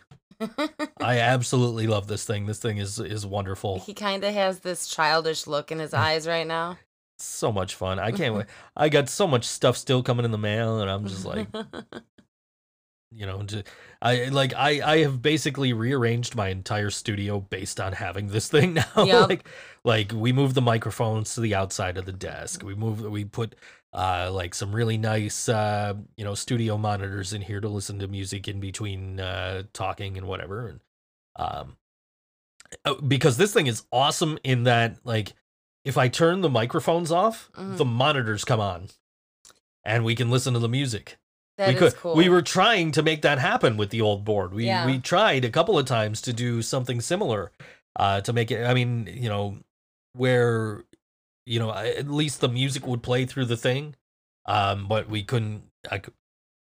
I 0.99 1.19
absolutely 1.19 1.85
love 1.85 2.07
this 2.07 2.25
thing. 2.25 2.47
This 2.47 2.57
thing 2.57 2.79
is 2.79 2.97
is 2.97 3.27
wonderful. 3.27 3.77
He 3.81 3.93
kind 3.93 4.23
of 4.23 4.33
has 4.33 4.61
this 4.61 4.87
childish 4.87 5.45
look 5.45 5.71
in 5.71 5.77
his 5.77 5.91
mm. 5.91 5.99
eyes 5.99 6.27
right 6.27 6.47
now. 6.47 6.79
So 7.21 7.51
much 7.51 7.75
fun. 7.75 7.99
I 7.99 8.11
can't 8.11 8.35
wait. 8.35 8.45
I 8.75 8.89
got 8.89 9.09
so 9.09 9.27
much 9.27 9.45
stuff 9.45 9.77
still 9.77 10.03
coming 10.03 10.25
in 10.25 10.31
the 10.31 10.37
mail, 10.37 10.81
and 10.81 10.89
I'm 10.89 11.05
just 11.07 11.25
like, 11.25 11.47
you 13.11 13.25
know, 13.25 13.43
to, 13.43 13.63
I 14.01 14.25
like 14.25 14.53
I 14.55 14.81
I 14.81 14.97
have 14.99 15.21
basically 15.21 15.73
rearranged 15.73 16.35
my 16.35 16.49
entire 16.49 16.89
studio 16.89 17.39
based 17.39 17.79
on 17.79 17.93
having 17.93 18.27
this 18.27 18.47
thing 18.47 18.73
now. 18.95 19.03
Yep. 19.03 19.29
like 19.29 19.47
like 19.83 20.11
we 20.13 20.31
moved 20.31 20.55
the 20.55 20.61
microphones 20.61 21.35
to 21.35 21.41
the 21.41 21.55
outside 21.55 21.97
of 21.97 22.05
the 22.05 22.13
desk. 22.13 22.63
We 22.63 22.75
moved 22.75 23.05
we 23.05 23.25
put 23.25 23.55
uh 23.93 24.31
like 24.31 24.55
some 24.55 24.73
really 24.73 24.97
nice 24.97 25.49
uh 25.49 25.93
you 26.15 26.23
know 26.23 26.33
studio 26.33 26.77
monitors 26.77 27.33
in 27.33 27.41
here 27.41 27.59
to 27.59 27.67
listen 27.67 27.99
to 27.99 28.07
music 28.07 28.47
in 28.47 28.59
between 28.61 29.19
uh 29.19 29.63
talking 29.73 30.17
and 30.17 30.27
whatever 30.27 30.67
and 30.67 30.79
um 31.35 31.75
uh, 32.85 32.93
because 33.05 33.35
this 33.35 33.53
thing 33.53 33.67
is 33.67 33.83
awesome 33.91 34.39
in 34.45 34.63
that 34.63 34.97
like 35.03 35.33
if 35.83 35.97
I 35.97 36.07
turn 36.07 36.41
the 36.41 36.49
microphones 36.49 37.11
off, 37.11 37.49
Mhm. 37.55 37.77
the 37.77 37.85
monitors 37.85 38.43
come 38.45 38.59
on 38.59 38.89
and 39.83 40.03
we 40.05 40.15
can 40.15 40.29
listen 40.29 40.53
to 40.53 40.59
the 40.59 40.69
music 40.69 41.17
That 41.57 41.69
we 41.69 41.75
could 41.75 41.95
cool. 41.95 42.15
we 42.15 42.29
were 42.29 42.41
trying 42.43 42.91
to 42.91 43.01
make 43.03 43.21
that 43.23 43.39
happen 43.39 43.77
with 43.77 43.89
the 43.89 44.01
old 44.01 44.23
board 44.23 44.53
we 44.53 44.65
Yeah. 44.67 44.85
we 44.85 44.99
tried 44.99 45.43
a 45.43 45.49
couple 45.49 45.77
of 45.79 45.85
times 45.85 46.21
to 46.21 46.33
do 46.33 46.61
something 46.61 47.01
similar 47.01 47.51
uh 47.95 48.21
to 48.21 48.31
make 48.31 48.51
it 48.51 48.63
i 48.65 48.73
mean 48.75 49.07
you 49.11 49.27
know 49.27 49.57
where 50.13 50.83
you 51.47 51.59
know 51.59 51.73
at 51.73 52.07
least 52.09 52.41
the 52.41 52.47
music 52.47 52.85
would 52.85 53.01
play 53.03 53.25
through 53.25 53.45
the 53.45 53.57
thing 53.57 53.95
um 54.45 54.87
but 54.87 55.09
we 55.09 55.23
couldn't 55.23 55.63
i 55.89 55.97
cou- 55.97 56.13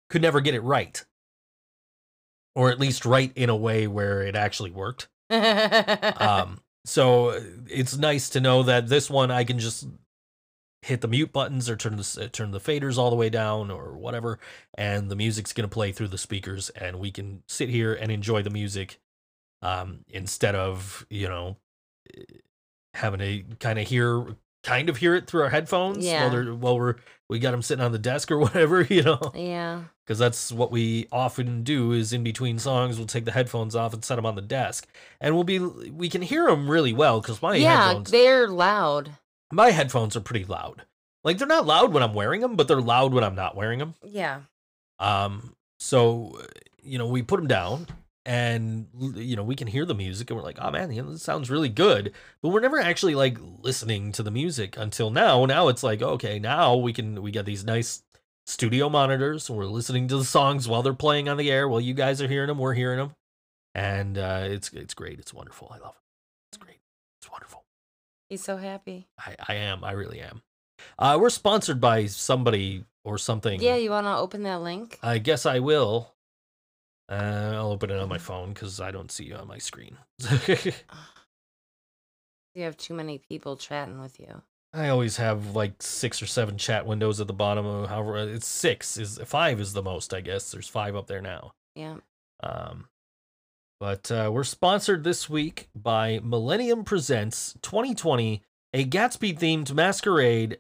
could 0.09 0.23
never 0.23 0.41
get 0.41 0.55
it 0.55 0.61
right 0.63 1.05
or 2.57 2.71
at 2.71 2.81
least 2.81 3.05
right 3.05 3.33
in 3.37 3.49
a 3.51 3.57
way 3.57 3.87
where 3.87 4.23
it 4.23 4.35
actually 4.35 4.71
worked 4.71 5.09
um 5.31 6.61
so 6.85 7.31
uh, 7.31 7.41
it's 7.69 7.97
nice 7.97 8.31
to 8.31 8.41
know 8.41 8.63
that 8.63 8.89
this 8.89 9.11
one 9.11 9.31
i 9.31 9.45
can 9.45 9.59
just 9.59 9.87
hit 10.83 11.03
the 11.03 11.09
mute 11.09 11.31
buttons 11.33 11.69
or 11.69 11.77
turn 11.77 11.97
the 11.97 12.19
uh, 12.25 12.29
turn 12.33 12.51
the 12.53 12.59
faders 12.61 12.97
all 12.97 13.11
the 13.11 13.17
way 13.17 13.29
down 13.29 13.71
or 13.71 13.93
whatever 13.99 14.39
and 14.79 15.11
the 15.11 15.17
music's 15.17 15.53
going 15.53 15.69
to 15.69 15.73
play 15.73 15.93
through 15.93 16.09
the 16.09 16.17
speakers 16.19 16.71
and 16.71 16.99
we 16.99 17.11
can 17.11 17.43
sit 17.49 17.69
here 17.69 17.93
and 17.93 18.11
enjoy 18.11 18.43
the 18.43 18.49
music 18.51 18.99
um 19.63 20.01
instead 20.09 20.55
of 20.55 21.07
you 21.11 21.29
know 21.29 21.57
eh, 22.17 22.23
having 22.95 23.21
to 23.21 23.57
kind 23.57 23.79
of 23.79 23.87
hear 23.87 24.25
kind 24.65 24.89
of 24.89 24.97
hear 24.97 25.15
it 25.15 25.27
through 25.27 25.43
our 25.43 25.51
headphones 25.51 26.05
Yeah. 26.05 26.33
while 26.33 26.57
while 26.57 26.79
we're 26.79 26.95
we 27.31 27.39
got 27.39 27.53
them 27.53 27.63
sitting 27.63 27.85
on 27.85 27.93
the 27.93 27.99
desk 27.99 28.31
or 28.31 28.39
whatever 28.45 28.83
you 28.83 29.03
know 29.03 29.19
yeah. 29.35 29.85
because 30.05 30.19
that's 30.19 30.53
what 30.53 30.71
we 30.71 31.07
often 31.13 31.63
do 31.63 31.93
is 31.93 32.13
in 32.13 32.23
between 32.23 32.59
songs 32.59 32.99
we'll 32.99 33.07
take 33.07 33.25
the 33.25 33.33
headphones 33.33 33.75
off 33.77 33.95
and 33.95 34.05
set 34.05 34.17
them 34.17 34.27
on 34.27 34.35
the 34.35 34.43
desk 34.43 34.87
and 35.21 35.35
we'll 35.35 35.45
be 35.45 35.59
we 35.59 36.09
can 36.11 36.21
hear 36.21 36.47
them 36.47 36.71
really 36.71 36.93
well 36.93 37.21
because 37.21 37.41
my 37.41 37.55
yeah, 37.55 37.87
headphones 37.87 38.11
they're 38.11 38.49
loud. 38.49 39.13
my 39.53 39.71
headphones 39.71 40.17
are 40.17 40.21
pretty 40.21 40.45
loud 40.45 40.85
like 41.25 41.39
they're 41.39 41.47
not 41.47 41.67
loud 41.67 41.93
when 41.93 42.03
i'm 42.03 42.15
wearing 42.15 42.41
them 42.41 42.57
but 42.57 42.69
they're 42.69 42.81
loud 42.81 43.15
when 43.15 43.25
i'm 43.25 43.37
not 43.37 43.57
wearing 43.57 43.79
them 43.79 43.95
Yeah. 44.03 44.41
um 44.99 45.55
so 45.79 46.39
you 46.83 46.99
know 46.99 47.07
we 47.07 47.23
put 47.23 47.37
them 47.39 47.49
down 47.49 47.87
and 48.31 48.87
you 49.17 49.35
know 49.35 49.43
we 49.43 49.57
can 49.57 49.67
hear 49.67 49.85
the 49.85 49.93
music 49.93 50.31
and 50.31 50.39
we're 50.39 50.45
like 50.45 50.59
oh 50.61 50.71
man 50.71 50.93
you 50.93 51.03
know, 51.03 51.11
this 51.11 51.23
sounds 51.23 51.51
really 51.51 51.69
good. 51.69 52.13
But 52.41 52.51
we're 52.51 52.61
never 52.61 52.79
actually 52.79 53.17
like 53.17 53.37
listening 53.59 54.13
to 54.13 54.23
the 54.23 54.31
music 54.31 54.77
until 54.77 55.11
now. 55.11 55.45
Now 55.47 55.67
it's 55.67 55.83
like 55.83 56.01
okay 56.01 56.39
now 56.39 56.77
we 56.77 56.93
can 56.93 57.23
we 57.23 57.33
got 57.33 57.45
these 57.45 57.65
nice 57.65 58.05
studio 58.47 58.89
monitors 58.89 59.49
and 59.49 59.59
we're 59.59 59.65
listening 59.65 60.07
to 60.09 60.17
the 60.17 60.25
songs 60.25 60.69
while 60.69 60.81
they're 60.81 60.95
playing 60.95 61.29
on 61.29 61.39
the 61.39 61.51
air 61.51 61.69
while 61.69 61.81
you 61.81 61.93
guys 61.93 62.23
are 62.23 62.29
hearing 62.29 62.47
them 62.47 62.59
we're 62.59 62.75
hearing 62.75 62.99
them 62.99 63.15
and 63.75 64.17
uh 64.17 64.43
it's 64.45 64.73
it's 64.73 64.95
great. 64.95 65.19
It's 65.19 65.35
wonderful. 65.35 65.69
I 65.75 65.79
love 65.79 65.97
it. 65.97 66.03
It's 66.53 66.59
great. 66.59 66.79
It's 67.21 67.31
wonderful. 67.33 67.65
He's 68.29 68.45
so 68.45 68.59
happy. 68.59 69.09
i 69.19 69.35
i 69.49 69.55
am. 69.55 69.83
I 69.83 69.91
really 69.91 70.21
am. 70.21 70.43
Uh 71.01 71.19
we're 71.21 71.31
sponsored 71.31 71.81
by 71.81 72.07
somebody 72.07 72.85
or 73.03 73.19
something. 73.19 73.61
Yeah, 73.61 73.75
you 73.75 73.91
want 73.91 74.07
to 74.07 74.17
open 74.17 74.45
that 74.45 74.63
link? 74.63 75.01
I 75.03 75.19
guess 75.19 75.47
I 75.47 75.59
will. 75.59 76.15
Uh, 77.11 77.53
I'll 77.55 77.73
open 77.73 77.91
it 77.91 77.99
on 77.99 78.09
my 78.09 78.19
phone 78.19 78.53
because 78.53 78.81
I 78.81 78.93
don't 78.93 79.11
see 79.11 79.25
you 79.25 79.35
on 79.35 79.49
my 79.49 79.59
screen. 79.59 79.99
You 82.55 82.65
have 82.65 82.77
too 82.77 82.95
many 82.95 83.19
people 83.19 83.57
chatting 83.57 84.01
with 84.01 84.19
you. 84.19 84.43
I 84.73 84.89
always 84.89 85.17
have 85.17 85.55
like 85.55 85.83
six 85.83 86.23
or 86.23 86.27
seven 86.27 86.57
chat 86.59 86.87
windows 86.87 87.21
at 87.21 87.27
the 87.27 87.33
bottom 87.33 87.67
of 87.67 87.89
however 87.89 88.19
it's 88.19 88.47
six 88.47 88.97
is 88.97 89.19
five 89.25 89.61
is 89.61 89.73
the 89.73 89.83
most 89.83 90.15
I 90.15 90.21
guess. 90.21 90.51
There's 90.51 90.69
five 90.69 90.95
up 90.95 91.07
there 91.07 91.23
now. 91.23 91.53
Yeah. 91.75 91.97
Um, 92.43 92.89
but 93.79 94.11
uh, 94.11 94.31
we're 94.33 94.45
sponsored 94.45 95.05
this 95.05 95.29
week 95.29 95.69
by 95.75 96.21
Millennium 96.23 96.85
Presents 96.85 97.55
2020, 97.63 98.43
a 98.75 98.85
Gatsby 98.85 99.39
themed 99.39 99.73
masquerade, 99.73 100.59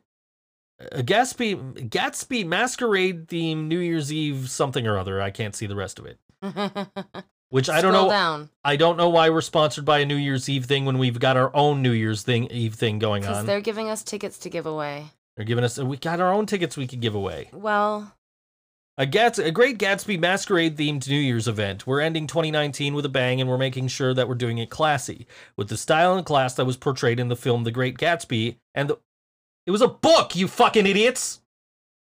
a 0.80 1.03
Gatsby 1.03 1.88
Gatsby 1.88 2.46
masquerade 2.46 3.28
themed 3.28 3.66
New 3.66 3.78
Year's 3.78 4.12
Eve 4.12 4.48
something 4.51 4.86
or 4.86 4.98
other. 4.98 5.20
I 5.20 5.30
can't 5.30 5.55
see 5.55 5.66
the 5.66 5.76
rest 5.76 5.98
of 5.98 6.07
it. 6.07 6.18
Which 7.51 7.68
I 7.68 7.80
don't 7.80 7.93
know. 7.93 8.09
down 8.09 8.51
I 8.64 8.76
don't 8.76 8.97
know 8.97 9.09
why 9.09 9.28
we're 9.30 9.41
sponsored 9.41 9.84
by 9.84 9.99
a 9.99 10.07
New 10.07 10.16
Year's 10.16 10.49
Eve 10.49 10.66
thing 10.66 10.84
when 10.84 10.99
we've 10.99 11.18
got 11.18 11.36
our 11.36 11.55
own 11.55 11.82
New 11.82 11.91
Year's 11.93 12.22
thing 12.22 12.47
Eve 12.51 12.74
thing 12.74 12.99
going 12.99 13.22
because 13.22 13.38
on. 13.38 13.47
they're 13.47 13.61
giving 13.61 13.88
us 13.88 14.03
tickets 14.05 14.38
to 14.38 14.51
give 14.51 14.66
away. 14.66 15.07
They're 15.36 15.45
giving 15.45 15.64
us 15.64 15.78
we 15.78 15.97
got 15.97 16.20
our 16.20 16.32
own 16.32 16.47
tickets 16.47 16.76
we 16.76 16.86
could 16.86 17.01
give 17.01 17.14
away. 17.16 17.49
Well, 17.53 18.14
A 18.99 19.05
Gats 19.05 19.41
a 19.41 19.51
great 19.51 19.78
Gatsby 19.78 20.20
masquerade 20.20 20.76
themed 20.76 21.09
New 21.09 21.18
Year's 21.18 21.49
event. 21.49 21.88
We're 21.88 22.01
ending 22.01 22.28
2019 22.28 22.95
with 22.95 23.05
a 23.05 23.09
bang 23.09 23.41
and 23.41 23.51
we're 23.51 23.59
making 23.59 23.88
sure 23.88 24.14
that 24.14 24.28
we're 24.28 24.34
doing 24.36 24.59
it 24.59 24.70
classy 24.70 25.26
with 25.57 25.68
the 25.68 25.76
style 25.76 26.16
and 26.16 26.24
class 26.24 26.55
that 26.55 26.66
was 26.66 26.76
portrayed 26.76 27.18
in 27.18 27.28
the 27.28 27.36
film 27.36 27.64
The 27.64 27.72
Great 27.72 27.99
Gatsby 27.99 28.57
and 28.76 28.91
the 28.91 28.99
It 29.66 29.72
was 29.72 29.82
a 29.82 29.88
book, 29.88 30.36
you 30.36 30.47
fucking 30.47 30.86
idiots. 30.86 31.41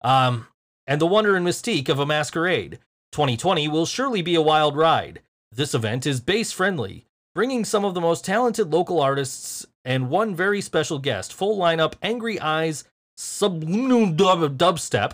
Um 0.04 0.48
and 0.86 1.02
the 1.02 1.08
wonder 1.08 1.36
and 1.36 1.46
mystique 1.46 1.90
of 1.90 1.98
a 1.98 2.06
masquerade. 2.06 2.78
2020 3.14 3.68
will 3.68 3.86
surely 3.86 4.22
be 4.22 4.36
a 4.36 4.42
wild 4.42 4.76
ride. 4.76 5.22
This 5.52 5.74
event 5.74 6.06
is 6.06 6.20
bass 6.20 6.52
friendly, 6.52 7.06
bringing 7.36 7.64
some 7.64 7.86
of 7.86 7.94
the 7.94 8.02
most 8.02 8.26
talented 8.26 8.74
local 8.74 9.00
artists 9.00 9.66
and 9.86 10.10
one 10.10 10.36
very 10.36 10.62
special 10.62 11.00
guest. 11.00 11.34
Full 11.34 11.58
lineup 11.58 11.94
Angry 12.02 12.40
Eyes, 12.40 12.86
Subliminal 13.16 14.08
dub- 14.16 14.58
Dubstep, 14.58 15.14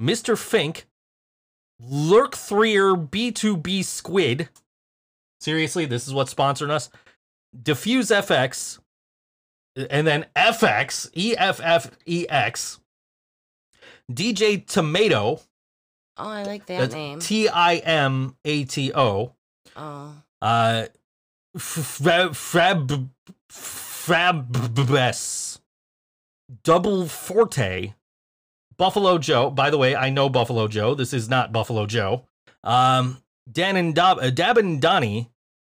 Mr. 0.00 0.36
Fink, 0.36 0.86
Lurk 1.80 2.34
Threer 2.34 2.96
B2B 2.96 3.84
Squid. 3.84 4.48
Seriously, 5.40 5.86
this 5.86 6.06
is 6.06 6.12
what's 6.12 6.34
sponsoring 6.34 6.70
us. 6.70 6.90
Diffuse 7.62 8.10
FX, 8.10 8.80
and 9.76 10.06
then 10.06 10.26
FX, 10.36 11.10
E 11.14 11.34
F 11.36 11.60
F 11.62 11.90
E 12.06 12.26
X. 12.28 12.80
DJ 14.10 14.66
Tomato, 14.66 15.40
oh, 16.20 16.28
I 16.28 16.42
like 16.44 16.66
that 16.66 16.78
that's 16.78 16.94
name. 16.94 17.18
T 17.20 17.48
I 17.48 17.76
M 17.76 18.36
A 18.44 18.64
T 18.64 18.92
O. 18.94 19.34
oh, 19.76 20.14
Uh, 20.42 20.86
Frab, 21.56 22.34
Frab, 22.36 23.10
Double 26.62 27.06
Forte, 27.06 27.94
Buffalo 28.76 29.18
Joe. 29.18 29.50
By 29.50 29.70
the 29.70 29.78
way, 29.78 29.96
I 29.96 30.10
know 30.10 30.28
Buffalo 30.28 30.68
Joe. 30.68 30.94
This 30.94 31.12
is 31.12 31.28
not 31.28 31.52
Buffalo 31.52 31.86
Joe. 31.86 32.26
Um, 32.62 33.22
Dan 33.50 33.76
and 33.76 33.94
Dab, 33.94 34.18
uh, 34.18 34.30
Dab 34.30 34.58
and 34.58 34.80
Donnie, 34.80 35.30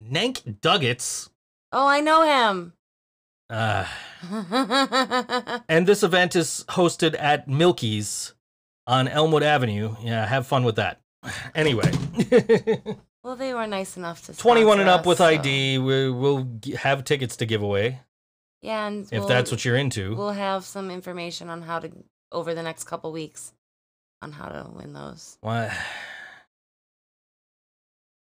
Nank 0.04 0.60
Duggets. 0.60 1.30
oh, 1.72 1.88
I 1.88 2.02
know 2.02 2.24
him. 2.24 2.74
Uh, 3.50 3.86
and 5.70 5.88
this 5.88 6.04
event 6.04 6.36
is 6.36 6.64
hosted 6.70 7.16
at 7.20 7.48
Milkie's 7.48 8.34
on 8.88 9.08
Elmwood 9.08 9.44
Avenue. 9.44 9.96
Yeah, 10.02 10.26
have 10.26 10.48
fun 10.48 10.64
with 10.64 10.76
that. 10.78 11.00
Anyway. 11.54 11.92
well, 13.24 13.36
they 13.36 13.54
were 13.54 13.68
nice 13.68 13.96
enough 13.98 14.26
to. 14.26 14.36
21 14.36 14.80
and 14.80 14.90
up 14.90 15.06
with 15.06 15.20
so- 15.20 15.26
ID. 15.26 15.78
We, 15.78 16.10
we'll 16.12 16.44
g- 16.60 16.72
have 16.76 17.04
tickets 17.04 17.38
to 17.38 17.46
give 17.46 17.62
away 17.62 18.00
Yeah, 18.62 18.88
and 18.88 19.04
if 19.06 19.12
we'll- 19.12 19.28
that's 19.28 19.52
what 19.52 19.64
you're 19.64 19.76
into. 19.78 20.16
We'll 20.16 20.32
have 20.32 20.66
some 20.66 20.90
information 20.90 21.50
on 21.50 21.62
how 21.62 21.80
to 21.80 21.92
over 22.32 22.54
the 22.56 22.64
next 22.64 22.86
couple 22.86 23.12
weeks 23.12 23.54
on 24.22 24.32
how 24.32 24.48
to 24.48 24.70
win 24.74 24.94
those. 24.94 25.38
Why? 25.42 25.76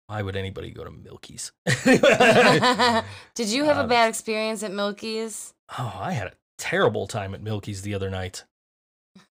Why 0.08 0.22
would 0.22 0.36
anybody 0.36 0.72
go 0.72 0.84
to 0.84 0.92
Milkie's? 0.92 1.52
Did 3.34 3.48
you 3.50 3.64
have 3.64 3.78
Uh, 3.78 3.84
a 3.86 3.88
bad 3.88 4.10
experience 4.10 4.62
at 4.64 4.72
Milkie's? 4.72 5.54
oh, 5.80 5.98
I 6.00 6.12
had 6.12 6.28
a 6.28 6.34
terrible 6.58 7.08
time 7.08 7.34
at 7.34 7.42
Milkie's 7.42 7.82
the 7.82 7.94
other 7.96 8.10
night. 8.10 8.44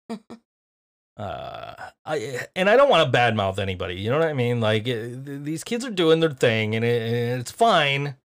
uh, 1.16 1.74
I 2.06 2.46
and 2.56 2.70
I 2.70 2.76
don't 2.76 2.88
want 2.88 3.10
to 3.12 3.18
badmouth 3.18 3.58
anybody. 3.58 3.94
You 3.96 4.10
know 4.10 4.18
what 4.18 4.28
I 4.28 4.32
mean? 4.32 4.60
Like 4.60 4.84
th- 4.84 5.14
these 5.24 5.62
kids 5.64 5.84
are 5.84 5.90
doing 5.90 6.20
their 6.20 6.30
thing, 6.30 6.74
and, 6.74 6.84
it, 6.84 7.02
and 7.02 7.40
it's 7.40 7.50
fine. 7.50 8.16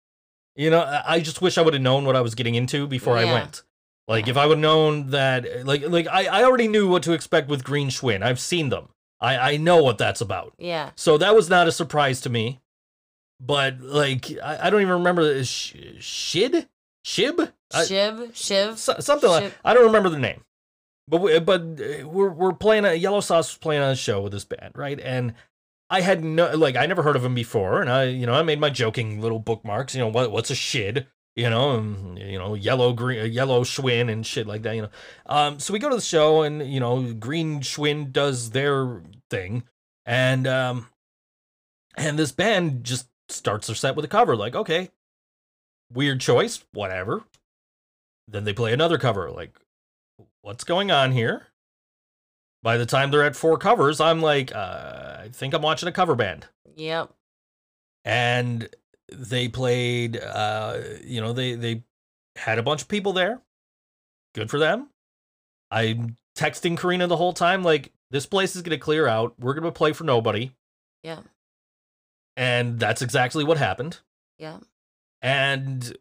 You 0.55 0.71
know, 0.71 1.03
I 1.07 1.21
just 1.21 1.43
wish 1.43 1.59
I 1.59 1.63
would 1.63 1.75
have 1.75 1.83
known 1.83 2.05
what 2.05 2.17
I 2.17 2.21
was 2.23 2.35
getting 2.35 2.55
into 2.55 2.87
before 2.87 3.17
I 3.19 3.25
went. 3.25 3.63
Like 4.09 4.29
if 4.29 4.37
I 4.37 4.47
would 4.47 4.59
have 4.59 4.63
known 4.63 5.11
that, 5.11 5.67
like 5.67 5.83
like 5.89 6.07
I, 6.07 6.27
I 6.27 6.45
already 6.45 6.69
knew 6.69 6.89
what 6.89 7.03
to 7.03 7.13
expect 7.13 7.49
with 7.49 7.65
Green 7.65 7.89
Schwinn. 7.89 8.23
I've 8.23 8.41
seen 8.41 8.69
them. 8.71 8.89
I 9.21 9.37
I 9.55 9.57
know 9.57 9.83
what 9.83 9.99
that's 9.99 10.21
about. 10.21 10.55
Yeah. 10.59 10.91
So 10.95 11.19
that 11.19 11.35
was 11.35 11.51
not 11.51 11.67
a 11.67 11.73
surprise 11.73 12.21
to 12.23 12.31
me. 12.31 12.61
But 13.41 13.81
like 13.81 14.31
I, 14.43 14.67
I 14.67 14.71
don't 14.71 14.81
even 14.81 14.95
remember 14.95 15.43
sh- 15.45 15.75
Shid 15.99 16.69
Shib 17.05 17.53
Shib, 17.75 18.35
Shiv. 18.35 18.79
so- 18.79 18.97
something 19.01 19.29
like 19.29 19.45
Shib. 19.45 19.53
I 19.65 19.75
don't 19.75 19.85
remember 19.87 20.09
the 20.09 20.19
name. 20.19 20.43
But 21.09 21.21
we, 21.21 21.39
but 21.39 21.61
uh, 21.61 22.09
we're 22.09 22.31
we're 22.31 22.53
playing 22.53 22.85
a 22.85 22.95
Yellow 22.95 23.21
Sauce 23.21 23.53
was 23.53 23.59
playing 23.59 23.83
on 23.83 23.91
a 23.91 23.97
show 23.97 24.23
with 24.23 24.33
this 24.33 24.45
band, 24.45 24.73
right? 24.75 24.99
And 24.99 25.35
I 25.89 26.01
had 26.01 26.25
no 26.25 26.55
like 26.57 26.77
I 26.77 26.87
never 26.87 27.03
heard 27.03 27.17
of 27.17 27.25
him 27.25 27.35
before, 27.35 27.81
and 27.81 27.91
I 27.91 28.05
you 28.05 28.27
know 28.27 28.35
I 28.35 28.43
made 28.43 28.61
my 28.61 28.71
joking 28.71 29.21
little 29.21 29.39
bookmarks. 29.39 29.95
You 29.95 30.01
know 30.01 30.09
what 30.09 30.33
what's 30.33 30.51
a 30.51 30.57
shid? 30.57 31.07
You 31.37 31.51
know, 31.51 31.77
and, 31.77 32.19
you 32.19 32.39
know 32.39 32.55
yellow 32.55 32.93
green 32.93 33.31
yellow 33.31 33.63
Schwinn 33.63 34.11
and 34.11 34.27
shit 34.27 34.47
like 34.47 34.63
that. 34.63 34.75
You 34.75 34.83
know, 34.83 34.91
um, 35.27 35.61
so 35.61 35.73
we 35.73 35.79
go 35.79 35.89
to 35.89 35.95
the 35.95 36.01
show, 36.01 36.43
and 36.43 36.67
you 36.73 36.81
know 36.81 37.13
Green 37.15 37.61
Schwinn 37.61 38.11
does 38.13 38.51
their 38.51 39.03
thing, 39.31 39.63
and 40.05 40.47
um, 40.49 40.89
and 41.97 42.19
this 42.19 42.33
band 42.33 42.85
just 42.85 43.09
starts 43.29 43.67
their 43.67 43.77
set 43.77 43.95
with 43.95 44.05
a 44.05 44.09
cover. 44.09 44.35
Like, 44.35 44.57
okay, 44.57 44.91
weird 45.93 46.21
choice, 46.21 46.65
whatever. 46.73 47.25
Then 48.29 48.45
they 48.45 48.53
play 48.53 48.73
another 48.73 48.99
cover. 48.99 49.31
Like, 49.31 49.57
what's 50.47 50.63
going 50.63 50.93
on 50.93 51.11
here? 51.11 51.49
By 52.63 52.77
the 52.77 52.87
time 52.87 53.11
they're 53.11 53.25
at 53.25 53.35
four 53.35 53.59
covers, 53.59 54.01
I'm 54.01 54.23
like, 54.23 54.55
uh, 54.55 55.19
I 55.23 55.29
think 55.33 55.53
I'm 55.55 55.63
watching 55.63 55.89
a 55.89 55.93
cover 55.93 56.15
band. 56.15 56.47
Yep. 56.77 57.11
And 58.05 58.69
they 59.13 59.49
played, 59.49 60.17
uh, 60.17 60.79
you 61.05 61.21
know, 61.21 61.33
they 61.33 61.55
they 61.55 61.83
had 62.37 62.59
a 62.59 62.63
bunch 62.63 62.83
of 62.83 62.89
people 62.89 63.13
there. 63.13 63.41
Good 64.35 64.49
for 64.49 64.59
them. 64.59 64.91
I'm 65.71 66.17
texting 66.39 66.79
Karina 66.79 67.09
the 67.09 67.17
whole 67.17 67.33
time, 67.33 67.65
like, 67.65 67.93
this 68.13 68.27
place 68.27 68.55
is 68.55 68.63
gonna 68.63 68.79
clear 68.79 69.09
out. 69.09 69.35
We're 69.41 69.55
gonna 69.55 69.73
play 69.73 69.93
for 69.93 70.05
nobody. 70.05 70.53
Yeah. 71.03 71.21
And 72.37 72.79
that's 72.79 73.03
exactly 73.03 73.43
what 73.43 73.59
happened. 73.59 73.99
Yeah. 74.39 74.59
And 75.23 75.97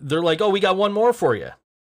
they're 0.00 0.22
like, 0.22 0.40
oh, 0.40 0.50
we 0.50 0.60
got 0.60 0.76
one 0.76 0.92
more 0.92 1.12
for 1.12 1.34
you. 1.34 1.50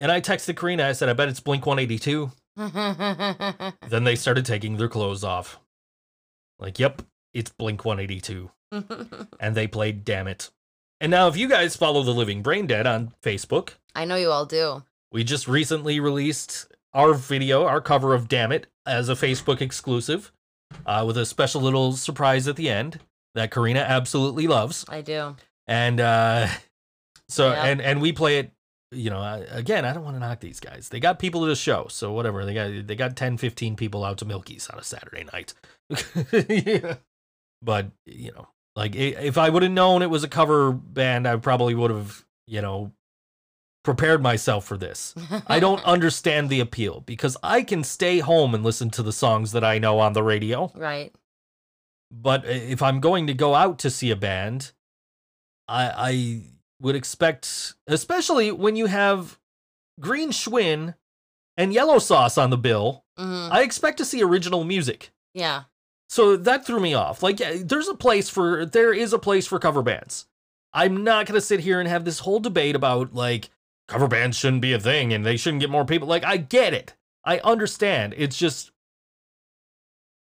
And 0.03 0.11
I 0.11 0.19
texted 0.19 0.57
Karina, 0.57 0.85
I 0.85 0.91
said, 0.91 1.07
I 1.07 1.13
bet 1.13 1.29
it's 1.29 1.39
Blink 1.39 1.65
182. 1.65 2.29
Then 3.89 4.03
they 4.03 4.15
started 4.15 4.45
taking 4.45 4.75
their 4.75 4.89
clothes 4.89 5.23
off. 5.23 5.59
Like, 6.59 6.77
yep, 6.77 7.01
it's 7.33 7.49
Blink 7.51 7.85
182. 7.85 8.51
And 9.39 9.55
they 9.55 9.65
played 9.65 10.03
Damn 10.03 10.27
It. 10.27 10.49
And 10.99 11.09
now, 11.09 11.27
if 11.29 11.37
you 11.37 11.47
guys 11.47 11.75
follow 11.77 12.03
The 12.03 12.11
Living 12.13 12.41
Brain 12.41 12.67
Dead 12.67 12.85
on 12.85 13.13
Facebook, 13.23 13.75
I 13.95 14.03
know 14.05 14.15
you 14.17 14.29
all 14.29 14.45
do. 14.45 14.83
we 15.11 15.23
just 15.23 15.47
recently 15.47 15.99
released 16.01 16.67
our 16.93 17.13
video, 17.13 17.65
our 17.65 17.79
cover 17.81 18.13
of 18.13 18.27
Damn 18.27 18.51
It, 18.51 18.67
as 18.85 19.07
a 19.07 19.13
Facebook 19.13 19.61
exclusive, 19.61 20.31
uh, 20.85 21.03
with 21.07 21.17
a 21.17 21.25
special 21.25 21.61
little 21.61 21.93
surprise 21.93 22.47
at 22.49 22.57
the 22.57 22.69
end 22.69 22.99
that 23.35 23.51
Karina 23.51 23.79
absolutely 23.79 24.47
loves 24.47 24.85
I 24.89 24.99
do. 25.01 25.35
and 25.65 25.99
uh 26.01 26.47
so 27.29 27.49
Yep. 27.51 27.65
and 27.65 27.81
and 27.81 28.01
we 28.01 28.11
play 28.11 28.37
it 28.39 28.51
you 28.93 29.09
know 29.09 29.19
I- 29.19 29.45
again 29.51 29.85
i 29.85 29.93
don't 29.93 30.03
want 30.03 30.15
to 30.15 30.19
knock 30.19 30.39
these 30.39 30.59
guys. 30.59 30.89
They 30.89 30.99
got 30.99 31.19
people 31.19 31.41
to 31.41 31.47
the 31.47 31.55
show 31.55 31.87
so 31.89 32.11
whatever. 32.13 32.45
They 32.45 32.53
got 32.53 32.87
they 32.87 32.95
got 32.95 33.15
10 33.15 33.37
15 33.37 33.75
people 33.75 34.03
out 34.05 34.17
to 34.19 34.25
milkie's 34.25 34.67
on 34.69 34.79
a 34.79 34.83
saturday 34.83 35.25
night. 35.33 35.53
Yeah. 36.49 36.95
but 37.61 37.87
you 38.05 38.31
know 38.31 38.47
like 38.75 38.95
if 38.95 39.37
i 39.37 39.49
would 39.49 39.63
have 39.63 39.71
known 39.71 40.01
it 40.01 40.09
was 40.09 40.23
a 40.23 40.27
cover 40.27 40.71
band 40.71 41.27
i 41.27 41.35
probably 41.35 41.75
would 41.75 41.91
have 41.91 42.25
you 42.47 42.61
know 42.61 42.91
prepared 43.83 44.23
myself 44.23 44.63
for 44.65 44.77
this. 44.77 45.13
I 45.47 45.59
don't 45.59 45.83
understand 45.95 46.49
the 46.49 46.61
appeal 46.61 47.01
because 47.01 47.35
i 47.43 47.61
can 47.63 47.83
stay 47.83 48.19
home 48.19 48.55
and 48.55 48.63
listen 48.63 48.89
to 48.91 49.03
the 49.03 49.11
songs 49.11 49.51
that 49.51 49.63
i 49.63 49.77
know 49.77 49.99
on 49.99 50.13
the 50.13 50.23
radio. 50.23 50.71
Right. 50.73 51.13
but 52.09 52.45
uh, 52.45 52.49
if 52.49 52.81
I'm 52.81 52.99
going 53.01 53.27
to 53.27 53.33
go 53.33 53.55
out 53.55 53.79
to 53.79 53.89
see 53.89 54.09
a 54.09 54.15
band, 54.15 54.71
I 55.67 55.83
I 56.11 56.41
would 56.83 56.95
expect, 56.95 57.73
especially 57.87 58.51
when 58.51 58.75
you 58.75 58.85
have 58.85 59.39
Green 59.99 60.29
Schwinn 60.31 60.95
and 61.57 61.73
Yellow 61.73 61.97
Sauce 61.97 62.37
on 62.37 62.49
the 62.51 62.57
bill, 62.57 63.05
hmm 63.17 63.47
I 63.51 63.61
expect 63.61 63.97
to 63.99 64.05
see 64.05 64.21
original 64.21 64.63
music. 64.63 65.11
Yeah. 65.33 65.63
So 66.09 66.35
that 66.37 66.65
threw 66.65 66.79
me 66.79 66.93
off. 66.93 67.23
Like, 67.23 67.37
there's 67.37 67.87
a 67.87 67.95
place 67.95 68.29
for 68.29 68.65
there 68.65 68.93
is 68.93 69.13
a 69.13 69.19
place 69.19 69.47
for 69.47 69.57
cover 69.57 69.81
bands. 69.81 70.27
I'm 70.73 71.03
not 71.03 71.25
gonna 71.25 71.41
sit 71.41 71.61
here 71.61 71.79
and 71.79 71.87
have 71.89 72.05
this 72.05 72.19
whole 72.19 72.39
debate 72.39 72.75
about 72.75 73.13
like 73.15 73.49
cover 73.87 74.07
bands 74.07 74.37
shouldn't 74.37 74.61
be 74.61 74.73
a 74.73 74.79
thing 74.79 75.13
and 75.13 75.25
they 75.25 75.37
shouldn't 75.37 75.61
get 75.61 75.69
more 75.69 75.85
people. 75.85 76.07
Like, 76.07 76.23
I 76.25 76.37
get 76.37 76.73
it. 76.73 76.93
I 77.23 77.39
understand. 77.39 78.13
It's 78.17 78.37
just 78.37 78.71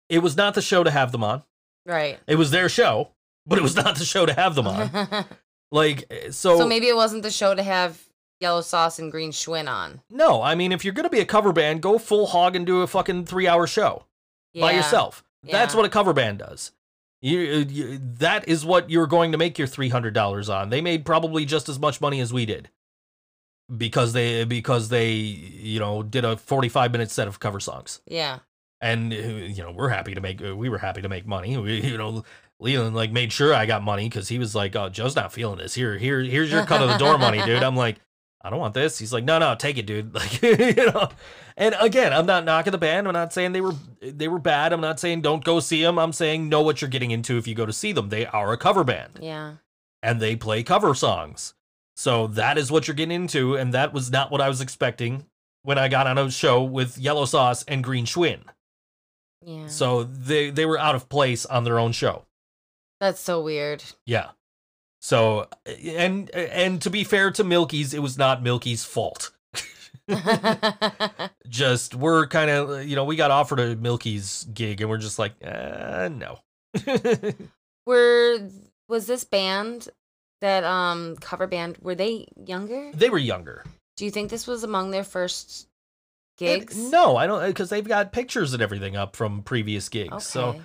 it 0.08 0.18
was 0.18 0.36
not 0.36 0.54
the 0.54 0.62
show 0.62 0.84
to 0.84 0.90
have 0.90 1.12
them 1.12 1.24
on. 1.24 1.42
Right. 1.86 2.18
It 2.26 2.36
was 2.36 2.50
their 2.50 2.68
show, 2.68 3.08
but 3.46 3.58
it 3.58 3.62
was 3.62 3.74
not 3.76 3.96
the 3.96 4.04
show 4.04 4.26
to 4.26 4.34
have 4.34 4.54
them 4.54 4.66
on. 4.66 4.90
Like, 5.72 6.04
eh, 6.10 6.30
so, 6.30 6.58
so 6.58 6.66
maybe 6.68 6.86
it 6.86 6.94
wasn't 6.94 7.22
the 7.24 7.30
show 7.30 7.54
to 7.54 7.62
have 7.62 8.00
yellow 8.40 8.60
sauce 8.60 8.98
and 9.00 9.10
green 9.10 9.32
Schwinn 9.32 9.68
on. 9.68 10.00
no, 10.10 10.42
I 10.42 10.54
mean, 10.54 10.70
if 10.70 10.84
you're 10.84 10.94
going 10.94 11.04
to 11.04 11.10
be 11.10 11.20
a 11.20 11.24
cover 11.24 11.52
band, 11.52 11.80
go 11.82 11.98
full 11.98 12.26
hog 12.26 12.54
and 12.54 12.64
do 12.66 12.82
a 12.82 12.86
fucking 12.86 13.24
three 13.26 13.48
hour 13.48 13.66
show 13.66 14.04
by 14.54 14.70
Yeah. 14.72 14.76
yourself. 14.78 15.24
That's 15.42 15.72
Yeah. 15.74 15.78
what 15.78 15.86
a 15.86 15.90
cover 15.90 16.12
band 16.12 16.38
does. 16.40 16.72
You, 17.20 17.38
you, 17.38 18.00
that 18.18 18.48
is 18.48 18.64
what 18.64 18.90
you're 18.90 19.06
going 19.06 19.32
to 19.32 19.38
make 19.38 19.56
your 19.58 19.68
$300 19.68 20.48
on. 20.52 20.70
They 20.70 20.80
made 20.80 21.04
probably 21.04 21.44
just 21.44 21.68
as 21.68 21.78
much 21.78 22.00
money 22.00 22.20
as 22.20 22.32
we 22.32 22.44
did 22.46 22.68
because 23.74 24.12
they, 24.12 24.44
because 24.44 24.88
they, 24.88 25.12
you 25.12 25.78
know, 25.80 26.02
did 26.02 26.24
a 26.24 26.36
45 26.36 26.92
minute 26.92 27.10
set 27.10 27.28
of 27.28 27.40
cover 27.40 27.60
songs. 27.60 28.00
Yeah. 28.06 28.40
and 28.80 29.12
uh, 29.12 29.16
you 29.16 29.62
know 29.62 29.70
we're 29.70 29.88
happy 29.90 30.12
to 30.12 30.20
make 30.20 30.42
uh, 30.44 30.56
we 30.56 30.68
were 30.68 30.78
happy 30.78 31.00
to 31.02 31.08
make 31.08 31.24
money 31.24 31.56
we, 31.56 31.80
you 31.82 31.96
know 31.96 32.24
leland 32.62 32.94
like 32.94 33.10
made 33.12 33.32
sure 33.32 33.52
i 33.52 33.66
got 33.66 33.82
money 33.82 34.08
because 34.08 34.28
he 34.28 34.38
was 34.38 34.54
like 34.54 34.74
oh 34.76 34.88
joe's 34.88 35.16
not 35.16 35.32
feeling 35.32 35.58
this 35.58 35.74
here 35.74 35.98
here 35.98 36.20
here's 36.20 36.50
your 36.50 36.64
cut 36.64 36.80
of 36.82 36.88
the 36.88 36.96
door 36.98 37.18
money 37.18 37.42
dude 37.44 37.62
i'm 37.62 37.76
like 37.76 37.96
i 38.42 38.48
don't 38.50 38.58
want 38.60 38.74
this 38.74 38.98
he's 38.98 39.12
like 39.12 39.24
no 39.24 39.38
no 39.38 39.54
take 39.54 39.76
it 39.78 39.86
dude 39.86 40.14
like 40.14 40.40
you 40.42 40.74
know 40.86 41.08
and 41.56 41.74
again 41.80 42.12
i'm 42.12 42.26
not 42.26 42.44
knocking 42.44 42.70
the 42.70 42.78
band 42.78 43.06
i'm 43.06 43.12
not 43.12 43.32
saying 43.32 43.52
they 43.52 43.60
were 43.60 43.74
they 44.00 44.28
were 44.28 44.38
bad 44.38 44.72
i'm 44.72 44.80
not 44.80 44.98
saying 45.00 45.20
don't 45.20 45.44
go 45.44 45.60
see 45.60 45.82
them 45.82 45.98
i'm 45.98 46.12
saying 46.12 46.48
know 46.48 46.62
what 46.62 46.80
you're 46.80 46.88
getting 46.90 47.10
into 47.10 47.36
if 47.36 47.46
you 47.46 47.54
go 47.54 47.66
to 47.66 47.72
see 47.72 47.92
them 47.92 48.08
they 48.08 48.24
are 48.26 48.52
a 48.52 48.56
cover 48.56 48.84
band 48.84 49.18
Yeah. 49.20 49.54
and 50.02 50.20
they 50.20 50.36
play 50.36 50.62
cover 50.62 50.94
songs. 50.94 51.54
So 51.94 52.26
that 52.28 52.56
is 52.56 52.70
what 52.72 52.88
you're 52.88 52.94
getting 52.94 53.14
into, 53.14 53.54
and 53.54 53.74
that 53.74 53.92
was 53.92 54.10
not 54.10 54.30
what 54.30 54.40
I 54.40 54.48
was 54.48 54.62
expecting 54.62 55.26
when 55.62 55.76
I 55.78 55.88
got 55.88 56.06
on 56.06 56.16
a 56.16 56.30
show 56.30 56.62
with 56.62 56.96
Yellow 56.96 57.26
Sauce 57.26 57.64
and 57.68 57.84
Green 57.84 58.06
Schwinn. 58.06 58.40
Yeah. 59.44 59.66
So 59.66 60.02
they 60.04 60.48
they 60.50 60.64
were 60.64 60.78
out 60.78 60.94
of 60.94 61.10
place 61.10 61.44
on 61.44 61.64
their 61.64 61.78
own 61.78 61.92
show. 61.92 62.24
That's 63.02 63.20
so 63.20 63.42
weird. 63.42 63.82
Yeah. 64.06 64.28
So 65.00 65.48
and 65.66 66.30
and 66.30 66.80
to 66.82 66.88
be 66.88 67.02
fair 67.02 67.32
to 67.32 67.42
Milkie's, 67.42 67.92
it 67.94 67.98
was 67.98 68.16
not 68.16 68.44
Milkie's 68.44 68.84
fault. 68.84 69.32
Just 71.48 71.96
we're 71.96 72.28
kind 72.28 72.48
of 72.48 72.84
you 72.86 72.94
know 72.94 73.04
we 73.04 73.16
got 73.16 73.32
offered 73.32 73.58
a 73.58 73.74
Milkie's 73.74 74.44
gig 74.54 74.80
and 74.80 74.88
we're 74.88 74.98
just 74.98 75.18
like 75.18 75.32
uh, 75.44 76.08
no. 76.12 76.38
were 77.86 78.38
was 78.88 79.06
this 79.08 79.24
band 79.24 79.88
that 80.40 80.62
um 80.62 81.16
cover 81.16 81.48
band 81.48 81.78
were 81.82 81.96
they 81.96 82.28
younger? 82.36 82.92
they 82.94 83.10
were 83.10 83.18
younger. 83.18 83.64
Do 83.96 84.04
you 84.04 84.12
think 84.12 84.30
this 84.30 84.46
was 84.46 84.62
among 84.62 84.92
their 84.92 85.02
first 85.04 85.66
It- 86.40 86.60
gigs? 86.60 86.76
no, 86.76 87.16
I 87.16 87.26
don't 87.26 87.44
because 87.46 87.68
they've 87.70 87.86
got 87.86 88.12
pictures 88.12 88.52
and 88.52 88.62
everything 88.62 88.94
up 88.96 89.16
from 89.16 89.42
previous 89.42 89.88
gigs. 89.88 90.12
Okay. 90.12 90.20
So 90.22 90.60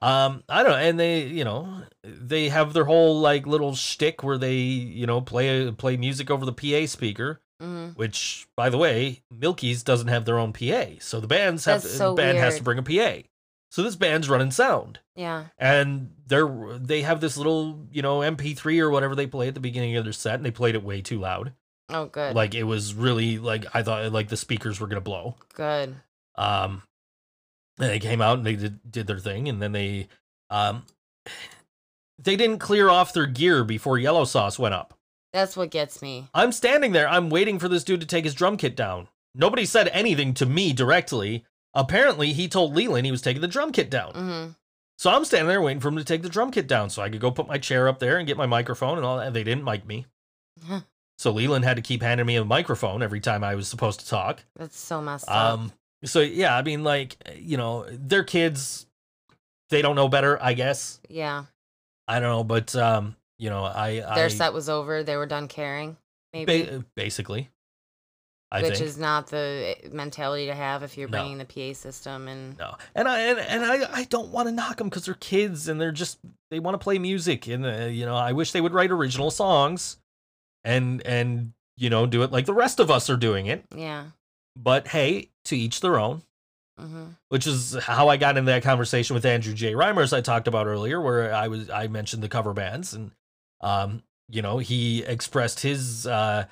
Um, 0.00 0.44
I 0.48 0.62
don't 0.62 0.72
know, 0.72 0.78
and 0.78 0.98
they, 1.00 1.22
you 1.24 1.44
know, 1.44 1.82
they 2.04 2.48
have 2.50 2.72
their 2.72 2.84
whole 2.84 3.20
like 3.20 3.46
little 3.46 3.74
shtick 3.74 4.22
where 4.22 4.38
they, 4.38 4.54
you 4.54 5.06
know, 5.06 5.20
play 5.20 5.70
play 5.72 5.96
music 5.96 6.30
over 6.30 6.44
the 6.46 6.52
PA 6.52 6.86
speaker. 6.86 7.40
Mhm. 7.60 7.96
Which, 7.96 8.46
by 8.56 8.68
the 8.70 8.78
way, 8.78 9.22
Milkie's 9.34 9.82
doesn't 9.82 10.06
have 10.06 10.24
their 10.24 10.38
own 10.38 10.52
PA, 10.52 10.98
so 11.00 11.18
the 11.20 11.26
bands 11.26 11.64
have 11.64 11.82
the 11.82 11.88
so 11.88 12.14
band 12.14 12.38
has 12.38 12.56
to 12.58 12.62
bring 12.62 12.78
a 12.78 12.82
PA. 12.84 13.22
So 13.70 13.82
this 13.82 13.96
band's 13.96 14.28
running 14.30 14.52
sound, 14.52 15.00
Yeah. 15.16 15.46
and 15.58 16.12
they're 16.26 16.78
they 16.78 17.02
have 17.02 17.20
this 17.20 17.36
little, 17.36 17.86
you 17.90 18.00
know, 18.00 18.20
MP3 18.22 18.78
or 18.80 18.90
whatever 18.90 19.16
they 19.16 19.26
play 19.26 19.48
at 19.48 19.54
the 19.54 19.60
beginning 19.60 19.96
of 19.96 20.04
their 20.04 20.12
set, 20.12 20.36
and 20.36 20.44
they 20.44 20.52
played 20.52 20.76
it 20.76 20.84
way 20.84 21.00
too 21.02 21.18
loud. 21.18 21.52
Oh, 21.90 22.06
good. 22.06 22.36
Like 22.36 22.54
it 22.54 22.62
was 22.64 22.94
really 22.94 23.38
like 23.38 23.64
I 23.74 23.82
thought 23.82 24.12
like 24.12 24.28
the 24.28 24.36
speakers 24.36 24.78
were 24.78 24.86
gonna 24.86 25.00
blow. 25.00 25.34
good. 25.54 25.96
Um, 26.36 26.82
and 27.78 27.88
they 27.90 27.98
came 27.98 28.20
out 28.20 28.38
and 28.38 28.46
they 28.46 28.56
did, 28.56 28.90
did 28.90 29.06
their 29.06 29.18
thing, 29.18 29.48
and 29.48 29.60
then 29.62 29.72
they, 29.72 30.08
um, 30.50 30.84
they 32.18 32.36
didn't 32.36 32.58
clear 32.58 32.88
off 32.88 33.12
their 33.12 33.26
gear 33.26 33.64
before 33.64 33.98
Yellow 33.98 34.24
Sauce 34.24 34.58
went 34.58 34.74
up. 34.74 34.94
That's 35.32 35.56
what 35.56 35.70
gets 35.70 36.00
me. 36.02 36.28
I'm 36.34 36.52
standing 36.52 36.92
there, 36.92 37.08
I'm 37.08 37.30
waiting 37.30 37.58
for 37.58 37.68
this 37.68 37.84
dude 37.84 38.00
to 38.00 38.06
take 38.06 38.24
his 38.24 38.34
drum 38.34 38.56
kit 38.56 38.74
down. 38.74 39.08
Nobody 39.34 39.64
said 39.66 39.88
anything 39.88 40.34
to 40.34 40.46
me 40.46 40.72
directly. 40.72 41.44
Apparently, 41.74 42.32
he 42.32 42.48
told 42.48 42.74
Leland 42.74 43.04
he 43.06 43.12
was 43.12 43.22
taking 43.22 43.42
the 43.42 43.46
drum 43.48 43.72
kit 43.72 43.90
down. 43.90 44.12
hmm 44.12 44.50
So 44.96 45.10
I'm 45.10 45.24
standing 45.24 45.48
there 45.48 45.60
waiting 45.62 45.80
for 45.80 45.88
him 45.88 45.96
to 45.96 46.04
take 46.04 46.22
the 46.22 46.28
drum 46.28 46.50
kit 46.50 46.66
down 46.66 46.90
so 46.90 47.02
I 47.02 47.10
could 47.10 47.20
go 47.20 47.30
put 47.30 47.46
my 47.46 47.58
chair 47.58 47.86
up 47.88 47.98
there 47.98 48.16
and 48.18 48.26
get 48.26 48.36
my 48.38 48.46
microphone 48.46 48.96
and 48.96 49.06
all 49.06 49.18
that. 49.18 49.26
And 49.28 49.36
they 49.36 49.44
didn't 49.44 49.64
mic 49.64 49.86
me. 49.86 50.06
So 51.18 51.32
Leland 51.32 51.64
had 51.64 51.74
to 51.74 51.82
keep 51.82 52.00
handing 52.00 52.26
me 52.26 52.36
a 52.36 52.44
microphone 52.44 53.02
every 53.02 53.18
time 53.18 53.42
I 53.42 53.56
was 53.56 53.66
supposed 53.66 53.98
to 53.98 54.06
talk. 54.08 54.44
That's 54.54 54.78
so 54.78 55.02
messed 55.02 55.28
up. 55.28 55.58
So 56.04 56.20
yeah, 56.20 56.56
I 56.56 56.62
mean, 56.62 56.84
like, 56.84 57.16
you 57.36 57.56
know, 57.56 57.86
they're 57.90 58.24
kids. 58.24 58.86
They 59.70 59.82
don't 59.82 59.96
know 59.96 60.08
better, 60.08 60.42
I 60.42 60.54
guess. 60.54 61.00
Yeah. 61.08 61.44
I 62.06 62.20
don't 62.20 62.30
know, 62.30 62.44
but 62.44 62.74
um, 62.76 63.16
you 63.38 63.50
know, 63.50 63.64
I, 63.64 63.96
Their 64.14 64.26
I 64.26 64.28
set 64.28 64.52
was 64.54 64.68
over. 64.68 65.02
They 65.02 65.16
were 65.16 65.26
done 65.26 65.46
caring. 65.48 65.96
Maybe. 66.32 66.62
ba- 66.64 66.84
basically, 66.94 67.50
I 68.50 68.62
which 68.62 68.74
think. 68.74 68.84
is 68.86 68.96
not 68.98 69.26
the 69.26 69.76
eh, 69.84 69.88
mentality 69.92 70.46
to 70.46 70.54
have 70.54 70.82
if 70.82 70.96
you're 70.96 71.08
No. 71.08 71.18
bringing 71.18 71.38
the 71.38 71.44
PA 71.44 71.74
system 71.78 72.28
and 72.28 72.56
No, 72.58 72.76
and 72.94 73.06
I 73.08 73.20
and, 73.20 73.38
and 73.38 73.64
I 73.64 73.88
I 74.00 74.04
don't 74.04 74.28
want 74.28 74.48
to 74.48 74.52
knock 74.52 74.76
them 74.78 74.88
because 74.88 75.04
they're 75.04 75.14
kids 75.14 75.68
and 75.68 75.78
they're 75.80 75.92
just 75.92 76.18
they 76.50 76.60
want 76.60 76.74
to 76.74 76.78
play 76.78 76.98
music 76.98 77.46
and 77.46 77.66
uh, 77.66 77.86
you 77.86 78.06
know 78.06 78.16
I 78.16 78.32
wish 78.32 78.52
they 78.52 78.60
would 78.60 78.72
write 78.72 78.90
original 78.90 79.30
songs, 79.30 79.98
and 80.64 81.02
and 81.06 81.52
you 81.76 81.90
know 81.90 82.06
do 82.06 82.22
it 82.22 82.32
like 82.32 82.46
the 82.46 82.54
rest 82.54 82.80
of 82.80 82.90
us 82.90 83.10
are 83.10 83.16
doing 83.18 83.46
it. 83.46 83.64
yeah. 83.74 84.04
But 84.56 84.88
hey, 84.88 85.28
to 85.48 85.56
each 85.56 85.80
their 85.80 85.98
own. 85.98 86.22
hmm 86.78 87.06
Which 87.28 87.46
is 87.46 87.74
how 87.74 88.08
I 88.08 88.16
got 88.16 88.36
into 88.38 88.50
that 88.50 88.62
conversation 88.62 89.14
with 89.14 89.26
Andrew 89.26 89.52
J. 89.54 89.72
Reimers 89.74 90.16
I 90.16 90.20
talked 90.22 90.48
about 90.48 90.66
earlier, 90.66 91.00
where 91.00 91.34
I 91.34 91.48
was 91.48 91.68
I 91.68 91.88
mentioned 91.88 92.22
the 92.22 92.28
cover 92.28 92.52
bands 92.54 92.94
and 92.94 93.10
um 93.60 94.02
you 94.28 94.40
know 94.42 94.58
he 94.58 95.02
expressed 95.02 95.60
his 95.60 96.06
uh 96.06 96.46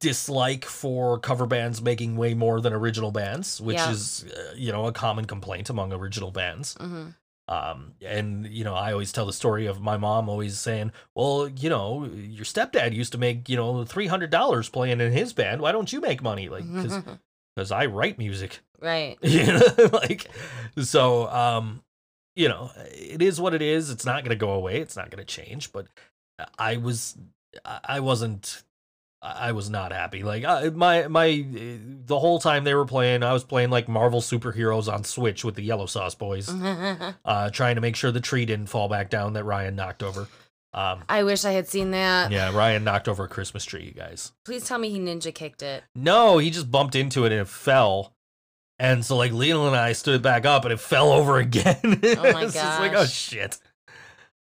dislike 0.00 0.64
for 0.64 1.18
cover 1.18 1.46
bands 1.46 1.80
making 1.82 2.16
way 2.16 2.34
more 2.34 2.60
than 2.60 2.72
original 2.72 3.10
bands, 3.10 3.60
which 3.60 3.76
Yeah. 3.76 3.90
is 3.90 4.24
uh, 4.24 4.54
you 4.56 4.72
know 4.72 4.86
a 4.86 4.92
common 4.92 5.24
complaint 5.26 5.70
among 5.70 5.92
original 5.92 6.30
bands. 6.30 6.74
hmm 6.80 7.08
Um, 7.46 7.92
and 8.00 8.46
you 8.46 8.64
know, 8.64 8.74
I 8.74 8.92
always 8.92 9.12
tell 9.12 9.26
the 9.26 9.32
story 9.34 9.66
of 9.66 9.78
my 9.80 9.98
mom 9.98 10.30
always 10.30 10.58
saying, 10.58 10.92
"Well, 11.14 11.46
you 11.48 11.68
know, 11.68 12.04
your 12.06 12.46
stepdad 12.46 12.94
used 12.94 13.12
to 13.12 13.18
make 13.18 13.48
you 13.50 13.56
know 13.56 13.84
three 13.84 14.06
hundred 14.06 14.30
dollars 14.30 14.70
playing 14.70 15.00
in 15.00 15.12
his 15.12 15.34
band. 15.34 15.60
Why 15.60 15.70
don't 15.72 15.92
you 15.92 16.00
make 16.00 16.22
money? 16.22 16.48
Like, 16.48 16.64
because 16.74 16.98
I 17.56 17.86
write 17.86 18.18
music, 18.18 18.60
right. 18.80 19.16
you 19.22 19.46
know, 19.46 19.60
like 19.92 20.28
so. 20.78 21.28
Um, 21.28 21.82
you 22.36 22.48
know, 22.48 22.72
it 22.76 23.22
is 23.22 23.40
what 23.40 23.54
it 23.54 23.62
is. 23.62 23.90
It's 23.90 24.04
not 24.04 24.24
gonna 24.24 24.34
go 24.34 24.50
away. 24.50 24.80
It's 24.80 24.96
not 24.96 25.10
gonna 25.10 25.24
change. 25.24 25.70
But 25.72 25.86
I 26.58 26.78
was, 26.78 27.16
I 27.64 27.80
I 27.84 28.00
wasn't. 28.00 28.62
I 29.22 29.52
was 29.52 29.70
not 29.70 29.90
happy. 29.92 30.22
Like 30.22 30.44
I, 30.44 30.68
my 30.68 31.08
my 31.08 31.46
the 31.48 32.18
whole 32.18 32.38
time 32.40 32.64
they 32.64 32.74
were 32.74 32.84
playing, 32.84 33.22
I 33.22 33.32
was 33.32 33.42
playing 33.44 33.70
like 33.70 33.88
Marvel 33.88 34.20
superheroes 34.20 34.92
on 34.92 35.02
Switch 35.04 35.44
with 35.44 35.54
the 35.54 35.62
Yellow 35.62 35.86
Sauce 35.86 36.14
Boys 36.14 36.48
uh, 37.24 37.48
trying 37.50 37.76
to 37.76 37.80
make 37.80 37.96
sure 37.96 38.10
the 38.10 38.20
tree 38.20 38.44
didn't 38.44 38.66
fall 38.66 38.88
back 38.88 39.08
down 39.08 39.32
that 39.32 39.44
Ryan 39.44 39.76
knocked 39.76 40.02
over. 40.02 40.28
Um, 40.74 41.04
I 41.08 41.22
wish 41.22 41.44
I 41.44 41.52
had 41.52 41.68
seen 41.68 41.92
that. 41.92 42.32
yeah, 42.32 42.54
Ryan 42.54 42.82
knocked 42.84 43.08
over 43.08 43.24
a 43.24 43.28
Christmas 43.28 43.64
tree, 43.64 43.84
you 43.84 43.92
guys. 43.92 44.32
Please 44.44 44.66
tell 44.66 44.78
me 44.78 44.90
he 44.90 44.98
ninja 44.98 45.32
kicked 45.32 45.62
it. 45.62 45.84
No, 45.94 46.38
he 46.38 46.50
just 46.50 46.70
bumped 46.70 46.96
into 46.96 47.24
it 47.24 47.32
and 47.32 47.40
it 47.42 47.48
fell. 47.48 48.12
And 48.80 49.04
so, 49.04 49.16
like, 49.16 49.30
Lionel 49.32 49.68
and 49.68 49.76
I 49.76 49.92
stood 49.92 50.20
back 50.20 50.44
up 50.44 50.64
and 50.64 50.72
it 50.72 50.80
fell 50.80 51.12
over 51.12 51.38
again. 51.38 51.78
Oh 51.82 52.32
my 52.32 52.32
God. 52.32 52.44
it's 52.44 52.54
like, 52.56 52.94
oh 52.94 53.06
shit. 53.06 53.56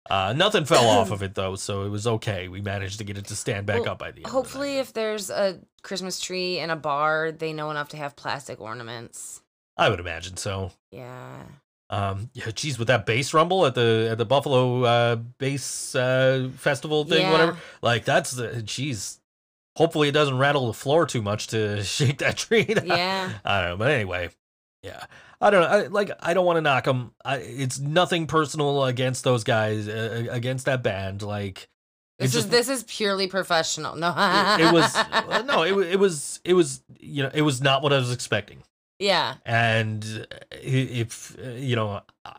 Uh, 0.07 0.34
nothing 0.35 0.65
fell 0.65 0.88
off 0.88 1.11
of 1.11 1.22
it 1.22 1.35
though, 1.35 1.56
so 1.56 1.84
it 1.84 1.89
was 1.89 2.07
okay. 2.07 2.47
We 2.47 2.61
managed 2.61 2.97
to 2.99 3.03
get 3.03 3.18
it 3.18 3.26
to 3.26 3.35
stand 3.35 3.65
back 3.68 3.81
Well, 3.81 3.91
up 3.91 3.99
by 3.99 4.11
the 4.11 4.18
end. 4.18 4.26
the 4.26 4.30
Hopefully, 4.30 4.76
night. 4.76 4.81
if 4.81 4.93
there's 4.93 5.30
a 5.30 5.60
Christmas 5.84 6.19
tree 6.19 6.57
in 6.60 6.69
a 6.72 6.76
bar, 6.76 7.31
they 7.31 7.53
know 7.53 7.69
enough 7.72 7.89
to 7.89 7.97
have 7.97 8.15
plastic 8.15 8.60
ornaments. 8.60 9.41
I 9.77 9.89
would 9.89 9.99
imagine 9.99 10.35
so. 10.38 10.72
Yeah. 10.91 11.43
Um, 11.91 12.29
yeah, 12.33 12.51
geez, 12.51 12.77
with 12.77 12.87
that 12.89 13.05
bass 13.05 13.33
rumble 13.33 13.65
at 13.65 13.73
the 13.75 14.09
at 14.11 14.17
the 14.17 14.25
Buffalo 14.25 14.83
uh, 14.83 15.15
bass 15.39 15.95
uh, 15.95 16.49
festival 16.55 17.03
thing, 17.03 17.21
Yeah. 17.21 17.31
whatever. 17.31 17.57
Like 17.81 18.05
that's 18.05 18.31
the 18.31 18.61
geez. 18.61 19.19
Hopefully, 19.75 20.07
it 20.09 20.11
doesn't 20.11 20.37
rattle 20.37 20.67
the 20.67 20.73
floor 20.73 21.05
too 21.05 21.21
much 21.21 21.47
to 21.47 21.83
shake 21.97 22.19
that 22.19 22.37
tree. 22.37 22.65
Yeah. 22.85 23.31
I 23.45 23.61
don't 23.61 23.69
know, 23.71 23.77
but 23.77 23.91
anyway, 23.91 24.29
yeah. 24.83 25.03
I 25.41 25.49
don't 25.51 25.61
know. 25.61 25.67
I, 25.67 25.87
like, 25.87 26.11
I 26.19 26.33
don't 26.33 26.45
want 26.45 26.57
to 26.57 26.61
knock 26.61 26.83
them. 26.83 27.13
I, 27.23 27.37
it's 27.37 27.79
nothing 27.79 28.27
personal 28.27 28.83
against 28.83 29.23
those 29.23 29.45
guys, 29.45 29.87
uh, 29.87 30.25
against 30.29 30.65
that 30.65 30.83
band. 30.83 31.21
Like, 31.21 31.69
This 32.17 32.33
just 32.33 32.45
is 32.47 32.51
this 32.51 32.67
is 32.69 32.83
purely 32.83 33.27
professional. 33.27 33.95
No. 33.95 34.09
it, 34.17 34.65
it 34.67 34.73
was 34.73 34.93
no, 35.45 35.63
it, 35.63 35.93
it 35.93 35.97
was 35.99 36.41
it 36.43 36.53
was 36.53 36.83
you 36.99 37.23
know 37.23 37.31
it 37.33 37.41
was 37.43 37.61
not 37.61 37.81
what 37.81 37.93
I 37.93 37.97
was 37.99 38.11
expecting. 38.11 38.63
Yeah. 38.99 39.35
And 39.45 40.27
if 40.51 41.38
uh, 41.43 41.49
you 41.51 41.76
know, 41.76 42.01
uh, 42.26 42.34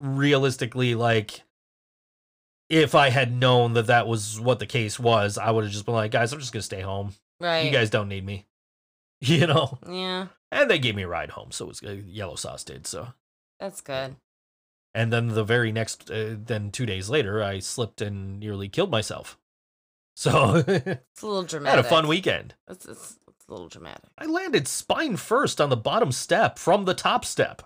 realistically, 0.00 0.94
like. 0.94 1.42
If 2.70 2.94
I 2.94 3.08
had 3.08 3.32
known 3.32 3.72
that 3.72 3.86
that 3.86 4.06
was 4.06 4.38
what 4.38 4.58
the 4.58 4.66
case 4.66 5.00
was, 5.00 5.38
I 5.38 5.50
would 5.50 5.64
have 5.64 5.72
just 5.72 5.86
been 5.86 5.94
like, 5.94 6.10
guys, 6.10 6.34
I'm 6.34 6.38
just 6.38 6.52
gonna 6.52 6.62
stay 6.62 6.82
home. 6.82 7.14
Right. 7.40 7.64
You 7.64 7.70
guys 7.70 7.88
don't 7.88 8.10
need 8.10 8.26
me, 8.26 8.44
you 9.22 9.46
know. 9.46 9.78
Yeah. 9.88 10.26
And 10.52 10.68
they 10.70 10.78
gave 10.78 10.94
me 10.94 11.04
a 11.04 11.08
ride 11.08 11.30
home, 11.30 11.50
so 11.50 11.64
it 11.64 11.68
was 11.68 11.82
uh, 11.82 11.96
Yellow 12.06 12.34
Sauce 12.34 12.64
did 12.64 12.86
so. 12.86 13.14
That's 13.58 13.80
good. 13.80 14.16
And 14.94 15.10
then 15.10 15.28
the 15.28 15.44
very 15.44 15.72
next, 15.72 16.10
uh, 16.10 16.34
then 16.36 16.70
two 16.70 16.84
days 16.84 17.08
later, 17.08 17.42
I 17.42 17.58
slipped 17.60 18.02
and 18.02 18.38
nearly 18.38 18.68
killed 18.68 18.90
myself. 18.90 19.38
So 20.14 20.56
It's 20.66 21.22
a 21.22 21.26
little 21.26 21.44
dramatic. 21.44 21.76
had 21.76 21.84
a 21.86 21.88
fun 21.88 22.06
weekend. 22.06 22.54
It's, 22.68 22.84
it's, 22.84 23.18
it's 23.26 23.27
a 23.48 23.52
little 23.52 23.68
dramatic. 23.68 24.10
I 24.16 24.26
landed 24.26 24.68
spine 24.68 25.16
first 25.16 25.60
on 25.60 25.70
the 25.70 25.76
bottom 25.76 26.12
step 26.12 26.58
from 26.58 26.84
the 26.84 26.94
top 26.94 27.24
step. 27.24 27.62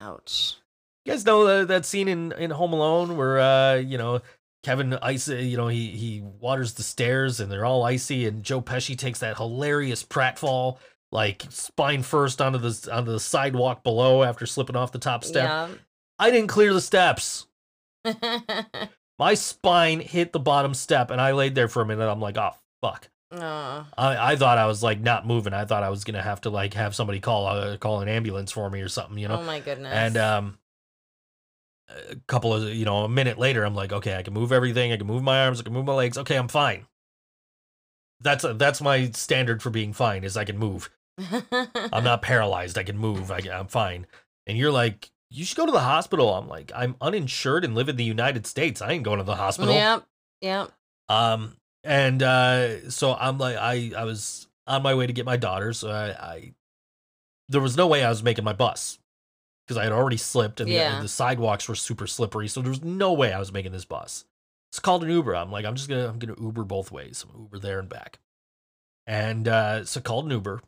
Ouch. 0.00 0.56
You 1.04 1.12
guys 1.12 1.26
know 1.26 1.46
uh, 1.46 1.64
that 1.64 1.84
scene 1.84 2.08
in, 2.08 2.32
in 2.32 2.50
Home 2.50 2.72
Alone 2.72 3.16
where, 3.16 3.40
uh, 3.40 3.74
you 3.76 3.98
know, 3.98 4.20
Kevin 4.62 4.94
ice, 4.94 5.28
uh, 5.28 5.34
you 5.34 5.56
know, 5.56 5.68
he 5.68 5.88
he 5.88 6.20
waters 6.20 6.74
the 6.74 6.84
stairs 6.84 7.40
and 7.40 7.50
they're 7.50 7.64
all 7.64 7.82
icy, 7.82 8.26
and 8.26 8.44
Joe 8.44 8.62
Pesci 8.62 8.96
takes 8.96 9.18
that 9.18 9.36
hilarious 9.36 10.04
pratfall, 10.04 10.78
like 11.10 11.44
spine 11.50 12.02
first 12.04 12.40
onto 12.40 12.58
the 12.58 12.88
onto 12.92 13.10
the 13.10 13.18
sidewalk 13.20 13.82
below 13.82 14.22
after 14.22 14.46
slipping 14.46 14.76
off 14.76 14.92
the 14.92 15.00
top 15.00 15.24
step. 15.24 15.48
Yeah. 15.48 15.68
I 16.18 16.30
didn't 16.30 16.48
clear 16.48 16.72
the 16.72 16.80
steps. 16.80 17.46
My 19.18 19.34
spine 19.34 19.98
hit 19.98 20.32
the 20.32 20.40
bottom 20.40 20.74
step, 20.74 21.10
and 21.10 21.20
I 21.20 21.32
laid 21.32 21.56
there 21.56 21.68
for 21.68 21.82
a 21.82 21.86
minute. 21.86 22.08
I'm 22.08 22.20
like, 22.20 22.38
oh 22.38 22.52
fuck. 22.80 23.08
I, 23.96 24.32
I 24.32 24.36
thought 24.36 24.58
I 24.58 24.66
was 24.66 24.82
like 24.82 25.00
not 25.00 25.26
moving. 25.26 25.52
I 25.54 25.64
thought 25.64 25.82
I 25.82 25.90
was 25.90 26.04
gonna 26.04 26.22
have 26.22 26.40
to 26.42 26.50
like 26.50 26.74
have 26.74 26.94
somebody 26.94 27.20
call 27.20 27.46
uh, 27.46 27.76
call 27.78 28.00
an 28.00 28.08
ambulance 28.08 28.52
for 28.52 28.68
me 28.68 28.80
or 28.80 28.88
something, 28.88 29.18
you 29.18 29.28
know. 29.28 29.40
oh 29.40 29.44
my 29.44 29.60
goodness. 29.60 29.92
and 29.92 30.16
um, 30.16 30.58
a 32.10 32.16
couple 32.26 32.52
of 32.54 32.64
you 32.64 32.84
know 32.84 33.04
a 33.04 33.08
minute 33.08 33.38
later, 33.38 33.64
I'm 33.64 33.74
like, 33.74 33.92
okay, 33.92 34.16
I 34.16 34.22
can 34.22 34.34
move 34.34 34.52
everything. 34.52 34.92
I 34.92 34.96
can 34.96 35.06
move 35.06 35.22
my 35.22 35.44
arms. 35.44 35.60
I 35.60 35.64
can 35.64 35.72
move 35.72 35.86
my 35.86 35.94
legs. 35.94 36.18
Okay, 36.18 36.36
I'm 36.36 36.48
fine. 36.48 36.86
That's 38.20 38.44
a, 38.44 38.54
that's 38.54 38.80
my 38.80 39.10
standard 39.10 39.62
for 39.62 39.70
being 39.70 39.92
fine 39.92 40.24
is 40.24 40.36
I 40.36 40.44
can 40.44 40.58
move. 40.58 40.90
I'm 41.92 42.04
not 42.04 42.22
paralyzed. 42.22 42.78
I 42.78 42.84
can 42.84 42.96
move. 42.96 43.30
I, 43.30 43.40
I'm 43.52 43.66
fine. 43.66 44.06
And 44.46 44.56
you're 44.56 44.70
like, 44.70 45.10
you 45.28 45.44
should 45.44 45.56
go 45.56 45.66
to 45.66 45.72
the 45.72 45.80
hospital. 45.80 46.32
I'm 46.34 46.48
like, 46.48 46.70
I'm 46.74 46.94
uninsured 47.00 47.64
and 47.64 47.74
live 47.74 47.88
in 47.88 47.96
the 47.96 48.04
United 48.04 48.46
States. 48.46 48.80
I 48.80 48.92
ain't 48.92 49.02
going 49.02 49.18
to 49.18 49.24
the 49.24 49.34
hospital. 49.34 49.74
Yep. 49.74 50.04
Yep. 50.40 50.70
Um, 51.08 51.56
and 51.84 52.22
uh, 52.22 52.90
so 52.90 53.14
I'm 53.14 53.38
like, 53.38 53.56
I 53.56 53.92
I 53.96 54.04
was 54.04 54.46
on 54.66 54.82
my 54.82 54.94
way 54.94 55.06
to 55.06 55.12
get 55.12 55.26
my 55.26 55.36
daughter, 55.36 55.72
so 55.72 55.90
I, 55.90 56.10
I 56.10 56.54
there 57.48 57.60
was 57.60 57.76
no 57.76 57.86
way 57.86 58.04
I 58.04 58.08
was 58.08 58.22
making 58.22 58.44
my 58.44 58.52
bus 58.52 58.98
because 59.66 59.76
I 59.78 59.84
had 59.84 59.92
already 59.92 60.16
slipped 60.16 60.60
and 60.60 60.70
Yeah. 60.70 60.96
the, 60.96 61.02
the 61.02 61.08
sidewalks 61.08 61.68
were 61.68 61.74
super 61.74 62.06
slippery, 62.06 62.48
so 62.48 62.60
there 62.62 62.70
was 62.70 62.82
no 62.82 63.12
way 63.12 63.32
I 63.32 63.38
was 63.38 63.52
making 63.52 63.72
this 63.72 63.84
bus. 63.84 64.24
It's 64.70 64.80
called 64.80 65.04
an 65.04 65.10
Uber. 65.10 65.34
I'm 65.36 65.50
like, 65.52 65.64
I'm 65.64 65.74
just 65.74 65.88
gonna 65.88 66.08
I'm 66.08 66.18
gonna 66.18 66.40
Uber 66.40 66.64
both 66.64 66.90
ways. 66.92 67.24
I'm 67.28 67.42
Uber 67.42 67.58
there 67.58 67.78
and 67.78 67.88
back. 67.88 68.18
And 69.06 69.48
uh, 69.48 69.84
so 69.84 70.00
called 70.00 70.26
an 70.26 70.30
Uber, 70.30 70.62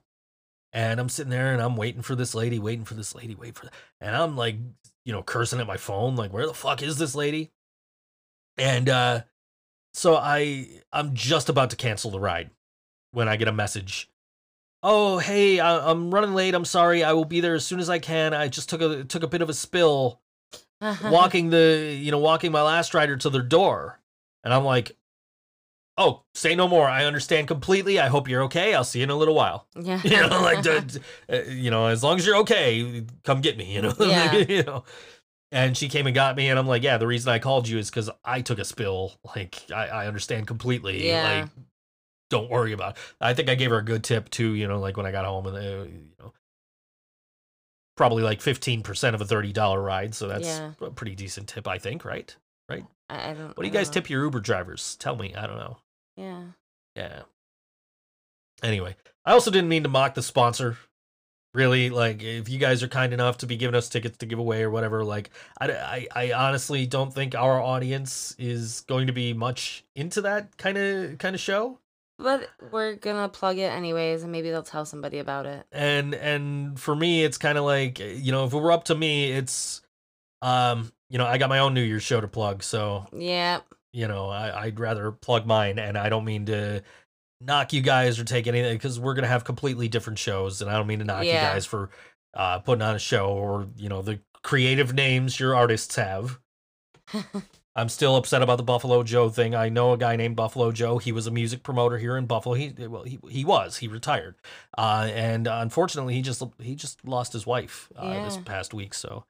and 0.73 0.99
I'm 1.01 1.09
sitting 1.09 1.31
there 1.31 1.53
and 1.53 1.63
I'm 1.63 1.77
waiting 1.77 2.03
for 2.03 2.17
this 2.17 2.35
lady, 2.35 2.59
waiting 2.59 2.85
for 2.85 2.95
this 2.95 3.15
lady, 3.15 3.35
wait 3.37 3.55
for, 3.55 3.71
and 4.01 4.15
I'm 4.17 4.37
like, 4.37 4.57
you 5.05 5.13
know, 5.13 5.23
cursing 5.23 5.61
at 5.61 5.67
my 5.69 5.77
phone, 5.77 6.17
like, 6.17 6.33
where 6.33 6.47
the 6.47 6.53
fuck 6.55 6.83
is 6.83 6.99
this 6.99 7.15
lady? 7.15 7.53
And 8.59 8.89
uh, 8.89 9.23
so 9.95 10.17
I 10.17 10.69
I'm 10.93 11.15
just 11.15 11.49
about 11.49 11.71
to 11.71 11.77
cancel 11.77 12.11
the 12.11 12.21
ride 12.21 12.51
when 13.13 13.29
I 13.29 13.37
get 13.37 13.49
a 13.49 13.53
message. 13.53 14.11
Oh, 14.83 15.17
hey, 15.19 15.61
I, 15.61 15.91
I'm 15.91 16.13
running 16.13 16.35
late. 16.35 16.55
I'm 16.55 16.67
sorry. 16.67 17.03
I 17.03 17.15
will 17.15 17.25
be 17.25 17.41
there 17.41 17.55
as 17.55 17.65
soon 17.65 17.81
as 17.81 17.89
I 17.89 17.99
can. 17.99 18.35
I 18.35 18.49
just 18.49 18.69
took 18.69 18.83
a 18.83 19.03
took 19.05 19.23
a 19.23 19.27
bit 19.29 19.41
of 19.41 19.49
a 19.49 19.55
spill 19.55 20.21
walking 21.05 21.49
the 21.49 21.97
you 21.99 22.11
know 22.11 22.19
walking 22.19 22.53
my 22.53 22.61
last 22.63 22.93
rider 22.93 23.17
to 23.17 23.31
their 23.31 23.41
door, 23.43 23.99
and 24.45 24.53
I'm 24.53 24.65
like, 24.65 24.95
oh, 25.97 26.25
say 26.35 26.55
no 26.55 26.69
more. 26.69 26.87
I 26.87 27.05
understand 27.07 27.49
completely. 27.49 27.99
I 27.99 28.09
hope 28.09 28.29
you're 28.29 28.43
okay. 28.45 28.75
I'll 28.75 28.85
see 28.85 28.99
you 28.99 29.05
in 29.05 29.11
a 29.11 29.17
little 29.17 29.35
while. 29.35 29.67
yeah. 29.81 30.01
You 30.05 30.21
know, 30.29 30.43
like 30.43 30.63
d- 30.63 30.81
d- 30.81 31.01
uh, 31.33 31.43
you 31.51 31.71
know, 31.71 31.87
as 31.87 32.03
long 32.03 32.19
as 32.19 32.27
you're 32.27 32.37
okay, 32.39 33.05
come 33.23 33.41
get 33.41 33.57
me. 33.57 33.75
You 33.75 33.83
know, 33.83 33.95
Yeah. 34.01 34.35
you 34.37 34.65
know. 34.65 34.85
And 35.55 35.77
she 35.77 35.89
came 35.89 36.07
and 36.09 36.15
got 36.17 36.35
me, 36.35 36.49
and 36.49 36.59
I'm 36.59 36.67
like, 36.67 36.83
yeah, 36.83 36.99
the 36.99 37.07
reason 37.07 37.31
I 37.33 37.39
called 37.39 37.69
you 37.69 37.79
is 37.79 37.89
because 37.89 38.11
I 38.25 38.41
took 38.41 38.59
a 38.59 38.65
spill. 38.65 39.13
Like, 39.37 39.63
I, 39.73 39.87
I 39.87 40.07
understand 40.09 40.49
completely. 40.49 41.07
Yeah. 41.07 41.43
Like, 41.43 41.51
don't 42.29 42.51
worry 42.51 42.73
about. 42.73 42.97
It. 42.97 43.03
I 43.21 43.35
think 43.35 43.49
I 43.49 43.55
gave 43.55 43.71
her 43.71 43.79
a 43.79 43.85
good 43.85 44.03
tip 44.03 44.31
too. 44.31 44.55
You 44.55 44.67
know, 44.67 44.81
like 44.81 44.97
when 44.97 45.07
I 45.07 45.13
got 45.13 45.25
home, 45.25 45.47
and 45.47 45.57
uh, 45.57 45.61
you 45.85 46.01
know, 46.19 46.33
probably 47.97 48.25
like 48.25 48.41
15 48.41 48.83
percent 48.83 49.15
of 49.15 49.21
a 49.21 49.25
thirty 49.25 49.53
dollar 49.53 49.81
ride. 49.81 50.15
So 50.17 50.27
that's 50.27 50.47
Yeah. 50.47 50.73
a 50.81 50.91
pretty 50.91 51.15
decent 51.15 51.49
tip, 51.49 51.69
I 51.69 51.79
think. 51.79 52.05
Right? 52.05 52.35
I, 52.69 53.31
I 53.31 53.35
don't. 53.35 53.49
What 53.57 53.61
do 53.63 53.67
you 53.67 53.71
guys 53.71 53.87
know. 53.89 53.93
tip 53.93 54.11
your 54.11 54.25
Uber 54.25 54.41
drivers? 54.41 54.97
Tell 54.97 55.15
me. 55.15 55.35
I 55.37 55.47
don't 55.47 55.59
know. 55.59 55.77
Yeah. 56.17 56.43
Yeah. 56.97 57.21
Anyway, 58.63 58.97
I 59.25 59.33
also 59.33 59.53
didn't 59.53 59.69
mean 59.69 59.85
to 59.85 59.89
mock 59.89 60.15
the 60.15 60.23
sponsor. 60.23 60.79
Really, 61.55 61.89
like 61.89 62.23
if 62.23 62.49
you 62.49 62.59
guys 62.59 62.83
are 62.83 62.89
kind 62.89 63.13
enough 63.13 63.39
to 63.39 63.47
be 63.47 63.57
giving 63.57 63.77
us 63.77 63.89
tickets 63.89 64.19
to 64.19 64.27
give 64.27 64.41
away 64.41 64.63
or 64.65 64.71
whatever, 64.71 65.05
like 65.05 65.31
I, 65.61 65.71
I, 65.71 66.09
I 66.15 66.33
honestly 66.33 66.85
don't 66.85 67.15
think 67.15 67.35
our 67.37 67.61
audience 67.63 68.35
is 68.39 68.81
going 68.89 69.07
to 69.07 69.13
be 69.13 69.33
much 69.33 69.85
into 69.95 70.21
that 70.23 70.57
kind 70.57 70.77
of 70.77 71.19
kind 71.19 71.35
of 71.35 71.41
show. 71.41 71.79
But 72.19 72.49
we're 72.73 72.95
gonna 72.97 73.29
plug 73.29 73.59
it 73.59 73.73
anyways, 73.73 74.23
and 74.25 74.33
maybe 74.33 74.51
they'll 74.51 74.63
tell 74.65 74.85
somebody 74.85 75.19
about 75.21 75.47
it. 75.47 75.65
and 75.73 76.13
and 76.15 76.79
for 76.79 76.95
me 76.95 77.23
it's 77.25 77.39
kind 77.39 77.57
of 77.57 77.65
like 77.65 77.99
you 78.01 78.33
know 78.33 78.45
if 78.45 78.53
it 78.53 78.59
were 78.59 78.73
up 78.73 78.85
to 78.85 78.95
me 78.95 79.31
it's 79.33 79.81
um 80.43 80.93
you 81.11 81.19
know 81.19 81.27
i 81.27 81.39
got 81.39 81.49
my 81.49 81.59
own 81.61 81.75
new 81.75 81.83
year's 81.83 82.03
show 82.03 82.21
to 82.21 82.29
plug 82.29 82.63
so 82.63 83.07
Yeah. 83.13 83.61
you 83.93 84.07
know 84.09 84.29
I, 84.29 84.65
i'd 84.65 84.79
rather 84.81 85.11
plug 85.13 85.47
mine 85.47 85.79
and 85.79 85.97
i 85.99 86.09
don't 86.09 86.25
mean 86.25 86.47
to 86.47 86.83
knock 87.41 87.73
you 87.73 87.81
guys 87.81 88.19
or 88.19 88.25
take 88.25 88.47
anything 88.47 88.75
because 88.75 88.99
we're 88.99 89.15
gonna 89.15 89.27
have 89.27 89.45
completely 89.45 89.89
different 89.89 90.19
shows 90.19 90.63
and 90.63 90.71
i 90.71 90.75
don't 90.75 90.87
mean 90.87 91.01
to 91.01 91.05
knock 91.05 91.25
you 91.25 91.33
guys 91.41 91.67
for 91.67 91.91
uh 92.35 92.59
putting 92.61 92.83
on 92.83 92.95
a 92.95 92.99
show 92.99 93.29
or 93.29 93.67
you 93.77 93.89
know 93.89 94.03
the 94.03 94.19
creative 94.45 94.95
names 94.95 95.41
your 95.41 95.57
artists 95.57 95.97
have. 95.97 96.39
I'm 97.77 97.89
still 97.89 98.15
upset 98.15 98.41
about 98.41 98.59
the 98.59 98.63
buffalo 98.63 99.03
joe 99.03 99.29
thing. 99.31 99.53
I 99.57 99.69
know 99.69 99.93
a 99.93 99.99
guy 99.99 100.15
named 100.15 100.37
buffalo 100.37 100.71
joe. 100.71 100.99
He 100.99 101.11
was 101.11 101.27
a 101.27 101.33
music 101.33 101.65
promoter 101.65 101.99
here 101.99 102.17
in 102.17 102.27
buffalo. 102.27 102.55
He 102.55 102.73
well 102.87 103.03
he, 103.03 103.19
he 103.29 103.45
was. 103.45 103.79
He 103.79 103.89
retired. 103.89 104.37
Uh 104.79 105.09
and 105.13 105.49
unfortunately 105.49 106.15
he 106.15 106.23
just 106.23 106.41
he 106.61 106.77
just 106.77 107.05
lost 107.05 107.33
his 107.33 107.47
wife 107.47 107.91
uh, 107.97 108.25
this 108.25 108.37
past 108.37 108.73
week 108.75 108.95
so 108.95 109.25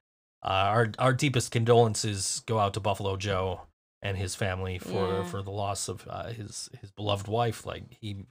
uh, 0.45 0.49
our 0.49 0.93
our 0.99 1.15
deepest 1.15 1.53
condolences 1.53 2.43
go 2.45 2.59
out 2.59 2.75
to 2.75 2.81
buffalo 2.81 3.17
joe 3.17 3.63
and 4.05 4.17
his 4.17 4.37
family 4.37 4.79
for 4.79 5.09
Yeah. 5.09 5.23
for 5.25 5.43
the 5.43 5.51
loss 5.51 5.89
of 5.89 6.07
uh, 6.09 6.29
his 6.29 6.71
his 6.81 6.93
beloved 6.93 7.27
wife 7.27 7.67
like 7.67 7.85
he 8.01 8.25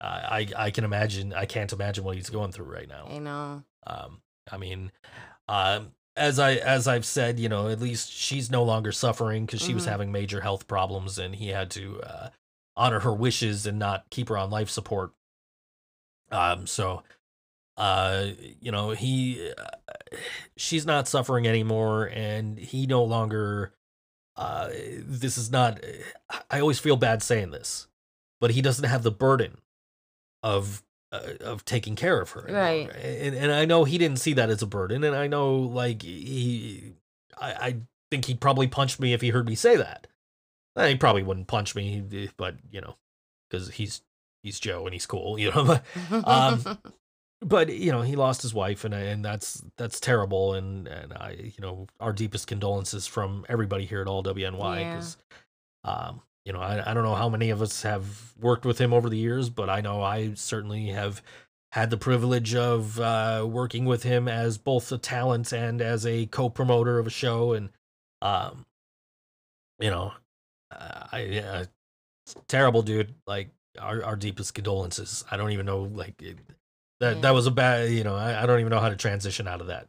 uh, 0.00 0.04
i 0.04 0.48
i 0.56 0.70
can 0.72 0.82
imagine 0.84 1.32
i 1.32 1.46
can't 1.46 1.72
imagine 1.72 2.02
what 2.02 2.16
he's 2.16 2.30
going 2.30 2.50
through 2.50 2.66
right 2.72 2.88
now 2.88 3.06
I 3.08 3.18
know. 3.18 3.62
um, 3.86 4.22
I 4.50 4.56
mean, 4.56 4.90
um, 5.46 5.92
as 6.16 6.38
I 6.40 6.54
as 6.54 6.88
I've 6.88 7.04
said, 7.04 7.38
you 7.38 7.48
know, 7.48 7.68
at 7.68 7.80
least 7.80 8.10
she's 8.12 8.50
no 8.50 8.64
longer 8.64 8.90
suffering 8.90 9.46
because 9.46 9.62
she 9.62 9.72
was 9.74 9.84
Mhm. 9.86 9.90
having 9.90 10.12
major 10.12 10.40
health 10.40 10.66
problems, 10.66 11.16
and 11.18 11.36
he 11.36 11.48
had 11.48 11.70
to 11.72 12.00
uh, 12.02 12.28
honor 12.76 13.00
her 13.00 13.12
wishes 13.14 13.66
and 13.66 13.78
not 13.78 14.10
keep 14.10 14.28
her 14.28 14.36
on 14.36 14.50
life 14.50 14.68
support. 14.68 15.12
Um, 16.30 16.66
so, 16.66 17.02
uh, 17.76 18.26
you 18.60 18.72
know, 18.72 18.90
he, 18.90 19.52
uh, 19.56 20.16
she's 20.56 20.84
not 20.86 21.06
suffering 21.08 21.46
anymore, 21.46 22.08
and 22.12 22.58
he 22.58 22.86
no 22.86 23.04
longer. 23.04 23.72
Uh, 24.36 24.68
this 24.98 25.36
is 25.36 25.50
not. 25.50 25.80
I 26.50 26.60
always 26.60 26.78
feel 26.78 26.96
bad 26.96 27.22
saying 27.22 27.50
this, 27.50 27.86
but 28.40 28.50
he 28.52 28.62
doesn't 28.62 28.88
have 28.88 29.02
the 29.02 29.10
burden 29.10 29.58
of 30.42 30.82
uh, 31.12 31.34
of 31.40 31.64
taking 31.64 31.96
care 31.96 32.20
of 32.20 32.30
her. 32.30 32.42
anymore. 32.44 32.62
Right. 32.62 32.90
And, 32.96 33.34
and 33.34 33.52
I 33.52 33.64
know 33.66 33.84
he 33.84 33.98
didn't 33.98 34.18
see 34.20 34.32
that 34.34 34.48
as 34.50 34.62
a 34.62 34.66
burden, 34.66 35.04
and 35.04 35.14
I 35.14 35.26
know 35.26 35.54
like 35.56 36.02
he, 36.02 36.94
I, 37.38 37.52
I 37.52 37.76
think 38.10 38.24
he'd 38.24 38.40
probably 38.40 38.68
punch 38.68 38.98
me 38.98 39.12
if 39.12 39.20
he 39.20 39.28
heard 39.30 39.46
me 39.46 39.54
say 39.54 39.76
that. 39.76 40.06
Eh, 40.76 40.88
He 40.88 40.96
probably 40.96 41.22
wouldn't 41.22 41.46
punch 41.48 41.74
me, 41.74 42.02
eh, 42.12 42.26
but 42.38 42.56
you 42.70 42.80
know, 42.80 42.96
because 43.50 43.72
he's 43.72 44.00
he's 44.42 44.58
Joe 44.58 44.86
and 44.86 44.94
he's 44.94 45.06
cool, 45.06 45.38
you 45.38 45.50
know. 45.50 45.78
Um, 46.24 46.78
but 47.44 47.68
you 47.68 47.92
know, 47.92 48.02
he 48.02 48.16
lost 48.16 48.42
his 48.42 48.54
wife, 48.54 48.84
and 48.84 48.94
and 48.94 49.24
that's 49.24 49.62
that's 49.76 50.00
terrible. 50.00 50.54
And 50.54 50.86
and 50.88 51.12
I, 51.12 51.36
you 51.56 51.60
know, 51.60 51.86
our 52.00 52.12
deepest 52.12 52.46
condolences 52.46 53.06
from 53.06 53.44
everybody 53.48 53.84
here 53.84 54.00
at 54.00 54.08
All 54.08 54.22
WNY 54.22 54.80
Yeah. 54.80 54.90
because, 54.90 55.16
um, 55.84 56.22
you 56.44 56.52
know, 56.52 56.60
I 56.60 56.90
I 56.90 56.94
don't 56.94 57.04
know 57.04 57.14
how 57.14 57.28
many 57.28 57.50
of 57.50 57.62
us 57.62 57.82
have 57.82 58.34
worked 58.40 58.64
with 58.64 58.78
him 58.78 58.92
over 58.92 59.08
the 59.08 59.18
years, 59.18 59.50
but 59.50 59.68
I 59.68 59.80
know 59.80 60.02
I 60.02 60.34
certainly 60.34 60.88
have 60.88 61.22
had 61.72 61.90
the 61.90 61.96
privilege 61.96 62.54
of 62.54 63.00
uh, 63.00 63.46
working 63.48 63.86
with 63.86 64.02
him 64.02 64.28
as 64.28 64.58
both 64.58 64.92
a 64.92 64.98
talent 64.98 65.52
and 65.52 65.80
as 65.80 66.04
a 66.04 66.26
co-promoter 66.26 66.98
of 66.98 67.06
a 67.06 67.10
show, 67.10 67.52
and 67.54 67.70
um, 68.20 68.66
you 69.78 69.90
know, 69.90 70.12
uh, 70.70 71.06
I 71.10 71.38
uh, 71.38 71.64
terrible 72.48 72.82
dude. 72.82 73.14
Like 73.26 73.50
our 73.80 74.04
our 74.04 74.16
deepest 74.16 74.54
condolences. 74.54 75.24
I 75.30 75.36
don't 75.36 75.50
even 75.52 75.66
know 75.66 75.82
like 75.82 76.20
it, 76.20 76.38
that 77.02 77.22
that 77.22 77.34
was 77.34 77.46
a 77.46 77.50
bad. 77.50 77.90
You 77.90 78.04
know, 78.04 78.16
I, 78.16 78.42
I 78.42 78.46
don't 78.46 78.60
even 78.60 78.70
know 78.70 78.80
how 78.80 78.88
to 78.88 78.96
transition 78.96 79.46
out 79.46 79.60
of 79.60 79.66
that. 79.68 79.88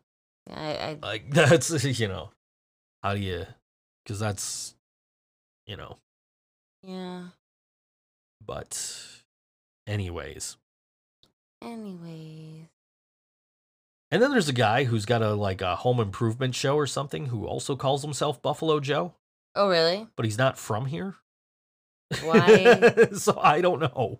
I, 0.49 0.71
I 0.75 0.97
Like 1.01 1.29
that's 1.33 1.83
you 1.99 2.07
know, 2.07 2.29
how 3.01 3.13
do 3.13 3.19
you? 3.21 3.45
Because 4.03 4.19
that's 4.19 4.75
you 5.65 5.77
know. 5.77 5.97
yeah. 6.83 7.23
But 8.45 9.07
anyways, 9.87 10.57
Anyways. 11.61 12.67
and 14.11 14.21
then 14.21 14.31
there's 14.31 14.49
a 14.49 14.53
guy 14.53 14.83
who's 14.83 15.05
got 15.05 15.21
a 15.21 15.33
like 15.33 15.61
a 15.61 15.77
home 15.77 16.01
improvement 16.01 16.55
show 16.55 16.75
or 16.75 16.85
something 16.87 17.27
who 17.27 17.45
also 17.47 17.77
calls 17.77 18.01
himself 18.01 18.41
Buffalo 18.41 18.81
Joe, 18.81 19.13
Oh 19.55 19.69
really? 19.69 20.07
but 20.17 20.25
he's 20.25 20.37
not 20.37 20.57
from 20.57 20.87
here. 20.87 21.15
Why? 22.21 23.07
so 23.13 23.39
I 23.41 23.61
don't 23.61 23.79
know. 23.79 24.19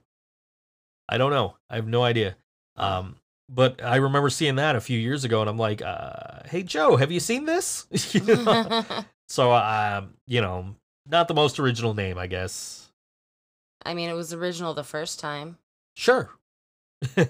I 1.10 1.18
don't 1.18 1.32
know. 1.32 1.58
I 1.70 1.76
have 1.76 1.88
no 1.88 2.02
idea. 2.04 2.38
Um, 2.76 3.16
but 3.50 3.84
I 3.84 3.98
remember 3.98 4.30
seeing 4.30 4.56
that 4.56 4.76
a 4.76 4.82
few 4.82 4.98
years 5.00 5.24
ago, 5.24 5.42
and 5.42 5.50
I'm 5.50 5.58
like, 5.58 5.82
uh, 5.82 6.42
"Hey 6.46 6.64
Joe, 6.64 6.96
have 6.96 7.12
you 7.12 7.20
seen 7.20 7.46
this?" 7.46 7.86
You 8.14 8.22
know? 8.22 8.84
so, 9.28 9.54
um, 9.54 10.14
you 10.28 10.42
know, 10.42 10.76
not 11.08 11.28
the 11.28 11.34
most 11.34 11.60
original 11.60 11.94
name, 11.94 12.18
I 12.18 12.28
guess. 12.28 12.92
I 13.86 13.94
mean, 13.94 14.10
it 14.10 14.14
was 14.14 14.34
original 14.34 14.74
the 14.74 14.84
first 14.84 15.20
time. 15.20 15.58
Sure. 15.96 16.32
I, 17.18 17.28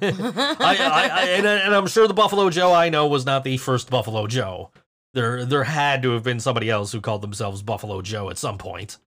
I, 0.59 1.09
I 1.11 1.25
and, 1.29 1.47
and 1.47 1.75
I'm 1.75 1.87
sure 1.87 2.07
the 2.07 2.13
Buffalo 2.13 2.49
Joe 2.49 2.71
I 2.73 2.89
know 2.89 3.07
was 3.07 3.25
not 3.25 3.43
the 3.43 3.57
first 3.57 3.89
Buffalo 3.89 4.27
Joe. 4.27 4.71
There, 5.15 5.45
there 5.45 5.63
had 5.63 6.03
to 6.03 6.11
have 6.11 6.23
been 6.23 6.39
somebody 6.39 6.69
else 6.69 6.91
who 6.91 7.01
called 7.01 7.21
themselves 7.21 7.61
Buffalo 7.61 8.01
Joe 8.01 8.29
at 8.29 8.37
some 8.37 8.57
point. 8.57 8.97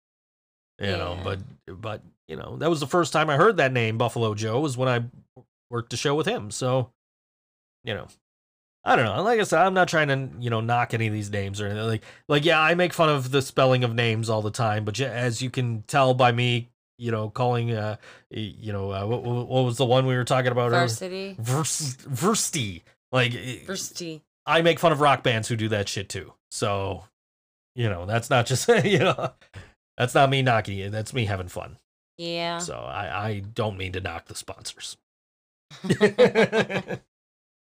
You 0.81 0.89
know, 0.89 1.19
but 1.25 1.39
but 1.67 2.03
you 2.29 2.37
know 2.37 2.57
that 2.59 2.69
was 2.69 2.81
the 2.81 2.87
first 2.87 3.13
time 3.13 3.31
I 3.31 3.37
heard 3.37 3.57
that 3.57 3.73
name, 3.73 3.97
Buffalo 3.97 4.35
Joe, 4.35 4.61
was 4.61 4.77
when 4.77 4.91
I 4.91 5.05
worked 5.71 5.93
a 5.93 5.97
show 5.97 6.15
with 6.15 6.27
him. 6.27 6.51
So, 6.51 6.91
you 7.85 7.95
know, 7.95 8.09
I 8.87 8.95
don't 8.95 9.05
know. 9.05 9.21
Like 9.23 9.41
I 9.41 9.43
said, 9.43 9.63
I'm 9.63 9.75
not 9.75 9.89
trying 9.89 10.09
to 10.09 10.31
you 10.41 10.49
know 10.49 10.61
knock 10.61 10.95
any 10.95 11.09
of 11.09 11.13
these 11.13 11.31
names 11.31 11.61
or 11.61 11.67
anything. 11.67 11.87
Like 11.89 12.05
like 12.29 12.45
yeah, 12.45 12.61
I 12.61 12.75
make 12.75 12.93
fun 12.93 13.09
of 13.09 13.33
the 13.33 13.43
spelling 13.43 13.83
of 13.83 13.95
names 13.95 14.31
all 14.31 14.43
the 14.43 14.51
time, 14.53 14.85
but 14.85 14.99
as 15.01 15.43
you 15.43 15.51
can 15.51 15.83
tell 15.89 16.15
by 16.15 16.31
me, 16.31 16.71
you 16.97 17.11
know, 17.11 17.29
calling 17.29 17.73
uh, 17.73 17.97
you 18.31 18.73
know, 18.73 18.93
uh, 18.93 19.05
what, 19.05 19.25
what 19.25 19.65
was 19.65 19.77
the 19.77 19.85
one 19.85 20.07
we 20.07 20.15
were 20.15 20.25
talking 20.25 20.53
about? 20.53 20.71
Varsity. 20.71 21.37
Vers- 21.39 21.97
Versty. 21.97 22.83
Like 23.11 23.33
Varsity. 23.67 24.23
I 24.47 24.63
make 24.63 24.79
fun 24.79 24.93
of 24.93 25.01
rock 25.01 25.25
bands 25.25 25.49
who 25.49 25.57
do 25.57 25.69
that 25.71 25.89
shit 25.89 26.09
too. 26.09 26.33
So, 26.53 27.03
you 27.75 27.89
know, 27.89 28.07
that's 28.07 28.31
not 28.31 28.47
just 28.47 28.69
you 28.85 29.01
know, 29.01 29.33
that's 29.99 30.15
not 30.15 30.31
me 30.31 30.43
knocking 30.43 30.79
you. 30.79 30.91
That's 30.91 31.13
me 31.13 31.25
having 31.25 31.49
fun. 31.49 31.79
Yeah. 32.19 32.59
So 32.59 32.77
I 32.77 33.29
I 33.29 33.39
don't 33.41 33.77
mean 33.77 33.93
to 33.95 34.01
knock 34.01 34.27
the 34.27 34.37
sponsors. 34.37 34.97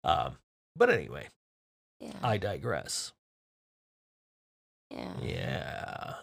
um, 0.04 0.36
but 0.76 0.90
anyway, 0.90 1.28
yeah. 2.00 2.12
I 2.22 2.36
digress. 2.38 3.12
yeah. 4.90 5.12
Yeah. 5.22 6.14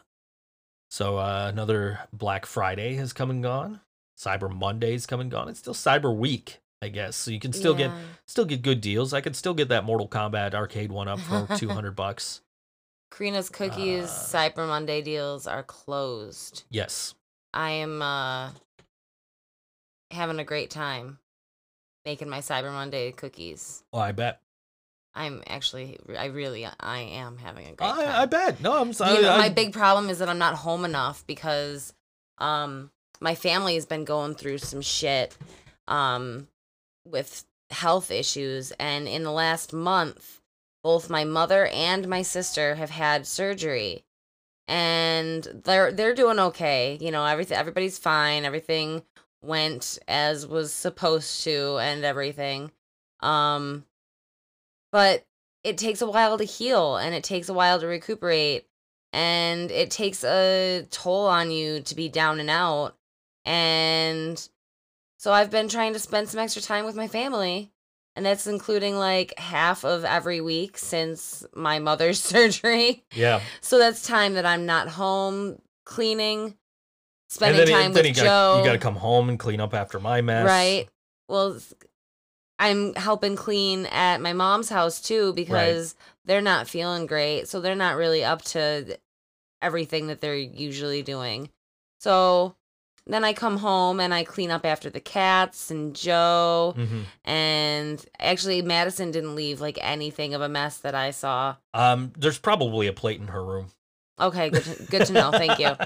So 0.89 1.17
uh, 1.17 1.47
another 1.51 1.99
Black 2.13 2.45
Friday 2.45 2.95
has 2.95 3.13
come 3.13 3.29
and 3.29 3.43
gone. 3.43 3.81
Cyber 4.17 4.53
Monday's 4.53 5.05
come 5.05 5.19
and 5.19 5.29
gone. 5.29 5.47
It's 5.47 5.59
still 5.59 5.75
Cyber 5.75 6.15
Week, 6.15 6.57
I 6.81 6.87
guess. 6.87 7.15
So 7.15 7.29
you 7.29 7.39
can 7.39 7.53
still 7.53 7.75
get 7.75 7.91
still 8.25 8.45
get 8.45 8.63
good 8.63 8.81
deals. 8.81 9.13
I 9.13 9.21
could 9.21 9.35
still 9.35 9.53
get 9.53 9.69
that 9.69 9.83
Mortal 9.83 10.07
Kombat 10.07 10.55
arcade 10.55 10.91
one 10.91 11.07
up 11.07 11.19
for 11.19 11.47
200 11.57 11.95
bucks. 11.95 12.41
Karina's 13.11 13.49
Cookies 13.49 14.05
Uh, 14.05 14.07
Cyber 14.51 14.67
Monday 14.67 15.01
deals 15.01 15.45
are 15.45 15.63
closed. 15.63 16.63
Yes. 16.71 17.13
I 17.53 17.71
am 17.71 18.01
uh 18.01 18.51
having 20.11 20.39
a 20.39 20.43
great 20.43 20.69
time 20.71 21.19
making 22.07 22.29
my 22.29 22.39
Cyber 22.39 22.71
Monday 22.71 23.11
cookies. 23.11 23.83
Oh, 23.91 23.99
I 23.99 24.13
bet. 24.13 24.39
I'm 25.13 25.43
actually 25.45 25.99
I 26.17 26.27
really 26.27 26.65
I 26.79 26.99
am 26.99 27.37
having 27.37 27.65
a 27.65 27.73
great 27.73 27.89
time. 27.89 27.99
I, 27.99 28.21
I 28.21 28.25
bet. 28.27 28.61
No, 28.61 28.79
I'm 28.79 28.93
sorry. 28.93 29.15
You 29.15 29.23
know, 29.23 29.37
my 29.37 29.49
big 29.49 29.73
problem 29.73 30.09
is 30.09 30.19
that 30.19 30.29
I'm 30.29 30.37
not 30.37 30.55
home 30.55 30.85
enough 30.85 31.27
because 31.27 31.93
um 32.37 32.91
my 33.19 33.35
family 33.35 33.75
has 33.75 33.85
been 33.85 34.05
going 34.05 34.35
through 34.35 34.59
some 34.59 34.81
shit 34.81 35.35
um 35.87 36.47
with 37.05 37.43
health 37.71 38.09
issues 38.09 38.71
and 38.79 39.07
in 39.07 39.23
the 39.23 39.31
last 39.31 39.73
month 39.73 40.39
both 40.83 41.09
my 41.09 41.25
mother 41.25 41.67
and 41.73 42.07
my 42.07 42.21
sister 42.21 42.75
have 42.75 42.91
had 42.91 43.27
surgery 43.27 44.05
and 44.67 45.61
they're 45.65 45.91
they're 45.91 46.15
doing 46.15 46.39
okay 46.39 46.97
you 47.01 47.11
know 47.11 47.25
everything 47.25 47.57
everybody's 47.57 47.97
fine 47.97 48.45
everything 48.45 49.01
went 49.41 49.99
as 50.07 50.45
was 50.47 50.73
supposed 50.73 51.43
to 51.43 51.77
and 51.77 52.03
everything. 52.03 52.71
Um 53.21 53.85
but 54.91 55.25
it 55.63 55.77
takes 55.77 56.01
a 56.01 56.09
while 56.09 56.37
to 56.37 56.43
heal 56.43 56.97
and 56.97 57.13
it 57.13 57.23
takes 57.23 57.49
a 57.49 57.53
while 57.53 57.79
to 57.79 57.87
recuperate 57.87 58.67
and 59.13 59.69
it 59.71 59.91
takes 59.91 60.23
a 60.23 60.85
toll 60.91 61.27
on 61.27 61.51
you 61.51 61.81
to 61.81 61.95
be 61.95 62.09
down 62.09 62.39
and 62.39 62.49
out. 62.49 62.95
And 63.45 64.47
so 65.17 65.31
i've 65.33 65.49
been 65.49 65.67
trying 65.67 65.93
to 65.93 65.99
spend 65.99 66.29
some 66.29 66.39
extra 66.39 66.61
time 66.61 66.85
with 66.85 66.95
my 66.95 67.07
family 67.07 67.71
and 68.15 68.25
that's 68.25 68.47
including 68.47 68.95
like 68.97 69.37
half 69.37 69.83
of 69.83 70.05
every 70.05 70.41
week 70.41 70.77
since 70.77 71.45
my 71.55 71.79
mother's 71.79 72.19
surgery. 72.33 73.03
Yeah. 73.13 73.41
so 73.61 73.77
that's 73.77 74.05
time 74.05 74.35
that 74.35 74.45
i'm 74.45 74.65
not 74.65 74.87
home 74.87 75.59
cleaning 75.85 76.55
spending 77.27 77.65
then, 77.65 77.73
time 77.73 77.93
then 77.93 78.05
with 78.05 78.07
you 78.07 78.13
Joe. 78.13 78.23
gotta, 78.23 78.57
you 78.59 78.65
gotta 78.65 78.77
come 78.79 78.95
home 78.95 79.29
and 79.29 79.39
clean 79.39 79.59
up 79.59 79.73
after 79.73 79.99
my 79.99 80.21
mess. 80.21 80.45
Right. 80.45 80.87
Well, 81.27 81.59
I'm 82.59 82.95
helping 82.95 83.35
clean 83.35 83.85
at 83.87 84.19
my 84.21 84.33
mom's 84.33 84.69
house 84.69 85.01
too 85.01 85.33
because 85.33 85.95
they're 86.25 86.41
not 86.41 86.67
feeling 86.67 87.05
great. 87.05 87.47
So 87.47 87.61
they're 87.61 87.75
not 87.75 87.97
really 87.97 88.23
up 88.23 88.41
to 88.45 88.97
everything 89.61 90.07
that 90.07 90.21
they're 90.21 90.35
usually 90.35 91.03
doing. 91.03 91.49
So 91.99 92.55
then 93.05 93.23
I 93.23 93.33
come 93.33 93.57
home 93.57 93.99
and 93.99 94.13
I 94.13 94.23
clean 94.23 94.51
up 94.51 94.65
after 94.65 94.89
the 94.89 94.99
cats 94.99 95.71
and 95.71 95.95
Joe. 95.95 96.73
hmm 96.75 97.01
And 97.23 98.03
actually, 98.19 98.61
Madison 98.61 99.11
didn't 99.11 99.35
leave 99.35 99.61
like 99.61 99.77
anything 99.81 100.33
of 100.33 100.41
a 100.41 100.49
mess 100.49 100.77
that 100.79 100.95
I 100.95 101.11
saw. 101.11 101.55
Um, 101.73 102.11
there's 102.17 102.39
probably 102.39 102.87
a 102.87 102.93
plate 102.93 103.19
in 103.19 103.27
her 103.27 103.43
room. 103.43 103.67
Okay, 104.19 104.49
good 104.49 104.63
to, 104.63 104.83
good 104.83 105.05
to 105.05 105.13
know. 105.13 105.31
Thank 105.31 105.59
you. 105.59 105.75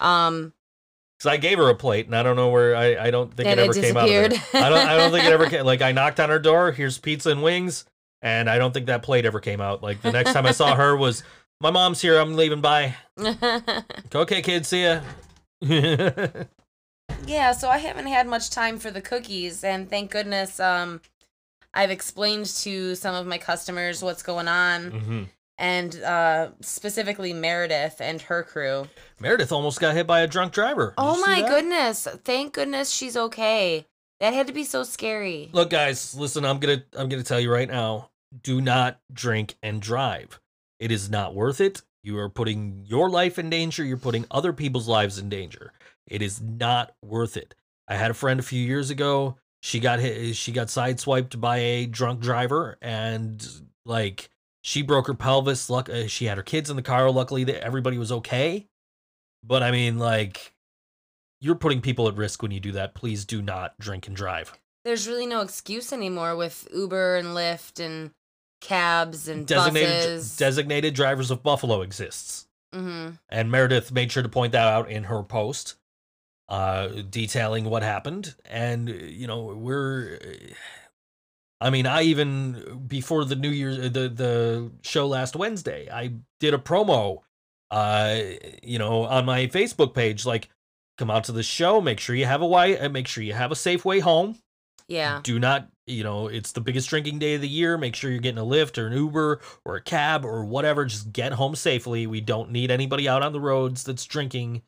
Um, 0.00 0.52
Because 1.18 1.32
I 1.32 1.36
gave 1.36 1.58
her 1.58 1.68
a 1.68 1.74
plate, 1.74 2.06
and 2.06 2.14
I 2.14 2.22
don't 2.22 2.36
know 2.36 2.48
where. 2.48 2.76
I, 2.76 3.06
I 3.06 3.10
don't 3.10 3.34
think 3.34 3.48
And 3.48 3.58
it 3.58 3.64
it 3.64 3.70
ever 3.70 3.74
came 3.74 3.96
out 3.96 4.04
of 4.04 4.10
there. 4.10 4.28
disappeared. 4.28 4.64
I 4.64 4.68
don't. 4.68 4.86
I 4.88 4.96
don't 4.96 5.10
think 5.10 5.24
it 5.24 5.32
ever 5.32 5.50
came. 5.50 5.66
Like 5.66 5.82
I 5.82 5.90
knocked 5.92 6.20
on 6.20 6.28
her 6.28 6.38
door. 6.38 6.70
Here's 6.70 6.96
pizza 6.96 7.30
and 7.30 7.42
wings, 7.42 7.84
and 8.22 8.48
I 8.48 8.58
don't 8.58 8.72
think 8.72 8.86
that 8.86 9.02
plate 9.02 9.26
ever 9.26 9.40
came 9.40 9.60
out. 9.60 9.82
Like 9.82 10.00
the 10.00 10.12
next 10.12 10.32
time 10.32 10.46
I 10.46 10.52
saw 10.52 10.76
her 10.76 10.96
was, 10.96 11.24
my 11.60 11.70
mom's 11.72 12.00
here. 12.00 12.18
I'm 12.18 12.34
leaving. 12.36 12.60
Bye. 12.60 12.94
Okay, 14.14 14.42
kids. 14.42 14.68
See 14.68 14.84
ya. 14.84 15.00
yeah, 17.26 17.52
so 17.52 17.68
I 17.68 17.78
haven't 17.78 18.06
had 18.06 18.26
much 18.26 18.50
time 18.50 18.78
for 18.78 18.90
the 18.90 19.00
cookies, 19.00 19.64
and 19.64 19.90
thank 19.90 20.10
goodness 20.10 20.60
um, 20.60 21.00
I've 21.74 21.90
explained 21.90 22.46
to 22.46 22.94
some 22.94 23.14
of 23.14 23.26
my 23.26 23.38
customers 23.38 24.02
what's 24.02 24.22
going 24.22 24.48
on, 24.48 24.90
hmm 24.90 25.22
and 25.58 26.00
uh, 26.02 26.50
specifically 26.60 27.32
Meredith 27.32 28.00
and 28.00 28.22
her 28.22 28.42
crew. 28.42 28.88
Meredith 29.20 29.52
almost 29.52 29.80
got 29.80 29.94
hit 29.94 30.06
by 30.06 30.20
a 30.20 30.26
drunk 30.26 30.52
driver. 30.52 30.88
Did 30.90 30.94
Oh 30.98 31.20
my 31.20 31.42
goodness! 31.42 32.06
Thank 32.24 32.54
goodness 32.54 32.90
she's 32.90 33.16
okay. 33.16 33.86
That 34.20 34.34
had 34.34 34.46
to 34.46 34.52
be 34.52 34.64
so 34.64 34.82
scary. 34.82 35.48
Look, 35.52 35.70
guys, 35.70 36.14
listen. 36.14 36.44
I'm 36.44 36.58
gonna. 36.58 36.82
I'm 36.96 37.08
gonna 37.08 37.22
tell 37.22 37.40
you 37.40 37.52
right 37.52 37.68
now. 37.68 38.10
Do 38.42 38.60
not 38.60 39.00
drink 39.12 39.56
and 39.62 39.80
drive. 39.80 40.40
It 40.80 40.92
is 40.92 41.10
not 41.10 41.34
worth 41.34 41.60
it. 41.60 41.82
You 42.04 42.18
are 42.18 42.28
putting 42.28 42.84
your 42.86 43.10
life 43.10 43.38
in 43.38 43.50
danger. 43.50 43.84
You're 43.84 43.96
putting 43.96 44.26
other 44.30 44.52
people's 44.52 44.88
lives 44.88 45.18
in 45.18 45.28
danger. 45.28 45.72
It 46.06 46.22
is 46.22 46.40
not 46.40 46.94
worth 47.04 47.36
it. 47.36 47.54
I 47.86 47.96
had 47.96 48.10
a 48.10 48.14
friend 48.14 48.38
a 48.38 48.44
few 48.44 48.62
years 48.62 48.90
ago. 48.90 49.36
She 49.60 49.80
got 49.80 49.98
hit. 49.98 50.36
She 50.36 50.52
got 50.52 50.68
sideswiped 50.68 51.40
by 51.40 51.58
a 51.58 51.86
drunk 51.86 52.20
driver, 52.20 52.76
and 52.80 53.44
like 53.84 54.30
she 54.68 54.82
broke 54.82 55.06
her 55.06 55.14
pelvis. 55.14 55.70
Luck. 55.70 55.88
uh, 55.88 56.06
She 56.06 56.26
had 56.26 56.36
her 56.36 56.42
kids 56.42 56.68
in 56.68 56.76
the 56.76 56.82
car. 56.82 57.10
Luckily, 57.10 57.44
that 57.44 57.64
everybody 57.64 57.96
was 57.96 58.12
okay. 58.12 58.66
But 59.42 59.62
I 59.62 59.70
mean, 59.70 59.98
like, 59.98 60.52
you're 61.40 61.54
putting 61.54 61.80
people 61.80 62.06
at 62.08 62.16
risk 62.16 62.42
when 62.42 62.50
you 62.50 62.60
do 62.60 62.72
that. 62.72 62.94
Please 62.94 63.24
do 63.24 63.40
not 63.40 63.78
drink 63.78 64.06
and 64.06 64.14
drive. 64.14 64.52
There's 64.84 65.08
really 65.08 65.26
no 65.26 65.40
excuse 65.40 65.92
anymore 65.92 66.36
with 66.36 66.68
Uber 66.74 67.16
and 67.16 67.28
Lyft 67.28 67.84
and 67.84 68.10
cabs 68.60 69.28
and 69.28 69.46
designated 69.46 69.90
buses. 70.16 70.36
designated 70.36 70.94
drivers 70.94 71.30
of 71.30 71.42
Buffalo 71.42 71.80
exists, 71.82 72.46
hmm 72.74 73.10
and 73.28 73.50
Meredith 73.50 73.92
made 73.92 74.10
sure 74.10 74.22
to 74.22 74.28
point 74.28 74.52
that 74.52 74.66
out 74.66 74.90
in 74.90 75.04
her 75.04 75.22
post, 75.22 75.76
uh, 76.48 76.88
detailing 77.08 77.64
what 77.66 77.82
happened. 77.82 78.34
And 78.44 78.88
you 78.88 79.26
know, 79.26 79.44
we're, 79.56 80.18
I 81.60 81.70
mean, 81.70 81.86
I 81.86 82.02
even 82.02 82.84
before 82.86 83.24
the 83.24 83.36
New 83.36 83.50
Year's 83.50 83.76
the 83.78 84.08
the 84.08 84.70
show 84.82 85.06
last 85.06 85.34
Wednesday, 85.36 85.88
I 85.92 86.12
did 86.40 86.54
a 86.54 86.58
promo, 86.58 87.18
uh, 87.70 88.20
you 88.62 88.78
know, 88.78 89.04
on 89.04 89.24
my 89.24 89.46
Facebook 89.48 89.94
page, 89.94 90.24
like. 90.26 90.48
Come 90.96 91.12
out 91.12 91.22
to 91.26 91.32
the 91.32 91.44
show. 91.44 91.80
Make 91.80 92.00
sure 92.00 92.16
you 92.16 92.24
have 92.24 92.42
a 92.42 92.46
way. 92.46 92.76
uh, 92.76 92.88
Make 92.88 93.06
sure 93.06 93.22
you 93.22 93.32
have 93.32 93.52
a 93.52 93.54
safe 93.54 93.84
way 93.84 94.00
home 94.00 94.34
Yeah. 94.88 95.20
do 95.22 95.38
not 95.38 95.68
you 95.86 96.02
know 96.02 96.26
it's 96.26 96.50
the 96.50 96.60
biggest 96.60 96.88
drinking 96.90 97.20
day 97.20 97.34
of 97.36 97.40
the 97.40 97.46
year 97.48 97.78
make 97.78 97.94
sure 97.94 98.10
you're 98.10 98.18
getting 98.18 98.36
a 98.40 98.42
lift 98.44 98.78
or 98.78 98.88
an 98.88 98.94
uber 98.94 99.40
or 99.64 99.76
a 99.76 99.80
cab 99.80 100.24
or 100.24 100.44
whatever 100.44 100.84
just 100.86 101.12
get 101.12 101.32
home 101.34 101.54
safely 101.54 102.08
we 102.08 102.20
don't 102.20 102.50
need 102.50 102.72
anybody 102.72 103.08
out 103.08 103.22
on 103.22 103.32
the 103.32 103.40
roads 103.40 103.84
that's 103.84 104.04
drinking 104.06 104.60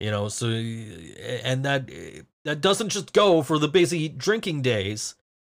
you 0.00 0.10
know 0.10 0.26
so 0.28 0.48
and 0.48 1.64
that 1.64 1.88
that 2.44 2.60
doesn't 2.60 2.88
just 2.88 3.12
go 3.12 3.42
for 3.42 3.60
the 3.60 3.68
busy 3.68 4.08
drinking 4.08 4.60
days 4.60 5.14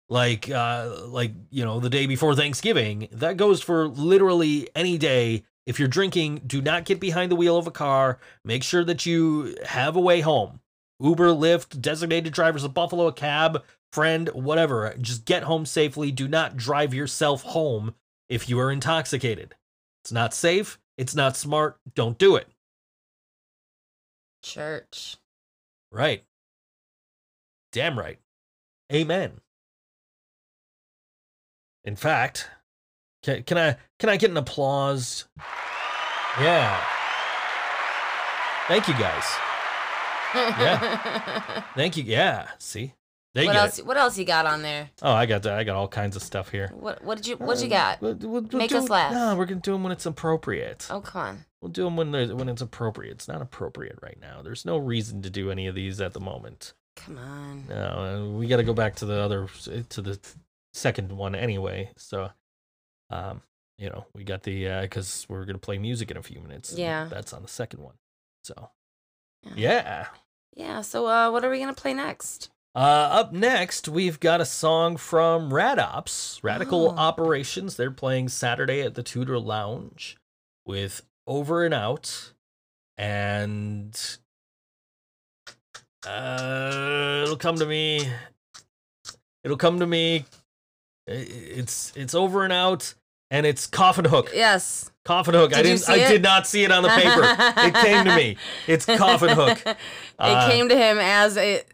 like 0.08 0.50
uh 0.50 1.06
like 1.06 1.32
you 1.50 1.64
know 1.64 1.80
the 1.80 1.90
day 1.90 2.06
before 2.06 2.34
thanksgiving 2.34 3.08
that 3.12 3.36
goes 3.36 3.62
for 3.62 3.88
literally 3.88 4.68
any 4.74 4.98
day. 4.98 5.44
If 5.66 5.78
you're 5.78 5.88
drinking 5.88 6.42
do 6.46 6.60
not 6.60 6.84
get 6.84 7.00
behind 7.00 7.32
the 7.32 7.36
wheel 7.36 7.56
of 7.56 7.66
a 7.66 7.72
car. 7.72 8.18
Make 8.44 8.62
sure 8.62 8.84
that 8.84 9.06
you 9.06 9.56
have 9.64 9.96
a 9.96 10.00
way 10.00 10.20
home. 10.20 10.60
Uber 11.00 11.28
lyft 11.28 11.80
designated 11.80 12.32
drivers 12.32 12.64
of 12.64 12.74
buffalo 12.74 13.06
a 13.06 13.12
cab 13.12 13.62
friend 13.92 14.28
whatever. 14.34 14.94
Just 15.00 15.24
get 15.24 15.44
home 15.44 15.64
safely. 15.64 16.10
Do 16.12 16.28
not 16.28 16.56
drive 16.56 16.92
yourself 16.92 17.42
home 17.42 17.94
if 18.28 18.48
you 18.48 18.58
are 18.58 18.70
intoxicated. 18.70 19.54
It's 20.02 20.12
not 20.12 20.34
safe. 20.34 20.78
It's 20.98 21.14
not 21.14 21.36
smart. 21.36 21.78
Don't 21.94 22.18
do 22.18 22.36
it. 22.36 22.48
Church. 24.42 25.16
right. 25.90 26.24
Damn 27.72 27.98
right. 27.98 28.18
Amen 28.92 29.40
in 31.84 31.96
fact 31.96 32.48
can, 33.22 33.42
can 33.42 33.58
i 33.58 33.76
can 33.98 34.08
i 34.08 34.16
get 34.16 34.30
an 34.30 34.36
applause 34.36 35.26
yeah 36.40 36.82
thank 38.68 38.88
you 38.88 38.94
guys 38.94 39.24
Yeah. 40.34 41.62
thank 41.76 41.96
you 41.96 42.04
yeah 42.04 42.48
see 42.58 42.94
they 43.34 43.46
what 43.46 43.56
else? 43.56 43.78
it. 43.80 43.86
What 43.86 43.96
else 43.96 44.16
you 44.16 44.24
got 44.24 44.46
on 44.46 44.62
there? 44.62 44.90
oh 45.02 45.12
i 45.12 45.26
got 45.26 45.42
that 45.42 45.58
i 45.58 45.64
got 45.64 45.74
all 45.76 45.88
kinds 45.88 46.14
of 46.16 46.22
stuff 46.22 46.50
here 46.50 46.70
What 46.74 47.02
What 47.04 47.16
did 47.16 47.26
you 47.26 47.36
What 47.36 47.60
you 47.62 47.68
got? 47.68 48.00
We'll- 48.00 48.14
we'll- 48.14 48.42
we'll 48.42 48.58
Make 48.58 48.72
us 48.72 48.88
laugh. 48.88 49.12
No, 49.12 49.34
we're 49.36 49.46
gonna 49.46 49.60
do 49.60 49.72
them 49.72 49.82
when 49.82 49.90
it's 49.92 50.06
appropriate. 50.06 50.86
Oh, 50.90 51.00
come 51.00 51.20
on. 51.22 51.44
We'll 51.60 51.72
do 51.72 51.82
them 51.84 51.96
when 51.96 52.12
there's 52.12 52.32
when 52.32 52.48
it's 52.48 52.62
appropriate. 52.62 53.10
It's 53.12 53.26
not 53.28 53.42
appropriate 53.42 53.98
right 54.02 54.18
now. 54.20 54.40
There's 54.42 54.64
no 54.64 54.76
reason 54.76 55.20
to 55.22 55.30
do 55.30 55.50
any 55.50 55.66
of 55.66 55.74
these 55.74 56.00
at 56.00 56.12
the 56.12 56.20
moment. 56.20 56.74
Come 56.96 57.18
on. 57.18 57.64
No, 57.68 57.74
uh, 57.74 58.38
we 58.38 58.46
got 58.46 58.58
to 58.58 58.62
go 58.62 58.72
back 58.74 58.94
to 58.96 59.04
the 59.06 59.16
other 59.18 59.48
to 59.88 60.00
the 60.02 60.18
second 60.74 61.10
one 61.12 61.34
anyway. 61.34 61.90
So, 61.96 62.30
um, 63.10 63.40
you 63.78 63.88
know, 63.88 64.04
we 64.14 64.24
got 64.24 64.42
the 64.42 64.68
uh 64.68 64.82
because 64.82 65.24
we're 65.28 65.44
gonna 65.46 65.58
play 65.58 65.78
music 65.78 66.10
in 66.10 66.16
a 66.18 66.22
few 66.22 66.40
minutes. 66.40 66.74
Yeah. 66.76 67.06
that's 67.10 67.32
on 67.32 67.40
the 67.42 67.48
second 67.48 67.80
one. 67.80 67.94
So, 68.42 68.70
Yeah. 69.42 69.52
yeah. 69.56 70.06
Yeah. 70.56 70.80
So, 70.82 71.06
uh, 71.06 71.30
what 71.30 71.44
are 71.44 71.50
we 71.50 71.58
gonna 71.60 71.72
play 71.74 71.94
next? 71.94 72.50
Uh, 72.76 72.78
up 73.12 73.32
next, 73.32 73.88
we've 73.88 74.18
got 74.18 74.40
a 74.40 74.44
song 74.44 74.96
from 74.96 75.54
Rad 75.54 75.78
Ops, 75.78 76.40
Radical 76.42 76.90
Oh. 76.90 76.96
Operations. 76.96 77.76
They're 77.76 77.92
playing 77.92 78.28
Saturday 78.30 78.82
at 78.82 78.94
the 78.96 79.02
Tudor 79.04 79.38
Lounge 79.38 80.16
with 80.66 81.02
Over 81.26 81.64
and 81.64 81.72
Out. 81.72 82.32
And 82.98 83.96
uh, 86.06 87.20
it'll 87.24 87.36
come 87.36 87.56
to 87.56 87.66
me. 87.66 88.08
It'll 89.42 89.56
come 89.56 89.78
to 89.80 89.86
me. 89.86 90.24
I- 91.08 91.12
It's 91.12 91.92
it's 91.96 92.14
Over 92.14 92.44
and 92.44 92.52
Out, 92.52 92.94
and 93.30 93.44
it's 93.46 93.66
Coffin 93.66 94.04
Hook. 94.04 94.30
Yes. 94.34 94.90
Coffin 95.04 95.34
Hook. 95.34 95.52
I 95.54 95.62
Did 95.62 95.70
you 95.72 95.76
didn't. 95.78 95.88
I 95.90 95.96
it? 95.96 96.08
did 96.08 96.22
not 96.22 96.46
see 96.46 96.64
it 96.64 96.72
on 96.72 96.82
the 96.82 96.88
paper. 96.88 97.22
it 97.22 97.74
came 97.84 98.04
to 98.06 98.16
me. 98.16 98.36
It's 98.66 98.86
Coffin 98.86 99.30
Hook. 99.30 99.60
it 99.66 99.76
Uh, 100.18 100.50
came 100.50 100.68
to 100.70 100.76
him 100.76 100.98
as 100.98 101.36
it 101.36 101.68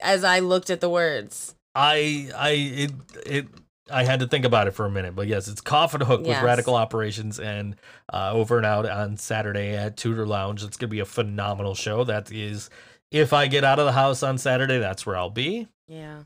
as 0.00 0.24
I 0.24 0.38
looked 0.38 0.70
at 0.70 0.80
the 0.80 0.88
words. 0.88 1.54
I 1.74 2.30
I 2.34 2.50
it 2.50 2.92
it 3.26 3.46
I 3.92 4.04
had 4.04 4.20
to 4.20 4.26
think 4.28 4.44
about 4.46 4.66
it 4.66 4.70
for 4.70 4.86
a 4.86 4.90
minute, 4.90 5.14
but 5.14 5.26
yes, 5.26 5.46
it's 5.48 5.60
Coffin 5.60 6.00
Hook 6.00 6.20
with 6.22 6.40
Radical 6.42 6.74
Operations 6.76 7.38
and 7.40 7.76
uh, 8.12 8.30
over 8.32 8.56
and 8.56 8.64
out 8.64 8.88
on 8.88 9.16
Saturday 9.16 9.76
at 9.76 9.96
Tudor 9.96 10.26
Lounge. 10.26 10.62
It's 10.64 10.76
gonna 10.76 10.88
be 10.88 11.00
a 11.00 11.04
phenomenal 11.04 11.74
show. 11.74 12.04
That 12.04 12.30
is, 12.32 12.70
if 13.10 13.32
I 13.32 13.46
get 13.48 13.62
out 13.64 13.78
of 13.80 13.86
the 13.86 13.92
house 13.92 14.22
on 14.22 14.38
Saturday, 14.38 14.78
that's 14.78 15.04
where 15.04 15.16
I'll 15.16 15.28
be. 15.28 15.66
Yeah. 15.88 16.22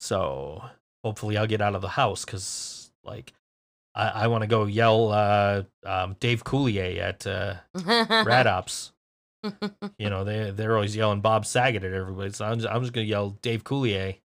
So 0.00 0.62
hopefully, 1.06 1.36
I'll 1.36 1.46
get 1.46 1.60
out 1.60 1.74
of 1.76 1.82
the 1.82 1.88
house 1.88 2.24
because 2.24 2.90
like 3.04 3.32
I 3.94 4.08
I 4.08 4.26
want 4.26 4.42
to 4.42 4.48
go 4.48 4.64
yell 4.64 5.12
uh, 5.12 5.62
um, 5.84 6.16
Dave 6.18 6.42
Coulier 6.42 6.98
at 6.98 7.26
uh, 7.26 7.54
Rad 8.24 8.46
Ops. 8.48 8.92
You 9.98 10.10
know 10.10 10.24
they 10.24 10.50
they're 10.50 10.74
always 10.74 10.96
yelling 10.96 11.20
Bob 11.20 11.46
Saget 11.46 11.84
at 11.84 11.92
everybody, 11.92 12.32
so 12.32 12.44
I'm 12.44 12.58
just, 12.58 12.72
I'm 12.72 12.80
just 12.82 12.92
gonna 12.92 13.06
yell 13.06 13.30
Dave 13.42 13.62
Coulier. 13.62 14.16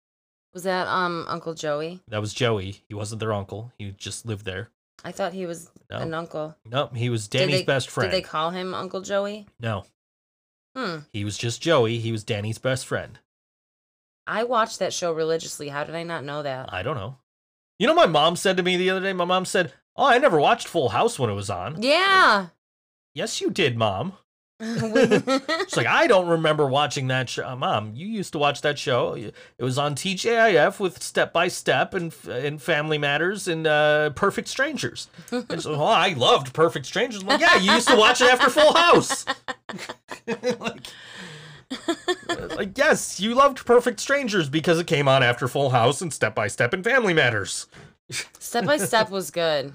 Was 0.54 0.64
that 0.64 0.88
um 0.88 1.26
Uncle 1.30 1.54
Joey? 1.54 2.02
That 2.08 2.20
was 2.22 2.34
Joey. 2.34 2.82
He 2.90 2.96
wasn't 2.96 3.20
their 3.20 3.32
uncle. 3.34 3.72
He 3.78 3.92
just 3.92 4.26
lived 4.26 4.46
there. 4.46 4.70
I 5.06 5.12
thought 5.12 5.34
he 5.34 5.46
was 5.46 5.70
No. 5.92 5.98
an 6.00 6.14
uncle. 6.14 6.56
Nope, 6.66 6.96
he 6.96 7.10
was 7.10 7.28
Danny's 7.28 7.60
they- 7.60 7.64
best 7.66 7.90
friend. 7.90 8.10
Did 8.12 8.18
they 8.18 8.28
call 8.28 8.50
him 8.50 8.74
Uncle 8.74 9.02
Joey? 9.02 9.46
no, 9.60 9.86
Hmm. 10.76 11.00
he 11.14 11.24
was 11.24 11.38
just 11.38 11.62
Joey. 11.62 12.00
He 12.00 12.12
was 12.12 12.24
Danny's 12.24 12.58
best 12.58 12.86
friend. 12.88 13.20
I 14.28 14.44
watched 14.44 14.80
that 14.80 14.94
show 14.94 15.12
religiously. 15.14 15.70
How 15.70 15.84
did 15.84 15.96
I 15.96 16.04
not 16.04 16.24
know 16.24 16.44
that? 16.44 16.74
I 16.74 16.84
don't 16.84 16.96
know. 16.96 17.18
You 17.80 17.88
know, 17.88 17.96
my 17.96 18.06
mom 18.06 18.36
said 18.36 18.58
to 18.58 18.64
me 18.64 18.78
the 18.78 18.90
other 18.90 19.02
day. 19.02 19.14
My 19.14 19.26
mom 19.26 19.46
said, 19.46 19.74
"Oh, 19.96 20.06
I 20.06 20.18
never 20.18 20.40
watched 20.40 20.68
Full 20.68 20.90
House 20.90 21.18
when 21.18 21.30
it 21.30 21.34
was 21.36 21.50
on." 21.50 21.82
Yeah. 21.82 22.48
Yes, 23.14 23.42
you 23.42 23.50
did, 23.50 23.78
mom. 23.78 24.14
She's 24.62 25.76
like, 25.76 25.88
I 25.88 26.06
don't 26.06 26.28
remember 26.28 26.68
watching 26.68 27.08
that 27.08 27.30
show. 27.30 27.56
Mom, 27.56 27.96
you 27.96 28.06
used 28.06 28.34
to 28.34 28.38
watch 28.38 28.62
that 28.62 28.78
show. 28.78 29.16
It 29.16 29.34
was 29.64 29.80
on 29.80 29.96
TGIF 29.96 30.80
with 30.80 31.02
Step 31.02 31.34
by 31.34 31.48
Step 31.48 31.96
and 31.96 32.14
and 32.30 32.62
Family 32.62 33.00
Matters 33.00 33.48
and 33.48 33.66
uh, 33.66 34.12
Perfect 34.12 34.48
Strangers. 34.48 35.08
And 35.32 35.64
so, 35.64 35.74
oh, 35.74 35.86
I 35.86 36.10
loved 36.14 36.54
Perfect 36.54 36.86
Strangers. 36.86 37.24
I'm 37.24 37.28
like, 37.30 37.42
yeah, 37.42 37.58
you 37.58 37.72
used 37.72 37.88
to 37.88 37.96
watch 37.96 38.22
it 38.22 38.32
after 38.32 38.52
Full 38.52 38.74
House. 38.74 39.26
like, 40.60 40.88
like, 42.56 42.78
yes, 42.78 43.20
you 43.20 43.36
loved 43.36 43.66
Perfect 43.66 44.00
Strangers 44.00 44.50
because 44.50 44.80
it 44.80 44.88
came 44.88 45.08
on 45.08 45.24
after 45.24 45.48
Full 45.48 45.70
House 45.72 46.02
and 46.02 46.14
Step 46.14 46.36
by 46.36 46.48
Step 46.48 46.74
and 46.74 46.84
Family 46.84 47.14
Matters. 47.14 47.68
Step 48.10 48.66
by 48.66 48.78
Step 48.78 49.10
was 49.10 49.32
good. 49.32 49.74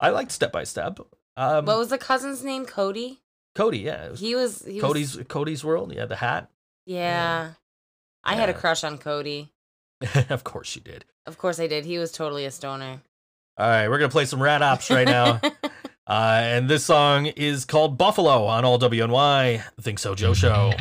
I 0.00 0.10
liked 0.10 0.32
Step 0.32 0.52
by 0.52 0.64
Step. 0.64 0.98
Um, 1.36 1.64
What 1.66 1.78
was 1.78 1.88
the 1.88 1.98
cousin's 1.98 2.42
name? 2.44 2.66
Cody. 2.66 3.20
Cody, 3.54 3.78
yeah, 3.78 4.10
was 4.10 4.20
He 4.20 4.34
was. 4.34 4.64
He 4.66 4.80
Cody's 4.80 5.16
Was, 5.16 5.26
Cody's 5.28 5.64
World. 5.64 5.94
Yeah, 5.94 6.06
the 6.06 6.16
hat. 6.16 6.50
yeah. 6.84 7.52
I 8.24 8.34
had 8.34 8.48
a 8.48 8.54
crush 8.54 8.82
on 8.82 8.98
Cody. 8.98 9.52
of 10.30 10.42
course 10.42 10.74
you 10.74 10.82
did. 10.82 11.04
Of 11.26 11.38
course 11.38 11.60
I 11.60 11.68
did. 11.68 11.84
He 11.84 11.96
was 11.98 12.10
totally 12.10 12.44
a 12.44 12.50
stoner. 12.50 13.00
All 13.56 13.68
right, 13.68 13.88
we're 13.88 13.98
gonna 13.98 14.10
play 14.10 14.24
some 14.26 14.42
Rad 14.42 14.62
Ops 14.62 14.90
right 14.90 15.06
now, 15.06 15.40
uh, 16.06 16.40
and 16.42 16.68
this 16.68 16.84
song 16.84 17.26
is 17.26 17.64
called 17.64 17.96
Buffalo 17.96 18.44
on 18.46 18.64
all 18.64 18.78
WNY. 18.80 19.62
Think 19.80 19.98
so, 20.00 20.14
Joe 20.16 20.34
Show. 20.34 20.72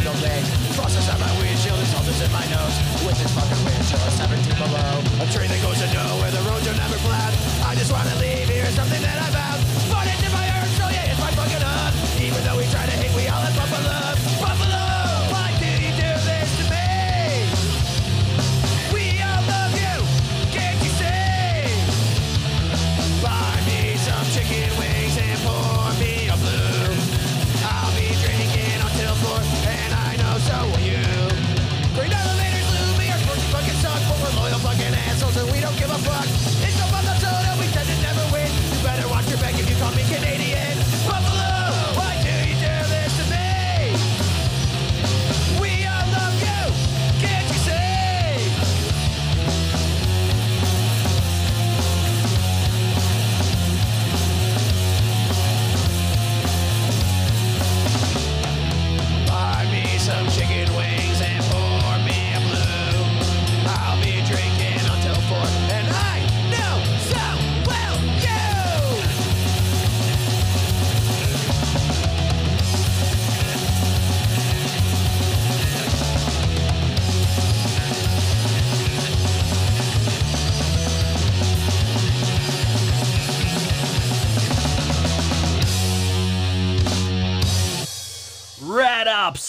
Single 0.00 0.20
day. 0.24 0.40
Frost 0.72 0.96
inside 0.96 1.20
my 1.20 1.28
windshield, 1.36 1.76
there's 1.76 1.92
salters 1.92 2.20
in 2.24 2.32
my 2.32 2.44
nose. 2.48 2.76
With 3.04 3.18
this 3.20 3.32
fucking 3.36 3.60
windshield, 3.64 4.00
it's 4.08 4.16
17 4.16 4.56
below. 4.56 4.92
A 5.20 5.26
train 5.28 5.48
that 5.52 5.60
goes 5.60 5.69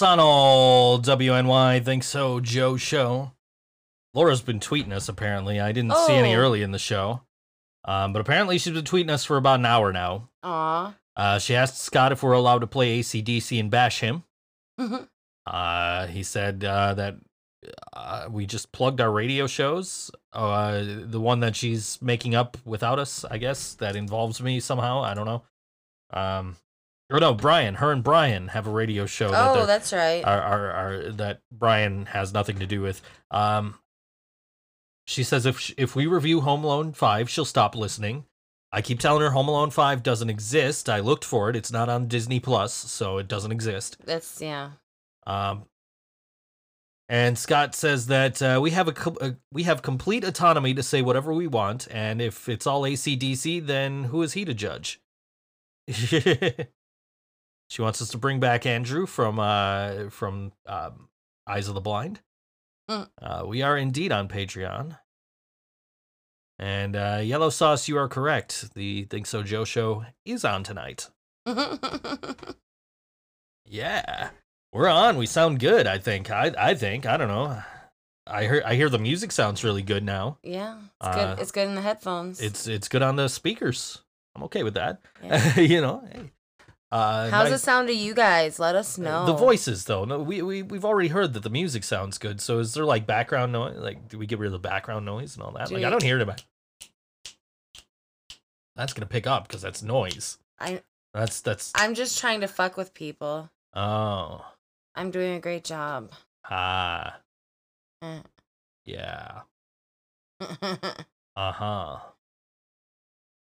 On 0.01 0.19
all 0.19 0.97
WNY. 0.99 1.83
Think 1.85 2.03
so, 2.03 2.39
Joe 2.39 2.75
Show. 2.75 3.33
Laura's 4.15 4.41
been 4.41 4.59
tweeting 4.59 4.91
us 4.91 5.07
apparently. 5.07 5.59
I 5.61 5.71
didn't 5.71 5.95
see 5.95 6.13
any 6.13 6.35
Oh. 6.35 6.39
early 6.39 6.63
in 6.63 6.71
the 6.71 6.79
show, 6.79 7.21
um, 7.85 8.11
but 8.11 8.19
apparently 8.19 8.57
she's 8.57 8.73
been 8.73 8.83
tweeting 8.83 9.11
us 9.11 9.23
for 9.25 9.37
about 9.37 9.59
an 9.59 9.65
hour 9.65 9.93
now. 9.93 10.29
Aw. 10.43 10.93
Uh, 11.15 11.39
she 11.39 11.55
asked 11.55 11.77
Scott 11.77 12.11
if 12.11 12.23
we're 12.23 12.31
allowed 12.33 12.59
to 12.59 12.67
play 12.67 12.99
ACDC 12.99 13.59
and 13.59 13.69
bash 13.69 13.99
him. 13.99 14.23
Uh, 15.45 16.07
he 16.07 16.23
said 16.23 16.63
uh, 16.63 16.93
that 16.95 17.15
uh, 17.93 18.27
we 18.29 18.45
just 18.45 18.71
plugged 18.71 19.01
our 19.01 19.11
radio 19.11 19.45
shows. 19.47 20.09
Uh, 20.33 20.81
the 20.83 21.19
one 21.21 21.41
that 21.41 21.55
she's 21.55 22.01
making 22.01 22.33
up 22.35 22.57
without 22.65 22.97
us, 22.99 23.23
I 23.29 23.37
guess, 23.37 23.75
that 23.75 23.95
involves 23.95 24.41
me 24.41 24.59
somehow. 24.59 25.01
I 25.03 25.13
don't 25.13 25.25
know. 25.25 25.43
Um, 26.11 26.55
or 27.11 27.19
no, 27.19 27.33
Brian. 27.33 27.75
Her 27.75 27.91
and 27.91 28.03
Brian 28.03 28.47
have 28.49 28.65
a 28.67 28.71
radio 28.71 29.05
show. 29.05 29.31
oh, 29.33 29.53
they're- 29.55 29.65
that's 29.65 29.91
right. 29.93 30.23
are, 30.23 30.41
are, 30.41 30.71
are 30.71 31.11
that 31.11 31.41
Brian 31.51 32.05
has 32.07 32.33
nothing 32.33 32.59
to 32.59 32.65
do 32.65 32.81
with. 32.81 33.01
Um, 33.29 33.75
she 35.05 35.23
says 35.23 35.45
if 35.45 35.59
sh- 35.59 35.73
if 35.77 35.95
we 35.95 36.05
review 36.07 36.41
Home 36.41 36.63
Alone 36.63 36.93
five, 36.93 37.29
she'll 37.29 37.45
stop 37.45 37.75
listening. 37.75 38.25
I 38.71 38.81
keep 38.81 38.99
telling 38.99 39.21
her 39.21 39.31
Home 39.31 39.49
Alone 39.49 39.69
five 39.71 40.01
doesn't 40.03 40.29
exist. 40.29 40.89
I 40.89 40.99
looked 41.01 41.25
for 41.25 41.49
it; 41.49 41.55
it's 41.55 41.71
not 41.71 41.89
on 41.89 42.07
Disney 42.07 42.39
Plus, 42.39 42.73
so 42.73 43.17
it 43.17 43.27
doesn't 43.27 43.51
exist. 43.51 43.97
That's 44.05 44.41
yeah. 44.41 44.69
Um, 45.27 45.65
and 47.09 47.37
Scott 47.37 47.75
says 47.75 48.07
that 48.07 48.41
uh, 48.41 48.59
we 48.61 48.71
have 48.71 48.87
a, 48.87 48.93
co- 48.93 49.17
uh 49.19 49.31
we 49.51 49.63
have 49.63 49.81
complete 49.81 50.23
autonomy 50.23 50.73
to 50.75 50.83
say 50.83 51.01
whatever 51.01 51.33
we 51.33 51.47
want, 51.47 51.87
and 51.91 52.21
if 52.21 52.47
it's 52.47 52.65
all 52.65 52.83
ACDC, 52.83 53.65
then 53.67 54.05
who 54.05 54.21
is 54.21 54.33
he 54.33 54.45
to 54.45 54.53
judge? 54.53 55.01
she 57.71 57.81
wants 57.81 58.01
us 58.01 58.09
to 58.09 58.17
bring 58.17 58.41
back 58.41 58.65
Andrew 58.65 59.05
from 59.05 59.39
uh, 59.39 60.09
from 60.09 60.51
um, 60.65 61.07
Eyes 61.47 61.67
of 61.69 61.73
the 61.75 61.79
Blind. 61.81 62.19
Mm. 62.89 63.07
Uh, 63.21 63.43
we 63.47 63.61
are 63.61 63.77
indeed 63.77 64.11
on 64.11 64.27
Patreon. 64.27 64.97
And 66.59 66.95
uh, 66.95 67.21
Yellow 67.23 67.49
Sauce, 67.49 67.87
you 67.87 67.97
are 67.97 68.07
correct. 68.09 68.73
The 68.75 69.05
Think 69.05 69.25
So 69.25 69.41
Joe 69.41 69.63
show 69.63 70.05
is 70.25 70.43
on 70.45 70.63
tonight. 70.63 71.09
Yeah, 73.65 74.31
we're 74.73 74.89
on. 74.89 75.15
We 75.17 75.25
sound 75.25 75.59
good. 75.59 75.87
I 75.87 75.97
think. 75.97 76.29
I 76.29 76.51
I 76.59 76.73
think. 76.75 77.05
I 77.05 77.15
don't 77.15 77.29
know. 77.29 77.61
I 78.27 78.43
hear 78.43 78.61
I 78.65 78.75
hear 78.75 78.89
the 78.89 78.99
music 78.99 79.31
sounds 79.31 79.63
really 79.63 79.81
good 79.81 80.03
now. 80.03 80.39
yeah. 80.43 80.77
It's 80.77 81.07
Uh, 81.07 81.13
good. 81.35 81.41
It's 81.41 81.51
good 81.51 81.67
in 81.69 81.75
the 81.75 81.81
headphones. 81.81 82.41
It's 82.41 82.67
it's 82.67 82.89
good 82.89 83.01
on 83.01 83.15
the 83.15 83.29
speakers. 83.29 83.99
I'm 84.35 84.43
okay 84.43 84.63
with 84.63 84.73
that. 84.73 85.01
Yeah. 85.23 85.59
you 85.73 85.79
know. 85.81 86.03
hey. 86.11 86.31
Uh, 86.91 87.29
How's 87.29 87.51
it 87.51 87.59
sound 87.59 87.87
to 87.87 87.93
you 87.93 88.13
guys? 88.13 88.59
Let 88.59 88.75
us 88.75 88.97
know. 88.97 89.25
The 89.25 89.33
voices 89.33 89.85
though. 89.85 90.03
No, 90.03 90.19
we 90.19 90.41
we 90.41 90.61
we've 90.61 90.83
already 90.83 91.07
heard 91.07 91.33
that 91.33 91.43
the 91.43 91.49
music 91.49 91.85
sounds 91.85 92.17
good. 92.17 92.41
So 92.41 92.59
is 92.59 92.73
there 92.73 92.83
like 92.83 93.07
background 93.07 93.53
noise? 93.53 93.77
Like, 93.77 94.09
do 94.09 94.17
we 94.17 94.25
get 94.25 94.39
rid 94.39 94.47
of 94.47 94.51
the 94.51 94.59
background 94.59 95.05
noise 95.05 95.35
and 95.35 95.43
all 95.43 95.51
that? 95.53 95.69
Do 95.69 95.75
like, 95.75 95.85
I 95.85 95.89
don't 95.89 96.03
hear 96.03 96.17
it. 96.17 96.21
About... 96.21 96.43
That's 98.75 98.91
gonna 98.93 99.05
pick 99.05 99.25
up 99.25 99.47
because 99.47 99.61
that's 99.61 99.81
noise. 99.81 100.37
I 100.59 100.81
That's 101.13 101.39
that's. 101.39 101.71
I'm 101.75 101.93
just 101.93 102.19
trying 102.19 102.41
to 102.41 102.47
fuck 102.47 102.75
with 102.75 102.93
people. 102.93 103.49
Oh, 103.73 104.45
I'm 104.93 105.11
doing 105.11 105.35
a 105.35 105.39
great 105.39 105.63
job. 105.63 106.11
ah, 106.49 107.19
Eh. 108.01 108.19
yeah, 108.83 109.41
uh 110.41 111.51
huh. 111.51 111.99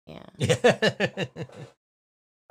yeah. 0.07 0.23
Yeah. 0.39 1.25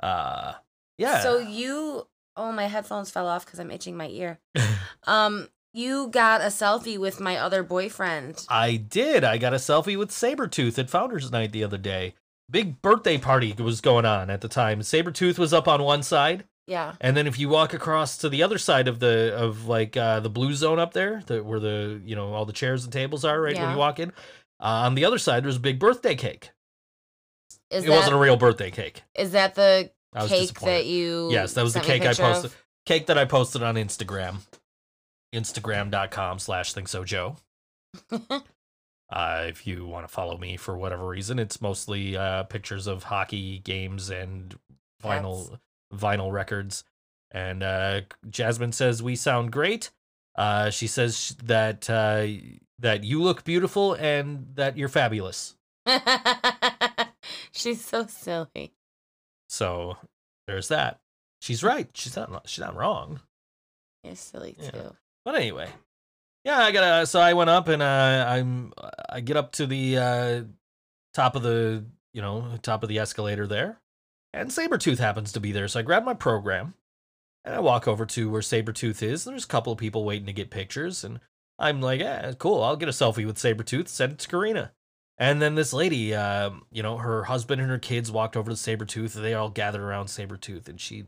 uh 0.00 0.52
yeah. 1.00 1.20
So 1.20 1.38
you 1.38 2.06
oh 2.36 2.52
my 2.52 2.66
headphones 2.66 3.10
fell 3.10 3.26
off 3.26 3.44
because 3.44 3.58
I'm 3.58 3.70
itching 3.70 3.96
my 3.96 4.08
ear. 4.08 4.38
Um 5.06 5.48
you 5.72 6.08
got 6.08 6.40
a 6.40 6.46
selfie 6.46 6.98
with 6.98 7.20
my 7.20 7.36
other 7.36 7.62
boyfriend. 7.62 8.44
I 8.48 8.76
did. 8.76 9.22
I 9.24 9.38
got 9.38 9.54
a 9.54 9.56
selfie 9.56 9.96
with 9.96 10.10
Sabretooth 10.10 10.78
at 10.78 10.90
Founders 10.90 11.30
Night 11.30 11.52
the 11.52 11.62
other 11.64 11.78
day. 11.78 12.14
Big 12.50 12.82
birthday 12.82 13.16
party 13.18 13.52
was 13.56 13.80
going 13.80 14.04
on 14.04 14.30
at 14.30 14.40
the 14.40 14.48
time. 14.48 14.80
Sabretooth 14.80 15.38
was 15.38 15.52
up 15.52 15.68
on 15.68 15.82
one 15.84 16.02
side, 16.02 16.42
Yeah. 16.66 16.94
and 17.00 17.16
then 17.16 17.28
if 17.28 17.38
you 17.38 17.48
walk 17.48 17.72
across 17.72 18.18
to 18.18 18.28
the 18.28 18.42
other 18.42 18.58
side 18.58 18.88
of 18.88 18.98
the 18.98 19.32
of 19.36 19.66
like 19.68 19.96
uh 19.96 20.18
the 20.18 20.28
blue 20.30 20.52
zone 20.54 20.80
up 20.80 20.92
there, 20.92 21.22
the 21.26 21.42
where 21.44 21.60
the 21.60 22.00
you 22.04 22.16
know 22.16 22.34
all 22.34 22.44
the 22.44 22.52
chairs 22.52 22.82
and 22.84 22.92
tables 22.92 23.24
are 23.24 23.40
right 23.40 23.56
when 23.56 23.70
you 23.70 23.76
walk 23.78 24.00
in, 24.00 24.10
uh, 24.58 24.84
on 24.86 24.96
the 24.96 25.04
other 25.04 25.18
side 25.18 25.44
there's 25.44 25.56
a 25.56 25.60
big 25.60 25.78
birthday 25.78 26.16
cake. 26.16 26.50
Is 27.70 27.84
it 27.84 27.88
that 27.88 27.94
wasn't 27.96 28.14
a 28.16 28.18
real 28.18 28.36
birthday 28.36 28.70
cake. 28.72 29.04
is 29.14 29.30
that 29.32 29.54
the 29.54 29.92
I 30.12 30.22
was 30.22 30.30
cake 30.30 30.58
that 30.60 30.86
you 30.86 31.28
Yes, 31.30 31.54
that 31.54 31.62
was 31.62 31.74
the 31.74 31.80
cake 31.80 32.02
I 32.02 32.14
posted. 32.14 32.46
of? 32.46 32.64
Cake 32.86 33.06
that 33.06 33.18
I 33.18 33.24
posted 33.24 33.62
on 33.62 33.76
Instagram. 33.76 34.38
Instagram.com 35.34 36.38
slash 36.38 36.72
think 36.72 36.88
so 36.88 37.04
Joe. 37.04 37.36
Uh, 39.12 39.46
if 39.48 39.66
you 39.66 39.86
want 39.86 40.06
to 40.06 40.12
follow 40.12 40.38
me 40.38 40.56
for 40.56 40.76
whatever 40.76 41.04
reason, 41.06 41.40
it's 41.40 41.60
mostly 41.60 42.16
uh, 42.16 42.44
pictures 42.44 42.86
of 42.86 43.02
hockey 43.02 43.58
games 43.58 44.08
and 44.08 44.56
vinyl 45.02 45.58
vinyl 45.92 46.30
records. 46.32 46.84
And 47.32 47.62
uh, 47.62 48.02
Jasmine 48.28 48.72
says 48.72 49.02
we 49.02 49.16
sound 49.16 49.50
great. 49.50 49.90
Uh, 50.36 50.70
she 50.70 50.86
says 50.86 51.36
that 51.42 51.90
uh, 51.90 52.28
that 52.78 53.02
you 53.02 53.20
look 53.20 53.42
beautiful 53.42 53.94
and 53.94 54.46
that 54.54 54.76
you're 54.76 54.88
fabulous. 54.88 55.56
She's 57.52 57.84
so 57.84 58.06
silly. 58.06 58.74
So 59.50 59.96
there's 60.46 60.68
that. 60.68 61.00
She's 61.42 61.62
right. 61.64 61.88
She's 61.92 62.16
not. 62.16 62.42
She's 62.48 62.60
not 62.64 62.76
wrong. 62.76 63.20
You're 64.04 64.14
silly 64.14 64.54
Yeah. 64.58 64.70
too. 64.70 64.96
But 65.24 65.34
anyway, 65.34 65.68
yeah, 66.44 66.58
I 66.60 66.70
got. 66.72 67.08
So 67.08 67.20
I 67.20 67.34
went 67.34 67.50
up 67.50 67.68
and 67.68 67.82
uh, 67.82 68.26
I'm. 68.28 68.72
I 69.08 69.20
get 69.20 69.36
up 69.36 69.52
to 69.52 69.66
the 69.66 69.98
uh, 69.98 70.42
top 71.14 71.34
of 71.36 71.42
the 71.42 71.84
you 72.14 72.22
know 72.22 72.44
top 72.62 72.82
of 72.82 72.88
the 72.88 72.98
escalator 72.98 73.46
there, 73.46 73.80
and 74.32 74.50
Sabretooth 74.50 74.98
happens 74.98 75.32
to 75.32 75.40
be 75.40 75.52
there. 75.52 75.66
So 75.68 75.80
I 75.80 75.82
grab 75.82 76.04
my 76.04 76.14
program, 76.14 76.74
and 77.44 77.54
I 77.54 77.58
walk 77.60 77.88
over 77.88 78.06
to 78.06 78.30
where 78.30 78.42
Sabretooth 78.42 79.02
is. 79.02 79.24
There's 79.24 79.44
a 79.44 79.48
couple 79.48 79.72
of 79.72 79.78
people 79.78 80.04
waiting 80.04 80.26
to 80.26 80.32
get 80.32 80.50
pictures, 80.50 81.02
and 81.04 81.20
I'm 81.58 81.80
like, 81.80 82.00
yeah, 82.00 82.32
cool. 82.38 82.62
I'll 82.62 82.76
get 82.76 82.88
a 82.88 82.92
selfie 82.92 83.26
with 83.26 83.36
Sabretooth. 83.36 83.88
Send 83.88 84.12
it 84.12 84.18
to 84.20 84.28
Karina. 84.28 84.72
And 85.20 85.40
then 85.40 85.54
this 85.54 85.74
lady, 85.74 86.14
um, 86.14 86.64
you 86.72 86.82
know, 86.82 86.96
her 86.96 87.24
husband 87.24 87.60
and 87.60 87.70
her 87.70 87.78
kids 87.78 88.10
walked 88.10 88.38
over 88.38 88.50
to 88.50 88.56
Sabretooth. 88.56 89.12
They 89.12 89.34
all 89.34 89.50
gathered 89.50 89.82
around 89.82 90.06
Sabretooth, 90.06 90.66
and 90.66 90.80
she 90.80 91.04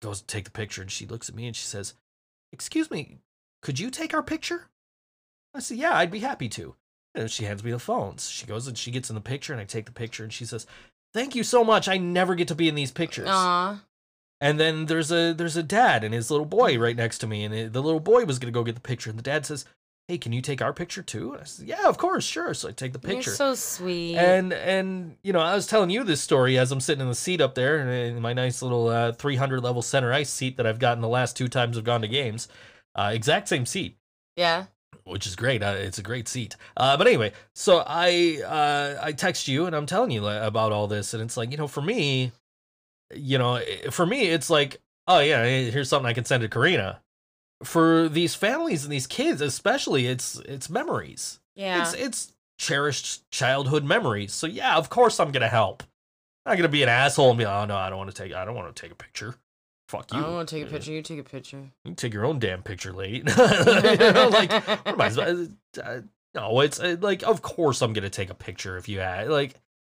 goes 0.00 0.22
to 0.22 0.26
take 0.26 0.46
the 0.46 0.50
picture, 0.50 0.80
and 0.80 0.90
she 0.90 1.06
looks 1.06 1.28
at 1.28 1.34
me 1.34 1.46
and 1.46 1.54
she 1.54 1.66
says, 1.66 1.94
Excuse 2.50 2.90
me, 2.90 3.18
could 3.62 3.78
you 3.78 3.90
take 3.90 4.14
our 4.14 4.22
picture? 4.22 4.68
I 5.54 5.60
said, 5.60 5.76
Yeah, 5.76 5.94
I'd 5.94 6.10
be 6.10 6.20
happy 6.20 6.48
to. 6.50 6.76
And 7.14 7.30
she 7.30 7.44
hands 7.44 7.62
me 7.62 7.70
the 7.70 7.78
phones. 7.78 8.28
She 8.28 8.46
goes 8.46 8.66
and 8.66 8.76
she 8.76 8.90
gets 8.90 9.10
in 9.10 9.14
the 9.14 9.20
picture, 9.20 9.52
and 9.52 9.60
I 9.60 9.66
take 9.66 9.84
the 9.84 9.92
picture, 9.92 10.24
and 10.24 10.32
she 10.32 10.46
says, 10.46 10.66
Thank 11.12 11.34
you 11.34 11.44
so 11.44 11.62
much. 11.62 11.88
I 11.88 11.98
never 11.98 12.34
get 12.34 12.48
to 12.48 12.54
be 12.54 12.68
in 12.68 12.74
these 12.74 12.90
pictures. 12.90 13.28
Aw. 13.30 13.82
And 14.40 14.58
then 14.58 14.86
there's 14.86 15.12
a 15.12 15.32
there's 15.32 15.56
a 15.56 15.62
dad 15.62 16.04
and 16.04 16.12
his 16.14 16.30
little 16.30 16.46
boy 16.46 16.78
right 16.78 16.96
next 16.96 17.18
to 17.18 17.26
me, 17.26 17.44
and 17.44 17.72
the 17.72 17.82
little 17.82 18.00
boy 18.00 18.24
was 18.24 18.38
gonna 18.38 18.50
go 18.50 18.64
get 18.64 18.74
the 18.74 18.80
picture, 18.80 19.10
and 19.10 19.18
the 19.18 19.22
dad 19.22 19.44
says, 19.44 19.66
"Hey, 20.08 20.18
can 20.18 20.32
you 20.32 20.42
take 20.42 20.60
our 20.60 20.72
picture 20.72 21.02
too?" 21.02 21.32
And 21.32 21.42
I 21.42 21.44
said, 21.44 21.66
"Yeah, 21.66 21.88
of 21.88 21.98
course, 21.98 22.24
sure." 22.24 22.54
So 22.54 22.68
I 22.68 22.72
take 22.72 22.92
the 22.92 22.98
picture. 22.98 23.30
You're 23.30 23.36
so 23.36 23.54
sweet. 23.54 24.16
And 24.16 24.52
and 24.52 25.16
you 25.22 25.32
know, 25.32 25.40
I 25.40 25.54
was 25.54 25.66
telling 25.66 25.90
you 25.90 26.04
this 26.04 26.20
story 26.20 26.58
as 26.58 26.72
I'm 26.72 26.80
sitting 26.80 27.02
in 27.02 27.08
the 27.08 27.14
seat 27.14 27.40
up 27.40 27.54
there 27.54 27.78
in 27.88 28.20
my 28.20 28.32
nice 28.32 28.62
little 28.62 28.88
uh, 28.88 29.12
300 29.12 29.62
level 29.62 29.82
center 29.82 30.12
ice 30.12 30.30
seat 30.30 30.56
that 30.56 30.66
I've 30.66 30.78
gotten 30.78 31.00
the 31.00 31.08
last 31.08 31.36
two 31.36 31.48
times 31.48 31.78
I've 31.78 31.84
gone 31.84 32.02
to 32.02 32.08
games. 32.08 32.48
Uh, 32.94 33.10
exact 33.12 33.48
same 33.48 33.66
seat, 33.66 33.96
yeah. 34.36 34.66
which 35.04 35.26
is 35.26 35.34
great. 35.34 35.62
Uh, 35.62 35.74
it's 35.76 35.98
a 35.98 36.02
great 36.02 36.28
seat. 36.28 36.56
Uh, 36.76 36.96
but 36.96 37.06
anyway, 37.06 37.32
so 37.54 37.82
I 37.86 38.40
uh, 38.46 39.00
I 39.02 39.12
text 39.12 39.48
you 39.48 39.66
and 39.66 39.74
I'm 39.74 39.86
telling 39.86 40.10
you 40.10 40.26
about 40.26 40.72
all 40.72 40.86
this, 40.86 41.14
and 41.14 41.22
it's 41.22 41.36
like 41.36 41.50
you 41.50 41.56
know, 41.56 41.66
for 41.66 41.82
me, 41.82 42.32
you 43.14 43.38
know, 43.38 43.60
for 43.90 44.06
me, 44.06 44.28
it's 44.28 44.50
like, 44.50 44.80
oh 45.08 45.20
yeah, 45.20 45.44
here's 45.44 45.88
something 45.88 46.08
I 46.08 46.12
can 46.12 46.24
send 46.24 46.42
to 46.42 46.48
Karina. 46.48 47.00
For 47.64 48.08
these 48.08 48.34
families 48.34 48.84
and 48.84 48.92
these 48.92 49.06
kids, 49.06 49.40
especially, 49.40 50.06
it's 50.06 50.38
it's 50.40 50.68
memories 50.70 51.40
Yeah. 51.54 51.82
it's 51.82 51.94
it's 51.94 52.32
cherished 52.58 53.28
childhood 53.30 53.84
memories. 53.84 54.32
So 54.32 54.46
yeah, 54.46 54.76
of 54.76 54.90
course 54.90 55.18
I'm 55.18 55.32
gonna 55.32 55.48
help. 55.48 55.82
I'm 56.44 56.52
not 56.52 56.56
gonna 56.58 56.68
be 56.68 56.82
an 56.82 56.88
asshole 56.88 57.30
and 57.30 57.38
be, 57.38 57.46
oh 57.46 57.64
no, 57.64 57.76
I 57.76 57.88
don't 57.88 57.98
want 57.98 58.14
to 58.14 58.22
take, 58.22 58.34
I 58.34 58.44
don't 58.44 58.54
want 58.54 58.74
to 58.74 58.80
take 58.80 58.92
a 58.92 58.96
picture. 58.96 59.34
Fuck 59.88 60.12
you. 60.12 60.18
I 60.18 60.22
don't 60.22 60.34
want 60.34 60.48
to 60.48 60.54
take 60.54 60.66
a 60.66 60.70
picture. 60.70 60.92
You 60.92 61.02
take 61.02 61.18
a 61.18 61.24
picture. 61.24 61.58
You 61.58 61.70
can 61.90 61.94
take 61.94 62.14
your 62.14 62.24
own 62.24 62.38
damn 62.38 62.62
picture, 62.62 62.92
lady. 62.92 63.18
You 63.18 63.22
know, 63.24 64.28
like, 64.32 64.50
what 64.52 64.88
am 64.88 65.00
I? 65.00 65.48
uh, 65.82 66.00
no, 66.34 66.60
it's 66.60 66.80
uh, 66.80 66.96
like, 67.00 67.22
of 67.22 67.42
course 67.42 67.82
I'm 67.82 67.92
gonna 67.92 68.10
take 68.10 68.30
a 68.30 68.34
picture 68.34 68.76
if 68.76 68.88
you 68.88 69.00
had 69.00 69.28
like. 69.28 69.54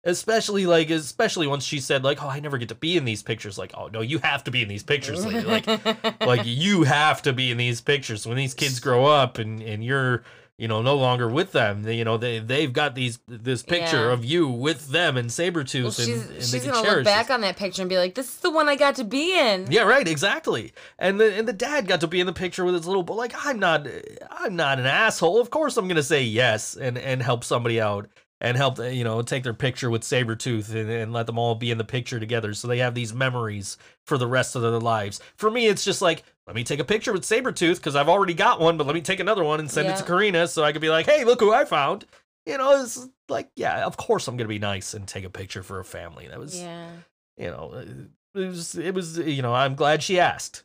Especially 0.07 0.65
like, 0.67 0.89
especially 0.89 1.47
once 1.49 1.65
she 1.65 1.81
said 1.81 2.05
like, 2.05 2.23
"Oh, 2.23 2.29
I 2.29 2.39
never 2.41 2.57
get 2.59 2.69
to 2.71 2.75
be 2.77 2.97
in 2.97 3.05
these 3.05 3.23
pictures." 3.23 3.59
Like, 3.59 3.73
"Oh 3.77 3.89
no, 3.89 4.01
you 4.01 4.19
have 4.21 4.45
to 4.45 4.51
be 4.53 4.63
in 4.63 4.69
these 4.69 4.85
pictures." 4.85 5.27
Like, 5.27 5.67
like 6.21 6.43
you 6.45 6.85
have 6.85 7.23
to 7.23 7.33
be 7.33 7.51
in 7.51 7.59
these 7.59 7.81
pictures 7.81 8.27
when 8.27 8.37
these 8.37 8.55
kids 8.55 8.79
grow 8.81 9.05
up 9.05 9.37
and 9.39 9.61
and 9.61 9.85
you're 9.85 10.23
you 10.59 10.69
know 10.69 10.81
no 10.81 10.95
longer 10.97 11.29
with 11.29 11.53
them 11.53 11.83
they, 11.83 11.95
you 11.97 12.03
know 12.05 12.17
they 12.17 12.39
they've 12.39 12.73
got 12.73 12.95
these 12.95 13.19
this 13.29 13.63
picture 13.63 14.07
Yeah. 14.07 14.13
of 14.13 14.25
you 14.25 14.49
with 14.49 14.89
them 14.89 15.19
and 15.19 15.29
Sabretooth 15.29 15.75
well, 15.83 15.87
and, 15.89 15.95
she's 15.95 16.23
and 16.23 16.31
they 16.31 16.41
she's 16.41 16.63
can 16.63 16.73
gonna 16.73 16.89
look 16.89 17.05
back 17.05 17.27
this. 17.27 17.35
on 17.35 17.43
that 17.43 17.57
picture 17.59 17.83
and 17.83 17.89
be 17.91 17.99
like, 17.99 18.15
"This 18.15 18.29
is 18.29 18.37
the 18.37 18.51
one 18.51 18.67
I 18.67 18.77
got 18.77 18.95
to 18.95 19.05
be 19.05 19.39
in." 19.39 19.67
yeah 19.71 19.83
right 19.83 20.09
exactly 20.09 20.73
and 20.99 21.21
the 21.21 21.35
and 21.35 21.47
the 21.47 21.53
dad 21.53 21.87
got 21.87 22.01
to 22.01 22.07
be 22.07 22.21
in 22.21 22.27
the 22.27 22.33
picture 22.33 22.65
with 22.65 22.75
his 22.75 22.87
little 22.87 23.03
boy 23.03 23.15
like 23.17 23.35
i'm 23.45 23.59
not 23.59 23.87
i'm 24.31 24.57
not 24.57 24.79
an 24.79 24.87
asshole 24.87 25.39
of 25.41 25.51
course 25.51 25.77
i'm 25.77 25.89
gonna 25.89 26.03
say 26.03 26.23
yes 26.23 26.75
and 26.75 26.97
and 26.97 27.23
help 27.23 27.45
somebody 27.45 27.79
out 27.79 28.09
and 28.41 28.57
help 28.57 28.79
you 28.79 29.03
know 29.05 29.23
take 29.23 29.43
their 29.43 29.55
picture 29.55 29.89
with 29.91 30.03
Sabretooth 30.03 30.75
and, 30.75 30.91
and 30.91 31.13
let 31.13 31.27
them 31.27 31.39
all 31.39 31.55
be 31.55 31.71
in 31.71 31.79
the 31.79 31.85
picture 31.85 32.21
together 32.21 32.53
so 32.55 32.69
they 32.69 32.79
have 32.79 32.95
these 32.95 33.15
memories 33.15 33.79
for 34.05 34.19
the 34.19 34.27
rest 34.27 34.55
of 34.57 34.63
their 34.63 34.73
lives. 34.79 35.21
For 35.37 35.51
me 35.51 35.67
it's 35.67 35.85
just 35.85 36.03
like 36.03 36.23
let 36.47 36.55
me 36.55 36.63
take 36.65 36.81
a 36.81 36.85
picture 36.85 37.13
with 37.13 37.23
Sabretooth 37.23 37.77
because 37.77 37.97
i've 37.97 38.09
already 38.09 38.35
got 38.35 38.61
one 38.61 38.77
but 38.77 38.87
let 38.87 38.95
me 38.95 39.01
take 39.01 39.21
another 39.21 39.43
one 39.45 39.59
and 39.61 39.71
send 39.71 39.89
it 39.89 39.97
to 39.97 40.05
karina 40.05 40.47
so 40.49 40.63
i 40.65 40.73
could 40.73 40.83
be 40.83 40.91
like 40.91 41.07
hey 41.07 41.25
look 41.25 41.41
who 41.41 41.53
i 41.53 41.65
found. 41.65 42.05
You 42.45 42.59
know 42.59 42.81
it's 42.83 43.09
like 43.29 43.51
yeah 43.57 43.85
of 43.85 43.97
course 43.97 44.29
i'm 44.29 44.37
gonna 44.37 44.49
be 44.49 44.59
nice 44.59 44.95
and 44.95 45.07
take 45.09 45.25
a 45.25 45.31
picture 45.31 45.63
for 45.63 45.81
a 45.81 45.85
family. 45.85 46.29
That 46.29 46.39
was 46.39 46.61
Yeah. 46.61 46.91
you 47.37 47.51
know 47.51 47.73
uh, 47.75 48.41
it 48.41 48.47
was 48.49 48.75
it 48.77 48.95
was 48.95 49.19
you 49.19 49.41
know 49.43 49.55
i'm 49.55 49.75
glad 49.75 50.03
she 50.03 50.21
asked 50.21 50.63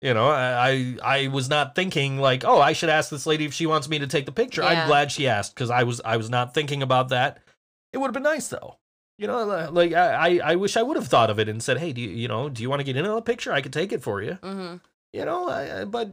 you 0.00 0.14
know 0.14 0.28
i 0.28 0.96
i, 1.02 1.26
was 1.28 1.48
not 1.48 1.74
thinking 1.74 2.18
like 2.18 2.44
oh 2.44 2.60
i 2.60 2.72
should 2.72 2.88
ask 2.88 3.10
this 3.10 3.26
lady 3.26 3.44
if 3.44 3.52
she 3.52 3.66
wants 3.66 3.88
me 3.88 3.98
to 3.98 4.06
take 4.06 4.26
the 4.26 4.32
picture. 4.32 4.62
I'm 4.62 4.86
glad 4.86 5.10
she 5.10 5.26
asked 5.28 5.54
because 5.54 5.70
i 5.70 5.82
was 5.82 6.00
i 6.04 6.16
was 6.16 6.30
not 6.30 6.54
thinking 6.54 6.82
about 6.82 7.08
that. 7.10 7.38
It 7.92 7.98
would 7.98 8.08
have 8.08 8.14
been 8.14 8.22
nice 8.22 8.48
though. 8.48 8.76
You 9.18 9.26
know 9.26 9.44
like 9.72 9.92
i 9.92 10.38
i 10.38 10.54
wish 10.54 10.76
i 10.76 10.82
would 10.82 10.96
have 10.96 11.08
thought 11.08 11.30
of 11.30 11.38
it 11.38 11.48
and 11.48 11.62
said 11.62 11.78
hey 11.78 11.92
do 11.92 12.00
you 12.00 12.10
you 12.10 12.28
know 12.28 12.48
do 12.48 12.62
you 12.62 12.70
want 12.70 12.80
to 12.80 12.84
get 12.84 12.96
in 12.96 13.04
on 13.06 13.16
the 13.16 13.22
picture? 13.22 13.52
I 13.52 13.60
could 13.60 13.72
take 13.72 13.92
it 13.92 14.02
for 14.02 14.22
you. 14.22 14.38
Mm-hmm. 14.42 14.76
you 15.12 15.24
know 15.24 15.48
I, 15.48 15.80
I, 15.80 15.84
but 15.84 16.12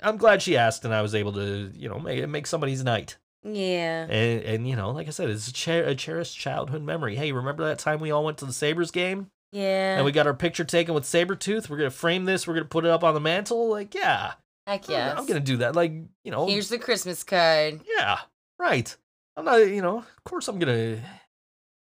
i'm 0.00 0.16
glad 0.16 0.42
she 0.42 0.56
asked 0.56 0.84
and 0.84 0.94
i 0.94 1.02
was 1.02 1.14
able 1.16 1.32
to 1.32 1.72
you 1.74 1.88
know 1.88 1.98
make, 1.98 2.28
make 2.28 2.46
somebody's 2.46 2.84
night. 2.84 3.16
Yeah. 3.42 4.06
and 4.08 4.42
and 4.42 4.68
you 4.68 4.76
know 4.76 4.90
like 4.90 5.08
i 5.08 5.10
said 5.10 5.28
it's 5.30 5.48
a, 5.48 5.54
cher- 5.54 5.84
a 5.86 5.94
cherished 5.96 6.38
childhood 6.38 6.82
memory. 6.82 7.16
Hey 7.16 7.32
remember 7.32 7.64
that 7.64 7.80
time 7.80 7.98
we 7.98 8.12
all 8.12 8.24
went 8.24 8.38
to 8.38 8.44
the 8.44 8.52
sabres 8.52 8.92
game 8.92 9.30
Yeah. 9.52 9.96
and 9.96 10.04
we 10.04 10.12
got 10.12 10.26
our 10.26 10.34
picture 10.34 10.64
taken 10.64 10.94
with 10.94 11.04
Sabretooth. 11.04 11.68
We're 11.70 11.78
gonna 11.78 11.90
frame 11.90 12.24
this, 12.26 12.46
we're 12.46 12.54
gonna 12.54 12.66
put 12.66 12.84
it 12.84 12.90
up 12.90 13.02
on 13.04 13.14
the 13.14 13.20
mantle. 13.20 13.68
Like, 13.70 13.94
yeah. 13.94 14.32
Heck 14.66 14.88
I'm- 14.90 15.18
I'm 15.18 15.26
gonna 15.26 15.40
do 15.40 15.58
that. 15.58 15.74
Like, 15.74 15.92
you 16.24 16.30
know, 16.30 16.46
Here's 16.46 16.68
the 16.68 16.78
Christmas 16.78 17.24
card. 17.24 17.80
yeah, 17.96 18.18
right. 18.58 18.94
I'm 19.36 19.44
not, 19.46 19.56
you 19.68 19.80
know, 19.82 19.98
of 19.98 20.24
course 20.24 20.48
I'm 20.48 20.58
gonna 20.58 20.98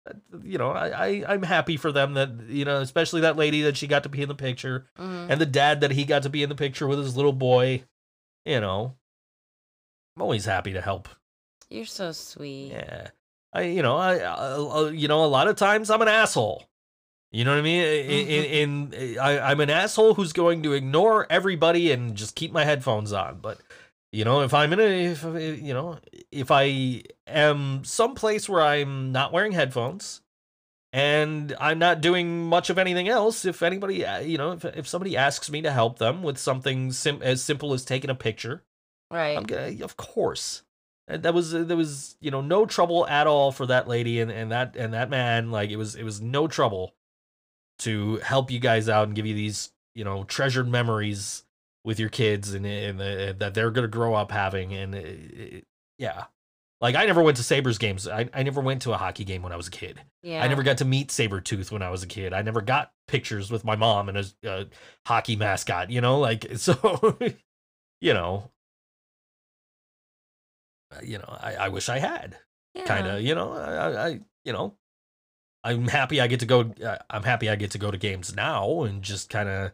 uh, 0.08 0.12
you 0.42 0.58
know, 0.58 0.70
I, 0.70 0.88
I 0.88 1.24
I'm 1.34 1.42
happy 1.42 1.76
for 1.76 1.90
them 1.92 2.14
that 2.14 2.30
you 2.48 2.64
know, 2.64 2.80
especially 2.80 3.20
that 3.22 3.36
lady 3.36 3.62
that 3.62 3.76
she 3.76 3.86
got 3.86 4.02
to 4.02 4.08
be 4.08 4.20
in 4.22 4.28
the 4.28 4.34
picture, 4.34 4.86
Mhm. 4.98 5.30
and 5.30 5.40
the 5.40 5.46
dad 5.46 5.80
that 5.82 5.92
he 5.92 6.04
got 6.04 6.24
to 6.24 6.28
be 6.30 6.42
in 6.42 6.48
the 6.48 6.54
picture 6.54 6.86
with 6.86 6.98
his 6.98 7.16
little 7.16 7.32
boy. 7.32 7.84
You 8.44 8.60
know, 8.60 8.96
I'm 10.16 10.22
always 10.22 10.44
happy 10.44 10.72
to 10.74 10.80
help. 10.82 11.08
You're 11.70 11.86
so 11.86 12.12
sweet. 12.12 12.72
Yeah, 12.72 13.08
I 13.54 13.62
you 13.62 13.80
know 13.82 13.96
I, 13.96 14.16
I 14.18 14.90
you 14.90 15.08
know 15.08 15.24
a 15.24 15.26
lot 15.26 15.48
of 15.48 15.56
times 15.56 15.88
I'm 15.90 16.02
an 16.02 16.08
asshole. 16.08 16.64
You 17.34 17.44
know 17.44 17.50
what 17.50 17.58
I 17.58 17.62
mean? 17.62 17.82
In, 17.82 18.28
in, 18.28 18.92
in 18.92 19.18
I, 19.18 19.50
I'm 19.50 19.58
an 19.58 19.68
asshole 19.68 20.14
who's 20.14 20.32
going 20.32 20.62
to 20.62 20.72
ignore 20.72 21.26
everybody 21.28 21.90
and 21.90 22.14
just 22.14 22.36
keep 22.36 22.52
my 22.52 22.64
headphones 22.64 23.12
on. 23.12 23.40
But 23.42 23.58
you 24.12 24.24
know, 24.24 24.42
if 24.42 24.54
I'm 24.54 24.72
in 24.72 24.78
a, 24.78 25.04
if 25.06 25.24
you 25.60 25.74
know, 25.74 25.98
if 26.30 26.52
I 26.52 27.02
am 27.26 27.82
someplace 27.82 28.48
where 28.48 28.62
I'm 28.62 29.10
not 29.10 29.32
wearing 29.32 29.50
headphones 29.50 30.20
and 30.92 31.56
I'm 31.60 31.80
not 31.80 32.00
doing 32.00 32.44
much 32.44 32.70
of 32.70 32.78
anything 32.78 33.08
else, 33.08 33.44
if 33.44 33.64
anybody, 33.64 34.06
uh, 34.06 34.20
you 34.20 34.38
know, 34.38 34.52
if 34.52 34.64
if 34.64 34.86
somebody 34.86 35.16
asks 35.16 35.50
me 35.50 35.60
to 35.62 35.72
help 35.72 35.98
them 35.98 36.22
with 36.22 36.38
something 36.38 36.92
sim- 36.92 37.20
as 37.20 37.42
simple 37.42 37.72
as 37.72 37.84
taking 37.84 38.10
a 38.10 38.14
picture, 38.14 38.62
Right. 39.10 39.36
I'm 39.36 39.42
gonna, 39.42 39.74
of 39.82 39.96
course. 39.96 40.62
That 41.08 41.34
was 41.34 41.50
there 41.50 41.76
was 41.76 42.16
you 42.20 42.30
know 42.30 42.42
no 42.42 42.64
trouble 42.64 43.08
at 43.08 43.26
all 43.26 43.50
for 43.50 43.66
that 43.66 43.88
lady 43.88 44.20
and, 44.20 44.30
and 44.30 44.52
that 44.52 44.76
and 44.76 44.94
that 44.94 45.10
man. 45.10 45.50
Like 45.50 45.70
it 45.70 45.76
was 45.76 45.96
it 45.96 46.04
was 46.04 46.20
no 46.20 46.46
trouble 46.46 46.94
to 47.80 48.16
help 48.18 48.50
you 48.50 48.58
guys 48.60 48.88
out 48.88 49.06
and 49.06 49.16
give 49.16 49.26
you 49.26 49.34
these 49.34 49.70
you 49.94 50.04
know 50.04 50.24
treasured 50.24 50.68
memories 50.68 51.44
with 51.84 52.00
your 52.00 52.08
kids 52.08 52.54
and, 52.54 52.64
and 52.64 53.00
uh, 53.00 53.32
that 53.38 53.52
they're 53.54 53.70
gonna 53.70 53.88
grow 53.88 54.14
up 54.14 54.30
having. 54.30 54.72
And 54.72 54.94
it, 54.94 55.06
it- 55.34 55.64
yeah, 55.98 56.24
like 56.80 56.94
I 56.96 57.06
never 57.06 57.22
went 57.22 57.36
to 57.36 57.42
Sabres 57.44 57.78
games. 57.78 58.08
I 58.08 58.28
I 58.34 58.42
never 58.42 58.60
went 58.60 58.82
to 58.82 58.92
a 58.92 58.96
hockey 58.96 59.24
game 59.24 59.42
when 59.42 59.52
I 59.52 59.56
was 59.56 59.68
a 59.68 59.70
kid. 59.70 60.00
yeah. 60.22 60.42
I 60.42 60.48
never 60.48 60.62
got 60.62 60.78
to 60.78 60.84
meet 60.84 61.08
Sabretooth 61.08 61.70
when 61.70 61.82
I 61.82 61.90
was 61.90 62.02
a 62.02 62.06
kid. 62.08 62.32
I 62.32 62.42
never 62.42 62.60
got 62.60 62.92
pictures 63.06 63.50
with 63.50 63.64
my 63.64 63.76
mom 63.76 64.08
and 64.08 64.18
a, 64.18 64.24
a 64.44 64.66
hockey 65.06 65.36
mascot, 65.36 65.90
you 65.90 66.00
know, 66.00 66.18
like 66.18 66.46
so 66.56 67.16
you 68.00 68.12
know 68.14 68.50
uh, 70.92 71.00
you 71.02 71.18
know, 71.18 71.38
I, 71.40 71.54
I 71.54 71.68
wish 71.68 71.88
I 71.88 71.98
had 71.98 72.36
yeah. 72.74 72.84
kind 72.84 73.06
of, 73.06 73.20
you 73.22 73.34
know, 73.34 73.52
I, 73.52 74.08
I- 74.08 74.20
you 74.44 74.52
know, 74.52 74.74
I'm 75.64 75.88
happy 75.88 76.20
I 76.20 76.26
get 76.26 76.40
to 76.40 76.46
go. 76.46 76.72
Uh, 76.84 76.98
I'm 77.10 77.22
happy 77.22 77.48
I 77.48 77.56
get 77.56 77.70
to 77.72 77.78
go 77.78 77.90
to 77.90 77.96
games 77.98 78.34
now 78.36 78.82
and 78.82 79.02
just 79.02 79.30
kind 79.30 79.48
of 79.48 79.72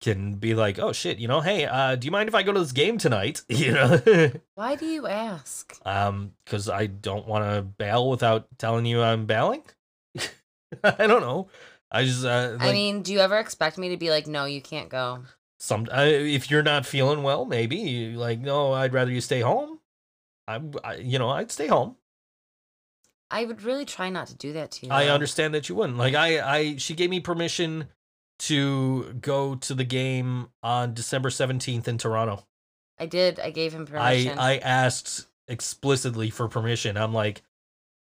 can 0.00 0.34
be 0.34 0.54
like, 0.54 0.78
oh 0.78 0.92
shit, 0.92 1.18
you 1.18 1.28
know, 1.28 1.40
hey, 1.40 1.66
uh, 1.66 1.94
do 1.96 2.06
you 2.06 2.10
mind 2.10 2.28
if 2.28 2.34
I 2.34 2.42
go 2.42 2.52
to 2.52 2.60
this 2.60 2.72
game 2.72 2.98
tonight? 2.98 3.42
You 3.48 3.72
know, 3.72 4.30
Why 4.54 4.74
do 4.76 4.86
you 4.86 5.06
ask? 5.06 5.78
um, 5.84 6.32
because 6.44 6.68
I 6.68 6.86
don't 6.86 7.26
want 7.26 7.44
to 7.44 7.62
bail 7.62 8.08
without 8.10 8.46
telling 8.58 8.86
you 8.86 9.02
I'm 9.02 9.26
bailing. 9.26 9.62
I 10.84 11.06
don't 11.06 11.22
know. 11.22 11.48
I 11.90 12.04
just, 12.04 12.24
uh, 12.24 12.56
I 12.58 12.72
mean, 12.72 13.02
do 13.02 13.12
you 13.12 13.20
ever 13.20 13.38
expect 13.38 13.78
me 13.78 13.90
to 13.90 13.96
be 13.96 14.10
like, 14.10 14.26
no, 14.26 14.44
you 14.44 14.60
can't 14.60 14.88
go? 14.88 15.22
some 15.58 15.88
uh, 15.90 16.04
if 16.04 16.50
you're 16.50 16.62
not 16.62 16.84
feeling 16.84 17.22
well, 17.22 17.46
maybe 17.46 17.76
you 17.76 18.18
like, 18.18 18.40
no, 18.40 18.72
I'd 18.72 18.92
rather 18.92 19.10
you 19.10 19.20
stay 19.20 19.40
home. 19.40 19.78
I'm, 20.46 20.72
I, 20.84 20.96
you 20.96 21.18
know, 21.18 21.30
I'd 21.30 21.50
stay 21.50 21.66
home. 21.66 21.96
I 23.30 23.44
would 23.44 23.62
really 23.62 23.84
try 23.84 24.08
not 24.08 24.28
to 24.28 24.34
do 24.34 24.52
that 24.52 24.70
to 24.72 24.86
you. 24.86 24.92
I 24.92 25.08
understand 25.08 25.54
that 25.54 25.68
you 25.68 25.74
wouldn't. 25.74 25.98
Like 25.98 26.14
I 26.14 26.40
I 26.40 26.76
she 26.76 26.94
gave 26.94 27.10
me 27.10 27.20
permission 27.20 27.88
to 28.38 29.14
go 29.20 29.54
to 29.56 29.74
the 29.74 29.84
game 29.84 30.48
on 30.62 30.94
December 30.94 31.30
17th 31.30 31.88
in 31.88 31.98
Toronto. 31.98 32.46
I 32.98 33.06
did. 33.06 33.40
I 33.40 33.50
gave 33.50 33.72
him 33.72 33.86
I. 33.94 34.34
I 34.38 34.58
asked 34.58 35.26
explicitly 35.48 36.30
for 36.30 36.48
permission. 36.48 36.96
I'm 36.96 37.12
like, 37.12 37.42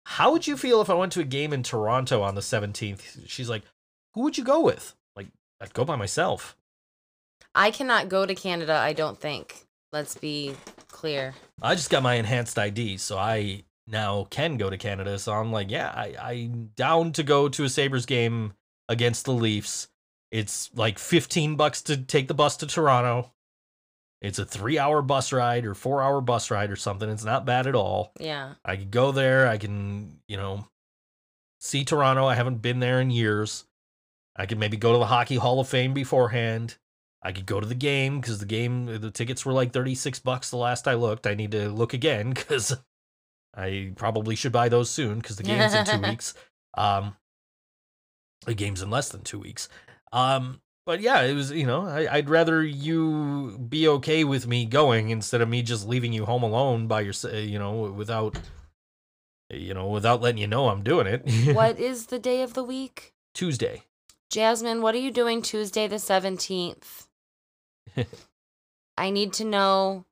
"How 0.04 0.32
would 0.32 0.46
you 0.46 0.56
feel 0.56 0.80
if 0.80 0.90
I 0.90 0.94
went 0.94 1.12
to 1.12 1.20
a 1.20 1.24
game 1.24 1.52
in 1.52 1.62
Toronto 1.62 2.22
on 2.22 2.34
the 2.34 2.40
17th?" 2.40 3.28
She's 3.28 3.48
like, 3.48 3.62
"Who 4.14 4.22
would 4.22 4.36
you 4.36 4.44
go 4.44 4.60
with?" 4.60 4.94
Like, 5.14 5.28
I'd 5.60 5.72
go 5.72 5.84
by 5.84 5.96
myself. 5.96 6.56
I 7.54 7.70
cannot 7.70 8.08
go 8.08 8.26
to 8.26 8.34
Canada. 8.34 8.74
I 8.74 8.92
don't 8.92 9.18
think. 9.18 9.66
Let's 9.92 10.16
be 10.16 10.56
clear. 10.88 11.34
I 11.62 11.74
just 11.74 11.90
got 11.90 12.02
my 12.02 12.14
enhanced 12.14 12.58
ID, 12.58 12.98
so 12.98 13.16
I 13.16 13.64
now 13.86 14.24
can 14.30 14.56
go 14.56 14.70
to 14.70 14.76
Canada. 14.76 15.18
So 15.18 15.32
I'm 15.32 15.52
like, 15.52 15.70
yeah, 15.70 15.88
I, 15.88 16.14
I'm 16.20 16.70
down 16.76 17.12
to 17.12 17.22
go 17.22 17.48
to 17.48 17.64
a 17.64 17.68
Sabres 17.68 18.06
game 18.06 18.54
against 18.88 19.24
the 19.24 19.32
Leafs. 19.32 19.88
It's 20.30 20.70
like 20.74 20.98
15 20.98 21.56
bucks 21.56 21.82
to 21.82 21.96
take 21.96 22.28
the 22.28 22.34
bus 22.34 22.56
to 22.58 22.66
Toronto. 22.66 23.32
It's 24.20 24.38
a 24.38 24.44
three 24.44 24.78
hour 24.78 25.02
bus 25.02 25.32
ride 25.32 25.66
or 25.66 25.74
four 25.74 26.02
hour 26.02 26.20
bus 26.20 26.50
ride 26.50 26.70
or 26.70 26.76
something. 26.76 27.08
It's 27.08 27.24
not 27.24 27.46
bad 27.46 27.66
at 27.66 27.74
all. 27.74 28.12
Yeah. 28.18 28.54
I 28.64 28.76
could 28.76 28.90
go 28.90 29.12
there. 29.12 29.46
I 29.46 29.58
can, 29.58 30.18
you 30.26 30.36
know, 30.36 30.66
see 31.60 31.84
Toronto. 31.84 32.26
I 32.26 32.34
haven't 32.34 32.62
been 32.62 32.80
there 32.80 33.00
in 33.00 33.10
years. 33.10 33.64
I 34.34 34.46
could 34.46 34.58
maybe 34.58 34.76
go 34.76 34.92
to 34.92 34.98
the 34.98 35.06
Hockey 35.06 35.36
Hall 35.36 35.60
of 35.60 35.68
Fame 35.68 35.94
beforehand. 35.94 36.76
I 37.22 37.32
could 37.32 37.46
go 37.46 37.60
to 37.60 37.66
the 37.66 37.74
game 37.74 38.20
because 38.20 38.38
the 38.38 38.46
game, 38.46 38.86
the 38.86 39.10
tickets 39.10 39.44
were 39.44 39.52
like 39.52 39.72
36 39.72 40.18
bucks 40.20 40.50
the 40.50 40.56
last 40.56 40.86
I 40.86 40.94
looked. 40.94 41.26
I 41.26 41.34
need 41.34 41.52
to 41.52 41.68
look 41.68 41.94
again 41.94 42.30
because 42.34 42.76
I 43.56 43.92
probably 43.96 44.36
should 44.36 44.52
buy 44.52 44.68
those 44.68 44.90
soon 44.90 45.18
because 45.18 45.36
the 45.36 45.42
game's 45.42 45.74
in 45.74 45.84
two 45.84 46.00
weeks. 46.08 46.34
Um, 46.76 47.16
the 48.44 48.54
game's 48.54 48.82
in 48.82 48.90
less 48.90 49.08
than 49.08 49.22
two 49.22 49.38
weeks. 49.38 49.68
Um, 50.12 50.60
but 50.84 51.00
yeah, 51.00 51.22
it 51.22 51.34
was, 51.34 51.50
you 51.50 51.66
know, 51.66 51.86
I, 51.86 52.06
I'd 52.16 52.30
rather 52.30 52.62
you 52.62 53.58
be 53.68 53.88
okay 53.88 54.24
with 54.24 54.46
me 54.46 54.66
going 54.66 55.10
instead 55.10 55.40
of 55.40 55.48
me 55.48 55.62
just 55.62 55.88
leaving 55.88 56.12
you 56.12 56.24
home 56.24 56.42
alone 56.42 56.86
by 56.86 57.00
your, 57.00 57.14
you 57.32 57.58
know, 57.58 57.92
without, 57.92 58.38
you 59.50 59.74
know, 59.74 59.88
without 59.88 60.20
letting 60.20 60.40
you 60.40 60.46
know 60.46 60.68
I'm 60.68 60.84
doing 60.84 61.06
it. 61.06 61.54
what 61.54 61.78
is 61.78 62.06
the 62.06 62.18
day 62.18 62.42
of 62.42 62.54
the 62.54 62.62
week? 62.62 63.14
Tuesday. 63.34 63.82
Jasmine, 64.30 64.82
what 64.82 64.94
are 64.94 64.98
you 64.98 65.10
doing 65.10 65.42
Tuesday 65.42 65.88
the 65.88 65.96
17th? 65.96 67.06
I 68.98 69.10
need 69.10 69.32
to 69.34 69.44
know 69.44 70.04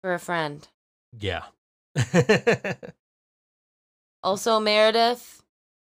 for 0.00 0.14
a 0.14 0.18
friend. 0.18 0.66
Yeah. 1.18 1.42
Also, 4.22 4.60
Meredith, 4.60 5.42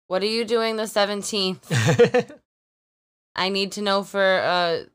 what 0.07 0.23
are 0.23 0.27
you 0.27 0.45
doing 0.45 0.77
the 0.77 0.85
17th? 0.85 2.31
I 3.35 3.49
need 3.49 3.73
to 3.73 3.83
know 3.83 4.05
for 4.05 4.23
a, 4.23 4.87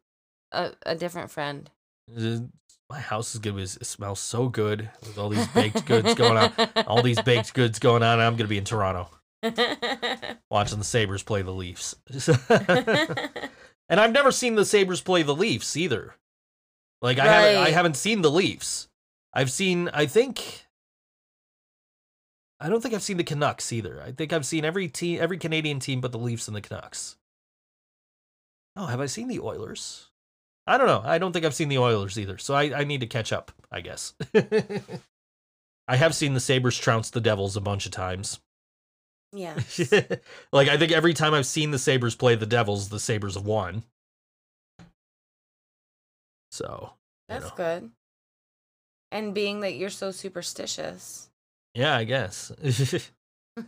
a, 0.52 0.72
a 0.86 0.96
different 0.96 1.32
friend. 1.32 1.70
My 2.90 3.00
house 3.00 3.34
is 3.34 3.42
gonna 3.42 3.58
be, 3.58 3.64
it 3.64 3.86
smells 3.86 4.20
so 4.20 4.48
good 4.48 4.90
with 5.02 5.18
all 5.18 5.30
these 5.30 5.48
baked 5.48 5.86
goods 5.86 6.14
going 6.14 6.38
on. 6.38 6.54
All 6.88 7.02
these 7.02 7.22
baked 7.24 7.54
goods 7.54 7.80
going 7.80 8.04
on. 8.04 8.20
I'm 8.20 8.36
gonna 8.36 8.48
be 8.48 8.58
in 8.58 8.64
Toronto 8.64 9.10
watching 10.50 10.78
the 10.78 10.84
Sabres 10.84 11.24
play 11.24 11.42
the 11.42 11.52
Leafs. 11.52 11.96
and 13.90 14.00
I've 14.00 14.12
never 14.12 14.32
seen 14.32 14.56
the 14.56 14.66
Sabres 14.66 15.02
play 15.02 15.24
the 15.24 15.36
Leafs 15.36 15.76
either. 15.76 16.16
Like 17.02 17.20
I 17.20 17.26
haven't 17.26 17.64
I 17.64 17.70
haven't 17.72 17.98
seen 17.98 18.22
the 18.22 18.32
Leafs. 18.32 18.88
I've 19.34 19.52
seen 19.52 19.90
I 19.94 20.06
think 20.06 20.65
I 22.60 22.70
don't 22.70 22.82
think 22.82 22.94
I've 22.94 23.04
seen 23.04 23.18
the 23.18 23.24
Canucks 23.24 23.74
either. 23.74 24.02
I 24.02 24.12
think 24.12 24.32
I've 24.32 24.46
seen 24.46 24.64
every 24.66 24.88
team 24.88 25.20
every 25.22 25.38
Canadian 25.38 25.80
team 25.80 26.02
but 26.02 26.12
the 26.12 26.18
Leafs 26.18 26.48
and 26.48 26.56
the 26.56 26.62
Canucks. 26.62 27.18
Oh, 28.76 28.86
have 28.88 29.00
I 29.00 29.06
seen 29.06 29.28
the 29.28 29.40
Oilers? 29.40 30.10
I 30.68 30.78
don't 30.78 30.88
know. 30.88 31.02
I 31.04 31.18
don't 31.18 31.32
think 31.32 31.46
I've 31.46 31.54
seen 31.54 31.70
the 31.70 31.78
Oilers 31.78 32.18
either. 32.18 32.38
So 32.38 32.54
I, 32.54 32.80
I 32.80 32.84
need 32.84 33.02
to 33.02 33.08
catch 33.08 33.32
up, 33.32 33.52
I 33.72 33.82
guess. 33.82 34.14
I 35.88 35.96
have 35.96 36.16
seen 36.16 36.34
the 36.34 36.40
Sabres 36.40 36.78
trounce 36.78 37.12
the 37.12 37.22
Devils 37.22 37.56
a 37.56 37.62
bunch 37.62 37.86
of 37.86 37.92
times. 37.92 38.40
yeah. 39.32 39.56
like 40.52 40.68
I 40.68 40.78
think 40.78 40.92
every 40.92 41.14
time 41.14 41.34
I've 41.34 41.46
seen 41.46 41.72
the 41.72 41.80
Sabres 41.80 42.16
play 42.16 42.36
the 42.36 42.46
Devils, 42.46 42.90
the 42.90 43.00
Sabres 43.00 43.36
have 43.36 43.46
won. 43.46 43.84
So 46.52 46.92
you 47.30 47.34
That's 47.34 47.50
know. 47.50 47.56
good. 47.56 47.92
And 49.12 49.34
being 49.34 49.60
that 49.62 49.76
you're 49.76 49.90
so 49.90 50.12
superstitious. 50.12 51.30
Yeah, 51.76 51.96
I 51.96 52.04
guess. 52.06 52.52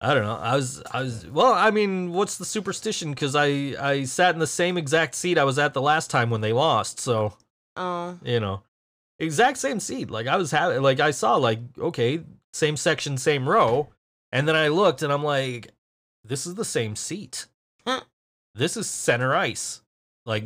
I 0.00 0.12
don't 0.14 0.24
know. 0.24 0.36
I 0.36 0.54
was 0.56 0.82
I 0.92 1.02
was 1.02 1.26
well, 1.26 1.52
I 1.52 1.70
mean, 1.70 2.12
what's 2.12 2.36
the 2.36 2.44
superstition 2.44 3.14
cuz 3.14 3.34
I 3.34 3.74
I 3.80 4.04
sat 4.04 4.34
in 4.34 4.40
the 4.40 4.46
same 4.46 4.76
exact 4.76 5.14
seat 5.14 5.38
I 5.38 5.44
was 5.44 5.58
at 5.58 5.74
the 5.74 5.82
last 5.82 6.10
time 6.10 6.30
when 6.30 6.42
they 6.42 6.52
lost. 6.52 7.00
So, 7.00 7.36
Oh, 7.76 8.18
you 8.22 8.40
know, 8.40 8.62
exact 9.18 9.58
same 9.58 9.80
seat. 9.80 10.10
Like 10.10 10.26
I 10.26 10.36
was 10.36 10.50
having 10.50 10.82
like 10.82 11.00
I 11.00 11.10
saw 11.12 11.36
like 11.36 11.60
okay, 11.78 12.20
same 12.52 12.76
section, 12.76 13.16
same 13.16 13.48
row, 13.48 13.88
and 14.32 14.46
then 14.46 14.54
I 14.54 14.68
looked 14.68 15.02
and 15.02 15.12
I'm 15.12 15.24
like 15.24 15.72
this 16.24 16.46
is 16.46 16.54
the 16.56 16.64
same 16.64 16.94
seat. 16.94 17.46
Huh. 17.86 18.02
This 18.54 18.76
is 18.76 18.88
center 18.88 19.34
ice. 19.34 19.80
Like 20.26 20.44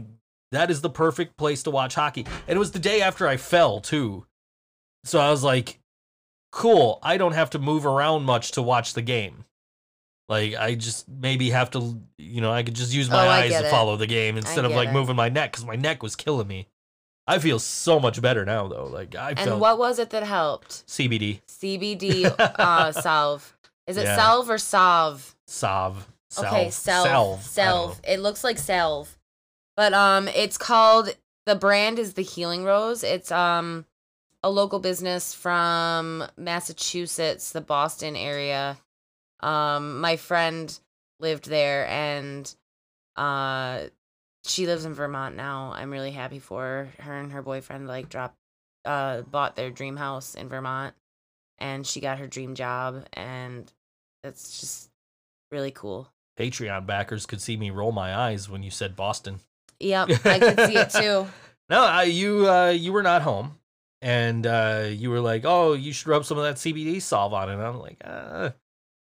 that 0.53 0.71
is 0.71 0.81
the 0.81 0.91
perfect 0.91 1.37
place 1.37 1.65
to 1.65 1.71
watch 1.71 1.97
hockey. 1.97 2.25
And 2.47 2.57
it 2.57 2.59
was 2.59 2.73
the 2.73 2.79
day 2.79 3.03
after 3.03 3.27
I 3.27 3.37
fell 3.37 3.81
too. 3.81 4.27
So 5.05 5.19
I 5.19 5.31
was 5.31 5.43
like 5.43 5.80
cool, 6.51 6.99
I 7.03 7.17
don't 7.17 7.33
have 7.33 7.51
to 7.51 7.59
move 7.59 7.87
around 7.87 8.25
much 8.25 8.53
to 8.53 8.63
watch 8.63 8.95
the 8.95 9.03
game. 9.03 9.45
Like 10.29 10.55
I 10.55 10.75
just 10.77 11.09
maybe 11.09 11.51
have 11.51 11.71
to, 11.73 12.01
you 12.19 12.41
know, 12.41 12.53
I 12.53 12.63
could 12.63 12.75
just 12.75 12.93
use 12.95 13.11
my 13.11 13.27
Oh, 13.27 13.31
eyes 13.31 13.51
to 13.53 13.67
it. 13.67 13.71
follow 13.71 13.97
the 13.97 14.07
game 14.07 14.37
instead 14.37 14.65
of 14.65 14.71
like 14.73 14.89
it. 14.89 14.93
moving 14.93 15.17
my 15.17 15.29
neck 15.29 15.53
cuz 15.53 15.65
my 15.65 15.75
neck 15.77 16.03
was 16.03 16.15
killing 16.15 16.47
me. 16.47 16.69
I 17.27 17.39
feel 17.39 17.59
so 17.59 17.99
much 18.01 18.21
better 18.23 18.45
now 18.45 18.69
though. 18.69 18.87
Like 18.87 19.15
I 19.17 19.33
and 19.37 19.61
what 19.61 19.79
was 19.79 19.99
it 19.99 20.11
that 20.11 20.23
helped? 20.23 20.85
CBD, 20.87 21.41
CBD 21.49 22.27
uh, 22.59 22.93
salve. 22.93 23.57
Is 23.89 23.97
it 23.97 24.05
Yeah. 24.05 24.17
salve 24.17 24.49
or 24.51 24.59
salve? 24.59 25.35
salve, 25.49 26.07
salve, 26.29 26.47
Okay, 26.55 26.71
salve. 26.71 27.07
salve. 27.09 27.43
Salve. 27.43 28.01
It 28.05 28.21
looks 28.21 28.45
like 28.45 28.59
salve. 28.59 29.19
But 29.77 29.93
um 29.95 30.29
it's 30.29 30.57
called 30.59 31.17
the 31.47 31.57
brand 31.57 31.99
is 31.99 32.15
the 32.15 32.23
Healing 32.23 32.65
Rose. 32.65 33.03
It's 33.03 33.33
um 33.33 33.85
a 34.43 34.51
local 34.51 34.79
business 34.79 35.35
from 35.35 36.25
Massachusetts, 36.37 37.53
the 37.53 37.61
Boston 37.61 38.17
area. 38.17 38.79
Um 39.41 40.01
my 40.01 40.17
friend 40.17 40.79
lived 41.19 41.49
there 41.49 41.87
and 41.87 42.55
uh 43.17 43.85
she 44.45 44.67
lives 44.67 44.85
in 44.85 44.95
Vermont 44.95 45.37
now. 45.37 45.73
I'm 45.75 45.91
really 45.91 46.13
happy 46.13 46.39
for 46.39 46.63
her. 46.63 46.89
Her 47.03 47.19
and 47.19 47.33
her 47.33 47.43
boyfriend 47.43 47.87
like 47.87 48.09
dropped 48.09 48.37
uh 48.85 49.23
bought 49.23 49.57
their 49.57 49.71
dream 49.71 49.97
house 49.97 50.35
in 50.35 50.49
Vermont 50.49 50.95
and 51.59 51.87
she 51.87 52.01
got 52.01 52.19
her 52.19 52.27
dream 52.27 52.55
job 52.55 53.05
and 53.13 53.71
it's 54.25 54.61
just 54.61 54.91
really 55.51 55.71
cool. 55.71 56.09
Patreon 56.39 56.87
backers 56.87 57.27
could 57.27 57.43
see 57.43 57.57
me 57.57 57.71
roll 57.71 57.93
my 57.93 58.15
eyes 58.17 58.49
when 58.49 58.63
you 58.63 58.71
said 58.71 58.97
Boston. 58.97 59.41
Yep, 59.79 60.11
I 60.25 60.39
could 60.39 60.61
see 60.67 60.77
it 60.77 60.91
too. 60.91 61.27
No, 61.69 61.85
I, 61.85 62.05
you 62.05 62.49
uh, 62.49 62.71
you 62.71 62.93
were 62.93 63.03
not 63.03 63.23
home, 63.23 63.59
and 64.03 64.47
uh, 64.47 64.87
you 64.91 65.11
were 65.11 65.21
like, 65.21 65.43
"Oh, 65.45 65.73
you 65.75 65.93
should 65.93 66.09
rub 66.09 66.25
some 66.25 66.39
of 66.39 66.45
that 66.45 66.57
CBD 66.57 67.01
solve 67.03 67.33
on 67.35 67.49
it." 67.51 67.55
And 67.55 67.63
I'm 67.63 67.79
like, 67.79 67.99
uh, 68.05 68.51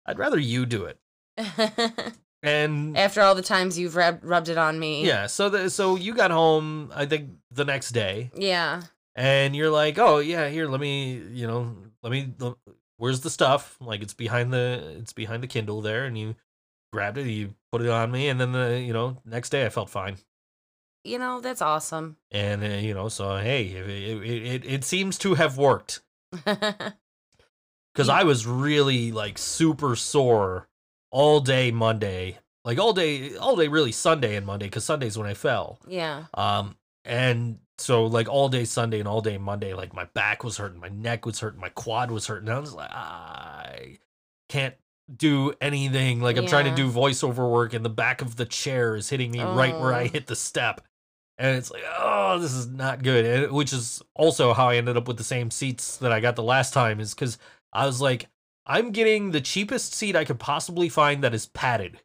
"I'd 0.06 0.18
rather 0.18 0.38
you 0.38 0.66
do 0.66 0.84
it." 0.86 0.98
And 2.42 2.94
After 2.94 3.22
all 3.22 3.34
the 3.34 3.40
times 3.40 3.78
you've 3.78 3.96
rub- 3.96 4.20
rubbed 4.22 4.50
it 4.50 4.58
on 4.58 4.78
me. 4.78 5.06
yeah, 5.06 5.26
so 5.28 5.48
the, 5.48 5.70
so 5.70 5.96
you 5.96 6.14
got 6.14 6.30
home, 6.30 6.92
I 6.94 7.06
think 7.06 7.30
the 7.50 7.64
next 7.64 7.92
day, 7.92 8.30
Yeah. 8.34 8.82
and 9.14 9.56
you're 9.56 9.70
like, 9.70 9.98
"Oh 9.98 10.18
yeah, 10.18 10.50
here, 10.50 10.66
let 10.68 10.78
me, 10.78 11.14
you 11.32 11.46
know, 11.46 11.74
let 12.02 12.12
me. 12.12 12.34
Where's 12.98 13.22
the 13.22 13.30
stuff? 13.30 13.78
Like 13.80 14.02
it's 14.02 14.12
behind 14.12 14.52
the 14.52 14.96
it's 15.00 15.14
behind 15.14 15.42
the 15.42 15.46
Kindle 15.46 15.80
there, 15.80 16.04
and 16.04 16.18
you 16.18 16.34
grabbed 16.92 17.16
it, 17.16 17.26
you 17.28 17.54
put 17.72 17.80
it 17.80 17.88
on 17.88 18.10
me, 18.12 18.28
and 18.28 18.38
then 18.38 18.52
the 18.52 18.78
you 18.78 18.92
know 18.92 19.16
next 19.24 19.48
day 19.48 19.64
I 19.64 19.70
felt 19.70 19.88
fine. 19.88 20.18
You 21.04 21.18
know, 21.18 21.40
that's 21.40 21.60
awesome. 21.62 22.16
And 22.30 22.64
uh, 22.64 22.66
you 22.68 22.94
know, 22.94 23.08
so 23.08 23.36
hey, 23.36 23.66
it 23.66 23.88
it, 23.88 24.46
it, 24.46 24.64
it 24.64 24.84
seems 24.84 25.18
to 25.18 25.34
have 25.34 25.58
worked. 25.58 26.00
because 26.32 26.92
Yeah. 27.98 28.14
I 28.14 28.24
was 28.24 28.46
really 28.46 29.12
like 29.12 29.38
super 29.38 29.96
sore 29.96 30.68
all 31.10 31.40
day 31.40 31.70
Monday 31.70 32.38
like 32.64 32.78
all 32.78 32.94
day, 32.94 33.36
all 33.36 33.56
day, 33.56 33.68
really 33.68 33.92
Sunday 33.92 34.36
and 34.36 34.46
Monday, 34.46 34.64
because 34.64 34.86
Sunday's 34.86 35.18
when 35.18 35.26
I 35.26 35.34
fell. 35.34 35.78
Yeah. 35.86 36.24
Um, 36.32 36.76
and 37.04 37.58
so 37.76 38.06
like 38.06 38.26
all 38.26 38.48
day 38.48 38.64
Sunday 38.64 39.00
and 39.00 39.06
all 39.06 39.20
day 39.20 39.36
Monday, 39.36 39.74
like 39.74 39.92
my 39.92 40.04
back 40.14 40.42
was 40.42 40.56
hurting, 40.56 40.80
my 40.80 40.88
neck 40.88 41.26
was 41.26 41.40
hurting, 41.40 41.60
my 41.60 41.68
quad 41.68 42.10
was 42.10 42.26
hurting. 42.26 42.48
I 42.48 42.58
was 42.58 42.72
like, 42.72 42.90
I 42.90 43.98
can't 44.48 44.74
do 45.14 45.52
anything. 45.60 46.22
Like 46.22 46.38
I'm 46.38 46.46
trying 46.46 46.64
to 46.64 46.74
do 46.74 46.90
voiceover 46.90 47.50
work, 47.50 47.74
and 47.74 47.84
the 47.84 47.90
back 47.90 48.22
of 48.22 48.36
the 48.36 48.46
chair 48.46 48.96
is 48.96 49.10
hitting 49.10 49.30
me 49.30 49.42
right 49.42 49.78
where 49.78 49.92
I 49.92 50.04
Oh. 50.04 50.08
hit 50.08 50.26
the 50.26 50.36
step. 50.36 50.80
And 51.36 51.56
it's 51.56 51.70
like, 51.70 51.82
oh, 51.98 52.38
this 52.38 52.52
is 52.52 52.68
not 52.68 53.02
good. 53.02 53.24
And, 53.24 53.52
which 53.52 53.72
is 53.72 54.02
also 54.14 54.52
how 54.52 54.68
I 54.68 54.76
ended 54.76 54.96
up 54.96 55.08
with 55.08 55.16
the 55.16 55.24
same 55.24 55.50
seats 55.50 55.96
that 55.96 56.12
I 56.12 56.20
got 56.20 56.36
the 56.36 56.42
last 56.42 56.72
time, 56.72 57.00
is 57.00 57.14
because 57.14 57.38
I 57.72 57.86
was 57.86 58.00
like, 58.00 58.28
I'm 58.66 58.92
getting 58.92 59.30
the 59.30 59.40
cheapest 59.40 59.94
seat 59.94 60.16
I 60.16 60.24
could 60.24 60.38
possibly 60.38 60.88
find 60.88 61.22
that 61.24 61.34
is 61.34 61.46
padded. 61.46 62.00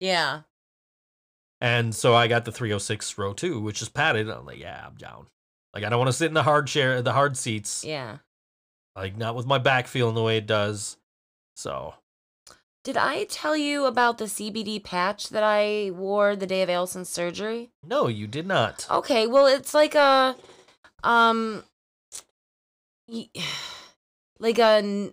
Yeah. 0.00 0.42
And 1.60 1.94
so 1.94 2.14
I 2.14 2.26
got 2.26 2.46
the 2.46 2.52
306 2.52 3.18
row 3.18 3.34
two, 3.34 3.60
which 3.60 3.82
is 3.82 3.88
padded. 3.88 4.30
I'm 4.30 4.46
like, 4.46 4.58
yeah, 4.58 4.82
I'm 4.86 4.94
down. 4.94 5.26
Like 5.74 5.84
I 5.84 5.90
don't 5.90 5.98
want 5.98 6.08
to 6.08 6.16
sit 6.16 6.28
in 6.28 6.34
the 6.34 6.42
hard 6.42 6.66
chair, 6.66 7.02
the 7.02 7.12
hard 7.12 7.36
seats. 7.36 7.84
Yeah. 7.84 8.18
Like 8.96 9.16
not 9.16 9.36
with 9.36 9.46
my 9.46 9.58
back 9.58 9.86
feeling 9.86 10.14
the 10.14 10.22
way 10.22 10.38
it 10.38 10.46
does. 10.46 10.96
So 11.54 11.94
Did 12.82 12.96
I 12.96 13.24
tell 13.24 13.56
you 13.56 13.84
about 13.84 14.16
the 14.18 14.24
CBD 14.24 14.82
patch 14.82 15.28
that 15.28 15.42
I 15.42 15.90
wore 15.92 16.34
the 16.34 16.46
day 16.46 16.62
of 16.62 16.70
Allison's 16.70 17.08
surgery? 17.10 17.70
no, 17.86 18.08
you 18.08 18.26
did 18.26 18.46
not. 18.46 18.86
Okay, 18.90 19.26
well, 19.26 19.46
it's 19.46 19.74
like 19.74 19.94
a, 19.94 20.34
um, 21.04 21.62
like 24.38 24.58
a, 24.58 25.12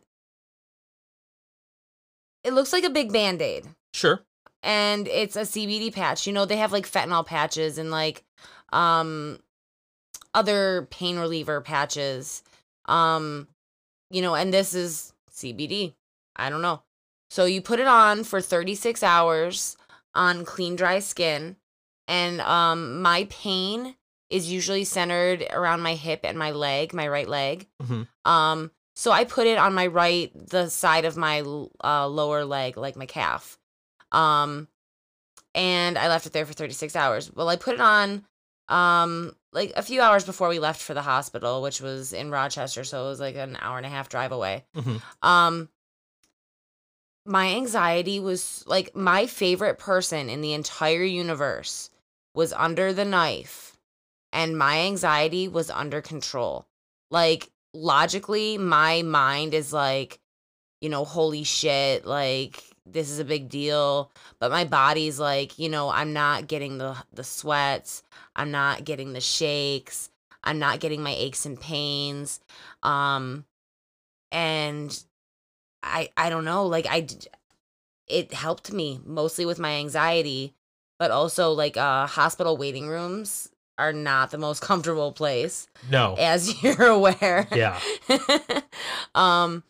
it 2.44 2.54
looks 2.54 2.72
like 2.72 2.86
a 2.86 2.90
big 2.90 3.12
band 3.12 3.42
aid. 3.42 3.68
Sure. 3.94 4.22
and 4.64 5.08
it's 5.08 5.36
a 5.36 5.42
CBD 5.42 5.94
patch. 5.94 6.28
You 6.28 6.34
know, 6.34 6.46
they 6.46 6.58
have 6.58 6.72
like 6.72 6.88
fentanyl 6.90 7.26
patches 7.26 7.78
and 7.78 7.90
like 7.92 8.24
um 8.72 9.40
other 10.34 10.88
pain 10.92 11.18
reliever 11.18 11.62
patches. 11.62 12.44
Um 12.86 13.48
you 14.10 14.22
know, 14.22 14.36
and 14.36 14.54
this 14.54 14.74
is 14.74 15.14
CBD. 15.32 15.94
I 16.36 16.50
don't 16.50 16.62
know. 16.62 16.82
So 17.30 17.46
you 17.46 17.62
put 17.62 17.80
it 17.80 17.88
on 17.88 18.24
for 18.24 18.42
36 18.42 19.04
hours 19.04 19.76
on 20.16 20.46
clean 20.46 20.76
dry 20.76 21.00
skin 21.00 21.58
and 22.08 22.42
um 22.42 23.02
my 23.02 23.28
pain 23.30 23.96
is 24.30 24.52
usually 24.52 24.84
centered 24.84 25.46
around 25.52 25.82
my 25.82 25.94
hip 25.96 26.22
and 26.24 26.38
my 26.38 26.52
leg, 26.52 26.94
my 26.94 27.08
right 27.08 27.28
leg. 27.28 27.68
Mhm. 27.84 28.08
Um 28.26 28.72
so 28.96 29.12
I 29.12 29.26
put 29.26 29.46
it 29.48 29.58
on 29.58 29.74
my 29.76 29.88
right 29.88 30.32
the 30.36 30.70
side 30.70 31.06
of 31.06 31.16
my 31.18 31.42
uh, 31.84 32.08
lower 32.08 32.44
leg, 32.46 32.78
like 32.78 32.96
my 32.96 33.06
calf. 33.06 33.60
Um, 34.12 34.68
and 35.54 35.98
I 36.00 36.08
left 36.08 36.26
it 36.26 36.34
there 36.34 36.48
for 36.48 36.54
36 36.54 36.96
hours. 36.96 37.32
Well, 37.32 37.48
I 37.50 37.58
put 37.58 37.76
it 37.76 37.82
on 37.82 38.26
um 38.70 39.36
like 39.54 39.72
a 39.76 39.82
few 39.84 40.02
hours 40.02 40.24
before 40.26 40.50
we 40.50 40.60
left 40.60 40.82
for 40.82 40.94
the 40.94 41.02
hospital, 41.04 41.62
which 41.62 41.80
was 41.80 42.12
in 42.12 42.32
Rochester, 42.32 42.84
so 42.84 43.06
it 43.06 43.10
was 43.10 43.20
like 43.20 43.36
an 43.36 43.58
hour 43.62 43.78
and 43.78 43.86
a 43.86 43.90
half 43.90 44.10
drive 44.10 44.32
away. 44.32 44.66
Mhm. 44.76 45.02
Um 45.22 45.70
my 47.28 47.50
anxiety 47.50 48.20
was 48.20 48.64
like 48.68 48.96
my 48.96 49.28
favorite 49.28 49.78
person 49.78 50.30
in 50.30 50.42
the 50.42 50.54
entire 50.54 51.04
universe 51.04 51.90
was 52.34 52.54
under 52.54 52.94
the 52.94 53.06
knife 53.06 53.78
and 54.32 54.58
my 54.58 54.80
anxiety 54.80 55.48
was 55.48 55.70
under 55.70 56.02
control. 56.02 56.68
Like 57.10 57.50
logically, 57.74 58.58
my 58.58 59.02
mind 59.02 59.54
is 59.54 59.74
like, 59.74 60.20
you 60.82 60.90
know, 60.90 61.06
holy 61.06 61.44
shit, 61.44 62.06
like 62.06 62.64
this 62.86 63.10
is 63.10 63.20
a 63.20 63.26
big 63.26 63.50
deal. 63.50 64.12
But 64.40 64.52
my 64.52 64.66
body's 64.66 65.20
like, 65.20 65.58
you 65.60 65.70
know, 65.70 65.90
I'm 65.90 66.14
not 66.14 66.48
getting 66.48 66.78
the 66.78 66.96
the 67.14 67.24
sweats, 67.24 68.04
I'm 68.36 68.52
not 68.52 68.86
getting 68.86 69.14
the 69.14 69.22
shakes, 69.22 70.10
I'm 70.44 70.60
not 70.60 70.80
getting 70.80 71.02
my 71.02 71.16
aches 71.18 71.46
and 71.46 71.60
pains. 71.60 72.40
Um 72.84 73.46
and 74.32 75.04
I 75.88 76.10
I 76.18 76.30
don't 76.30 76.46
know, 76.46 76.66
like 76.66 76.86
I 76.90 77.08
it 78.08 78.34
helped 78.34 78.72
me 78.72 79.00
mostly 79.06 79.46
with 79.46 79.60
my 79.60 79.74
anxiety, 79.76 80.54
but 81.00 81.12
also 81.12 81.52
like 81.52 81.78
uh 81.78 82.08
hospital 82.08 82.58
waiting 82.58 82.88
rooms 82.88 83.50
are 83.78 83.94
not 83.94 84.32
the 84.32 84.38
most 84.38 84.62
comfortable 84.70 85.12
place 85.12 85.68
No. 85.90 86.16
as 86.18 86.62
you're 86.64 86.88
aware. 86.88 87.48
Yeah. 87.54 87.80
um 89.16 89.64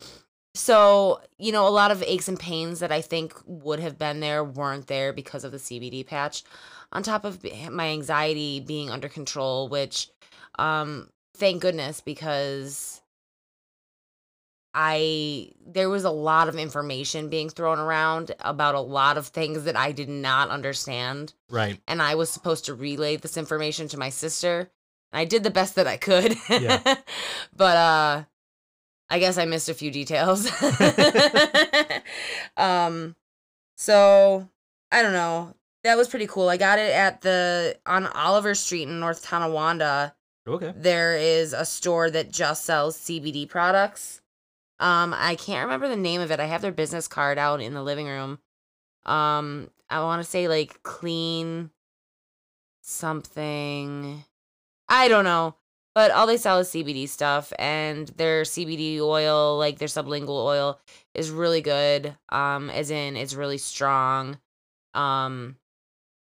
so, 0.54 1.20
you 1.38 1.52
know, 1.52 1.68
a 1.68 1.70
lot 1.70 1.92
of 1.92 2.02
aches 2.02 2.26
and 2.26 2.38
pains 2.40 2.80
that 2.80 2.90
I 2.90 3.00
think 3.00 3.32
would 3.46 3.78
have 3.78 3.96
been 3.96 4.18
there 4.18 4.42
weren't 4.42 4.88
there 4.88 5.12
because 5.12 5.44
of 5.44 5.52
the 5.52 5.58
CBD 5.58 6.04
patch. 6.04 6.42
On 6.90 7.02
top 7.02 7.24
of 7.24 7.44
my 7.70 7.88
anxiety 7.90 8.58
being 8.58 8.90
under 8.90 9.08
control, 9.08 9.68
which 9.68 10.08
um 10.58 11.10
thank 11.36 11.62
goodness 11.62 12.00
because 12.00 13.00
I 14.80 15.50
there 15.66 15.90
was 15.90 16.04
a 16.04 16.10
lot 16.10 16.48
of 16.48 16.54
information 16.56 17.28
being 17.28 17.50
thrown 17.50 17.80
around 17.80 18.30
about 18.38 18.76
a 18.76 18.80
lot 18.80 19.18
of 19.18 19.26
things 19.26 19.64
that 19.64 19.76
I 19.76 19.90
did 19.90 20.08
not 20.08 20.50
understand 20.50 21.34
Right. 21.50 21.80
and 21.88 22.00
I 22.00 22.14
was 22.14 22.30
supposed 22.30 22.66
to 22.66 22.74
relay 22.74 23.16
this 23.16 23.36
information 23.36 23.88
to 23.88 23.98
my 23.98 24.08
sister. 24.10 24.70
And 25.12 25.20
I 25.20 25.24
did 25.24 25.42
the 25.42 25.50
best 25.50 25.74
that 25.74 25.88
I 25.88 25.96
could. 25.96 26.36
Yeah. 26.48 26.94
but 27.56 27.76
uh 27.76 28.24
I 29.10 29.18
guess 29.18 29.36
I 29.36 29.46
missed 29.46 29.68
a 29.68 29.74
few 29.74 29.90
details. 29.90 30.46
um 32.56 33.16
so 33.76 34.48
I 34.92 35.02
don't 35.02 35.12
know. 35.12 35.54
That 35.82 35.96
was 35.96 36.08
pretty 36.08 36.28
cool. 36.28 36.48
I 36.48 36.56
got 36.56 36.78
it 36.78 36.92
at 36.92 37.22
the 37.22 37.76
on 37.84 38.06
Oliver 38.06 38.54
Street 38.54 38.88
in 38.88 39.00
North 39.00 39.24
Tonawanda. 39.24 40.14
Okay. 40.46 40.72
There 40.76 41.16
is 41.16 41.52
a 41.52 41.64
store 41.64 42.10
that 42.10 42.30
just 42.30 42.64
sells 42.64 42.96
CBD 42.96 43.48
products. 43.48 44.20
Um, 44.80 45.14
I 45.16 45.34
can't 45.34 45.64
remember 45.64 45.88
the 45.88 45.96
name 45.96 46.20
of 46.20 46.30
it. 46.30 46.40
I 46.40 46.46
have 46.46 46.62
their 46.62 46.72
business 46.72 47.08
card 47.08 47.38
out 47.38 47.60
in 47.60 47.74
the 47.74 47.82
living 47.82 48.06
room. 48.06 48.38
Um, 49.04 49.70
I 49.90 50.00
want 50.00 50.22
to 50.22 50.28
say 50.28 50.48
like 50.48 50.82
clean 50.82 51.70
something. 52.82 54.24
I 54.88 55.08
don't 55.08 55.24
know. 55.24 55.54
But 55.94 56.12
all 56.12 56.28
they 56.28 56.36
sell 56.36 56.58
is 56.60 56.68
CBD 56.68 57.08
stuff 57.08 57.52
and 57.58 58.06
their 58.08 58.42
CBD 58.42 59.00
oil, 59.00 59.58
like 59.58 59.78
their 59.78 59.88
sublingual 59.88 60.44
oil 60.44 60.78
is 61.12 61.30
really 61.30 61.60
good. 61.60 62.16
Um, 62.28 62.70
as 62.70 62.92
in 62.92 63.16
it's 63.16 63.34
really 63.34 63.58
strong. 63.58 64.38
Um, 64.94 65.56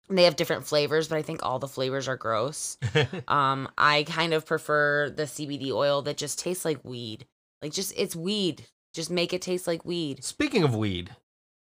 they 0.09 0.23
have 0.23 0.37
different 0.37 0.67
flavors, 0.67 1.09
but 1.09 1.19
I 1.19 1.23
think 1.23 1.41
all 1.43 1.59
the 1.59 1.69
flavors 1.69 2.09
are 2.09 2.17
gross. 2.17 2.79
Um, 3.29 3.69
I 3.77 4.05
kind 4.05 4.33
of 4.33 4.47
prefer 4.47 5.11
the 5.11 5.25
CBD 5.25 5.73
oil 5.73 6.01
that 6.03 6.17
just 6.17 6.39
tastes 6.39 6.65
like 6.65 6.85
weed. 6.85 7.27
Like 7.63 7.73
just 7.73 7.93
it's 7.97 8.17
weed. 8.17 8.67
Just 8.95 9.11
make 9.11 9.33
it 9.33 9.43
taste 9.43 9.67
like 9.67 9.85
weed. 9.85 10.25
Speaking 10.25 10.63
of 10.63 10.75
weed, 10.75 11.11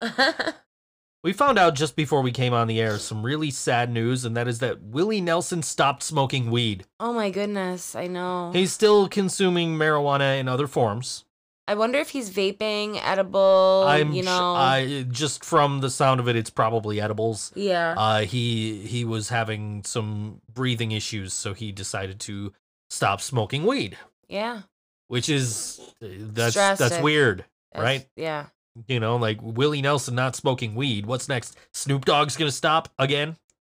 we 1.24 1.32
found 1.32 1.58
out 1.58 1.74
just 1.74 1.96
before 1.96 2.22
we 2.22 2.30
came 2.30 2.52
on 2.54 2.68
the 2.68 2.80
air 2.80 2.98
some 2.98 3.24
really 3.24 3.50
sad 3.50 3.90
news, 3.90 4.24
and 4.24 4.36
that 4.36 4.46
is 4.48 4.60
that 4.60 4.80
Willie 4.82 5.20
Nelson 5.20 5.62
stopped 5.62 6.02
smoking 6.02 6.50
weed. 6.50 6.84
oh 7.00 7.12
my 7.12 7.30
goodness, 7.30 7.94
I 7.94 8.06
know. 8.06 8.50
He's 8.52 8.72
still 8.72 9.08
consuming 9.08 9.76
marijuana 9.76 10.38
in 10.38 10.48
other 10.48 10.66
forms. 10.66 11.24
I 11.66 11.74
wonder 11.74 11.98
if 11.98 12.08
he's 12.10 12.30
vaping, 12.30 12.98
edible, 13.04 13.84
I'm 13.86 14.12
you 14.12 14.22
know. 14.22 14.54
I 14.54 15.04
just 15.10 15.44
from 15.44 15.80
the 15.80 15.90
sound 15.90 16.18
of 16.20 16.28
it, 16.28 16.36
it's 16.36 16.50
probably 16.50 17.00
edibles. 17.00 17.52
yeah. 17.54 17.94
Uh, 17.96 18.20
he 18.20 18.78
he 18.86 19.04
was 19.04 19.28
having 19.28 19.82
some 19.84 20.40
breathing 20.52 20.92
issues, 20.92 21.34
so 21.34 21.52
he 21.52 21.72
decided 21.72 22.20
to 22.20 22.52
stop 22.88 23.20
smoking 23.20 23.66
weed, 23.66 23.98
yeah. 24.28 24.62
Which 25.08 25.28
is 25.28 25.80
uh, 26.02 26.06
that's 26.32 26.54
that's 26.54 27.00
weird, 27.00 27.44
that's- 27.72 27.84
right? 27.84 28.08
Yeah. 28.16 28.46
You 28.86 29.00
know, 29.00 29.16
like 29.16 29.38
Willie 29.42 29.82
Nelson 29.82 30.14
not 30.14 30.36
smoking 30.36 30.76
weed. 30.76 31.04
What's 31.04 31.28
next? 31.28 31.56
Snoop 31.72 32.04
Dogg's 32.04 32.36
gonna 32.36 32.52
stop 32.52 32.88
again? 32.98 33.36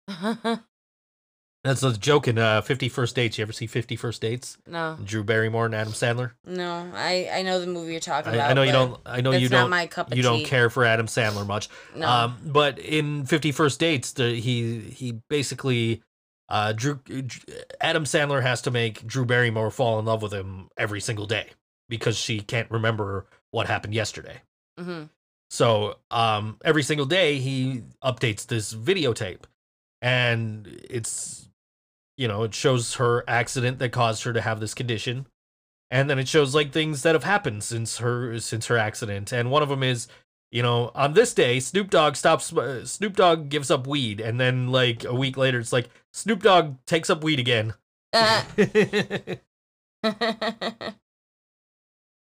That's 1.65 1.83
a 1.83 1.93
joke 1.99 2.29
in 2.29 2.39
uh, 2.39 2.61
Fifty 2.63 2.89
First 2.89 3.17
Dates. 3.17 3.37
You 3.37 3.43
ever 3.43 3.53
see 3.53 3.67
Fifty 3.67 3.97
First 3.97 4.23
Dates? 4.23 4.57
no. 4.67 4.97
Drew 5.05 5.25
Barrymore 5.25 5.67
and 5.67 5.75
Adam 5.75 5.93
Sandler. 5.93 6.33
No. 6.47 6.91
I 6.95 7.29
I 7.33 7.43
know 7.43 7.61
the 7.61 7.67
movie 7.67 7.91
you're 7.93 8.01
talking 8.01 8.33
about. 8.33 8.47
I, 8.49 8.51
I 8.51 8.55
know 8.55 8.63
you 8.63 8.73
don't. 8.73 8.99
I 9.05 9.21
know 9.21 9.33
you 9.33 9.49
don't. 9.49 9.69
my 9.69 9.87
cup 9.89 10.11
of 10.11 10.17
you 10.17 10.23
don't 10.23 10.39
tea. 10.39 10.45
care 10.45 10.71
for 10.71 10.85
Adam 10.85 11.07
Sandler 11.07 11.47
much. 11.47 11.69
No. 11.97 12.09
Um, 12.09 12.37
but 12.45 12.79
in 12.79 13.27
Fifty 13.27 13.51
First 13.53 13.81
Dates, 13.81 14.13
the, 14.13 14.31
he 14.41 14.79
he 14.81 15.21
basically 15.29 16.03
uh, 16.49 16.73
Drew 16.73 17.01
Adam 17.81 18.05
Sandler 18.05 18.43
has 18.43 18.63
to 18.63 18.71
make 18.71 19.07
Drew 19.07 19.25
Barrymore 19.25 19.71
fall 19.71 19.99
in 19.99 20.05
love 20.05 20.23
with 20.23 20.33
him 20.33 20.69
every 20.77 21.01
single 21.01 21.27
day 21.27 21.49
because 21.89 22.17
she 22.17 22.41
can't 22.41 22.71
remember 22.71 23.27
what 23.51 23.67
happened 23.67 23.95
yesterday. 23.95 24.41
hmm 24.79 25.05
So 25.51 25.97
um, 26.11 26.59
every 26.65 26.83
single 26.83 27.07
day 27.07 27.39
he 27.39 27.83
updates 28.03 28.47
this 28.47 28.75
videotape, 28.75 29.45
and 30.03 30.67
it's 30.89 31.49
you 32.17 32.29
know 32.29 32.45
it 32.45 32.55
shows 32.55 32.95
her 32.95 33.25
accident 33.29 33.79
that 33.79 33.93
caused 33.93 34.23
her 34.25 34.33
to 34.33 34.41
have 34.41 34.61
this 34.61 34.75
condition, 34.75 35.27
and 35.91 36.09
then 36.09 36.19
it 36.19 36.29
shows 36.29 36.55
like 36.55 36.73
things 36.73 37.03
that 37.03 37.15
have 37.15 37.25
happened 37.25 37.63
since 37.63 37.99
her 37.99 38.39
since 38.39 38.67
her 38.67 38.79
accident, 38.79 39.33
and 39.33 39.51
one 39.51 39.63
of 39.63 39.69
them 39.69 39.83
is 39.83 40.09
you 40.51 40.63
know, 40.63 40.91
on 40.95 41.13
this 41.13 41.35
day, 41.35 41.61
Snoop 41.61 41.91
Dogg 41.91 42.17
stops. 42.17 42.53
Uh, 42.53 42.85
Snoop 42.85 43.17
Dogg 43.17 43.49
gives 43.49 43.71
up 43.71 43.87
weed, 43.87 44.21
and 44.21 44.41
then 44.41 44.69
like 44.69 45.05
a 45.05 45.15
week 45.15 45.37
later, 45.37 45.59
it's 45.59 45.73
like 45.73 45.91
Snoop 46.13 46.43
Dogg 46.43 46.77
takes 46.87 47.11
up 47.11 47.23
weed 47.23 47.39
again. 47.39 47.75
Uh. 48.13 48.43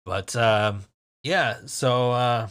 but 0.06 0.36
um, 0.36 0.84
yeah, 1.24 1.58
so 1.66 2.12
uh, 2.12 2.48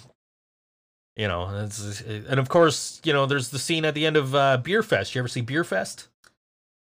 you 1.17 1.29
know, 1.29 1.51
it's, 1.65 2.01
and 2.03 2.41
of 2.41 2.49
course, 2.49 3.01
you 3.05 3.13
know, 3.13 3.27
there's 3.27 3.51
the 3.51 3.59
scene 3.59 3.85
at 3.85 3.95
the 3.95 4.07
end 4.07 4.17
of 4.17 4.35
uh, 4.35 4.57
Beer 4.57 4.83
Fest. 4.83 5.15
You 5.15 5.21
ever 5.21 5.29
see 5.29 5.43
Beer 5.43 5.65
Fest? 5.65 6.09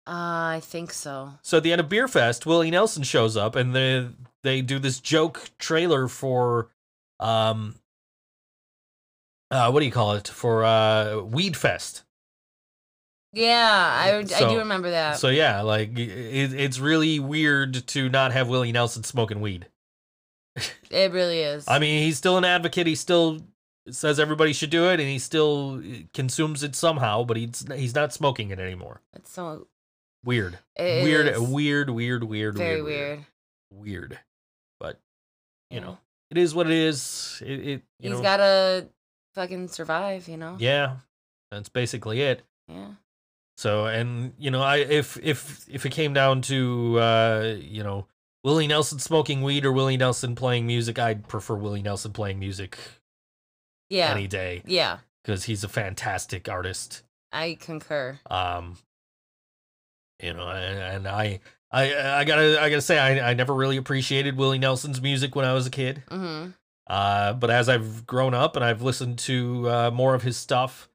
Uh, 0.07 0.55
I 0.55 0.61
think 0.63 0.91
so. 0.93 1.33
So 1.41 1.57
at 1.57 1.63
the 1.63 1.71
end 1.71 1.81
of 1.81 1.89
Beer 1.89 2.07
Fest, 2.07 2.45
Willie 2.45 2.71
Nelson 2.71 3.03
shows 3.03 3.35
up, 3.35 3.55
and 3.55 3.75
they 3.75 4.07
they 4.43 4.61
do 4.61 4.79
this 4.79 4.99
joke 4.99 5.49
trailer 5.57 6.07
for, 6.07 6.69
um, 7.19 7.75
uh, 9.51 9.69
what 9.71 9.79
do 9.79 9.85
you 9.85 9.91
call 9.91 10.13
it? 10.13 10.27
For 10.27 10.63
uh, 10.63 11.21
Weed 11.21 11.55
Fest. 11.57 12.03
Yeah, 13.33 13.91
I, 13.93 14.17
I 14.19 14.23
do 14.49 14.57
remember 14.59 14.89
that. 14.91 15.17
So 15.17 15.27
yeah, 15.29 15.61
like 15.61 15.97
it, 15.97 16.53
it's 16.53 16.79
really 16.79 17.19
weird 17.19 17.85
to 17.87 18.09
not 18.09 18.31
have 18.31 18.47
Willie 18.47 18.71
Nelson 18.71 19.03
smoking 19.03 19.41
weed. 19.41 19.67
it 20.89 21.11
really 21.11 21.41
is. 21.41 21.65
I 21.67 21.77
mean, 21.77 22.03
he's 22.03 22.17
still 22.17 22.37
an 22.37 22.45
advocate. 22.45 22.87
He 22.87 22.95
still 22.95 23.41
says 23.91 24.19
everybody 24.19 24.53
should 24.53 24.69
do 24.69 24.85
it, 24.89 24.99
and 24.99 25.07
he 25.09 25.19
still 25.19 25.81
consumes 26.13 26.63
it 26.63 26.75
somehow. 26.75 27.23
But 27.25 27.37
he's 27.37 27.65
weird. 27.67 27.93
not 27.95 28.13
smoking 28.13 28.49
it 28.49 28.59
anymore. 28.59 29.01
it's 29.13 29.31
so 29.31 29.67
Weird, 30.25 30.57
it 30.75 31.03
weird, 31.03 31.27
is 31.27 31.39
weird, 31.39 31.89
weird, 31.89 32.23
weird, 32.23 32.57
very 32.57 32.81
weird, 32.81 33.19
weird. 33.19 33.25
weird. 33.71 34.19
But 34.79 34.99
you 35.69 35.77
Yeah. 35.77 35.85
know, 35.85 35.97
it 36.31 36.37
is 36.37 36.55
what 36.55 36.65
it 36.65 36.73
is. 36.73 37.41
It, 37.45 37.51
it 37.59 37.81
you 37.99 38.09
He's 38.09 38.11
know, 38.13 38.21
gotta 38.21 38.87
fucking 39.37 39.69
survive, 39.69 40.27
you 40.27 40.35
know. 40.37 40.57
yeah, 40.59 40.97
that's 41.51 41.69
basically 41.69 42.21
it. 42.21 42.41
Yeah. 42.67 42.89
So, 43.57 43.85
and 43.85 44.33
you 44.37 44.51
know, 44.51 44.61
I 44.61 44.77
if 44.77 45.17
if 45.23 45.65
if 45.69 45.85
it 45.85 45.91
came 45.91 46.13
down 46.13 46.41
to 46.43 46.99
uh, 46.99 47.55
you 47.59 47.83
know 47.83 48.05
Willie 48.43 48.67
Nelson 48.67 48.99
smoking 48.99 49.41
weed 49.41 49.65
or 49.65 49.71
Willie 49.71 49.97
Nelson 49.97 50.35
playing 50.35 50.67
music, 50.67 50.99
I'd 50.99 51.27
prefer 51.27 51.55
Willie 51.55 51.81
Nelson 51.81 52.11
playing 52.13 52.39
music 52.39 52.77
Yeah. 53.89 54.11
any 54.11 54.27
day 54.27 54.61
Yeah. 54.65 54.99
because 55.23 55.45
he's 55.45 55.63
a 55.63 55.67
fantastic 55.69 56.47
artist. 56.49 57.03
I 57.31 57.57
concur. 57.59 58.19
Um, 58.29 58.77
you 60.21 60.33
know, 60.33 60.47
and, 60.49 60.79
and 60.79 61.07
I. 61.07 61.39
I, 61.69 62.19
I 62.19 62.23
gotta 62.23 62.61
I 62.61 62.69
gotta 62.69 62.81
say 62.81 62.97
I, 62.97 63.31
I 63.31 63.33
never 63.33 63.53
really 63.53 63.75
appreciated 63.75 64.37
Willie 64.37 64.57
Nelson's 64.57 65.01
music 65.01 65.35
when 65.35 65.43
I 65.43 65.51
was 65.53 65.67
a 65.67 65.69
kid. 65.69 66.01
Mm-hmm. 66.09 66.51
Uh, 66.89 67.33
but 67.33 67.49
as 67.49 67.67
I've 67.67 68.05
grown 68.07 68.33
up 68.33 68.55
and 68.55 68.63
I've 68.63 68.81
listened 68.81 69.19
to 69.19 69.69
uh, 69.69 69.91
more 69.91 70.15
of 70.15 70.23
his 70.23 70.37
stuff, 70.37 70.89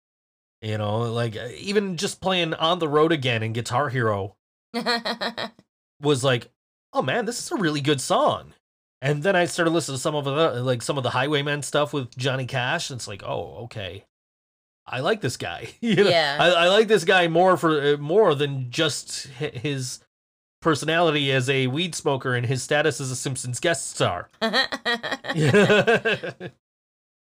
you 0.62 0.78
know, 0.78 1.00
like 1.00 1.36
uh, 1.36 1.48
even 1.58 1.96
just 1.96 2.20
playing 2.20 2.54
on 2.54 2.78
the 2.78 2.88
road 2.88 3.12
again 3.12 3.42
and 3.42 3.54
Guitar 3.54 3.88
Hero, 3.88 4.36
was 6.00 6.24
like, 6.24 6.50
oh 6.92 7.02
man, 7.02 7.26
this 7.26 7.38
is 7.38 7.52
a 7.52 7.56
really 7.56 7.80
good 7.80 8.00
song. 8.00 8.54
And 9.02 9.22
then 9.22 9.34
I 9.34 9.46
started 9.46 9.72
listening 9.72 9.96
to 9.96 10.02
some 10.02 10.14
of 10.14 10.24
the 10.24 10.62
like 10.62 10.80
some 10.80 10.96
of 10.96 11.02
the 11.02 11.10
Highwaymen 11.10 11.62
stuff 11.62 11.92
with 11.92 12.16
Johnny 12.16 12.46
Cash, 12.46 12.88
and 12.88 12.98
it's 12.98 13.08
like, 13.08 13.24
oh, 13.24 13.64
okay, 13.64 14.04
I 14.86 15.00
like 15.00 15.20
this 15.20 15.36
guy. 15.36 15.68
you 15.80 15.96
know, 15.96 16.10
Yeah. 16.10 16.36
I, 16.38 16.48
I 16.50 16.68
like 16.68 16.88
this 16.88 17.04
guy 17.04 17.28
more 17.28 17.56
for 17.56 17.94
uh, 17.94 17.96
more 17.96 18.34
than 18.34 18.70
just 18.70 19.26
his 19.26 19.98
personality 20.62 21.30
as 21.30 21.50
a 21.50 21.66
weed 21.66 21.94
smoker 21.94 22.34
and 22.34 22.46
his 22.46 22.62
status 22.62 23.00
as 23.00 23.10
a 23.10 23.16
Simpsons 23.16 23.60
guest 23.60 23.90
star. 23.90 24.30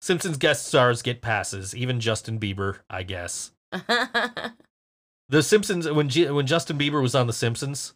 Simpsons 0.00 0.38
guest 0.38 0.66
stars 0.66 1.02
get 1.02 1.20
passes, 1.20 1.76
even 1.76 2.00
Justin 2.00 2.40
Bieber, 2.40 2.78
I 2.88 3.02
guess. 3.02 3.52
The 5.32 5.42
Simpsons 5.42 5.90
when 5.90 6.10
G- 6.10 6.30
when 6.30 6.46
Justin 6.46 6.76
Bieber 6.76 7.00
was 7.00 7.14
on 7.14 7.26
The 7.26 7.32
Simpsons, 7.32 7.94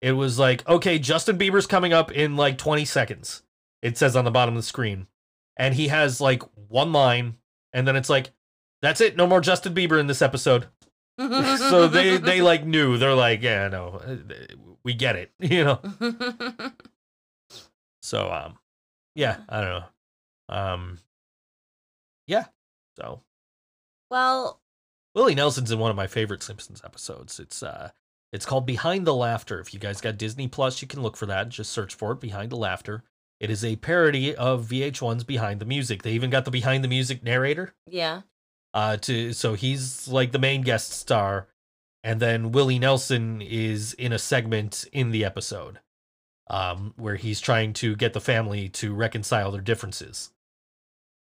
it 0.00 0.12
was 0.12 0.36
like, 0.36 0.68
okay, 0.68 0.98
Justin 0.98 1.38
Bieber's 1.38 1.66
coming 1.66 1.92
up 1.92 2.10
in 2.10 2.34
like 2.34 2.58
20 2.58 2.84
seconds. 2.84 3.44
It 3.82 3.96
says 3.96 4.16
on 4.16 4.24
the 4.24 4.32
bottom 4.32 4.56
of 4.56 4.58
the 4.58 4.66
screen. 4.66 5.06
And 5.56 5.74
he 5.74 5.86
has 5.88 6.20
like 6.20 6.42
one 6.68 6.92
line 6.92 7.36
and 7.72 7.86
then 7.86 7.94
it's 7.94 8.10
like 8.10 8.32
that's 8.82 9.00
it, 9.00 9.16
no 9.16 9.28
more 9.28 9.40
Justin 9.40 9.74
Bieber 9.76 10.00
in 10.00 10.08
this 10.08 10.20
episode. 10.20 10.66
so 11.18 11.86
they 11.86 12.16
they 12.16 12.42
like 12.42 12.64
knew. 12.64 12.98
They're 12.98 13.14
like, 13.14 13.42
yeah, 13.42 13.68
no. 13.68 14.00
Uh, 14.04 14.16
We 14.86 14.94
get 14.94 15.16
it, 15.16 15.32
you 15.40 15.64
know. 15.64 15.80
So 18.02 18.30
um 18.30 18.58
yeah, 19.16 19.38
I 19.48 19.60
don't 19.60 19.82
know. 20.48 20.54
Um 20.56 20.98
yeah. 22.28 22.44
So 22.96 23.22
well, 24.12 24.60
Willie 25.16 25.34
Nelson's 25.34 25.72
in 25.72 25.80
one 25.80 25.90
of 25.90 25.96
my 25.96 26.06
favorite 26.06 26.44
Simpsons 26.44 26.82
episodes. 26.84 27.40
It's 27.40 27.64
uh 27.64 27.90
it's 28.32 28.46
called 28.46 28.64
Behind 28.64 29.04
the 29.06 29.14
Laughter. 29.14 29.58
If 29.58 29.74
you 29.74 29.80
guys 29.80 30.00
got 30.00 30.18
Disney 30.18 30.46
Plus, 30.46 30.80
you 30.80 30.86
can 30.86 31.02
look 31.02 31.16
for 31.16 31.26
that. 31.26 31.48
Just 31.48 31.72
search 31.72 31.94
for 31.96 32.12
it, 32.12 32.20
Behind 32.20 32.50
the 32.52 32.56
Laughter. 32.56 33.02
It 33.40 33.50
is 33.50 33.64
a 33.64 33.74
parody 33.74 34.36
of 34.36 34.66
VH1's 34.68 35.24
Behind 35.24 35.60
the 35.60 35.66
Music. 35.66 36.02
They 36.04 36.12
even 36.12 36.30
got 36.30 36.44
the 36.44 36.52
Behind 36.52 36.84
the 36.84 36.88
Music 36.88 37.24
narrator. 37.24 37.74
yeah. 37.90 38.22
Uh 38.72 38.98
to 38.98 39.32
so 39.32 39.54
he's 39.54 40.06
like 40.06 40.30
the 40.30 40.38
main 40.38 40.62
guest 40.62 40.92
star 40.92 41.48
and 42.06 42.20
then 42.20 42.52
Willie 42.52 42.78
Nelson 42.78 43.42
is 43.42 43.92
in 43.94 44.12
a 44.12 44.18
segment 44.18 44.84
in 44.92 45.10
the 45.10 45.24
episode 45.24 45.80
um 46.48 46.94
where 46.96 47.16
he's 47.16 47.40
trying 47.40 47.72
to 47.72 47.96
get 47.96 48.12
the 48.12 48.20
family 48.20 48.68
to 48.68 48.94
reconcile 48.94 49.50
their 49.50 49.60
differences. 49.60 50.30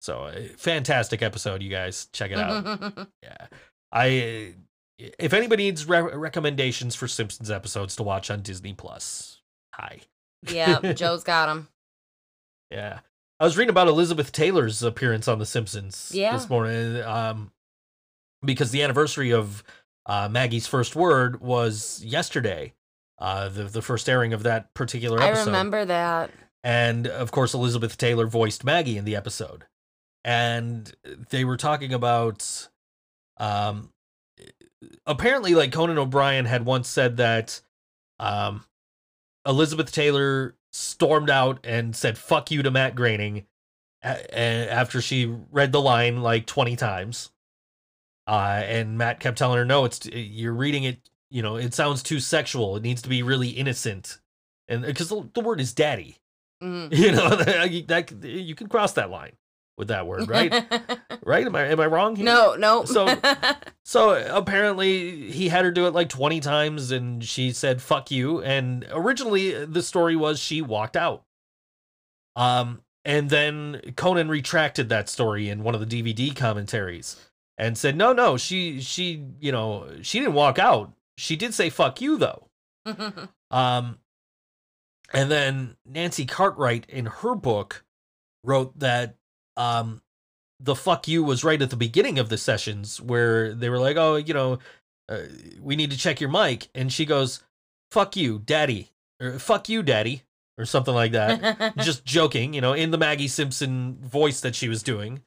So, 0.00 0.24
uh, 0.24 0.40
fantastic 0.56 1.22
episode, 1.22 1.62
you 1.62 1.70
guys. 1.70 2.09
Check 2.12 2.32
it 2.32 2.38
out. 2.38 3.09
Yeah. 3.22 3.46
I 3.92 4.54
if 4.98 5.32
anybody 5.32 5.64
needs 5.64 5.86
re- 5.86 6.00
recommendations 6.00 6.94
for 6.96 7.06
Simpsons 7.09 7.50
episodes 7.50 7.94
to 7.96 8.02
watch 8.02 8.30
on 8.30 8.42
Disney 8.42 8.72
Plus, 8.72 9.40
hi. 9.74 10.00
yeah, 10.48 10.92
Joe's 10.94 11.22
got 11.24 11.48
him. 11.48 11.68
Yeah. 12.70 13.00
I 13.40 13.44
was 13.44 13.56
reading 13.56 13.70
about 13.70 13.88
Elizabeth 13.88 14.32
Taylor's 14.32 14.82
appearance 14.82 15.28
on 15.28 15.38
The 15.38 15.46
Simpsons 15.46 16.10
Yeah. 16.14 16.32
this 16.36 16.48
morning 16.50 17.00
um 17.02 17.52
because 18.44 18.72
the 18.72 18.82
anniversary 18.82 19.32
of 19.32 19.62
uh, 20.06 20.28
Maggie's 20.30 20.66
first 20.66 20.94
word 20.96 21.40
was 21.40 22.02
yesterday. 22.04 22.72
Uh, 23.18 23.48
the 23.48 23.64
the 23.64 23.82
first 23.82 24.08
airing 24.08 24.32
of 24.32 24.42
that 24.42 24.72
particular 24.74 25.22
episode. 25.22 25.42
I 25.42 25.46
remember 25.46 25.84
that. 25.84 26.30
and 26.64 27.06
of 27.06 27.30
course 27.30 27.54
Elizabeth 27.54 27.96
Taylor 27.96 28.26
voiced 28.26 28.64
Maggie 28.64 28.98
in 28.98 29.04
the 29.04 29.14
episode. 29.16 29.64
And 30.24 30.92
they 31.30 31.44
were 31.44 31.56
talking 31.56 31.92
about 31.92 32.68
um 33.38 33.90
apparently 35.06 35.54
like 35.54 35.72
Conan 35.72 35.98
O'Brien 35.98 36.44
had 36.46 36.64
once 36.64 36.88
said 36.88 37.16
that 37.18 37.60
um 38.18 38.64
Elizabeth 39.46 39.92
Taylor 39.92 40.54
stormed 40.72 41.30
out 41.30 41.58
and 41.64 41.94
said 41.94 42.16
fuck 42.18 42.50
you 42.50 42.62
to 42.62 42.70
Matt 42.70 42.94
Groening 42.94 43.46
a- 44.02 44.24
a- 44.32 44.68
after 44.70 45.00
she 45.00 45.26
read 45.50 45.72
the 45.72 45.80
line 45.80 46.22
like 46.22 46.46
20 46.46 46.76
times. 46.76 47.30
Uh 48.27 48.62
and 48.65 48.97
Matt 48.99 49.20
kept 49.20 49.36
telling 49.39 49.59
her 49.59 49.65
no 49.65 49.85
it's 49.85 50.07
you're 50.07 50.53
reading 50.55 50.85
it 50.85 50.99
you 51.31 51.43
know 51.43 51.57
it 51.57 51.74
sounds 51.74 52.03
too 52.03 52.20
sexual. 52.20 52.77
It 52.77 52.82
needs 52.82 53.03
to 53.03 53.09
be 53.09 53.23
really 53.23 53.49
innocent. 53.49 54.19
And 54.69 54.82
because 54.82 55.09
the, 55.09 55.28
the 55.35 55.40
word 55.40 55.61
is 55.61 55.73
daddy. 55.73 56.19
Mhm. 56.62 56.93
you 56.97 57.11
know 57.12 57.28
that, 57.36 57.89
that 57.89 58.12
you 58.24 58.55
can 58.55 58.69
cross 58.69 58.93
that 58.93 59.11
line 59.11 59.32
with 59.78 59.89
that 59.89 60.07
word 60.07 60.28
right? 60.28 60.53
Right? 61.24 61.47
Am 61.47 61.55
i 61.57 61.62
am 61.66 61.81
i 61.81 61.86
wrong 61.86 62.16
here? 62.16 62.24
no, 62.24 62.55
no. 62.57 62.85
So- 62.85 63.16
so 63.85 64.36
apparently 64.36 65.31
he 65.31 65.49
had 65.49 65.65
her 65.65 65.70
do 65.70 65.86
it 65.86 65.93
like 65.94 66.09
20 66.09 66.40
times 66.40 66.90
and 66.93 67.23
she 67.24 67.51
said 67.53 67.81
fuck 67.82 68.11
you. 68.11 68.40
And 68.43 68.86
originally 68.93 69.65
the 69.65 69.82
story 69.82 70.15
was 70.16 70.39
she 70.39 70.62
walked 70.62 70.97
out. 70.97 71.24
Um 72.36 72.82
and 73.05 73.31
then 73.31 73.81
conan 73.97 74.28
retracted 74.28 74.89
that 74.89 75.09
story 75.09 75.49
in 75.49 75.62
one 75.65 75.74
of 75.74 75.81
the 75.89 76.03
dvd 76.03 76.36
commentaries 76.36 77.16
and 77.58 77.76
said 77.76 77.96
no 77.96 78.12
no 78.12 78.36
she 78.36 78.80
she 78.80 79.24
you 79.40 79.52
know 79.52 79.86
she 80.02 80.18
didn't 80.18 80.34
walk 80.34 80.58
out 80.58 80.92
she 81.16 81.36
did 81.36 81.54
say 81.54 81.70
fuck 81.70 82.00
you 82.00 82.16
though 82.16 82.48
um, 83.50 83.98
and 85.12 85.30
then 85.30 85.76
Nancy 85.86 86.24
Cartwright 86.24 86.86
in 86.88 87.06
her 87.06 87.34
book 87.34 87.84
wrote 88.44 88.78
that 88.78 89.16
um, 89.56 90.02
the 90.58 90.74
fuck 90.74 91.06
you 91.06 91.22
was 91.22 91.44
right 91.44 91.60
at 91.60 91.70
the 91.70 91.76
beginning 91.76 92.18
of 92.18 92.28
the 92.28 92.38
sessions 92.38 93.00
where 93.00 93.54
they 93.54 93.68
were 93.68 93.78
like, 93.78 93.96
oh, 93.96 94.16
you 94.16 94.32
know, 94.32 94.58
uh, 95.08 95.22
we 95.60 95.76
need 95.76 95.90
to 95.90 95.98
check 95.98 96.20
your 96.20 96.30
mic. 96.30 96.68
And 96.74 96.92
she 96.92 97.04
goes, 97.04 97.42
fuck 97.90 98.16
you, 98.16 98.38
daddy, 98.38 98.90
or 99.20 99.38
fuck 99.38 99.68
you, 99.68 99.82
daddy, 99.82 100.22
or 100.56 100.64
something 100.64 100.94
like 100.94 101.12
that. 101.12 101.76
Just 101.78 102.04
joking, 102.04 102.54
you 102.54 102.60
know, 102.60 102.72
in 102.72 102.90
the 102.90 102.98
Maggie 102.98 103.28
Simpson 103.28 103.98
voice 104.02 104.40
that 104.40 104.54
she 104.54 104.68
was 104.68 104.82
doing. 104.82 105.22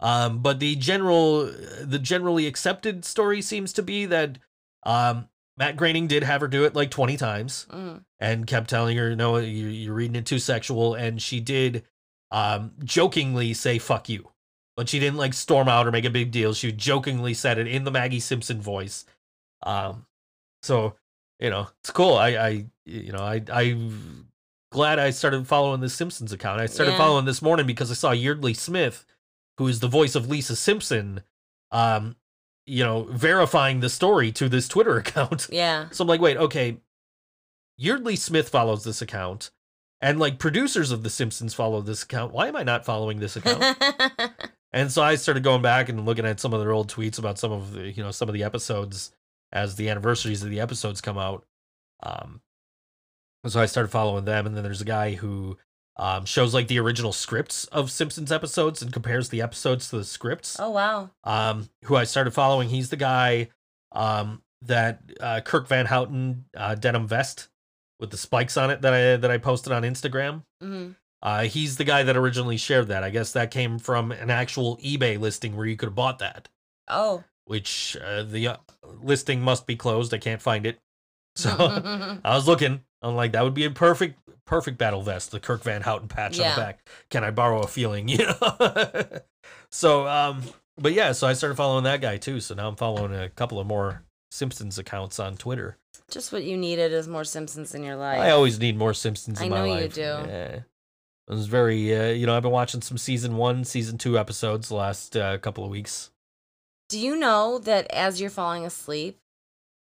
Um, 0.00 0.38
but 0.40 0.60
the 0.60 0.76
general, 0.76 1.46
the 1.82 1.98
generally 1.98 2.46
accepted 2.46 3.04
story 3.04 3.42
seems 3.42 3.72
to 3.74 3.82
be 3.82 4.06
that 4.06 4.38
um, 4.84 5.28
Matt 5.56 5.76
Groening 5.76 6.06
did 6.06 6.22
have 6.22 6.40
her 6.40 6.48
do 6.48 6.64
it 6.64 6.74
like 6.74 6.90
20 6.90 7.16
times 7.16 7.66
Mm. 7.70 8.04
and 8.20 8.46
kept 8.46 8.70
telling 8.70 8.96
her, 8.96 9.16
no, 9.16 9.38
you're, 9.38 9.68
you're 9.70 9.94
reading 9.94 10.16
it 10.16 10.26
too 10.26 10.38
sexual. 10.38 10.94
And 10.94 11.20
she 11.20 11.40
did 11.40 11.82
um, 12.30 12.72
jokingly 12.84 13.54
say, 13.54 13.78
fuck 13.78 14.08
you 14.08 14.30
but 14.76 14.88
she 14.88 15.00
didn't 15.00 15.16
like 15.16 15.34
storm 15.34 15.66
out 15.66 15.88
or 15.88 15.90
make 15.90 16.04
a 16.04 16.10
big 16.10 16.30
deal. 16.30 16.54
She 16.54 16.70
jokingly 16.70 17.34
said 17.34 17.58
it 17.58 17.66
in 17.66 17.82
the 17.82 17.90
Maggie 17.90 18.20
Simpson 18.20 18.60
voice. 18.60 19.04
Um, 19.64 20.06
so 20.62 20.94
you 21.40 21.50
know, 21.50 21.66
it's 21.80 21.90
cool. 21.90 22.14
I, 22.14 22.28
I, 22.36 22.66
you 22.84 23.10
know, 23.10 23.18
I, 23.18 23.42
I 23.52 23.90
glad 24.70 25.00
I 25.00 25.10
started 25.10 25.48
following 25.48 25.80
the 25.80 25.88
Simpsons 25.88 26.32
account. 26.32 26.60
I 26.60 26.66
started 26.66 26.92
Yeah. 26.92 26.98
following 26.98 27.24
this 27.24 27.42
morning 27.42 27.66
because 27.66 27.90
I 27.90 27.94
saw 27.94 28.12
Yeardley 28.12 28.54
Smith, 28.54 29.04
who 29.58 29.66
is 29.66 29.80
the 29.80 29.88
voice 29.88 30.14
of 30.14 30.28
Lisa 30.28 30.56
Simpson, 30.56 31.22
um, 31.72 32.16
you 32.64 32.84
know, 32.84 33.02
verifying 33.10 33.80
the 33.80 33.88
story 33.88 34.30
to 34.32 34.48
this 34.48 34.68
Twitter 34.68 34.96
account. 34.98 35.48
Yeah. 35.50 35.88
So 35.90 36.02
I'm 36.02 36.08
like, 36.08 36.20
wait, 36.20 36.36
okay. 36.36 36.78
Yeardley 37.76 38.16
Smith 38.16 38.48
follows 38.48 38.82
this 38.84 39.02
account, 39.02 39.50
and 40.00 40.18
like 40.18 40.38
producers 40.38 40.90
of 40.90 41.02
The 41.02 41.10
Simpsons 41.10 41.54
follow 41.54 41.80
this 41.80 42.02
account. 42.02 42.32
Why 42.32 42.48
am 42.48 42.56
I 42.56 42.62
not 42.62 42.84
following 42.84 43.20
this 43.20 43.36
account? 43.36 43.76
and 44.72 44.90
so 44.90 45.02
I 45.02 45.14
started 45.14 45.44
going 45.44 45.62
back 45.62 45.88
and 45.88 46.04
looking 46.04 46.26
at 46.26 46.40
some 46.40 46.52
of 46.52 46.60
their 46.60 46.72
old 46.72 46.90
tweets 46.90 47.18
about 47.18 47.38
some 47.38 47.52
of 47.52 47.74
the, 47.74 47.90
you 47.90 48.02
know, 48.02 48.10
some 48.10 48.28
of 48.28 48.32
the 48.32 48.42
episodes 48.42 49.12
as 49.52 49.76
the 49.76 49.88
anniversaries 49.88 50.42
of 50.42 50.50
the 50.50 50.60
episodes 50.60 51.00
come 51.00 51.18
out. 51.18 51.44
Um, 52.02 52.40
so 53.46 53.60
I 53.60 53.66
started 53.66 53.90
following 53.90 54.24
them, 54.24 54.46
and 54.46 54.56
then 54.56 54.64
there's 54.64 54.80
a 54.80 54.84
guy 54.86 55.14
who 55.14 55.56
um, 55.98 56.24
shows 56.24 56.54
like 56.54 56.68
the 56.68 56.78
original 56.78 57.12
scripts 57.12 57.64
of 57.66 57.90
Simpsons 57.90 58.30
episodes 58.30 58.82
and 58.82 58.92
compares 58.92 59.28
the 59.30 59.42
episodes 59.42 59.90
to 59.90 59.98
the 59.98 60.04
scripts 60.04 60.56
oh 60.60 60.70
wow. 60.70 61.10
um, 61.24 61.68
who 61.84 61.96
I 61.96 62.04
started 62.04 62.32
following. 62.32 62.68
He's 62.68 62.90
the 62.90 62.96
guy 62.96 63.48
um, 63.92 64.42
that 64.62 65.00
uh, 65.20 65.40
Kirk 65.40 65.66
Van 65.68 65.86
Houten 65.86 66.44
uh, 66.56 66.74
denim 66.76 67.06
vest 67.06 67.48
with 68.00 68.10
the 68.10 68.16
spikes 68.16 68.56
on 68.56 68.70
it 68.70 68.82
that 68.82 68.94
I 68.94 69.16
that 69.16 69.30
I 69.30 69.38
posted 69.38 69.72
on 69.72 69.82
Instagram. 69.82 70.42
hmm 70.62 70.90
Uh, 71.20 71.42
he's 71.44 71.76
the 71.78 71.84
guy 71.84 72.04
that 72.04 72.16
originally 72.16 72.56
shared 72.56 72.88
that. 72.88 73.02
I 73.02 73.10
guess 73.10 73.32
that 73.32 73.50
came 73.50 73.78
from 73.80 74.12
an 74.12 74.30
actual 74.30 74.76
eBay 74.78 75.18
listing 75.18 75.56
where 75.56 75.66
you 75.66 75.76
could 75.76 75.88
have 75.88 75.96
bought 75.96 76.20
that, 76.20 76.48
Oh. 76.88 77.24
which 77.46 77.96
uh, 78.04 78.22
the 78.22 78.46
uh, 78.48 78.56
listing 79.02 79.40
must 79.42 79.66
be 79.66 79.74
closed. 79.74 80.14
I 80.14 80.18
can't 80.18 80.40
find 80.42 80.64
it. 80.66 80.78
So 81.36 81.50
I 82.24 82.34
was 82.34 82.46
looking. 82.48 82.82
I'm 83.02 83.14
like, 83.14 83.32
that 83.32 83.44
would 83.44 83.54
be 83.54 83.64
a 83.64 83.70
perfect 83.70 84.18
perfect 84.44 84.78
battle 84.78 85.02
vest, 85.02 85.30
the 85.30 85.38
Kirk 85.40 85.62
Van 85.62 85.82
Houten 85.82 86.08
patch 86.08 86.40
on 86.40 86.48
the 86.50 86.60
back. 86.60 86.88
Can 87.10 87.22
I 87.22 87.30
borrow 87.30 87.60
a 87.62 87.66
feeling? 87.66 88.08
You 88.18 88.26
know. 88.26 89.04
so, 89.70 90.08
um, 90.08 90.42
but 90.78 90.92
yeah, 90.94 91.12
so 91.12 91.26
I 91.26 91.34
started 91.34 91.56
following 91.56 91.84
that 91.84 92.00
guy 92.00 92.16
too. 92.16 92.40
So 92.40 92.54
now 92.54 92.68
I'm 92.68 92.76
following 92.76 93.14
a 93.14 93.28
couple 93.28 93.60
of 93.60 93.66
more 93.66 94.02
Simpsons 94.30 94.78
accounts 94.78 95.20
on 95.20 95.36
Twitter. 95.36 95.76
Just 96.10 96.32
what 96.32 96.44
you 96.44 96.56
needed 96.56 96.92
is 96.92 97.06
more 97.06 97.24
Simpsons 97.24 97.74
in 97.74 97.82
your 97.82 97.96
life. 97.96 98.18
I 98.18 98.30
always 98.30 98.58
need 98.58 98.78
more 98.78 98.94
Simpsons 98.94 99.40
in 99.40 99.50
my 99.50 99.60
life. 99.60 99.64
I 99.64 99.68
my 99.68 99.74
know 99.74 99.82
you 99.82 99.88
do. 99.88 100.00
Yeah. 100.00 100.60
It 101.28 101.34
was 101.34 101.46
very, 101.46 101.94
uh, 101.94 102.12
you 102.12 102.26
know, 102.26 102.34
I've 102.34 102.42
been 102.42 102.50
watching 102.50 102.80
some 102.80 102.96
season 102.96 103.36
one, 103.36 103.64
season 103.64 103.98
two 103.98 104.18
episodes 104.18 104.68
the 104.68 104.76
last 104.76 105.14
uh, 105.14 105.36
couple 105.38 105.62
of 105.62 105.70
weeks. 105.70 106.10
Do 106.88 106.98
you 106.98 107.16
know 107.16 107.58
that 107.58 107.86
as 107.90 108.18
you're 108.18 108.30
falling 108.30 108.64
asleep, 108.64 109.18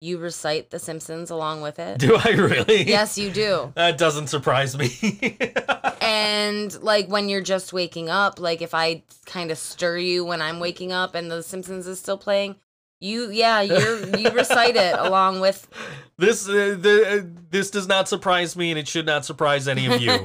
you 0.00 0.18
recite 0.18 0.70
The 0.70 0.78
Simpsons 0.78 1.30
along 1.30 1.60
with 1.60 1.78
it? 1.78 1.98
Do 1.98 2.16
I 2.16 2.30
really? 2.30 2.84
yes, 2.88 3.18
you 3.18 3.30
do. 3.30 3.72
That 3.80 3.98
doesn't 3.98 4.28
surprise 4.28 4.76
me. 4.76 5.38
And 6.02 6.82
like 6.82 7.08
when 7.08 7.28
you're 7.28 7.42
just 7.42 7.72
waking 7.72 8.08
up, 8.08 8.40
like 8.40 8.62
if 8.62 8.74
I 8.74 9.02
kind 9.26 9.50
of 9.50 9.58
stir 9.58 9.98
you 9.98 10.24
when 10.24 10.40
I'm 10.42 10.58
waking 10.58 10.92
up 10.92 11.14
and 11.14 11.30
The 11.30 11.42
Simpsons 11.42 11.86
is 11.86 12.00
still 12.00 12.16
playing, 12.18 12.56
you 13.00 13.30
yeah, 13.30 13.60
you're 13.60 14.16
you 14.18 14.30
recite 14.32 14.76
it 14.76 14.94
along 14.98 15.40
with 15.40 15.68
this 16.18 16.48
uh, 16.48 16.76
the, 16.78 17.06
uh, 17.08 17.40
this 17.50 17.70
does 17.70 17.86
not 17.86 18.08
surprise 18.08 18.56
me, 18.56 18.70
and 18.70 18.78
it 18.78 18.88
should 18.88 19.06
not 19.06 19.24
surprise 19.24 19.68
any 19.68 19.86
of 19.86 20.00
you. 20.00 20.18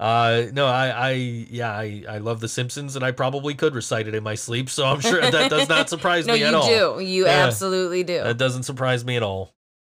Uh, 0.00 0.44
no, 0.52 0.66
I, 0.66 0.88
I, 0.90 1.10
yeah, 1.12 1.72
I, 1.72 2.04
I 2.08 2.18
love 2.18 2.40
The 2.40 2.48
Simpsons, 2.48 2.94
and 2.94 3.04
I 3.04 3.10
probably 3.10 3.54
could 3.54 3.74
recite 3.74 4.06
it 4.06 4.14
in 4.14 4.22
my 4.22 4.36
sleep. 4.36 4.70
So 4.70 4.86
I'm 4.86 5.00
sure 5.00 5.20
that 5.20 5.50
does 5.50 5.68
not 5.68 5.88
surprise 5.90 6.24
no, 6.26 6.34
me 6.34 6.44
at 6.44 6.54
all. 6.54 6.66
do. 6.98 7.04
You 7.04 7.24
Yeah. 7.26 7.46
absolutely 7.46 8.04
do. 8.04 8.22
That 8.22 8.38
doesn't 8.38 8.62
surprise 8.62 9.04
me 9.04 9.16
at 9.16 9.22
all. 9.24 9.54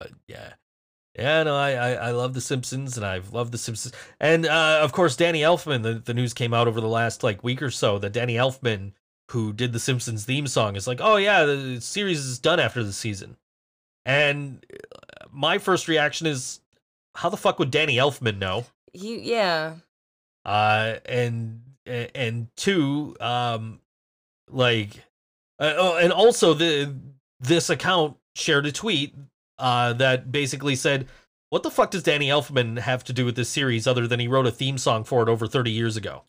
But 0.00 0.10
yeah, 0.26 0.54
yeah, 1.16 1.42
no, 1.44 1.56
I, 1.56 1.70
I, 1.72 1.90
I 1.92 2.10
love 2.10 2.34
The 2.34 2.40
Simpsons, 2.40 2.96
and 2.96 3.06
I've 3.06 3.32
loved 3.32 3.52
The 3.52 3.58
Simpsons, 3.58 3.94
and 4.20 4.44
uh, 4.46 4.80
of 4.82 4.92
course, 4.92 5.16
Danny 5.16 5.40
Elfman. 5.40 5.82
The, 5.82 5.94
the 5.94 6.14
news 6.14 6.34
came 6.34 6.52
out 6.52 6.66
over 6.68 6.80
the 6.80 6.88
last 6.88 7.22
like 7.22 7.44
week 7.44 7.62
or 7.62 7.70
so 7.70 7.98
that 8.00 8.12
Danny 8.12 8.34
Elfman, 8.34 8.92
who 9.30 9.52
did 9.52 9.72
The 9.72 9.78
Simpsons 9.78 10.24
theme 10.24 10.46
song, 10.48 10.74
is 10.76 10.86
like, 10.88 10.98
oh 11.00 11.16
yeah, 11.16 11.44
the 11.44 11.80
series 11.80 12.24
is 12.24 12.38
done 12.40 12.58
after 12.60 12.82
the 12.82 12.92
season, 12.92 13.36
and 14.04 14.66
uh, 14.74 15.26
my 15.32 15.58
first 15.58 15.86
reaction 15.86 16.26
is, 16.26 16.60
how 17.16 17.28
the 17.28 17.36
fuck 17.36 17.58
would 17.58 17.70
Danny 17.70 17.96
Elfman 17.96 18.38
know? 18.38 18.64
he 18.92 19.18
yeah. 19.20 19.74
uh 20.44 20.94
and 21.06 21.60
and 21.86 22.46
two 22.56 23.16
um 23.20 23.80
like 24.50 24.90
uh, 25.58 25.74
oh 25.76 25.96
and 25.96 26.12
also 26.12 26.54
the 26.54 26.94
this 27.40 27.70
account 27.70 28.16
shared 28.36 28.66
a 28.66 28.72
tweet 28.72 29.14
uh 29.58 29.92
that 29.94 30.30
basically 30.30 30.76
said 30.76 31.06
what 31.50 31.62
the 31.62 31.70
fuck 31.70 31.90
does 31.90 32.02
Danny 32.02 32.28
Elfman 32.28 32.78
have 32.78 33.02
to 33.04 33.12
do 33.12 33.24
with 33.24 33.36
this 33.36 33.48
series 33.48 33.86
other 33.86 34.06
than 34.06 34.20
he 34.20 34.28
wrote 34.28 34.46
a 34.46 34.50
theme 34.52 34.78
song 34.78 35.02
for 35.04 35.22
it 35.22 35.28
over 35.28 35.46
30 35.46 35.70
years 35.70 35.96
ago 35.96 36.22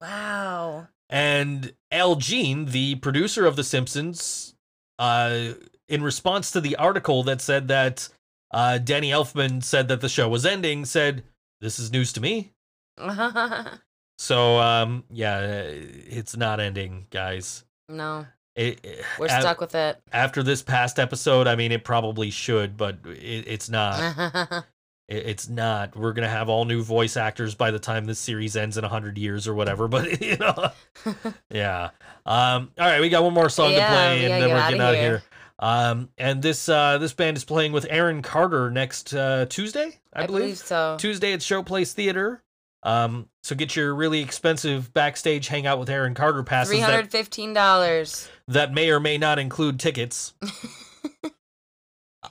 Wow. 0.00 0.88
and 1.08 1.72
Al 1.90 2.16
Jean, 2.16 2.66
the 2.66 2.96
producer 2.96 3.46
of 3.46 3.56
The 3.56 3.64
Simpsons, 3.64 4.54
uh, 4.98 5.52
in 5.88 6.02
response 6.02 6.50
to 6.50 6.60
the 6.60 6.76
article 6.76 7.22
that 7.22 7.40
said 7.40 7.68
that 7.68 8.08
uh, 8.52 8.78
Danny 8.78 9.10
Elfman 9.10 9.62
said 9.62 9.88
that 9.88 10.00
the 10.00 10.08
show 10.08 10.28
was 10.28 10.46
ending, 10.46 10.84
said, 10.84 11.24
This 11.60 11.78
is 11.78 11.92
news 11.92 12.12
to 12.14 12.20
me. 12.20 12.52
So, 14.18 14.58
um, 14.58 15.04
yeah, 15.10 15.40
it's 15.42 16.34
not 16.38 16.58
ending, 16.58 17.06
guys. 17.10 17.64
no, 17.90 18.24
It, 18.54 18.80
it- 18.82 19.04
we're 19.18 19.28
stuck 19.28 19.60
with 19.60 19.74
it. 19.74 19.98
After 20.10 20.42
this 20.42 20.62
past 20.62 20.98
episode, 20.98 21.46
I 21.46 21.54
mean, 21.54 21.70
it 21.70 21.84
probably 21.84 22.30
should, 22.30 22.78
but 22.78 22.96
it, 23.04 23.44
it's 23.46 23.68
not. 23.68 24.64
It- 25.08 25.24
It's 25.26 25.48
not. 25.48 25.94
We're 25.94 26.14
gonna 26.14 26.28
have 26.28 26.48
all 26.48 26.64
new 26.64 26.82
voice 26.82 27.16
actors 27.16 27.54
by 27.54 27.70
the 27.70 27.78
time 27.78 28.06
this 28.06 28.18
series 28.18 28.56
ends 28.56 28.76
in 28.76 28.82
hundred 28.82 29.18
years 29.18 29.46
or 29.46 29.54
whatever. 29.54 29.86
But 29.96 30.20
you 30.20 30.36
know, 30.38 30.70
yeah. 31.48 31.90
Um. 32.24 32.72
All 32.76 32.86
right, 32.86 33.00
we 33.00 33.08
got 33.08 33.22
one 33.22 33.32
more 33.34 33.48
song 33.48 33.70
Yeah, 33.72 33.86
to 33.88 33.94
play, 33.94 34.24
and 34.24 34.42
then 34.42 34.50
we're 34.50 34.60
getting 34.62 34.80
out 34.80 34.94
of 34.94 35.00
here. 35.00 35.18
here. 35.18 35.22
Um. 35.58 36.10
And 36.18 36.42
this 36.42 36.68
uh 36.68 36.98
this 36.98 37.12
band 37.12 37.36
is 37.36 37.44
playing 37.44 37.72
with 37.72 37.86
Aaron 37.88 38.22
Carter 38.22 38.70
next 38.70 39.14
uh, 39.14 39.46
Tuesday, 39.48 39.98
I, 40.12 40.24
I 40.24 40.26
believe 40.26 40.58
so. 40.58 40.96
Tuesday 40.98 41.32
at 41.32 41.40
Showplace 41.40 41.92
Theater. 41.92 42.42
Um. 42.82 43.28
So 43.42 43.54
get 43.54 43.74
your 43.76 43.94
really 43.94 44.20
expensive 44.20 44.92
backstage 44.92 45.48
hangout 45.48 45.78
with 45.78 45.88
Aaron 45.88 46.14
Carter 46.14 46.42
passes 46.42 46.72
Three 46.72 46.80
that, 46.80 46.90
hundred 46.90 47.10
fifteen 47.10 47.52
dollars. 47.52 48.28
that 48.48 48.72
may 48.72 48.90
or 48.90 49.00
may 49.00 49.18
not 49.18 49.38
include 49.38 49.80
tickets. 49.80 50.34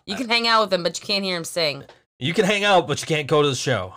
You 0.06 0.15
can 0.15 0.30
hang 0.30 0.47
out 0.47 0.61
with 0.61 0.73
him, 0.73 0.84
but 0.84 0.99
you 0.99 1.06
can't 1.06 1.23
hear 1.23 1.38
him 1.38 1.43
sing. 1.43 1.84
You 2.19 2.34
can 2.34 2.45
hang 2.45 2.64
out, 2.64 2.88
but 2.88 3.02
you 3.02 3.07
can't 3.07 3.27
go 3.27 3.41
to 3.41 3.49
the 3.49 3.56
show. 3.56 3.93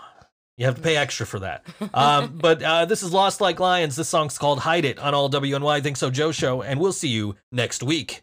You 0.56 0.66
have 0.66 0.74
to 0.74 0.80
pay 0.82 0.96
extra 0.96 1.26
for 1.26 1.38
that. 1.40 1.64
Um, 1.94 2.38
but 2.40 2.62
uh, 2.62 2.84
this 2.84 3.02
is 3.02 3.12
Lost 3.12 3.40
Like 3.40 3.60
Lions. 3.60 3.94
This 3.94 4.08
song's 4.08 4.38
called 4.38 4.60
Hide 4.60 4.84
It 4.84 4.98
on 4.98 5.14
all 5.14 5.30
WNY 5.30 5.82
Think 5.82 5.96
So 5.96 6.10
Joe 6.10 6.32
show, 6.32 6.62
and 6.62 6.80
we'll 6.80 6.92
see 6.92 7.08
you 7.08 7.36
next 7.52 7.82
week. 7.82 8.22